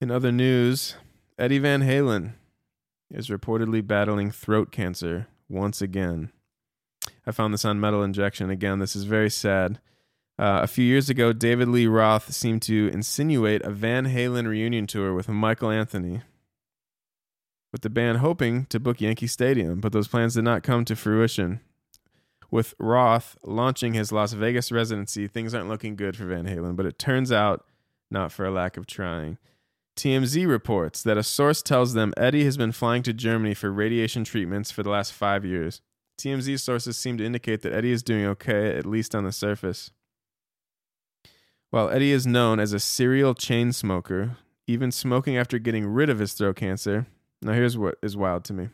In 0.00 0.10
other 0.10 0.30
news, 0.30 0.96
Eddie 1.38 1.58
Van 1.58 1.82
Halen 1.82 2.32
is 3.10 3.28
reportedly 3.28 3.86
battling 3.86 4.30
throat 4.30 4.70
cancer 4.72 5.28
once 5.48 5.80
again. 5.80 6.30
I 7.26 7.32
found 7.32 7.54
this 7.54 7.64
on 7.64 7.80
Metal 7.80 8.02
Injection. 8.02 8.50
Again, 8.50 8.78
this 8.78 8.96
is 8.96 9.04
very 9.04 9.30
sad. 9.30 9.80
Uh, 10.38 10.60
a 10.62 10.66
few 10.66 10.84
years 10.84 11.10
ago, 11.10 11.32
David 11.32 11.68
Lee 11.68 11.86
Roth 11.86 12.32
seemed 12.32 12.62
to 12.62 12.88
insinuate 12.92 13.62
a 13.62 13.70
Van 13.70 14.06
Halen 14.06 14.46
reunion 14.46 14.86
tour 14.86 15.12
with 15.12 15.28
Michael 15.28 15.70
Anthony, 15.70 16.22
with 17.72 17.82
the 17.82 17.90
band 17.90 18.18
hoping 18.18 18.66
to 18.66 18.78
book 18.78 19.00
Yankee 19.00 19.26
Stadium, 19.26 19.80
but 19.80 19.92
those 19.92 20.06
plans 20.06 20.34
did 20.34 20.44
not 20.44 20.62
come 20.62 20.84
to 20.84 20.94
fruition. 20.94 21.60
With 22.50 22.74
Roth 22.78 23.36
launching 23.42 23.94
his 23.94 24.12
Las 24.12 24.32
Vegas 24.32 24.70
residency, 24.72 25.26
things 25.26 25.54
aren't 25.54 25.68
looking 25.68 25.96
good 25.96 26.16
for 26.16 26.24
Van 26.24 26.46
Halen, 26.46 26.76
but 26.76 26.86
it 26.86 26.98
turns 26.98 27.32
out 27.32 27.66
not 28.10 28.32
for 28.32 28.46
a 28.46 28.50
lack 28.50 28.76
of 28.76 28.86
trying. 28.86 29.38
TMZ 29.98 30.48
reports 30.48 31.02
that 31.02 31.18
a 31.18 31.24
source 31.24 31.60
tells 31.60 31.92
them 31.92 32.14
Eddie 32.16 32.44
has 32.44 32.56
been 32.56 32.70
flying 32.70 33.02
to 33.02 33.12
Germany 33.12 33.52
for 33.52 33.72
radiation 33.72 34.22
treatments 34.22 34.70
for 34.70 34.84
the 34.84 34.90
last 34.90 35.12
five 35.12 35.44
years. 35.44 35.80
TMZ 36.20 36.60
sources 36.60 36.96
seem 36.96 37.18
to 37.18 37.26
indicate 37.26 37.62
that 37.62 37.72
Eddie 37.72 37.90
is 37.90 38.04
doing 38.04 38.24
okay, 38.24 38.76
at 38.76 38.86
least 38.86 39.12
on 39.12 39.24
the 39.24 39.32
surface. 39.32 39.90
While 41.70 41.90
Eddie 41.90 42.12
is 42.12 42.28
known 42.28 42.60
as 42.60 42.72
a 42.72 42.78
serial 42.78 43.34
chain 43.34 43.72
smoker, 43.72 44.36
even 44.68 44.92
smoking 44.92 45.36
after 45.36 45.58
getting 45.58 45.84
rid 45.84 46.08
of 46.08 46.20
his 46.20 46.32
throat 46.32 46.54
cancer. 46.56 47.08
Now, 47.42 47.54
here's 47.54 47.76
what 47.76 47.98
is 48.00 48.16
wild 48.16 48.44
to 48.44 48.52
me 48.52 48.68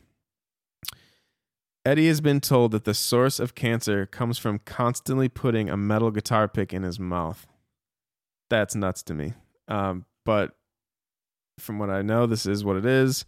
Eddie 1.86 2.09
has 2.09 2.20
been 2.20 2.40
told 2.42 2.72
that 2.72 2.84
the 2.84 2.92
source 2.92 3.40
of 3.40 3.55
cancer 3.55 4.05
comes 4.05 4.36
from 4.36 4.59
constantly 4.59 5.30
putting 5.30 5.70
a 5.70 5.76
metal 5.78 6.10
guitar 6.10 6.48
pick 6.48 6.74
in 6.74 6.82
his 6.82 7.01
mouth. 7.01 7.46
That's 8.51 8.74
nuts 8.74 9.02
to 9.05 9.14
me. 9.14 9.32
Um, 9.68 10.05
but 10.26 10.55
from 11.59 11.78
what 11.78 11.90
I 11.90 12.02
know, 12.02 12.26
this 12.26 12.47
is 12.47 12.64
what 12.64 12.76
it 12.76 12.86
is. 12.86 13.24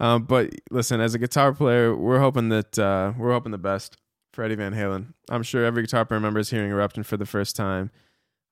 Um, 0.00 0.24
but 0.24 0.50
listen, 0.70 1.00
as 1.00 1.14
a 1.14 1.18
guitar 1.18 1.52
player, 1.52 1.94
we're 1.94 2.18
hoping 2.18 2.48
that 2.48 2.78
uh, 2.78 3.12
we're 3.16 3.32
hoping 3.32 3.52
the 3.52 3.58
best 3.58 3.96
for 4.32 4.42
Eddie 4.42 4.56
Van 4.56 4.74
Halen. 4.74 5.14
I'm 5.30 5.42
sure 5.42 5.64
every 5.64 5.82
guitar 5.82 6.04
player 6.04 6.18
remembers 6.18 6.50
hearing 6.50 6.70
Eruption 6.70 7.04
for 7.04 7.16
the 7.16 7.26
first 7.26 7.54
time. 7.56 7.90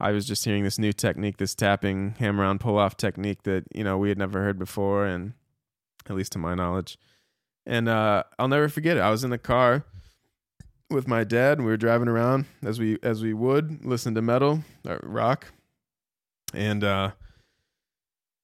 I 0.00 0.12
was 0.12 0.26
just 0.26 0.44
hearing 0.44 0.64
this 0.64 0.78
new 0.78 0.92
technique, 0.92 1.36
this 1.36 1.54
tapping 1.54 2.16
hammer 2.18 2.44
on 2.44 2.58
pull 2.58 2.78
off 2.78 2.96
technique 2.96 3.42
that 3.44 3.64
you 3.74 3.84
know 3.84 3.98
we 3.98 4.08
had 4.08 4.18
never 4.18 4.40
heard 4.40 4.58
before, 4.58 5.06
and 5.06 5.34
at 6.08 6.16
least 6.16 6.32
to 6.32 6.38
my 6.38 6.54
knowledge. 6.54 6.98
And 7.66 7.88
uh, 7.88 8.24
I'll 8.38 8.48
never 8.48 8.68
forget 8.68 8.96
it. 8.96 9.00
I 9.00 9.10
was 9.10 9.22
in 9.22 9.30
the 9.30 9.38
car 9.38 9.84
with 10.90 11.06
my 11.06 11.22
dad, 11.22 11.58
and 11.58 11.64
we 11.64 11.72
were 11.72 11.76
driving 11.76 12.08
around 12.08 12.46
as 12.64 12.80
we 12.80 12.98
as 13.02 13.22
we 13.22 13.32
would 13.32 13.84
listen 13.84 14.14
to 14.14 14.22
metal, 14.22 14.64
or 14.86 14.98
rock, 15.02 15.52
and 16.52 16.82
uh, 16.82 17.12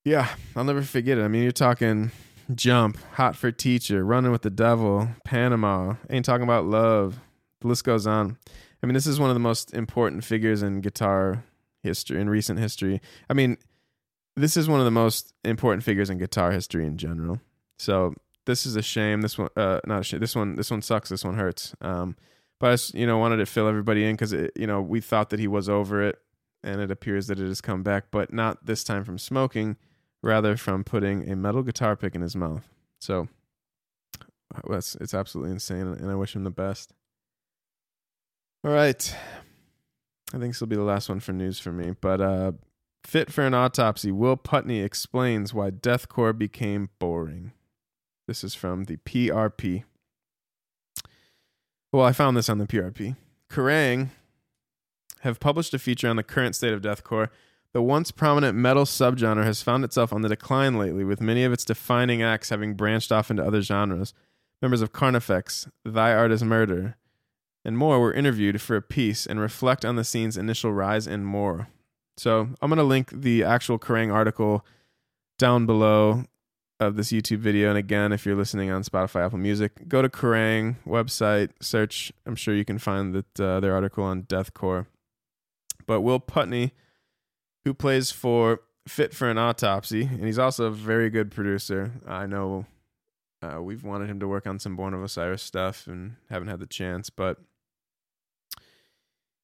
yeah, 0.08 0.28
I'll 0.56 0.64
never 0.64 0.82
forget 0.82 1.18
it. 1.18 1.22
I 1.22 1.28
mean, 1.28 1.42
you're 1.42 1.52
talking 1.52 2.12
jump, 2.54 2.96
hot 3.12 3.36
for 3.36 3.52
teacher, 3.52 4.02
running 4.04 4.32
with 4.32 4.42
the 4.42 4.50
devil, 4.50 5.08
Panama, 5.24 5.96
ain't 6.08 6.24
talking 6.24 6.44
about 6.44 6.64
love. 6.64 7.20
The 7.60 7.68
list 7.68 7.84
goes 7.84 8.06
on. 8.06 8.38
I 8.82 8.86
mean, 8.86 8.94
this 8.94 9.06
is 9.06 9.20
one 9.20 9.28
of 9.28 9.34
the 9.34 9.40
most 9.40 9.74
important 9.74 10.24
figures 10.24 10.62
in 10.62 10.80
guitar 10.80 11.44
history, 11.82 12.20
in 12.20 12.30
recent 12.30 12.58
history. 12.58 13.02
I 13.28 13.34
mean, 13.34 13.58
this 14.34 14.56
is 14.56 14.68
one 14.68 14.78
of 14.78 14.86
the 14.86 14.90
most 14.90 15.34
important 15.44 15.82
figures 15.82 16.08
in 16.08 16.16
guitar 16.16 16.52
history 16.52 16.86
in 16.86 16.96
general. 16.96 17.40
So 17.78 18.14
this 18.46 18.64
is 18.64 18.76
a 18.76 18.82
shame. 18.82 19.20
This 19.20 19.36
one, 19.36 19.50
uh, 19.56 19.80
not 19.84 20.00
a 20.00 20.04
shame. 20.04 20.20
This 20.20 20.34
one, 20.34 20.54
this 20.54 20.70
one 20.70 20.80
sucks. 20.80 21.10
This 21.10 21.24
one 21.24 21.34
hurts. 21.34 21.74
Um, 21.82 22.16
but 22.60 22.70
I 22.70 22.72
just, 22.74 22.94
you 22.94 23.06
know, 23.06 23.18
wanted 23.18 23.36
to 23.38 23.46
fill 23.46 23.68
everybody 23.68 24.04
in 24.04 24.14
because 24.14 24.32
you 24.32 24.66
know 24.66 24.80
we 24.80 25.00
thought 25.00 25.30
that 25.30 25.38
he 25.38 25.48
was 25.48 25.68
over 25.68 26.02
it, 26.02 26.18
and 26.62 26.80
it 26.80 26.90
appears 26.90 27.26
that 27.26 27.38
it 27.38 27.46
has 27.46 27.60
come 27.60 27.82
back, 27.82 28.06
but 28.10 28.32
not 28.32 28.64
this 28.64 28.82
time 28.82 29.04
from 29.04 29.18
smoking, 29.18 29.76
rather 30.22 30.56
from 30.56 30.84
putting 30.84 31.28
a 31.28 31.36
metal 31.36 31.62
guitar 31.62 31.96
pick 31.96 32.14
in 32.14 32.22
his 32.22 32.36
mouth. 32.36 32.68
So, 33.00 33.28
it's 34.70 34.96
it's 34.96 35.14
absolutely 35.14 35.52
insane, 35.52 35.86
and 35.86 36.10
I 36.10 36.14
wish 36.14 36.34
him 36.34 36.44
the 36.44 36.50
best. 36.50 36.92
All 38.64 38.72
right. 38.72 39.14
I 40.34 40.38
think 40.38 40.52
this 40.52 40.60
will 40.60 40.68
be 40.68 40.76
the 40.76 40.82
last 40.82 41.08
one 41.08 41.20
for 41.20 41.32
news 41.32 41.58
for 41.58 41.72
me. 41.72 41.94
But 41.98 42.20
uh, 42.20 42.52
fit 43.04 43.32
for 43.32 43.46
an 43.46 43.54
autopsy, 43.54 44.10
Will 44.10 44.36
Putney 44.36 44.80
explains 44.80 45.54
why 45.54 45.70
deathcore 45.70 46.36
became 46.36 46.90
boring. 46.98 47.52
This 48.26 48.44
is 48.44 48.54
from 48.54 48.84
the 48.84 48.98
PRP. 48.98 49.84
Well, 51.92 52.04
I 52.04 52.12
found 52.12 52.36
this 52.36 52.50
on 52.50 52.58
the 52.58 52.66
PRP. 52.66 53.16
Kerrang 53.48 54.10
have 55.20 55.40
published 55.40 55.72
a 55.72 55.78
feature 55.78 56.08
on 56.08 56.16
the 56.16 56.22
current 56.22 56.54
state 56.54 56.74
of 56.74 56.82
deathcore. 56.82 57.28
The 57.74 57.82
once 57.82 58.10
prominent 58.10 58.56
metal 58.56 58.84
subgenre 58.84 59.44
has 59.44 59.62
found 59.62 59.84
itself 59.84 60.12
on 60.12 60.22
the 60.22 60.28
decline 60.28 60.78
lately, 60.78 61.04
with 61.04 61.20
many 61.20 61.44
of 61.44 61.52
its 61.52 61.64
defining 61.64 62.22
acts 62.22 62.48
having 62.48 62.74
branched 62.74 63.12
off 63.12 63.30
into 63.30 63.44
other 63.44 63.60
genres. 63.60 64.14
Members 64.62 64.82
of 64.82 64.92
Carnifex, 64.92 65.68
Thy 65.84 66.12
Art 66.14 66.32
is 66.32 66.42
Murder, 66.42 66.96
and 67.64 67.78
more 67.78 68.00
were 68.00 68.12
interviewed 68.12 68.60
for 68.60 68.76
a 68.76 68.82
piece 68.82 69.26
and 69.26 69.38
reflect 69.38 69.84
on 69.84 69.96
the 69.96 70.02
scene's 70.02 70.36
initial 70.36 70.72
rise 70.72 71.06
and 71.06 71.26
more. 71.26 71.68
So 72.16 72.48
I'm 72.60 72.70
going 72.70 72.78
to 72.78 72.82
link 72.82 73.10
the 73.12 73.44
actual 73.44 73.78
Kerrang 73.78 74.12
article 74.12 74.64
down 75.38 75.66
below 75.66 76.24
of 76.80 76.96
this 76.96 77.12
YouTube 77.12 77.38
video. 77.38 77.68
And 77.68 77.78
again, 77.78 78.12
if 78.12 78.24
you're 78.24 78.34
listening 78.34 78.70
on 78.70 78.82
Spotify, 78.82 79.26
Apple 79.26 79.38
Music, 79.38 79.88
go 79.88 80.02
to 80.02 80.08
Kerrang 80.08 80.76
website, 80.86 81.50
search. 81.60 82.12
I'm 82.26 82.36
sure 82.36 82.54
you 82.54 82.64
can 82.64 82.78
find 82.78 83.14
that 83.14 83.40
uh, 83.40 83.60
their 83.60 83.74
article 83.74 84.04
on 84.04 84.22
deathcore. 84.22 84.86
But 85.86 86.00
Will 86.00 86.20
Putney, 86.20 86.72
who 87.68 87.74
plays 87.74 88.10
for 88.10 88.60
Fit 88.88 89.12
for 89.12 89.28
an 89.28 89.36
Autopsy, 89.36 90.04
and 90.04 90.24
he's 90.24 90.38
also 90.38 90.64
a 90.64 90.70
very 90.70 91.10
good 91.10 91.30
producer. 91.30 91.92
I 92.06 92.24
know 92.24 92.64
uh, 93.42 93.60
we've 93.62 93.84
wanted 93.84 94.08
him 94.08 94.18
to 94.20 94.26
work 94.26 94.46
on 94.46 94.58
some 94.58 94.74
Born 94.74 94.94
of 94.94 95.02
Osiris 95.02 95.42
stuff 95.42 95.86
and 95.86 96.16
haven't 96.30 96.48
had 96.48 96.60
the 96.60 96.66
chance, 96.66 97.10
but 97.10 97.36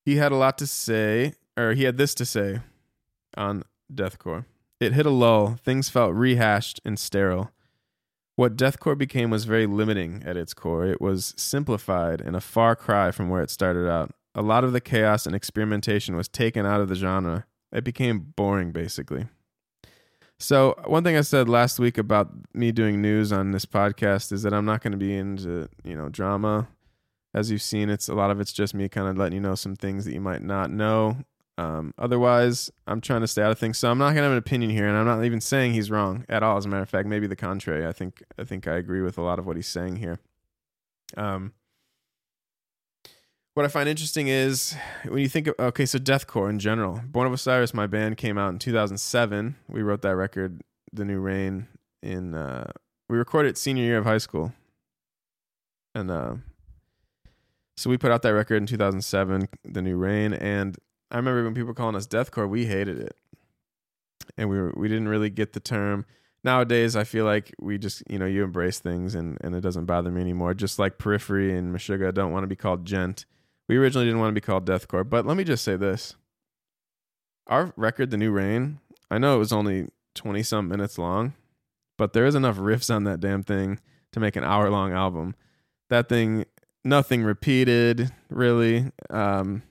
he 0.07 0.17
had 0.17 0.33
a 0.33 0.37
lot 0.37 0.57
to 0.57 0.67
say, 0.67 1.35
or 1.55 1.75
he 1.75 1.85
had 1.85 1.99
this 1.99 2.15
to 2.15 2.25
say 2.25 2.61
on 3.37 3.63
Deathcore. 3.93 4.47
It 4.81 4.95
hit 4.95 5.05
a 5.05 5.11
lull. 5.11 5.59
Things 5.63 5.91
felt 5.91 6.15
rehashed 6.15 6.81
and 6.83 6.99
sterile. 6.99 7.51
What 8.37 8.57
Deathcore 8.57 8.97
became 8.97 9.29
was 9.29 9.45
very 9.45 9.67
limiting 9.67 10.23
at 10.25 10.39
its 10.39 10.55
core. 10.55 10.87
It 10.87 11.03
was 11.03 11.35
simplified 11.37 12.23
and 12.23 12.35
a 12.35 12.41
far 12.41 12.75
cry 12.75 13.11
from 13.11 13.29
where 13.29 13.43
it 13.43 13.51
started 13.51 13.87
out. 13.87 14.13
A 14.35 14.41
lot 14.41 14.65
of 14.65 14.73
the 14.73 14.81
chaos 14.81 15.27
and 15.27 15.37
experimentation 15.37 16.17
was 16.17 16.27
taken 16.27 16.65
out 16.65 16.81
of 16.81 16.89
the 16.89 16.95
genre. 16.95 17.45
It 17.75 17.85
became 17.85 18.33
boring, 18.37 18.73
basically. 18.73 19.27
So, 20.39 20.75
one 20.87 21.05
thing 21.05 21.17
I 21.17 21.21
said 21.21 21.49
last 21.49 21.79
week 21.79 21.99
about 21.99 22.31
me 22.55 22.73
doing 22.73 23.03
news 23.03 23.33
on 23.33 23.51
this 23.51 23.67
podcast 23.67 24.33
is 24.33 24.43
that 24.43 24.55
I'm 24.55 24.65
not 24.65 24.83
going 24.83 24.93
to 24.93 24.99
be 24.99 25.15
into, 25.15 25.69
you 25.85 25.95
know, 25.95 26.09
drama 26.09 26.69
as 27.35 27.51
you've 27.51 27.63
seen, 27.63 27.91
it's 27.91 28.09
a 28.09 28.15
lot 28.15 28.31
of 28.31 28.41
it's 28.41 28.53
just 28.53 28.75
me 28.75 28.89
kind 28.89 29.09
of 29.09 29.19
letting 29.19 29.35
you 29.35 29.41
know 29.41 29.57
some 29.57 29.75
things 29.75 30.05
that 30.05 30.15
you 30.15 30.21
might 30.21 30.43
not 30.43 30.71
know. 30.71 31.17
Um, 31.59 31.93
otherwise, 31.99 32.71
I'm 32.87 33.01
trying 33.01 33.21
to 33.21 33.27
stay 33.27 33.43
out 33.43 33.51
of 33.51 33.59
things, 33.59 33.77
so 33.77 33.91
I'm 33.91 33.99
not 33.99 34.11
gonna 34.11 34.23
have 34.23 34.33
an 34.33 34.39
opinion 34.39 34.71
here, 34.71 34.87
and 34.89 34.97
I'm 34.97 35.07
not 35.07 35.25
even 35.25 35.41
saying 35.41 35.75
he's 35.75 35.91
wrong 35.91 36.25
at 36.29 36.43
all. 36.43 36.57
As 36.57 36.65
a 36.65 36.69
matter 36.69 36.83
of 36.83 36.89
fact, 36.89 37.09
maybe 37.09 37.27
the 37.27 37.37
contrary. 37.37 37.87
I 37.87 37.93
think 37.93 38.23
I 38.39 38.45
think 38.45 38.67
I 38.67 38.77
agree 38.77 39.03
with 39.03 39.19
a 39.19 39.23
lot 39.23 39.39
of 39.39 39.47
what 39.47 39.57
he's 39.57 39.69
saying 39.69 39.97
here. 39.97 40.21
Um, 41.17 41.53
what 43.55 43.65
I 43.65 43.69
find 43.69 43.89
interesting 43.89 44.27
is 44.29 44.77
when 45.07 45.21
you 45.21 45.29
think 45.29 45.47
of 45.47 45.55
okay, 45.59 45.87
so 45.87 45.99
deathcore 45.99 46.51
in 46.51 46.59
general. 46.59 47.01
Born 47.07 47.27
of 47.27 47.33
Osiris, 47.33 47.73
my 47.73 47.87
band 47.87 48.17
came 48.17 48.37
out 48.37 48.51
in 48.51 48.59
2007. 48.59 49.57
We 49.69 49.83
wrote 49.83 50.03
that 50.03 50.17
record, 50.17 50.61
The 50.93 51.05
New 51.05 51.21
Rain, 51.21 51.69
in 52.03 52.35
uh, 52.35 52.73
we 53.09 53.17
recorded 53.17 53.57
senior 53.57 53.85
year 53.85 53.99
of 53.99 54.05
high 54.05 54.19
school, 54.19 54.53
and 55.95 56.11
uh, 56.11 56.35
so 57.77 57.91
we 57.91 57.97
put 57.97 58.11
out 58.11 58.23
that 58.23 58.31
record 58.31 58.57
in 58.57 58.67
2007, 58.67 59.49
The 59.65 59.83
New 59.83 59.97
Rain, 59.97 60.33
and 60.33 60.77
I 61.13 61.17
remember 61.17 61.45
when 61.45 61.55
people 61.55 61.69
were 61.69 61.75
calling 61.75 61.97
us 61.97 62.09
deathcore, 62.09 62.49
we 62.49 62.67
hated 62.67 62.99
it, 62.99 63.17
and 64.37 64.51
we 64.51 64.59
were 64.59 64.73
we 64.77 64.89
didn't 64.89 65.09
really 65.09 65.31
get 65.31 65.53
the 65.53 65.61
term. 65.61 66.07
Nowadays, 66.43 66.97
I 66.97 67.05
feel 67.05 67.25
like 67.25 67.55
we 67.61 67.79
just 67.79 68.03
you 68.11 68.19
know 68.19 68.27
you 68.27 68.43
embrace 68.43 68.81
things 68.81 69.15
and 69.15 69.39
and 69.43 69.55
it 69.55 69.61
doesn't 69.61 69.85
bother 69.85 70.11
me 70.11 70.21
anymore. 70.21 70.55
Just 70.55 70.81
like 70.81 70.99
Periphery 70.99 71.57
and 71.57 71.73
Meshuggah 71.73 72.13
don't 72.13 72.33
want 72.33 72.43
to 72.43 72.49
be 72.49 72.57
called 72.57 72.85
djent. 72.85 73.27
We 73.69 73.77
originally 73.77 74.07
didn't 74.07 74.21
want 74.21 74.35
to 74.35 74.41
be 74.41 74.45
called 74.45 74.67
deathcore, 74.67 75.09
but 75.09 75.27
let 75.27 75.37
me 75.37 75.45
just 75.45 75.65
say 75.65 75.77
this: 75.77 76.17
our 77.47 77.73
record, 77.77 78.11
The 78.11 78.17
New 78.17 78.31
Rain, 78.31 78.81
I 79.11 79.19
know 79.19 79.37
it 79.37 79.39
was 79.39 79.53
only 79.53 79.89
20 80.15 80.43
some 80.43 80.69
minutes 80.69 80.99
long, 80.99 81.35
but 81.97 82.13
there 82.13 82.27
is 82.27 82.35
enough 82.35 82.57
riffs 82.57 82.95
on 82.95 83.05
that 83.05 83.21
damn 83.21 83.43
thing 83.43 83.81
to 84.13 84.21
make 84.21 84.37
an 84.37 84.45
hour 84.45 84.71
long 84.71 84.93
album. 84.93 85.35
That 85.91 86.09
thing 86.09 86.45
nothing 86.85 87.23
repeated 87.23 88.13
really. 88.29 88.91
Um, 89.11 89.63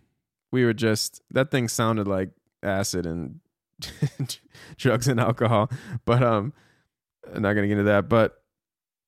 we 0.51 0.65
were 0.65 0.73
just 0.73 1.21
that 1.31 1.51
thing 1.51 1.67
sounded 1.67 2.07
like 2.07 2.29
acid 2.61 3.05
and 3.05 3.39
drugs 4.77 5.07
and 5.07 5.19
alcohol, 5.19 5.69
but 6.05 6.21
um, 6.21 6.53
I'm 7.33 7.41
not 7.41 7.53
gonna 7.53 7.67
get 7.67 7.73
into 7.79 7.83
that. 7.85 8.09
But 8.09 8.41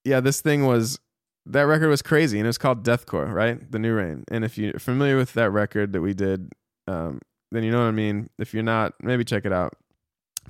yeah, 0.03 0.19
this 0.19 0.41
thing 0.41 0.65
was 0.65 0.99
that 1.47 1.63
record 1.63 1.89
was 1.89 2.01
crazy, 2.01 2.39
and 2.39 2.45
it 2.45 2.49
was 2.49 2.57
called 2.57 2.83
Deathcore, 2.83 3.31
right? 3.31 3.71
The 3.71 3.79
New 3.79 3.93
Rain. 3.93 4.23
And 4.29 4.43
if 4.43 4.57
you're 4.57 4.79
familiar 4.79 5.15
with 5.17 5.33
that 5.33 5.51
record 5.51 5.93
that 5.93 6.01
we 6.01 6.13
did, 6.13 6.51
um, 6.87 7.19
then 7.51 7.63
you 7.63 7.71
know 7.71 7.79
what 7.79 7.87
I 7.87 7.91
mean. 7.91 8.29
If 8.39 8.53
you're 8.53 8.63
not, 8.63 8.93
maybe 9.01 9.23
check 9.23 9.45
it 9.45 9.53
out. 9.53 9.73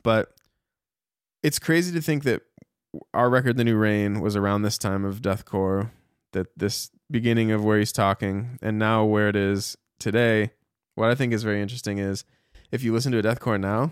But 0.03 0.33
it's 1.43 1.59
crazy 1.59 1.91
to 1.93 2.01
think 2.01 2.23
that 2.23 2.43
our 3.13 3.29
record, 3.29 3.57
The 3.57 3.63
New 3.63 3.77
Rain, 3.77 4.21
was 4.21 4.35
around 4.35 4.61
this 4.61 4.77
time 4.77 5.03
of 5.03 5.21
deathcore. 5.21 5.91
That 6.31 6.47
this 6.57 6.91
beginning 7.11 7.51
of 7.51 7.63
where 7.63 7.79
he's 7.79 7.91
talking, 7.91 8.57
and 8.61 8.79
now 8.79 9.05
where 9.05 9.29
it 9.29 9.35
is 9.35 9.77
today. 9.99 10.51
What 10.95 11.09
I 11.09 11.15
think 11.15 11.33
is 11.33 11.43
very 11.43 11.61
interesting 11.61 11.97
is 11.97 12.23
if 12.71 12.83
you 12.83 12.93
listen 12.93 13.11
to 13.11 13.19
a 13.19 13.23
deathcore 13.23 13.59
now, 13.59 13.91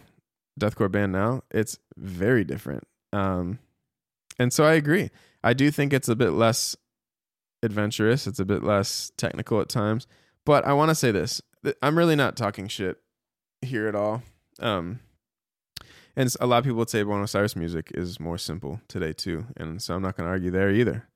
deathcore 0.60 0.92
band 0.92 1.12
now, 1.12 1.44
it's 1.52 1.78
very 1.98 2.44
different. 2.44 2.86
Um, 3.12 3.60
and 4.40 4.52
so 4.54 4.64
I 4.64 4.74
agree. 4.74 5.10
I 5.44 5.54
do 5.54 5.70
think 5.70 5.94
it's 5.94 6.08
a 6.08 6.16
bit 6.16 6.32
less 6.32 6.76
adventurous. 7.64 8.28
It's 8.28 8.40
a 8.40 8.46
bit 8.46 8.64
less 8.64 9.12
technical 9.18 9.60
at 9.62 9.70
times. 9.70 10.06
But 10.46 10.66
I 10.66 10.74
want 10.74 10.90
to 10.90 10.96
say 10.96 11.12
this: 11.12 11.42
I'm 11.82 11.98
really 11.98 12.16
not 12.16 12.36
talking 12.36 12.68
shit 12.68 12.98
here 13.62 13.88
at 13.88 13.96
all. 13.96 14.22
Um, 14.60 15.00
and 16.16 16.34
a 16.40 16.46
lot 16.46 16.60
of 16.60 16.64
people 16.66 16.78
would 16.78 16.90
say 16.90 17.02
Born 17.02 17.20
of 17.20 17.26
Osiris 17.26 17.56
music 17.56 17.92
is 17.96 18.20
more 18.20 18.38
simple 18.38 18.82
today 18.88 19.14
too, 19.14 19.46
and 19.58 19.82
so 19.82 19.96
I'm 19.96 20.02
not 20.02 20.16
going 20.16 20.26
to 20.26 20.32
argue 20.32 20.52
there 20.52 20.70
either. 20.70 21.08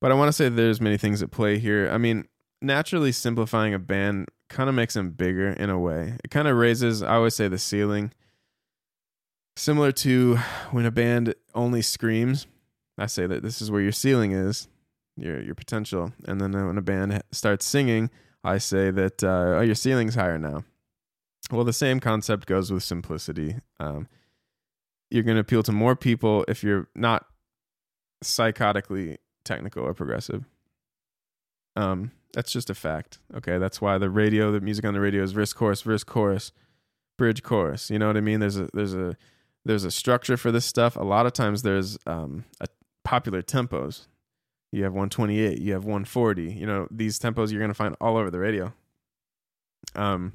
But 0.00 0.10
I 0.10 0.14
want 0.14 0.28
to 0.28 0.32
say 0.32 0.48
there's 0.48 0.80
many 0.80 0.96
things 0.96 1.22
at 1.22 1.30
play 1.30 1.58
here. 1.58 1.88
I 1.92 1.98
mean, 1.98 2.26
naturally 2.60 3.12
simplifying 3.12 3.74
a 3.74 3.78
band 3.78 4.28
kind 4.48 4.68
of 4.68 4.74
makes 4.74 4.94
them 4.94 5.10
bigger 5.10 5.50
in 5.50 5.70
a 5.70 5.78
way. 5.78 6.16
It 6.24 6.30
kind 6.30 6.48
of 6.48 6.56
raises, 6.56 7.02
I 7.02 7.14
always 7.14 7.34
say, 7.34 7.48
the 7.48 7.58
ceiling. 7.58 8.12
Similar 9.56 9.92
to 9.92 10.36
when 10.70 10.86
a 10.86 10.90
band 10.90 11.34
only 11.54 11.82
screams, 11.82 12.46
I 12.98 13.06
say 13.06 13.26
that 13.26 13.42
this 13.42 13.60
is 13.60 13.70
where 13.70 13.82
your 13.82 13.92
ceiling 13.92 14.32
is, 14.32 14.68
your 15.20 15.40
your 15.40 15.54
potential. 15.54 16.12
And 16.26 16.40
then 16.40 16.52
when 16.52 16.78
a 16.78 16.82
band 16.82 17.22
starts 17.30 17.66
singing, 17.66 18.10
I 18.42 18.58
say 18.58 18.90
that 18.90 19.22
uh, 19.22 19.58
oh, 19.58 19.60
your 19.60 19.74
ceiling's 19.74 20.14
higher 20.14 20.38
now. 20.38 20.64
Well, 21.50 21.64
the 21.64 21.72
same 21.72 22.00
concept 22.00 22.46
goes 22.46 22.72
with 22.72 22.82
simplicity. 22.82 23.56
Um, 23.78 24.08
you're 25.10 25.24
going 25.24 25.36
to 25.36 25.40
appeal 25.40 25.62
to 25.64 25.72
more 25.72 25.96
people 25.96 26.44
if 26.46 26.62
you're 26.62 26.88
not 26.94 27.26
psychotically 28.24 29.18
technical 29.44 29.82
or 29.82 29.94
progressive. 29.94 30.44
Um, 31.74 32.12
that's 32.32 32.52
just 32.52 32.70
a 32.70 32.74
fact. 32.74 33.18
Okay, 33.34 33.58
that's 33.58 33.80
why 33.80 33.98
the 33.98 34.10
radio, 34.10 34.52
the 34.52 34.60
music 34.60 34.84
on 34.84 34.94
the 34.94 35.00
radio 35.00 35.22
is 35.22 35.32
verse 35.32 35.52
chorus, 35.52 35.82
verse 35.82 36.04
chorus, 36.04 36.52
bridge 37.18 37.42
chorus. 37.42 37.90
You 37.90 37.98
know 37.98 38.06
what 38.06 38.16
I 38.16 38.20
mean? 38.20 38.40
There's 38.40 38.56
a 38.56 38.68
there's 38.72 38.94
a 38.94 39.16
there's 39.64 39.84
a 39.84 39.90
structure 39.90 40.36
for 40.36 40.52
this 40.52 40.64
stuff. 40.64 40.96
A 40.96 41.02
lot 41.02 41.26
of 41.26 41.32
times 41.32 41.62
there's 41.62 41.98
um, 42.06 42.44
a 42.60 42.68
popular 43.04 43.42
tempos. 43.42 44.06
You 44.72 44.84
have 44.84 44.92
128, 44.92 45.58
you 45.58 45.72
have 45.72 45.84
140. 45.84 46.52
You 46.52 46.66
know 46.66 46.88
these 46.90 47.18
tempos 47.18 47.50
you're 47.50 47.60
gonna 47.60 47.74
find 47.74 47.96
all 48.00 48.16
over 48.16 48.30
the 48.30 48.38
radio. 48.38 48.72
Um, 49.94 50.34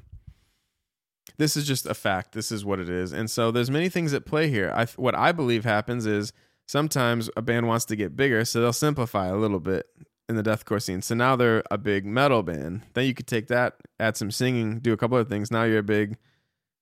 this 1.38 1.56
is 1.56 1.66
just 1.66 1.86
a 1.86 1.94
fact. 1.94 2.32
This 2.32 2.50
is 2.50 2.64
what 2.64 2.78
it 2.78 2.88
is. 2.88 3.12
And 3.12 3.30
so 3.30 3.50
there's 3.50 3.70
many 3.70 3.88
things 3.88 4.12
at 4.14 4.26
play 4.26 4.48
here. 4.48 4.72
I 4.74 4.86
what 4.96 5.14
I 5.14 5.32
believe 5.32 5.64
happens 5.64 6.06
is 6.06 6.32
sometimes 6.66 7.30
a 7.36 7.42
band 7.42 7.66
wants 7.66 7.84
to 7.86 7.96
get 7.96 8.16
bigger, 8.16 8.44
so 8.44 8.60
they'll 8.60 8.72
simplify 8.72 9.26
a 9.26 9.36
little 9.36 9.60
bit 9.60 9.86
in 10.28 10.36
the 10.36 10.42
deathcore 10.42 10.82
scene. 10.82 11.02
So 11.02 11.14
now 11.14 11.36
they're 11.36 11.62
a 11.70 11.78
big 11.78 12.04
metal 12.04 12.42
band. 12.42 12.82
Then 12.94 13.06
you 13.06 13.14
could 13.14 13.26
take 13.26 13.48
that, 13.48 13.76
add 14.00 14.16
some 14.16 14.30
singing, 14.30 14.80
do 14.80 14.92
a 14.92 14.96
couple 14.96 15.16
of 15.16 15.28
things. 15.28 15.50
Now 15.50 15.64
you're 15.64 15.78
a 15.78 15.84
big 15.84 16.16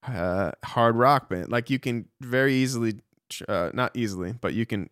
uh, 0.07 0.53
hard 0.65 0.97
rock 0.97 1.29
band. 1.29 1.51
Like 1.51 1.71
you 1.71 1.79
can 1.79 2.09
very 2.21 2.55
easily, 2.55 3.01
uh, 3.49 3.71
not 3.75 3.93
easily, 3.95 4.33
but 4.33 4.55
you 4.55 4.67
can 4.67 4.89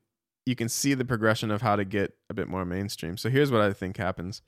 you 0.46 0.56
can 0.56 0.68
see 0.68 0.94
the 0.94 1.04
progression 1.04 1.50
of 1.50 1.62
how 1.62 1.76
to 1.76 1.84
get 1.84 2.14
a 2.28 2.34
bit 2.34 2.48
more 2.48 2.64
mainstream. 2.64 3.16
So 3.16 3.30
here's 3.30 3.50
what 3.50 3.60
I 3.60 3.72
think 3.72 3.96
happens 3.96 4.42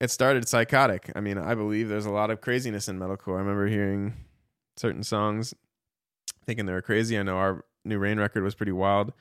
it 0.00 0.10
started 0.10 0.46
psychotic. 0.46 1.10
I 1.16 1.20
mean, 1.20 1.38
I 1.38 1.54
believe 1.54 1.88
there's 1.88 2.06
a 2.06 2.10
lot 2.10 2.30
of 2.30 2.40
craziness 2.40 2.88
in 2.88 2.98
metalcore. 2.98 3.36
I 3.36 3.40
remember 3.40 3.66
hearing 3.66 4.12
certain 4.76 5.02
songs 5.02 5.54
thinking 6.44 6.66
they 6.66 6.72
were 6.72 6.82
crazy. 6.82 7.18
I 7.18 7.22
know 7.22 7.36
our 7.36 7.64
new 7.84 7.98
Rain 7.98 8.18
record 8.18 8.42
was 8.42 8.54
pretty 8.54 8.72
wild. 8.72 9.12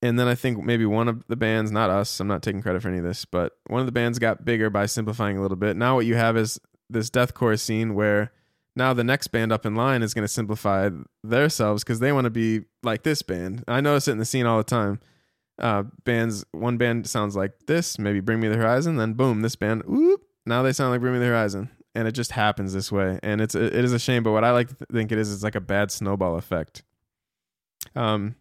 And 0.00 0.18
then 0.18 0.28
I 0.28 0.34
think 0.34 0.64
maybe 0.64 0.86
one 0.86 1.08
of 1.08 1.26
the 1.28 1.36
bands, 1.36 1.70
not 1.70 1.90
us, 1.90 2.20
I'm 2.20 2.28
not 2.28 2.42
taking 2.42 2.62
credit 2.62 2.82
for 2.82 2.88
any 2.88 2.98
of 2.98 3.04
this, 3.04 3.24
but 3.24 3.58
one 3.66 3.80
of 3.80 3.86
the 3.86 3.92
bands 3.92 4.18
got 4.18 4.44
bigger 4.44 4.70
by 4.70 4.86
simplifying 4.86 5.36
a 5.36 5.42
little 5.42 5.56
bit. 5.56 5.76
Now 5.76 5.96
what 5.96 6.06
you 6.06 6.14
have 6.14 6.36
is 6.36 6.60
this 6.88 7.10
deathcore 7.10 7.58
scene 7.58 7.94
where 7.94 8.32
now 8.78 8.94
the 8.94 9.04
next 9.04 9.28
band 9.28 9.52
up 9.52 9.66
in 9.66 9.74
line 9.74 10.02
is 10.02 10.14
going 10.14 10.24
to 10.24 10.32
simplify 10.32 10.88
themselves 11.22 11.82
because 11.84 11.98
they 11.98 12.12
want 12.12 12.24
to 12.24 12.30
be 12.30 12.62
like 12.82 13.02
this 13.02 13.22
band. 13.22 13.64
I 13.68 13.80
notice 13.80 14.08
it 14.08 14.12
in 14.12 14.18
the 14.18 14.24
scene 14.24 14.46
all 14.46 14.56
the 14.56 14.64
time. 14.64 15.00
Uh, 15.58 15.82
bands 16.04 16.44
one 16.52 16.78
band 16.78 17.04
sounds 17.08 17.34
like 17.34 17.50
this 17.66 17.98
maybe 17.98 18.20
bring 18.20 18.38
me 18.38 18.46
the 18.46 18.56
horizon 18.56 18.94
then 18.94 19.12
boom 19.14 19.42
this 19.42 19.56
band 19.56 19.82
whoop 19.86 20.22
now 20.46 20.62
they 20.62 20.72
sound 20.72 20.92
like 20.92 21.00
bring 21.00 21.14
me 21.14 21.18
the 21.18 21.26
horizon. 21.26 21.68
And 21.96 22.06
it 22.06 22.12
just 22.12 22.30
happens 22.30 22.72
this 22.72 22.92
way. 22.92 23.18
And 23.24 23.40
it's 23.40 23.56
it 23.56 23.74
is 23.74 23.92
a 23.92 23.98
shame 23.98 24.22
but 24.22 24.30
what 24.30 24.44
i 24.44 24.52
like 24.52 24.68
to 24.68 24.86
think 24.92 25.10
it 25.10 25.18
is 25.18 25.32
it's 25.34 25.42
like 25.42 25.56
a 25.56 25.60
bad 25.60 25.90
snowball 25.90 26.36
effect. 26.36 26.84
Um 27.96 28.36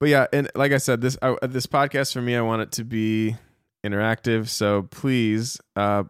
but 0.00 0.08
yeah 0.08 0.26
and 0.32 0.50
like 0.54 0.72
i 0.72 0.78
said 0.78 1.00
this 1.00 1.18
I, 1.20 1.36
this 1.42 1.66
podcast 1.66 2.12
for 2.12 2.22
me 2.22 2.36
i 2.36 2.40
want 2.40 2.62
it 2.62 2.72
to 2.72 2.84
be 2.84 3.36
interactive. 3.84 4.48
So 4.48 4.84
please 4.90 5.60
uh 5.76 6.04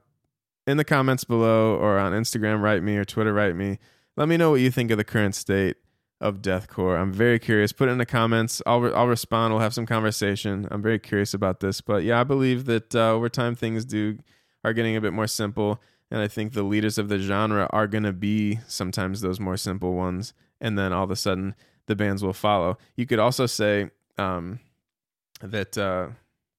in 0.68 0.76
the 0.76 0.84
comments 0.84 1.24
below 1.24 1.74
or 1.76 1.98
on 1.98 2.12
instagram 2.12 2.62
write 2.62 2.82
me 2.82 2.96
or 2.96 3.04
twitter 3.04 3.32
write 3.32 3.56
me 3.56 3.78
let 4.16 4.28
me 4.28 4.36
know 4.36 4.50
what 4.50 4.60
you 4.60 4.70
think 4.70 4.90
of 4.90 4.98
the 4.98 5.04
current 5.04 5.34
state 5.34 5.76
of 6.20 6.42
deathcore. 6.42 6.98
I'm 6.98 7.12
very 7.12 7.38
curious. 7.38 7.72
Put 7.72 7.88
it 7.88 7.92
in 7.92 7.98
the 7.98 8.06
comments. 8.06 8.60
I'll 8.66 8.80
re- 8.80 8.92
I'll 8.92 9.06
respond. 9.06 9.52
We'll 9.52 9.62
have 9.62 9.74
some 9.74 9.86
conversation. 9.86 10.66
I'm 10.70 10.82
very 10.82 10.98
curious 10.98 11.34
about 11.34 11.60
this. 11.60 11.80
But 11.80 12.02
yeah, 12.02 12.20
I 12.20 12.24
believe 12.24 12.64
that 12.66 12.94
uh, 12.94 13.12
over 13.12 13.28
time 13.28 13.54
things 13.54 13.84
do 13.84 14.18
are 14.64 14.72
getting 14.72 14.96
a 14.96 15.00
bit 15.00 15.12
more 15.12 15.28
simple, 15.28 15.80
and 16.10 16.20
I 16.20 16.28
think 16.28 16.52
the 16.52 16.64
leaders 16.64 16.98
of 16.98 17.08
the 17.08 17.18
genre 17.18 17.68
are 17.70 17.86
to 17.86 18.12
be 18.12 18.58
sometimes 18.66 19.20
those 19.20 19.38
more 19.38 19.56
simple 19.56 19.94
ones, 19.94 20.34
and 20.60 20.76
then 20.76 20.92
all 20.92 21.04
of 21.04 21.10
a 21.10 21.16
sudden 21.16 21.54
the 21.86 21.94
bands 21.94 22.22
will 22.22 22.32
follow. 22.32 22.76
You 22.96 23.06
could 23.06 23.20
also 23.20 23.46
say 23.46 23.90
um, 24.18 24.58
that 25.40 25.78
uh, 25.78 26.08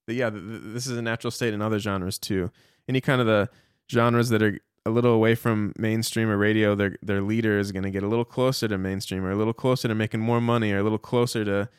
that 0.07 0.14
yeah, 0.14 0.30
th- 0.30 0.44
this 0.44 0.88
is 0.88 0.98
a 0.98 1.02
natural 1.02 1.31
state 1.31 1.53
in 1.53 1.61
other 1.61 1.80
genres 1.80 2.18
too. 2.18 2.52
Any 2.88 3.02
kind 3.02 3.19
of 3.19 3.27
the 3.27 3.49
genres 3.91 4.29
that 4.29 4.41
are 4.41 4.59
a 4.85 4.89
little 4.89 5.13
away 5.13 5.35
from 5.35 5.73
mainstream 5.77 6.29
or 6.29 6.37
radio, 6.37 6.75
their 6.75 6.97
their 7.01 7.21
leader 7.21 7.59
is 7.59 7.71
going 7.71 7.83
to 7.83 7.91
get 7.91 8.03
a 8.03 8.07
little 8.07 8.25
closer 8.25 8.67
to 8.67 8.77
mainstream 8.77 9.25
or 9.25 9.31
a 9.31 9.35
little 9.35 9.53
closer 9.53 9.87
to 9.87 9.95
making 9.95 10.19
more 10.19 10.41
money 10.41 10.71
or 10.71 10.79
a 10.79 10.83
little 10.83 10.97
closer 10.97 11.43
to 11.45 11.69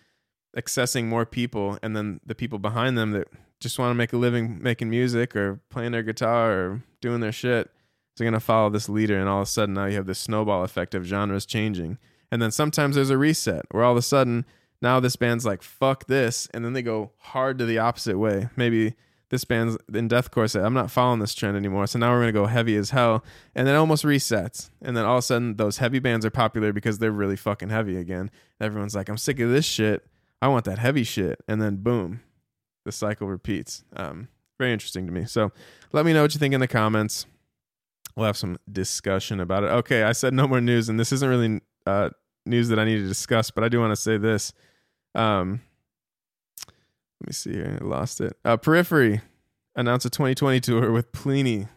accessing 0.57 1.05
more 1.07 1.25
people, 1.25 1.79
and 1.83 1.97
then 1.97 2.21
the 2.27 2.35
people 2.35 2.59
behind 2.59 2.99
them 2.99 3.13
that 3.13 3.29
just 3.61 3.79
want 3.79 3.91
to 3.91 3.95
make 3.95 4.13
a 4.13 4.17
living 4.17 4.61
making 4.63 4.91
music 4.91 5.37
or 5.37 5.61
playing 5.71 5.93
their 5.93 6.03
guitar 6.03 6.53
or 6.53 6.83
doing 7.01 7.21
their 7.21 7.33
shit, 7.33 7.71
they're 8.17 8.25
going 8.25 8.35
to 8.35 8.41
follow 8.41 8.69
this 8.71 8.89
leader, 8.89 9.19
and 9.19 9.29
all 9.29 9.41
of 9.41 9.49
a 9.49 9.51
sudden 9.51 9.75
now 9.75 9.87
you 9.87 9.95
have 9.95 10.07
this 10.07 10.19
snowball 10.19 10.65
effect 10.65 10.95
of 10.95 11.05
genres 11.05 11.47
changing, 11.47 11.99
and 12.31 12.43
then 12.43 12.51
sometimes 12.51 12.97
there's 12.97 13.11
a 13.11 13.19
reset 13.19 13.65
where 13.71 13.85
all 13.85 13.93
of 13.93 13.99
a 13.99 14.03
sudden 14.03 14.45
now 14.83 14.99
this 14.99 15.17
band's 15.17 15.47
like 15.47 15.63
fuck 15.63 16.07
this, 16.07 16.49
and 16.53 16.65
then 16.65 16.73
they 16.73 16.83
go 16.83 17.13
hard 17.19 17.59
to 17.59 17.65
the 17.65 17.79
opposite 17.79 18.19
way, 18.19 18.49
maybe 18.57 18.95
this 19.31 19.45
band's 19.45 19.77
in 19.95 20.09
deathcore 20.09 20.51
said, 20.51 20.65
I'm 20.65 20.75
not 20.75 20.91
following 20.91 21.21
this 21.21 21.35
trend 21.35 21.57
anymore. 21.57 21.87
So 21.87 21.99
now 21.99 22.11
we're 22.13 22.21
gonna 22.21 22.33
go 22.33 22.47
heavy 22.47 22.77
as 22.77 22.91
hell. 22.91 23.25
And 23.55 23.67
then 23.67 23.77
almost 23.77 24.05
resets. 24.05 24.71
And 24.83 24.97
then 24.97 25.05
all 25.05 25.17
of 25.17 25.21
a 25.21 25.23
sudden 25.23 25.57
those 25.57 25.79
heavy 25.79 26.01
bands 26.01 26.27
are 26.27 26.31
popular 26.31 26.73
because 26.73 26.99
they're 26.99 27.13
really 27.13 27.37
fucking 27.37 27.71
heavy 27.71 27.97
again. 27.97 28.31
Everyone's 28.61 28.95
like, 28.95 29.09
I'm 29.09 29.17
sick 29.17 29.41
of 29.41 29.51
this 29.51 29.65
shit. 29.65 30.05
I 30.43 30.49
want 30.49 30.65
that 30.65 30.79
heavy 30.79 31.05
shit. 31.05 31.41
And 31.47 31.63
then 31.63 31.77
boom, 31.77 32.21
the 32.85 32.93
cycle 32.93 33.29
repeats. 33.29 33.85
Um, 33.95 34.29
very 34.59 34.73
interesting 34.73 35.07
to 35.07 35.13
me. 35.13 35.25
So 35.25 35.53
let 35.93 36.05
me 36.05 36.13
know 36.13 36.23
what 36.23 36.35
you 36.35 36.41
think 36.41 36.53
in 36.53 36.61
the 36.61 36.69
comments. 36.69 37.27
We'll 38.17 38.27
have 38.27 38.37
some 38.37 38.59
discussion 38.71 39.39
about 39.39 39.63
it. 39.63 39.69
Okay, 39.69 40.03
I 40.03 40.13
said 40.13 40.35
no 40.35 40.49
more 40.49 40.61
news, 40.61 40.89
and 40.89 40.99
this 40.99 41.13
isn't 41.13 41.29
really 41.29 41.61
uh, 41.87 42.11
news 42.45 42.69
that 42.69 42.79
I 42.79 42.85
need 42.85 42.99
to 42.99 43.07
discuss, 43.07 43.51
but 43.51 43.63
I 43.63 43.69
do 43.69 43.79
want 43.81 43.93
to 43.93 43.97
say 43.97 44.19
this. 44.19 44.53
Um, 45.15 45.61
let 47.21 47.29
me 47.29 47.33
see 47.33 47.53
here. 47.53 47.79
I 47.81 47.85
lost 47.85 48.21
it. 48.21 48.37
Uh, 48.45 48.57
Periphery 48.57 49.21
announced 49.77 50.07
a 50.07 50.11
2020 50.11 50.61
tour 50.61 50.91
with 50.91 51.13
Plini 51.13 51.69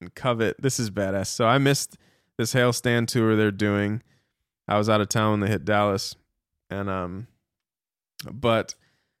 and 0.00 0.14
Covet. 0.14 0.56
This 0.60 0.80
is 0.80 0.90
badass. 0.90 1.26
So 1.26 1.46
I 1.46 1.58
missed 1.58 1.96
this 2.36 2.52
Hail 2.52 2.72
Stan 2.72 3.06
tour 3.06 3.36
they're 3.36 3.50
doing. 3.50 4.02
I 4.66 4.78
was 4.78 4.88
out 4.88 5.00
of 5.00 5.08
town 5.08 5.32
when 5.32 5.40
they 5.40 5.48
hit 5.48 5.64
Dallas, 5.64 6.14
and 6.70 6.88
um, 6.90 7.26
but 8.30 8.74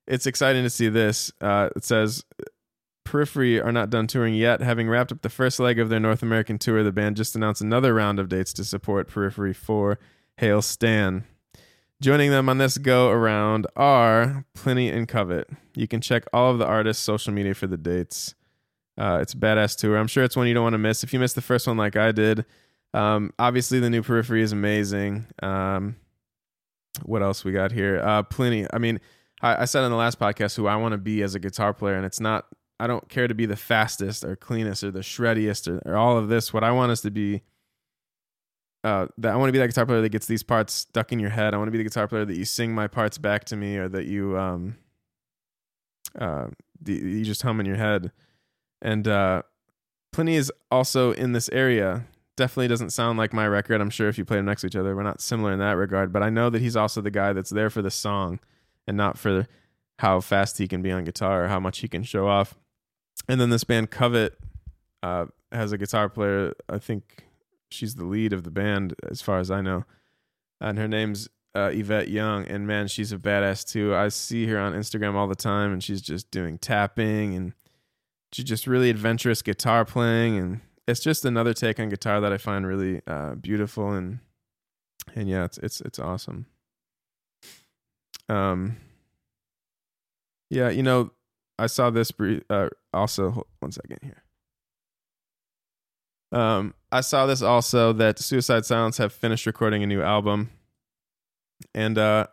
it's 0.06 0.26
exciting 0.26 0.62
to 0.62 0.70
see 0.70 0.88
this. 0.88 1.32
Uh, 1.40 1.70
it 1.74 1.84
says 1.84 2.24
Periphery 3.04 3.60
are 3.60 3.72
not 3.72 3.90
done 3.90 4.06
touring 4.06 4.34
yet. 4.34 4.60
Having 4.60 4.88
wrapped 4.88 5.12
up 5.12 5.22
the 5.22 5.30
first 5.30 5.58
leg 5.58 5.78
of 5.78 5.88
their 5.88 6.00
North 6.00 6.22
American 6.22 6.58
tour, 6.58 6.82
the 6.82 6.92
band 6.92 7.16
just 7.16 7.34
announced 7.34 7.62
another 7.62 7.94
round 7.94 8.18
of 8.18 8.28
dates 8.28 8.52
to 8.54 8.64
support 8.64 9.08
Periphery 9.08 9.54
for 9.54 9.98
Hail 10.36 10.60
Stan. 10.60 11.24
Joining 12.00 12.30
them 12.30 12.48
on 12.48 12.58
this 12.58 12.78
go 12.78 13.10
around 13.10 13.66
are 13.74 14.44
Plini 14.56 14.92
and 14.92 15.08
Covet. 15.08 15.50
You 15.74 15.88
can 15.88 16.00
check 16.00 16.24
all 16.32 16.52
of 16.52 16.58
the 16.58 16.66
artists' 16.66 17.02
social 17.02 17.32
media 17.32 17.54
for 17.54 17.66
the 17.66 17.76
dates. 17.76 18.36
Uh, 18.96 19.18
it's 19.20 19.34
a 19.34 19.36
badass 19.36 19.76
tour. 19.76 19.96
I'm 19.96 20.06
sure 20.06 20.22
it's 20.22 20.36
one 20.36 20.46
you 20.46 20.54
don't 20.54 20.62
want 20.62 20.74
to 20.74 20.78
miss. 20.78 21.02
If 21.02 21.12
you 21.12 21.18
missed 21.18 21.34
the 21.34 21.42
first 21.42 21.66
one 21.66 21.76
like 21.76 21.96
I 21.96 22.12
did, 22.12 22.44
um, 22.94 23.32
obviously 23.36 23.80
the 23.80 23.90
new 23.90 24.02
Periphery 24.02 24.42
is 24.42 24.52
amazing. 24.52 25.26
Um, 25.42 25.96
what 27.02 27.20
else 27.20 27.44
we 27.44 27.50
got 27.50 27.72
here? 27.72 28.00
Uh. 28.00 28.22
I 28.72 28.78
mean, 28.78 29.00
I, 29.42 29.62
I 29.62 29.64
said 29.64 29.82
in 29.82 29.90
the 29.90 29.96
last 29.96 30.20
podcast 30.20 30.56
who 30.56 30.68
I 30.68 30.76
want 30.76 30.92
to 30.92 30.98
be 30.98 31.22
as 31.22 31.34
a 31.34 31.40
guitar 31.40 31.74
player, 31.74 31.96
and 31.96 32.06
it's 32.06 32.20
not. 32.20 32.46
I 32.80 32.86
don't 32.86 33.08
care 33.08 33.26
to 33.26 33.34
be 33.34 33.46
the 33.46 33.56
fastest 33.56 34.24
or 34.24 34.36
cleanest 34.36 34.84
or 34.84 34.92
the 34.92 35.00
shreddiest 35.00 35.66
or, 35.66 35.82
or 35.84 35.96
all 35.96 36.16
of 36.16 36.28
this. 36.28 36.52
What 36.52 36.62
I 36.62 36.70
want 36.70 36.92
is 36.92 37.00
to 37.00 37.10
be 37.10 37.42
uh, 38.88 39.06
that 39.18 39.34
I 39.34 39.36
want 39.36 39.48
to 39.48 39.52
be 39.52 39.58
that 39.58 39.66
guitar 39.66 39.84
player 39.84 40.00
that 40.00 40.08
gets 40.08 40.26
these 40.26 40.42
parts 40.42 40.72
stuck 40.72 41.12
in 41.12 41.18
your 41.18 41.28
head. 41.30 41.52
I 41.52 41.58
want 41.58 41.68
to 41.68 41.72
be 41.72 41.78
the 41.78 41.84
guitar 41.84 42.08
player 42.08 42.24
that 42.24 42.36
you 42.36 42.46
sing 42.46 42.74
my 42.74 42.86
parts 42.86 43.18
back 43.18 43.44
to 43.44 43.56
me, 43.56 43.76
or 43.76 43.86
that 43.88 44.06
you 44.06 44.38
um, 44.38 44.76
uh, 46.18 46.46
you 46.86 47.22
just 47.24 47.42
hum 47.42 47.60
in 47.60 47.66
your 47.66 47.76
head. 47.76 48.12
And 48.80 49.06
uh, 49.06 49.42
Plini 50.14 50.36
is 50.36 50.50
also 50.70 51.12
in 51.12 51.32
this 51.32 51.50
area. 51.50 52.06
Definitely 52.36 52.68
doesn't 52.68 52.90
sound 52.90 53.18
like 53.18 53.34
my 53.34 53.46
record. 53.46 53.82
I'm 53.82 53.90
sure 53.90 54.08
if 54.08 54.16
you 54.16 54.24
play 54.24 54.38
them 54.38 54.46
next 54.46 54.62
to 54.62 54.68
each 54.68 54.76
other, 54.76 54.96
we're 54.96 55.02
not 55.02 55.20
similar 55.20 55.52
in 55.52 55.58
that 55.58 55.72
regard. 55.72 56.10
But 56.10 56.22
I 56.22 56.30
know 56.30 56.48
that 56.48 56.62
he's 56.62 56.76
also 56.76 57.02
the 57.02 57.10
guy 57.10 57.34
that's 57.34 57.50
there 57.50 57.68
for 57.68 57.82
the 57.82 57.90
song, 57.90 58.40
and 58.86 58.96
not 58.96 59.18
for 59.18 59.46
how 59.98 60.20
fast 60.20 60.56
he 60.56 60.66
can 60.66 60.80
be 60.80 60.92
on 60.92 61.04
guitar 61.04 61.44
or 61.44 61.48
how 61.48 61.60
much 61.60 61.80
he 61.80 61.88
can 61.88 62.04
show 62.04 62.26
off. 62.26 62.54
And 63.28 63.38
then 63.38 63.50
this 63.50 63.64
band 63.64 63.90
Covet 63.90 64.38
uh, 65.02 65.26
has 65.52 65.72
a 65.72 65.78
guitar 65.78 66.08
player. 66.08 66.54
I 66.70 66.78
think 66.78 67.27
she's 67.70 67.94
the 67.94 68.04
lead 68.04 68.32
of 68.32 68.44
the 68.44 68.50
band, 68.50 68.94
as 69.10 69.22
far 69.22 69.38
as 69.38 69.50
I 69.50 69.60
know, 69.60 69.84
and 70.60 70.78
her 70.78 70.88
name's 70.88 71.28
uh, 71.54 71.70
Yvette 71.72 72.08
Young. 72.08 72.46
And 72.46 72.66
man, 72.66 72.88
she's 72.88 73.12
a 73.12 73.18
badass 73.18 73.64
too. 73.70 73.94
I 73.94 74.08
see 74.08 74.46
her 74.46 74.58
on 74.58 74.74
Instagram 74.74 75.14
all 75.14 75.26
the 75.28 75.34
time, 75.34 75.72
and 75.72 75.82
she's 75.82 76.02
just 76.02 76.30
doing 76.30 76.58
tapping 76.58 77.34
and 77.34 77.52
she's 78.32 78.44
just 78.44 78.66
really 78.66 78.90
adventurous 78.90 79.42
guitar 79.42 79.84
playing, 79.84 80.38
and 80.38 80.60
it's 80.86 81.00
just 81.00 81.24
another 81.24 81.54
take 81.54 81.80
on 81.80 81.88
guitar 81.88 82.20
that 82.20 82.32
I 82.32 82.38
find 82.38 82.66
really 82.66 83.00
uh, 83.06 83.34
beautiful 83.34 83.92
and 83.92 84.20
and 85.14 85.28
yeah, 85.28 85.44
it's 85.44 85.58
it's 85.58 85.80
it's 85.80 85.98
awesome. 85.98 86.46
Um, 88.28 88.76
yeah, 90.50 90.68
you 90.70 90.82
know, 90.82 91.12
I 91.58 91.66
saw 91.66 91.90
this 91.90 92.12
uh, 92.50 92.68
also. 92.92 93.46
One 93.60 93.72
second 93.72 93.98
here. 94.02 94.22
Um, 96.30 96.74
I 96.90 97.02
saw 97.02 97.26
this 97.26 97.42
also 97.42 97.92
that 97.94 98.18
Suicide 98.18 98.64
Silence 98.64 98.98
have 98.98 99.12
finished 99.12 99.46
recording 99.46 99.82
a 99.82 99.86
new 99.86 100.00
album, 100.02 100.50
and 101.74 101.98
uh, 101.98 102.28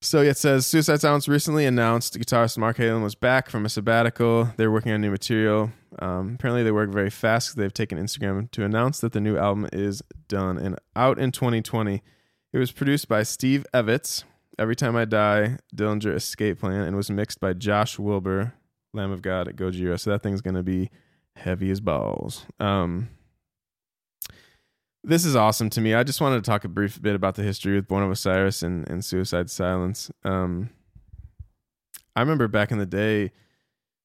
so 0.00 0.20
it 0.22 0.36
says 0.36 0.66
Suicide 0.66 1.00
Silence 1.00 1.28
recently 1.28 1.66
announced 1.66 2.18
guitarist 2.18 2.56
Mark 2.56 2.76
Heylmun 2.76 3.02
was 3.02 3.14
back 3.14 3.50
from 3.50 3.66
a 3.66 3.68
sabbatical. 3.68 4.52
They're 4.56 4.70
working 4.70 4.92
on 4.92 5.00
new 5.00 5.10
material. 5.10 5.72
Um, 5.98 6.36
apparently, 6.38 6.62
they 6.62 6.70
work 6.70 6.90
very 6.90 7.10
fast. 7.10 7.56
They've 7.56 7.72
taken 7.72 7.98
Instagram 7.98 8.50
to 8.52 8.64
announce 8.64 9.00
that 9.00 9.12
the 9.12 9.20
new 9.20 9.36
album 9.36 9.68
is 9.72 10.02
done 10.28 10.56
and 10.56 10.78
out 10.94 11.18
in 11.18 11.32
2020. 11.32 12.02
It 12.52 12.58
was 12.58 12.72
produced 12.72 13.08
by 13.08 13.24
Steve 13.24 13.66
Evetts, 13.74 14.24
Every 14.58 14.76
Time 14.76 14.96
I 14.96 15.04
Die, 15.04 15.58
Dillinger 15.74 16.14
Escape 16.14 16.60
Plan, 16.60 16.82
and 16.82 16.96
was 16.96 17.10
mixed 17.10 17.40
by 17.40 17.52
Josh 17.52 17.98
Wilbur, 17.98 18.54
Lamb 18.94 19.10
of 19.10 19.20
God 19.20 19.48
at 19.48 19.56
Gojira. 19.56 19.98
So 19.98 20.10
that 20.10 20.22
thing's 20.22 20.40
going 20.40 20.54
to 20.54 20.62
be 20.62 20.90
heavy 21.36 21.70
as 21.70 21.80
balls. 21.80 22.46
Um, 22.60 23.08
this 25.04 25.24
is 25.24 25.36
awesome 25.36 25.70
to 25.70 25.80
me. 25.80 25.94
I 25.94 26.02
just 26.02 26.20
wanted 26.20 26.44
to 26.44 26.50
talk 26.50 26.64
a 26.64 26.68
brief 26.68 27.00
bit 27.00 27.14
about 27.14 27.34
the 27.36 27.42
history 27.42 27.74
with 27.74 27.88
Born 27.88 28.02
of 28.02 28.10
Osiris 28.10 28.62
and, 28.62 28.88
and 28.88 29.04
Suicide 29.04 29.50
Silence. 29.50 30.10
Um, 30.24 30.70
I 32.16 32.20
remember 32.20 32.48
back 32.48 32.72
in 32.72 32.78
the 32.78 32.86
day 32.86 33.32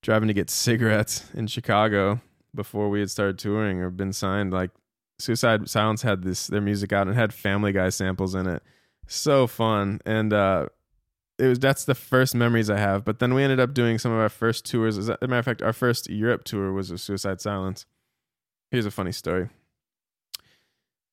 driving 0.02 0.28
to 0.28 0.34
get 0.34 0.50
cigarettes 0.50 1.30
in 1.34 1.48
Chicago 1.48 2.22
before 2.56 2.90
we 2.90 3.00
had 3.00 3.10
started 3.10 3.40
touring 3.40 3.82
or 3.82 3.90
been 3.90 4.14
signed. 4.14 4.54
Like 4.54 4.72
Suicide 5.20 5.70
Silence 5.70 6.04
had 6.04 6.24
this 6.24 6.48
their 6.48 6.62
music 6.62 6.94
out 6.94 7.08
and 7.08 7.16
had 7.16 7.34
Family 7.34 7.72
Guy 7.72 7.90
samples 7.90 8.36
in 8.36 8.48
it. 8.48 8.62
So 9.08 9.48
fun 9.48 10.00
and 10.06 10.32
uh, 10.32 10.68
it 11.40 11.48
was 11.48 11.60
that's 11.60 11.86
the 11.86 11.96
first 11.96 12.36
memories 12.36 12.70
I 12.70 12.78
have. 12.78 13.04
But 13.04 13.20
then 13.20 13.34
we 13.34 13.44
ended 13.44 13.60
up 13.60 13.74
doing 13.74 13.98
some 13.98 14.12
of 14.12 14.20
our 14.20 14.30
first 14.30 14.66
tours. 14.66 14.98
As 14.98 15.10
a 15.10 15.18
matter 15.22 15.40
of 15.40 15.46
fact, 15.46 15.62
our 15.62 15.74
first 15.74 16.10
Europe 16.10 16.44
tour 16.44 16.72
was 16.72 16.92
with 16.92 17.02
Suicide 17.02 17.42
Silence. 17.42 17.86
Here's 18.70 18.86
a 18.86 18.92
funny 18.92 19.12
story. 19.12 19.50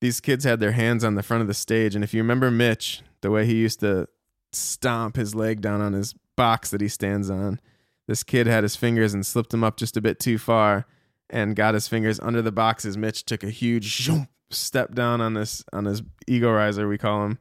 These 0.01 0.21
kids 0.21 0.45
had 0.45 0.61
their 0.61 0.73
hands 0.73 1.05
on 1.05 1.15
the 1.15 1.23
front 1.23 1.43
of 1.43 1.49
the 1.49 1.55
stage, 1.55 1.95
and 1.95 2.03
if 2.03 2.15
you 2.15 2.23
remember 2.23 2.51
Mitch, 2.51 3.03
the 3.21 3.31
way 3.31 3.45
he 3.45 3.57
used 3.57 3.81
to 3.81 4.09
stomp 4.53 5.17
his 5.17 5.35
leg 5.35 5.61
down 5.61 5.81
on 5.81 5.93
his 5.93 6.15
box 6.37 6.71
that 6.71 6.81
he 6.81 6.89
stands 6.89 7.29
on, 7.29 7.61
this 8.09 8.23
kid 8.23 8.47
had 8.47 8.63
his 8.63 8.77
fingers 8.77 9.13
and 9.13 9.27
slipped 9.27 9.51
them 9.51 9.63
up 9.63 9.77
just 9.77 9.97
a 9.97 10.01
bit 10.01 10.19
too 10.19 10.39
far, 10.39 10.87
and 11.29 11.55
got 11.55 11.75
his 11.75 11.87
fingers 11.87 12.19
under 12.21 12.43
the 12.43 12.51
boxes. 12.51 12.97
Mitch 12.97 13.25
took 13.25 13.45
a 13.45 13.51
huge 13.51 14.11
step 14.51 14.95
down 14.95 15.21
on 15.21 15.35
this 15.35 15.63
on 15.73 15.85
his 15.85 16.03
ego 16.27 16.51
riser, 16.51 16.89
we 16.89 16.99
call 16.99 17.25
him. 17.27 17.39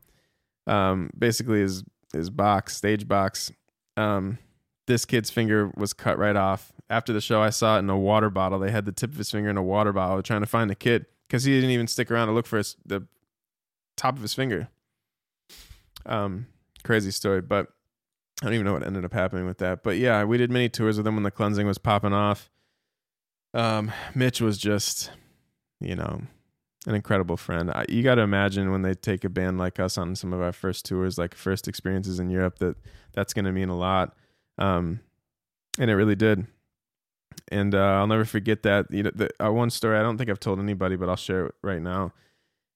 Um, 0.68 1.10
basically, 1.18 1.62
his 1.62 1.84
his 2.14 2.30
box, 2.30 2.76
stage 2.76 3.08
box. 3.08 3.52
Um, 3.98 4.38
this 4.88 5.06
kid's 5.06 5.30
finger 5.30 5.72
was 5.78 5.94
cut 5.94 6.18
right 6.18 6.36
off. 6.36 6.72
After 6.90 7.14
the 7.14 7.22
show, 7.22 7.42
I 7.42 7.52
saw 7.52 7.76
it 7.76 7.80
in 7.80 7.90
a 7.90 7.98
water 7.98 8.30
bottle. 8.30 8.60
They 8.60 8.72
had 8.72 8.86
the 8.86 8.92
tip 8.92 9.12
of 9.12 9.18
his 9.18 9.30
finger 9.30 9.50
in 9.50 9.58
a 9.58 9.64
water 9.64 9.94
bottle, 9.94 10.22
trying 10.24 10.42
to 10.42 10.48
find 10.48 10.70
the 10.70 10.76
kid 10.76 11.06
because 11.30 11.44
he 11.44 11.54
didn't 11.54 11.70
even 11.70 11.88
stick 11.88 12.10
around 12.10 12.28
to 12.28 12.34
look 12.34 12.48
for 12.48 12.58
his, 12.58 12.76
the 12.84 13.06
top 13.96 14.16
of 14.16 14.24
his 14.24 14.34
finger. 14.34 14.68
Um, 16.08 16.48
crazy 16.84 17.12
story, 17.12 17.42
but 17.42 17.68
I 18.42 18.46
don't 18.46 18.56
even 18.56 18.66
know 18.66 18.74
what 18.74 18.86
ended 18.86 19.06
up 19.06 19.14
happening 19.14 19.46
with 19.46 19.60
that. 19.60 19.84
But 19.84 19.98
yeah, 19.98 20.24
we 20.24 20.38
did 20.38 20.50
many 20.50 20.70
tours 20.70 20.98
with 20.98 21.06
him 21.06 21.16
when 21.16 21.24
the 21.24 21.32
cleansing 21.32 21.68
was 21.68 21.78
popping 21.78 22.14
off. 22.14 22.50
Um, 23.54 23.92
Mitch 24.16 24.42
was 24.42 24.58
just, 24.58 25.12
you 25.80 25.96
know, 25.96 26.24
an 26.88 26.96
incredible 26.96 27.38
friend. 27.38 27.70
I, 27.70 27.86
you 27.90 28.02
got 28.02 28.16
to 28.16 28.22
imagine 28.22 28.72
when 28.72 28.82
they 28.82 28.96
take 28.96 29.24
a 29.24 29.30
band 29.30 29.60
like 29.60 29.80
us 29.80 29.98
on 29.98 30.16
some 30.16 30.34
of 30.34 30.42
our 30.42 30.54
first 30.54 30.86
tours, 30.86 31.18
like 31.18 31.36
first 31.36 31.68
experiences 31.68 32.20
in 32.20 32.30
Europe, 32.30 32.58
that 32.60 32.76
that's 33.14 33.34
going 33.34 33.46
to 33.46 33.52
mean 33.52 33.70
a 33.70 33.78
lot. 33.78 34.16
Um, 34.58 35.02
and 35.78 35.92
it 35.92 35.96
really 35.96 36.16
did. 36.16 36.48
And 37.50 37.74
uh, 37.74 37.80
I'll 37.80 38.08
never 38.08 38.26
forget 38.26 38.64
that. 38.64 38.86
You 38.92 39.04
know, 39.04 39.12
the 39.14 39.30
uh, 39.44 39.52
one 39.52 39.70
story 39.70 39.98
I 39.98 40.04
don't 40.04 40.18
think 40.18 40.30
I've 40.30 40.40
told 40.40 40.60
anybody, 40.60 40.96
but 40.96 41.10
I'll 41.10 41.16
share 41.16 41.48
it 41.48 41.56
right 41.64 41.82
now. 41.82 42.14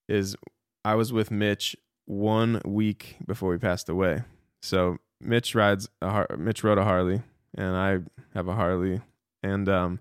Is 0.09 0.35
I 0.83 0.95
was 0.95 1.13
with 1.13 1.31
Mitch 1.31 1.75
one 2.05 2.61
week 2.65 3.17
before 3.25 3.53
he 3.53 3.59
passed 3.59 3.87
away. 3.87 4.23
So 4.61 4.97
Mitch 5.21 5.55
rides 5.55 5.87
a 6.01 6.09
Har- 6.09 6.35
Mitch 6.37 6.63
rode 6.63 6.77
a 6.77 6.83
Harley, 6.83 7.21
and 7.55 7.75
I 7.75 7.99
have 8.33 8.47
a 8.47 8.55
Harley. 8.55 9.01
And 9.41 9.69
um, 9.69 9.99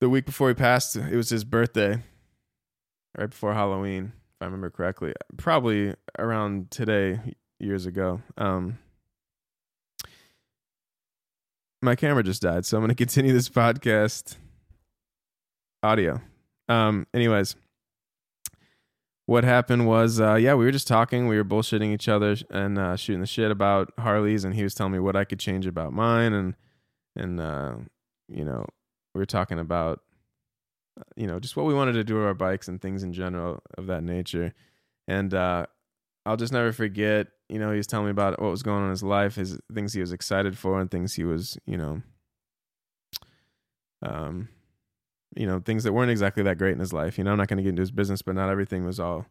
the 0.00 0.08
week 0.08 0.26
before 0.26 0.48
he 0.48 0.54
passed, 0.54 0.96
it 0.96 1.16
was 1.16 1.30
his 1.30 1.44
birthday, 1.44 2.02
right 3.16 3.30
before 3.30 3.54
Halloween, 3.54 4.12
if 4.14 4.42
I 4.42 4.46
remember 4.46 4.70
correctly. 4.70 5.14
Probably 5.36 5.94
around 6.18 6.70
today, 6.70 7.20
years 7.60 7.86
ago. 7.86 8.20
Um, 8.36 8.78
my 11.82 11.96
camera 11.96 12.22
just 12.22 12.42
died, 12.42 12.64
so 12.64 12.76
I'm 12.76 12.82
going 12.82 12.88
to 12.90 12.94
continue 12.94 13.32
this 13.32 13.48
podcast 13.48 14.36
audio. 15.82 16.20
Um, 16.68 17.06
anyways, 17.12 17.56
what 19.26 19.44
happened 19.44 19.86
was, 19.86 20.20
uh, 20.20 20.34
yeah, 20.34 20.54
we 20.54 20.64
were 20.64 20.70
just 20.70 20.88
talking. 20.88 21.26
We 21.26 21.36
were 21.36 21.44
bullshitting 21.44 21.92
each 21.92 22.08
other 22.08 22.36
and 22.50 22.78
uh, 22.78 22.96
shooting 22.96 23.20
the 23.20 23.26
shit 23.26 23.50
about 23.50 23.92
Harleys, 23.98 24.44
and 24.44 24.54
he 24.54 24.62
was 24.62 24.74
telling 24.74 24.92
me 24.92 24.98
what 24.98 25.16
I 25.16 25.24
could 25.24 25.38
change 25.38 25.66
about 25.66 25.92
mine, 25.92 26.32
and 26.32 26.54
and 27.16 27.40
uh, 27.40 27.74
you 28.28 28.44
know, 28.44 28.64
we 29.14 29.18
were 29.18 29.26
talking 29.26 29.58
about 29.58 30.00
you 31.16 31.26
know, 31.26 31.38
just 31.40 31.56
what 31.56 31.66
we 31.66 31.74
wanted 31.74 31.92
to 31.92 32.04
do 32.04 32.16
with 32.16 32.24
our 32.24 32.34
bikes 32.34 32.68
and 32.68 32.80
things 32.80 33.02
in 33.02 33.12
general 33.12 33.62
of 33.78 33.86
that 33.86 34.02
nature. 34.02 34.52
And 35.08 35.32
uh, 35.34 35.66
I'll 36.24 36.36
just 36.36 36.52
never 36.52 36.72
forget, 36.72 37.28
you 37.48 37.58
know, 37.58 37.70
he 37.70 37.76
was 37.76 37.86
telling 37.86 38.06
me 38.06 38.10
about 38.12 38.40
what 38.40 38.50
was 38.50 38.62
going 38.62 38.78
on 38.78 38.84
in 38.84 38.90
his 38.90 39.02
life, 39.02 39.34
his 39.34 39.58
things 39.74 39.92
he 39.92 40.00
was 40.00 40.12
excited 40.12 40.56
for, 40.56 40.80
and 40.80 40.90
things 40.90 41.14
he 41.14 41.24
was, 41.24 41.58
you 41.66 41.76
know, 41.76 42.02
um, 44.02 44.48
you 45.34 45.46
know, 45.46 45.60
things 45.60 45.84
that 45.84 45.92
weren't 45.92 46.10
exactly 46.10 46.42
that 46.44 46.58
great 46.58 46.72
in 46.72 46.78
his 46.78 46.92
life. 46.92 47.18
You 47.18 47.24
know, 47.24 47.32
I'm 47.32 47.38
not 47.38 47.48
going 47.48 47.56
to 47.56 47.62
get 47.62 47.70
into 47.70 47.82
his 47.82 47.90
business, 47.90 48.22
but 48.22 48.34
not 48.34 48.50
everything 48.50 48.84
was 48.84 49.00
all 49.00 49.26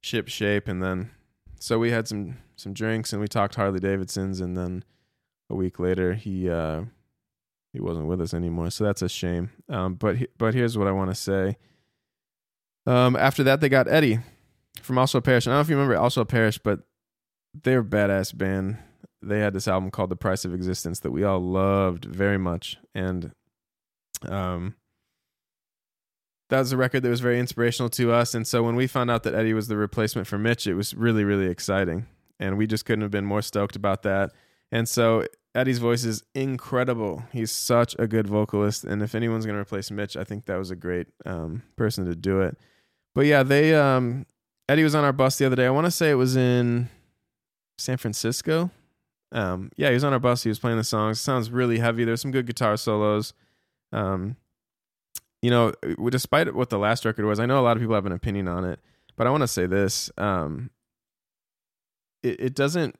ship 0.00 0.28
shape. 0.28 0.68
And 0.68 0.82
then, 0.82 1.10
so 1.58 1.78
we 1.78 1.90
had 1.90 2.08
some 2.08 2.38
some 2.56 2.72
drinks 2.72 3.12
and 3.12 3.20
we 3.20 3.28
talked 3.28 3.54
Harley 3.54 3.80
Davidsons, 3.80 4.40
and 4.40 4.56
then 4.56 4.84
a 5.50 5.54
week 5.54 5.78
later, 5.78 6.14
he 6.14 6.48
uh, 6.48 6.82
he 7.72 7.80
wasn't 7.80 8.06
with 8.06 8.20
us 8.20 8.34
anymore. 8.34 8.70
So 8.70 8.84
that's 8.84 9.02
a 9.02 9.08
shame. 9.08 9.50
Um, 9.68 9.94
but 9.94 10.16
but 10.38 10.54
here's 10.54 10.78
what 10.78 10.88
I 10.88 10.92
want 10.92 11.10
to 11.10 11.14
say. 11.14 11.56
Um, 12.86 13.16
after 13.16 13.44
that, 13.44 13.60
they 13.60 13.68
got 13.68 13.86
Eddie 13.86 14.20
from 14.80 14.98
All 14.98 15.06
Shall 15.06 15.20
Perish. 15.20 15.46
I 15.46 15.50
don't 15.50 15.56
know 15.56 15.60
if 15.60 15.68
you 15.68 15.76
remember 15.76 15.96
All 15.96 16.10
Shall 16.10 16.24
Perish, 16.24 16.58
but 16.58 16.80
they're 17.62 17.80
a 17.80 17.84
badass 17.84 18.36
band. 18.36 18.78
They 19.20 19.40
had 19.40 19.52
this 19.54 19.68
album 19.68 19.90
called 19.90 20.10
The 20.10 20.16
Price 20.16 20.44
of 20.44 20.54
Existence 20.54 21.00
that 21.00 21.10
we 21.10 21.22
all 21.22 21.40
loved 21.40 22.04
very 22.04 22.38
much, 22.38 22.78
and 22.94 23.32
um, 24.26 24.74
that 26.50 26.58
was 26.58 26.72
a 26.72 26.76
record 26.76 27.02
that 27.02 27.08
was 27.08 27.20
very 27.20 27.38
inspirational 27.38 27.88
to 27.90 28.12
us. 28.12 28.34
And 28.34 28.46
so 28.46 28.62
when 28.62 28.74
we 28.74 28.86
found 28.86 29.10
out 29.10 29.22
that 29.22 29.34
Eddie 29.34 29.54
was 29.54 29.68
the 29.68 29.76
replacement 29.76 30.26
for 30.26 30.38
Mitch, 30.38 30.66
it 30.66 30.74
was 30.74 30.94
really 30.94 31.24
really 31.24 31.46
exciting, 31.46 32.06
and 32.40 32.58
we 32.58 32.66
just 32.66 32.84
couldn't 32.84 33.02
have 33.02 33.10
been 33.10 33.24
more 33.24 33.42
stoked 33.42 33.76
about 33.76 34.02
that. 34.02 34.32
And 34.72 34.88
so 34.88 35.26
Eddie's 35.54 35.78
voice 35.78 36.04
is 36.04 36.24
incredible. 36.34 37.22
He's 37.30 37.52
such 37.52 37.94
a 37.98 38.08
good 38.08 38.26
vocalist, 38.26 38.82
and 38.82 39.02
if 39.02 39.14
anyone's 39.14 39.46
gonna 39.46 39.60
replace 39.60 39.90
Mitch, 39.90 40.16
I 40.16 40.24
think 40.24 40.46
that 40.46 40.56
was 40.56 40.72
a 40.72 40.76
great 40.76 41.06
um, 41.24 41.62
person 41.76 42.06
to 42.06 42.16
do 42.16 42.40
it. 42.40 42.56
But 43.14 43.26
yeah, 43.26 43.44
they 43.44 43.74
um, 43.74 44.26
Eddie 44.68 44.84
was 44.84 44.94
on 44.94 45.04
our 45.04 45.12
bus 45.12 45.36
the 45.38 45.46
other 45.46 45.56
day. 45.56 45.66
I 45.66 45.70
want 45.70 45.86
to 45.86 45.90
say 45.90 46.10
it 46.10 46.14
was 46.14 46.36
in 46.36 46.88
San 47.78 47.96
Francisco. 47.96 48.70
Um, 49.32 49.70
yeah, 49.76 49.88
he 49.88 49.94
was 49.94 50.04
on 50.04 50.12
our 50.12 50.18
bus. 50.18 50.42
He 50.42 50.48
was 50.48 50.58
playing 50.58 50.78
the 50.78 50.84
songs. 50.84 51.18
It 51.18 51.22
sounds 51.22 51.50
really 51.50 51.78
heavy. 51.78 52.04
There's 52.04 52.20
some 52.20 52.30
good 52.30 52.46
guitar 52.46 52.76
solos. 52.76 53.34
Um, 53.92 54.36
you 55.40 55.50
know, 55.50 55.72
despite 56.10 56.54
what 56.54 56.70
the 56.70 56.78
last 56.78 57.04
record 57.04 57.24
was, 57.24 57.40
I 57.40 57.46
know 57.46 57.58
a 57.58 57.62
lot 57.62 57.76
of 57.76 57.80
people 57.80 57.94
have 57.94 58.06
an 58.06 58.12
opinion 58.12 58.46
on 58.46 58.64
it, 58.64 58.78
but 59.16 59.26
I 59.26 59.30
want 59.30 59.42
to 59.42 59.48
say 59.48 59.66
this: 59.66 60.10
um, 60.16 60.70
it, 62.22 62.40
it 62.40 62.54
doesn't 62.54 62.96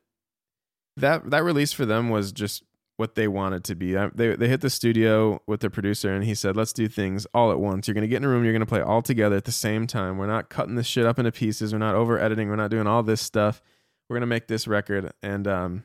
that 0.96 1.30
that 1.30 1.44
release 1.44 1.72
for 1.72 1.86
them 1.86 2.10
was 2.10 2.32
just 2.32 2.64
what 2.96 3.14
they 3.14 3.26
wanted 3.26 3.64
to 3.64 3.74
be. 3.74 3.92
They 3.92 4.36
they 4.36 4.48
hit 4.48 4.60
the 4.60 4.70
studio 4.70 5.42
with 5.46 5.60
their 5.60 5.70
producer 5.70 6.12
and 6.12 6.24
he 6.24 6.34
said, 6.34 6.56
"Let's 6.56 6.72
do 6.72 6.88
things 6.88 7.26
all 7.34 7.50
at 7.50 7.58
once. 7.58 7.88
You're 7.88 7.94
going 7.94 8.02
to 8.02 8.08
get 8.08 8.18
in 8.18 8.24
a 8.24 8.28
room, 8.28 8.44
you're 8.44 8.52
going 8.52 8.60
to 8.60 8.66
play 8.66 8.80
all 8.80 9.02
together 9.02 9.36
at 9.36 9.44
the 9.44 9.52
same 9.52 9.86
time. 9.86 10.18
We're 10.18 10.26
not 10.26 10.50
cutting 10.50 10.74
this 10.74 10.86
shit 10.86 11.06
up 11.06 11.18
into 11.18 11.32
pieces. 11.32 11.72
We're 11.72 11.78
not 11.78 11.94
over 11.94 12.18
editing. 12.18 12.48
We're 12.48 12.56
not 12.56 12.70
doing 12.70 12.86
all 12.86 13.02
this 13.02 13.20
stuff. 13.20 13.62
We're 14.08 14.14
going 14.14 14.22
to 14.22 14.26
make 14.26 14.48
this 14.48 14.66
record." 14.68 15.12
And 15.22 15.46
um, 15.48 15.84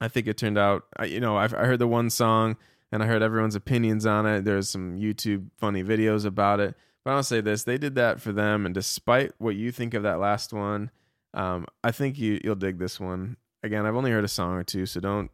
I 0.00 0.08
think 0.08 0.26
it 0.26 0.36
turned 0.36 0.58
out. 0.58 0.84
You 1.06 1.20
know, 1.20 1.36
I've, 1.36 1.54
I 1.54 1.64
heard 1.64 1.78
the 1.78 1.88
one 1.88 2.10
song 2.10 2.56
and 2.92 3.02
I 3.02 3.06
heard 3.06 3.22
everyone's 3.22 3.54
opinions 3.54 4.06
on 4.06 4.26
it. 4.26 4.44
There's 4.44 4.68
some 4.68 4.96
YouTube 4.96 5.50
funny 5.56 5.82
videos 5.82 6.24
about 6.24 6.60
it. 6.60 6.74
But 7.04 7.12
I'll 7.12 7.22
say 7.22 7.40
this: 7.40 7.64
they 7.64 7.78
did 7.78 7.94
that 7.94 8.20
for 8.20 8.32
them, 8.32 8.66
and 8.66 8.74
despite 8.74 9.32
what 9.38 9.56
you 9.56 9.72
think 9.72 9.94
of 9.94 10.02
that 10.02 10.18
last 10.18 10.52
one, 10.52 10.90
um, 11.34 11.66
I 11.82 11.92
think 11.92 12.18
you 12.18 12.40
you'll 12.44 12.56
dig 12.56 12.78
this 12.78 13.00
one 13.00 13.36
again, 13.66 13.84
I've 13.84 13.96
only 13.96 14.10
heard 14.10 14.24
a 14.24 14.28
song 14.28 14.54
or 14.54 14.64
two, 14.64 14.86
so 14.86 15.00
don't 15.00 15.30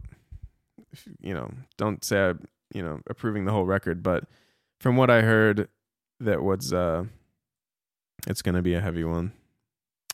you 1.21 1.35
know, 1.35 1.51
don't 1.77 2.05
say 2.05 2.31
I, 2.31 2.35
you 2.75 2.83
know, 2.83 3.01
approving 3.09 3.45
the 3.45 3.53
whole 3.53 3.67
record, 3.67 4.03
but 4.03 4.25
from 4.81 4.97
what 4.97 5.11
I 5.11 5.23
heard 5.23 5.69
that 6.21 6.43
was 6.43 6.73
uh 6.73 7.05
it's 8.27 8.43
to 8.43 8.63
be 8.63 8.75
a 8.75 8.81
heavy 8.81 9.05
one. 9.05 9.33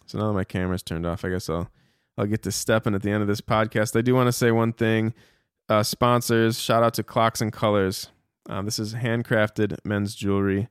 So 0.06 0.18
now 0.18 0.28
that 0.28 0.32
my 0.32 0.44
camera's 0.44 0.82
turned 0.82 1.04
off, 1.06 1.24
I 1.24 1.30
guess 1.30 1.48
I'll 1.48 1.70
I'll 2.16 2.26
get 2.26 2.42
to 2.42 2.52
stepping 2.52 2.94
at 2.94 3.02
the 3.02 3.10
end 3.10 3.22
of 3.22 3.28
this 3.28 3.40
podcast. 3.40 3.96
I 3.96 4.00
do 4.00 4.14
want 4.14 4.26
to 4.26 4.32
say 4.32 4.50
one 4.50 4.72
thing. 4.72 5.14
Uh, 5.68 5.82
sponsors, 5.82 6.58
shout 6.58 6.82
out 6.82 6.94
to 6.94 7.02
Clocks 7.02 7.40
and 7.40 7.52
Colors. 7.52 8.08
Um, 8.48 8.64
this 8.64 8.78
is 8.78 8.94
handcrafted 8.94 9.76
men's 9.84 10.14
jewelry. 10.14 10.68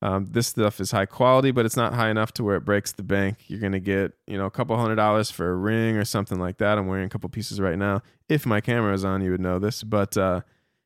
Um, 0.00 0.26
this 0.30 0.46
stuff 0.46 0.80
is 0.80 0.92
high 0.92 1.06
quality, 1.06 1.50
but 1.50 1.66
it's 1.66 1.76
not 1.76 1.94
high 1.94 2.08
enough 2.08 2.32
to 2.34 2.44
where 2.44 2.54
it 2.56 2.64
breaks 2.64 2.92
the 2.92 3.02
bank. 3.02 3.38
You're 3.48 3.60
gonna 3.60 3.80
get, 3.80 4.12
you 4.26 4.38
know, 4.38 4.46
a 4.46 4.50
couple 4.50 4.76
hundred 4.76 4.94
dollars 4.96 5.30
for 5.30 5.50
a 5.50 5.56
ring 5.56 5.96
or 5.96 6.04
something 6.04 6.38
like 6.38 6.58
that. 6.58 6.78
I'm 6.78 6.86
wearing 6.86 7.06
a 7.06 7.08
couple 7.08 7.28
pieces 7.30 7.60
right 7.60 7.76
now. 7.76 8.02
If 8.28 8.46
my 8.46 8.60
camera 8.60 8.94
is 8.94 9.04
on, 9.04 9.22
you 9.22 9.32
would 9.32 9.40
know 9.40 9.58
this. 9.58 9.82
But 9.82 10.16
uh, 10.16 10.42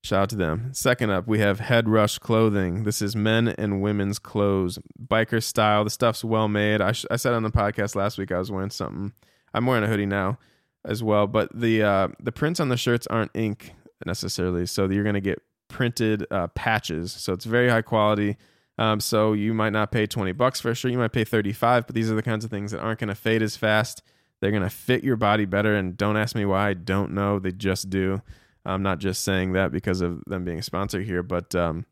Shout 0.04 0.24
out 0.24 0.30
to 0.30 0.36
them. 0.36 0.72
Second 0.74 1.12
up, 1.12 1.28
we 1.28 1.38
have 1.38 1.60
Head 1.60 1.88
Rush 1.88 2.18
Clothing. 2.18 2.86
This 2.86 3.04
is 3.04 3.16
men 3.16 3.50
and 3.50 3.84
women's 3.84 4.18
clothes, 4.18 4.80
biker 5.00 5.44
style. 5.44 5.84
The 5.84 5.92
stuff's 5.92 6.24
well 6.24 6.48
made. 6.48 6.82
I, 6.82 6.94
sh- 6.94 7.06
I 7.12 7.18
said 7.18 7.34
on 7.34 7.44
the 7.44 7.52
podcast 7.52 7.96
last 7.96 8.18
week 8.18 8.32
I 8.32 8.40
was 8.40 8.50
wearing 8.50 8.72
something. 8.72 9.14
I'm 9.54 9.68
wearing 9.68 9.84
a 9.84 9.88
hoodie 9.88 10.08
now 10.08 10.40
as 10.84 11.04
well, 11.04 11.28
but 11.28 11.52
the 11.54 11.84
uh, 11.84 12.08
the 12.20 12.32
prints 12.32 12.60
on 12.60 12.70
the 12.70 12.78
shirts 12.78 13.06
aren't 13.08 13.32
ink 13.36 13.76
necessarily, 14.08 14.66
so 14.66 14.90
you're 14.90 15.04
gonna 15.04 15.22
get 15.22 15.40
printed 15.68 16.26
uh, 16.32 16.48
patches. 16.48 17.12
So 17.12 17.34
it's 17.34 17.46
very 17.46 17.70
high 17.70 17.84
quality. 17.84 18.38
Um, 18.80 19.00
so 19.02 19.34
you 19.34 19.54
might 19.54 19.74
not 19.74 19.92
pay 19.92 20.08
20 20.08 20.32
bucks 20.32 20.62
for 20.62 20.72
a 20.72 20.76
shirt, 20.76 20.94
you 20.94 20.98
might 20.98 21.12
pay 21.12 21.26
35, 21.26 21.86
but 21.86 21.94
these 21.94 22.10
are 22.10 22.16
the 22.16 22.24
kinds 22.24 22.46
of 22.46 22.50
things 22.50 22.72
that 22.72 22.80
aren't 22.80 23.02
going 23.02 23.10
to 23.10 23.16
fade 23.16 23.42
as 23.42 23.58
fast. 23.58 24.02
They're 24.40 24.52
going 24.52 24.64
to 24.64 24.70
fit 24.70 25.04
your 25.04 25.18
body 25.18 25.44
better. 25.44 25.76
And 25.76 25.98
don't 25.98 26.16
ask 26.16 26.34
me 26.34 26.46
why. 26.46 26.70
I 26.70 26.76
don't 26.76 27.12
know. 27.12 27.40
They 27.40 27.52
just 27.52 27.90
do. 27.90 28.22
I'm 28.66 28.82
not 28.82 29.00
just 29.00 29.26
saying 29.26 29.52
that 29.52 29.74
because 29.74 30.00
of 30.00 30.24
them 30.28 30.46
being 30.46 30.60
a 30.60 30.64
sponsor 30.64 31.02
here, 31.02 31.24
but 31.24 31.54
um, 31.56 31.86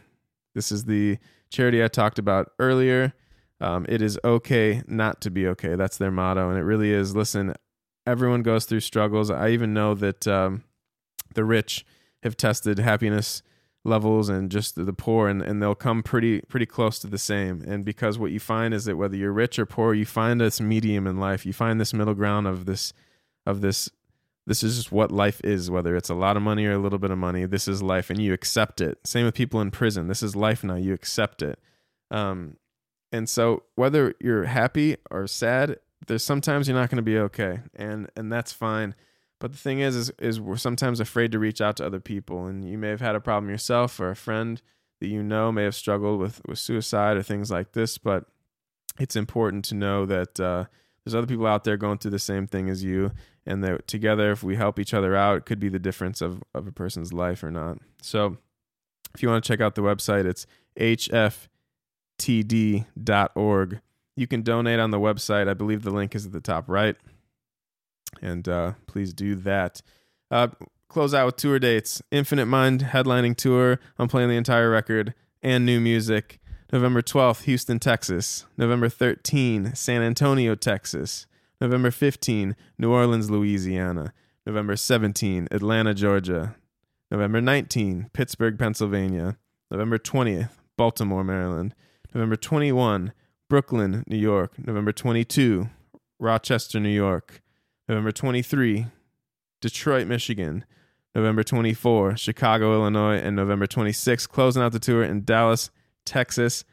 This 0.54 0.72
is 0.72 0.84
the 0.84 1.18
charity 1.50 1.82
I 1.82 1.88
talked 1.88 2.18
about 2.18 2.52
earlier. 2.58 3.12
Um, 3.60 3.84
it 3.88 4.00
is 4.00 4.18
okay 4.24 4.82
not 4.86 5.20
to 5.22 5.30
be 5.30 5.46
okay. 5.48 5.74
That's 5.74 5.98
their 5.98 6.10
motto. 6.10 6.48
And 6.48 6.58
it 6.58 6.62
really 6.62 6.92
is 6.92 7.14
listen, 7.14 7.54
everyone 8.06 8.42
goes 8.42 8.64
through 8.64 8.80
struggles. 8.80 9.30
I 9.30 9.50
even 9.50 9.74
know 9.74 9.94
that 9.94 10.26
um, 10.26 10.64
the 11.34 11.44
rich 11.44 11.84
have 12.22 12.36
tested 12.36 12.78
happiness 12.78 13.42
levels 13.84 14.28
and 14.28 14.50
just 14.50 14.74
the 14.74 14.92
poor 14.92 15.28
and, 15.28 15.40
and 15.40 15.62
they'll 15.62 15.74
come 15.74 16.02
pretty 16.02 16.42
pretty 16.42 16.66
close 16.66 16.98
to 16.98 17.06
the 17.06 17.16
same 17.16 17.64
and 17.66 17.82
because 17.82 18.18
what 18.18 18.30
you 18.30 18.38
find 18.38 18.74
is 18.74 18.84
that 18.84 18.96
whether 18.96 19.16
you're 19.16 19.32
rich 19.32 19.58
or 19.58 19.64
poor 19.64 19.94
you 19.94 20.04
find 20.04 20.38
this 20.38 20.60
medium 20.60 21.06
in 21.06 21.16
life 21.16 21.46
you 21.46 21.52
find 21.54 21.80
this 21.80 21.94
middle 21.94 22.12
ground 22.12 22.46
of 22.46 22.66
this 22.66 22.92
of 23.46 23.62
this 23.62 23.88
this 24.50 24.64
is 24.64 24.74
just 24.74 24.90
what 24.90 25.12
life 25.12 25.40
is, 25.44 25.70
whether 25.70 25.94
it's 25.94 26.10
a 26.10 26.14
lot 26.14 26.36
of 26.36 26.42
money 26.42 26.66
or 26.66 26.72
a 26.72 26.78
little 26.78 26.98
bit 26.98 27.12
of 27.12 27.18
money. 27.18 27.44
This 27.46 27.68
is 27.68 27.84
life, 27.84 28.10
and 28.10 28.20
you 28.20 28.32
accept 28.32 28.80
it. 28.80 28.98
Same 29.04 29.24
with 29.24 29.36
people 29.36 29.60
in 29.60 29.70
prison. 29.70 30.08
This 30.08 30.24
is 30.24 30.34
life 30.34 30.64
now. 30.64 30.74
You 30.74 30.92
accept 30.92 31.40
it. 31.40 31.60
Um, 32.10 32.56
and 33.12 33.28
so, 33.28 33.62
whether 33.76 34.12
you're 34.18 34.46
happy 34.46 34.96
or 35.08 35.28
sad, 35.28 35.78
there's 36.08 36.24
sometimes 36.24 36.66
you're 36.66 36.76
not 36.76 36.90
going 36.90 36.96
to 36.96 37.02
be 37.02 37.16
okay, 37.16 37.60
and 37.76 38.10
and 38.16 38.32
that's 38.32 38.52
fine. 38.52 38.96
But 39.38 39.52
the 39.52 39.58
thing 39.58 39.78
is, 39.78 39.94
is, 39.94 40.10
is 40.18 40.40
we're 40.40 40.56
sometimes 40.56 40.98
afraid 40.98 41.30
to 41.30 41.38
reach 41.38 41.60
out 41.60 41.76
to 41.76 41.86
other 41.86 42.00
people, 42.00 42.46
and 42.46 42.68
you 42.68 42.76
may 42.76 42.88
have 42.88 43.00
had 43.00 43.14
a 43.14 43.20
problem 43.20 43.50
yourself, 43.50 44.00
or 44.00 44.10
a 44.10 44.16
friend 44.16 44.60
that 44.98 45.06
you 45.06 45.22
know 45.22 45.52
may 45.52 45.62
have 45.62 45.76
struggled 45.76 46.18
with 46.18 46.42
with 46.44 46.58
suicide 46.58 47.16
or 47.16 47.22
things 47.22 47.52
like 47.52 47.70
this. 47.70 47.98
But 47.98 48.24
it's 48.98 49.14
important 49.14 49.64
to 49.66 49.76
know 49.76 50.06
that 50.06 50.40
uh, 50.40 50.64
there's 51.04 51.14
other 51.14 51.28
people 51.28 51.46
out 51.46 51.62
there 51.62 51.76
going 51.76 51.98
through 51.98 52.10
the 52.10 52.18
same 52.18 52.48
thing 52.48 52.68
as 52.68 52.82
you 52.82 53.12
and 53.50 53.64
that 53.64 53.86
together 53.86 54.30
if 54.30 54.42
we 54.42 54.56
help 54.56 54.78
each 54.78 54.94
other 54.94 55.14
out 55.16 55.36
it 55.38 55.46
could 55.46 55.60
be 55.60 55.68
the 55.68 55.78
difference 55.78 56.20
of, 56.20 56.42
of 56.54 56.66
a 56.66 56.72
person's 56.72 57.12
life 57.12 57.42
or 57.42 57.50
not. 57.50 57.78
So 58.02 58.36
if 59.14 59.22
you 59.22 59.28
want 59.28 59.42
to 59.44 59.48
check 59.48 59.60
out 59.60 59.74
the 59.74 59.82
website 59.82 60.24
it's 60.24 60.46
hftd.org 62.18 63.80
you 64.20 64.26
can 64.26 64.42
donate 64.42 64.78
on 64.78 64.90
the 64.90 65.00
website. 65.00 65.48
I 65.48 65.54
believe 65.54 65.82
the 65.82 65.90
link 65.90 66.14
is 66.14 66.26
at 66.26 66.32
the 66.32 66.40
top 66.42 66.68
right. 66.68 66.94
And 68.20 68.46
uh, 68.46 68.74
please 68.86 69.14
do 69.14 69.34
that. 69.36 69.80
Uh, 70.30 70.48
close 70.88 71.14
out 71.14 71.24
with 71.24 71.36
tour 71.36 71.58
dates. 71.58 72.02
Infinite 72.10 72.44
mind 72.44 72.82
headlining 72.82 73.34
tour. 73.36 73.80
I'm 73.98 74.08
playing 74.08 74.28
the 74.28 74.36
entire 74.36 74.70
record 74.70 75.14
and 75.42 75.64
new 75.64 75.80
music. 75.80 76.38
November 76.70 77.00
12th, 77.00 77.44
Houston, 77.44 77.78
Texas. 77.78 78.44
November 78.58 78.90
13, 78.90 79.74
San 79.74 80.02
Antonio, 80.02 80.54
Texas. 80.54 81.26
November 81.60 81.90
15, 81.90 82.56
New 82.78 82.90
Orleans, 82.90 83.30
Louisiana. 83.30 84.12
November 84.46 84.76
17, 84.76 85.48
Atlanta, 85.50 85.92
Georgia. 85.92 86.56
November 87.10 87.40
19, 87.40 88.10
Pittsburgh, 88.12 88.58
Pennsylvania. 88.58 89.36
November 89.70 89.98
20th, 89.98 90.50
Baltimore, 90.76 91.22
Maryland. 91.22 91.74
November 92.14 92.36
21, 92.36 93.12
Brooklyn, 93.48 94.04
New 94.06 94.16
York. 94.16 94.58
November 94.58 94.92
22, 94.92 95.68
Rochester, 96.18 96.80
New 96.80 96.88
York. 96.88 97.42
November 97.88 98.12
23, 98.12 98.86
Detroit, 99.60 100.06
Michigan. 100.06 100.64
November 101.14 101.42
24, 101.42 102.16
Chicago, 102.16 102.72
Illinois. 102.72 103.18
And 103.18 103.36
November 103.36 103.66
26, 103.66 104.26
closing 104.26 104.62
out 104.62 104.72
the 104.72 104.78
tour 104.78 105.02
in 105.02 105.24
Dallas, 105.24 105.70
Texas. 106.06 106.64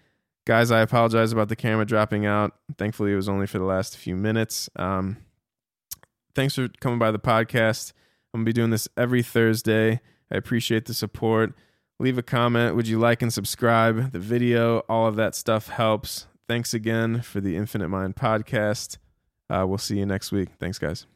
Guys, 0.48 0.72
I 0.72 0.80
apologize 0.80 1.34
about 1.34 1.50
the 1.50 1.58
camera 1.58 1.86
dropping 1.86 2.26
out. 2.26 2.54
Thankfully, 2.78 3.12
it 3.12 3.18
was 3.18 3.28
only 3.28 3.48
for 3.48 3.60
the 3.60 3.66
last 3.66 3.98
few 3.98 4.16
minutes. 4.16 4.70
Um, 4.78 5.18
thanks 6.36 6.56
for 6.56 6.70
coming 6.80 6.98
by 6.98 7.12
the 7.12 7.20
podcast. 7.20 7.92
I'm 8.34 8.40
going 8.40 8.46
to 8.46 8.50
be 8.50 8.54
doing 8.54 8.70
this 8.70 8.88
every 8.96 9.22
Thursday. 9.22 10.00
I 10.32 10.38
appreciate 10.38 10.86
the 10.86 10.94
support. 10.94 11.54
Leave 12.00 12.18
a 12.18 12.24
comment. 12.24 12.78
Would 12.78 12.88
you 12.88 12.98
like 12.98 13.22
and 13.22 13.34
subscribe? 13.34 14.14
The 14.14 14.20
video, 14.20 14.80
all 14.88 15.06
of 15.06 15.18
that 15.18 15.36
stuff 15.36 15.68
helps. 15.68 16.28
Thanks 16.48 16.74
again 16.74 17.24
for 17.24 17.42
the 17.42 17.58
Infinite 17.58 17.90
Mind 17.90 18.16
podcast. 18.16 19.00
Uh, 19.50 19.66
we'll 19.68 19.78
see 19.78 19.98
you 19.98 20.06
next 20.06 20.32
week. 20.32 20.48
Thanks, 20.62 20.80
guys. 20.80 21.08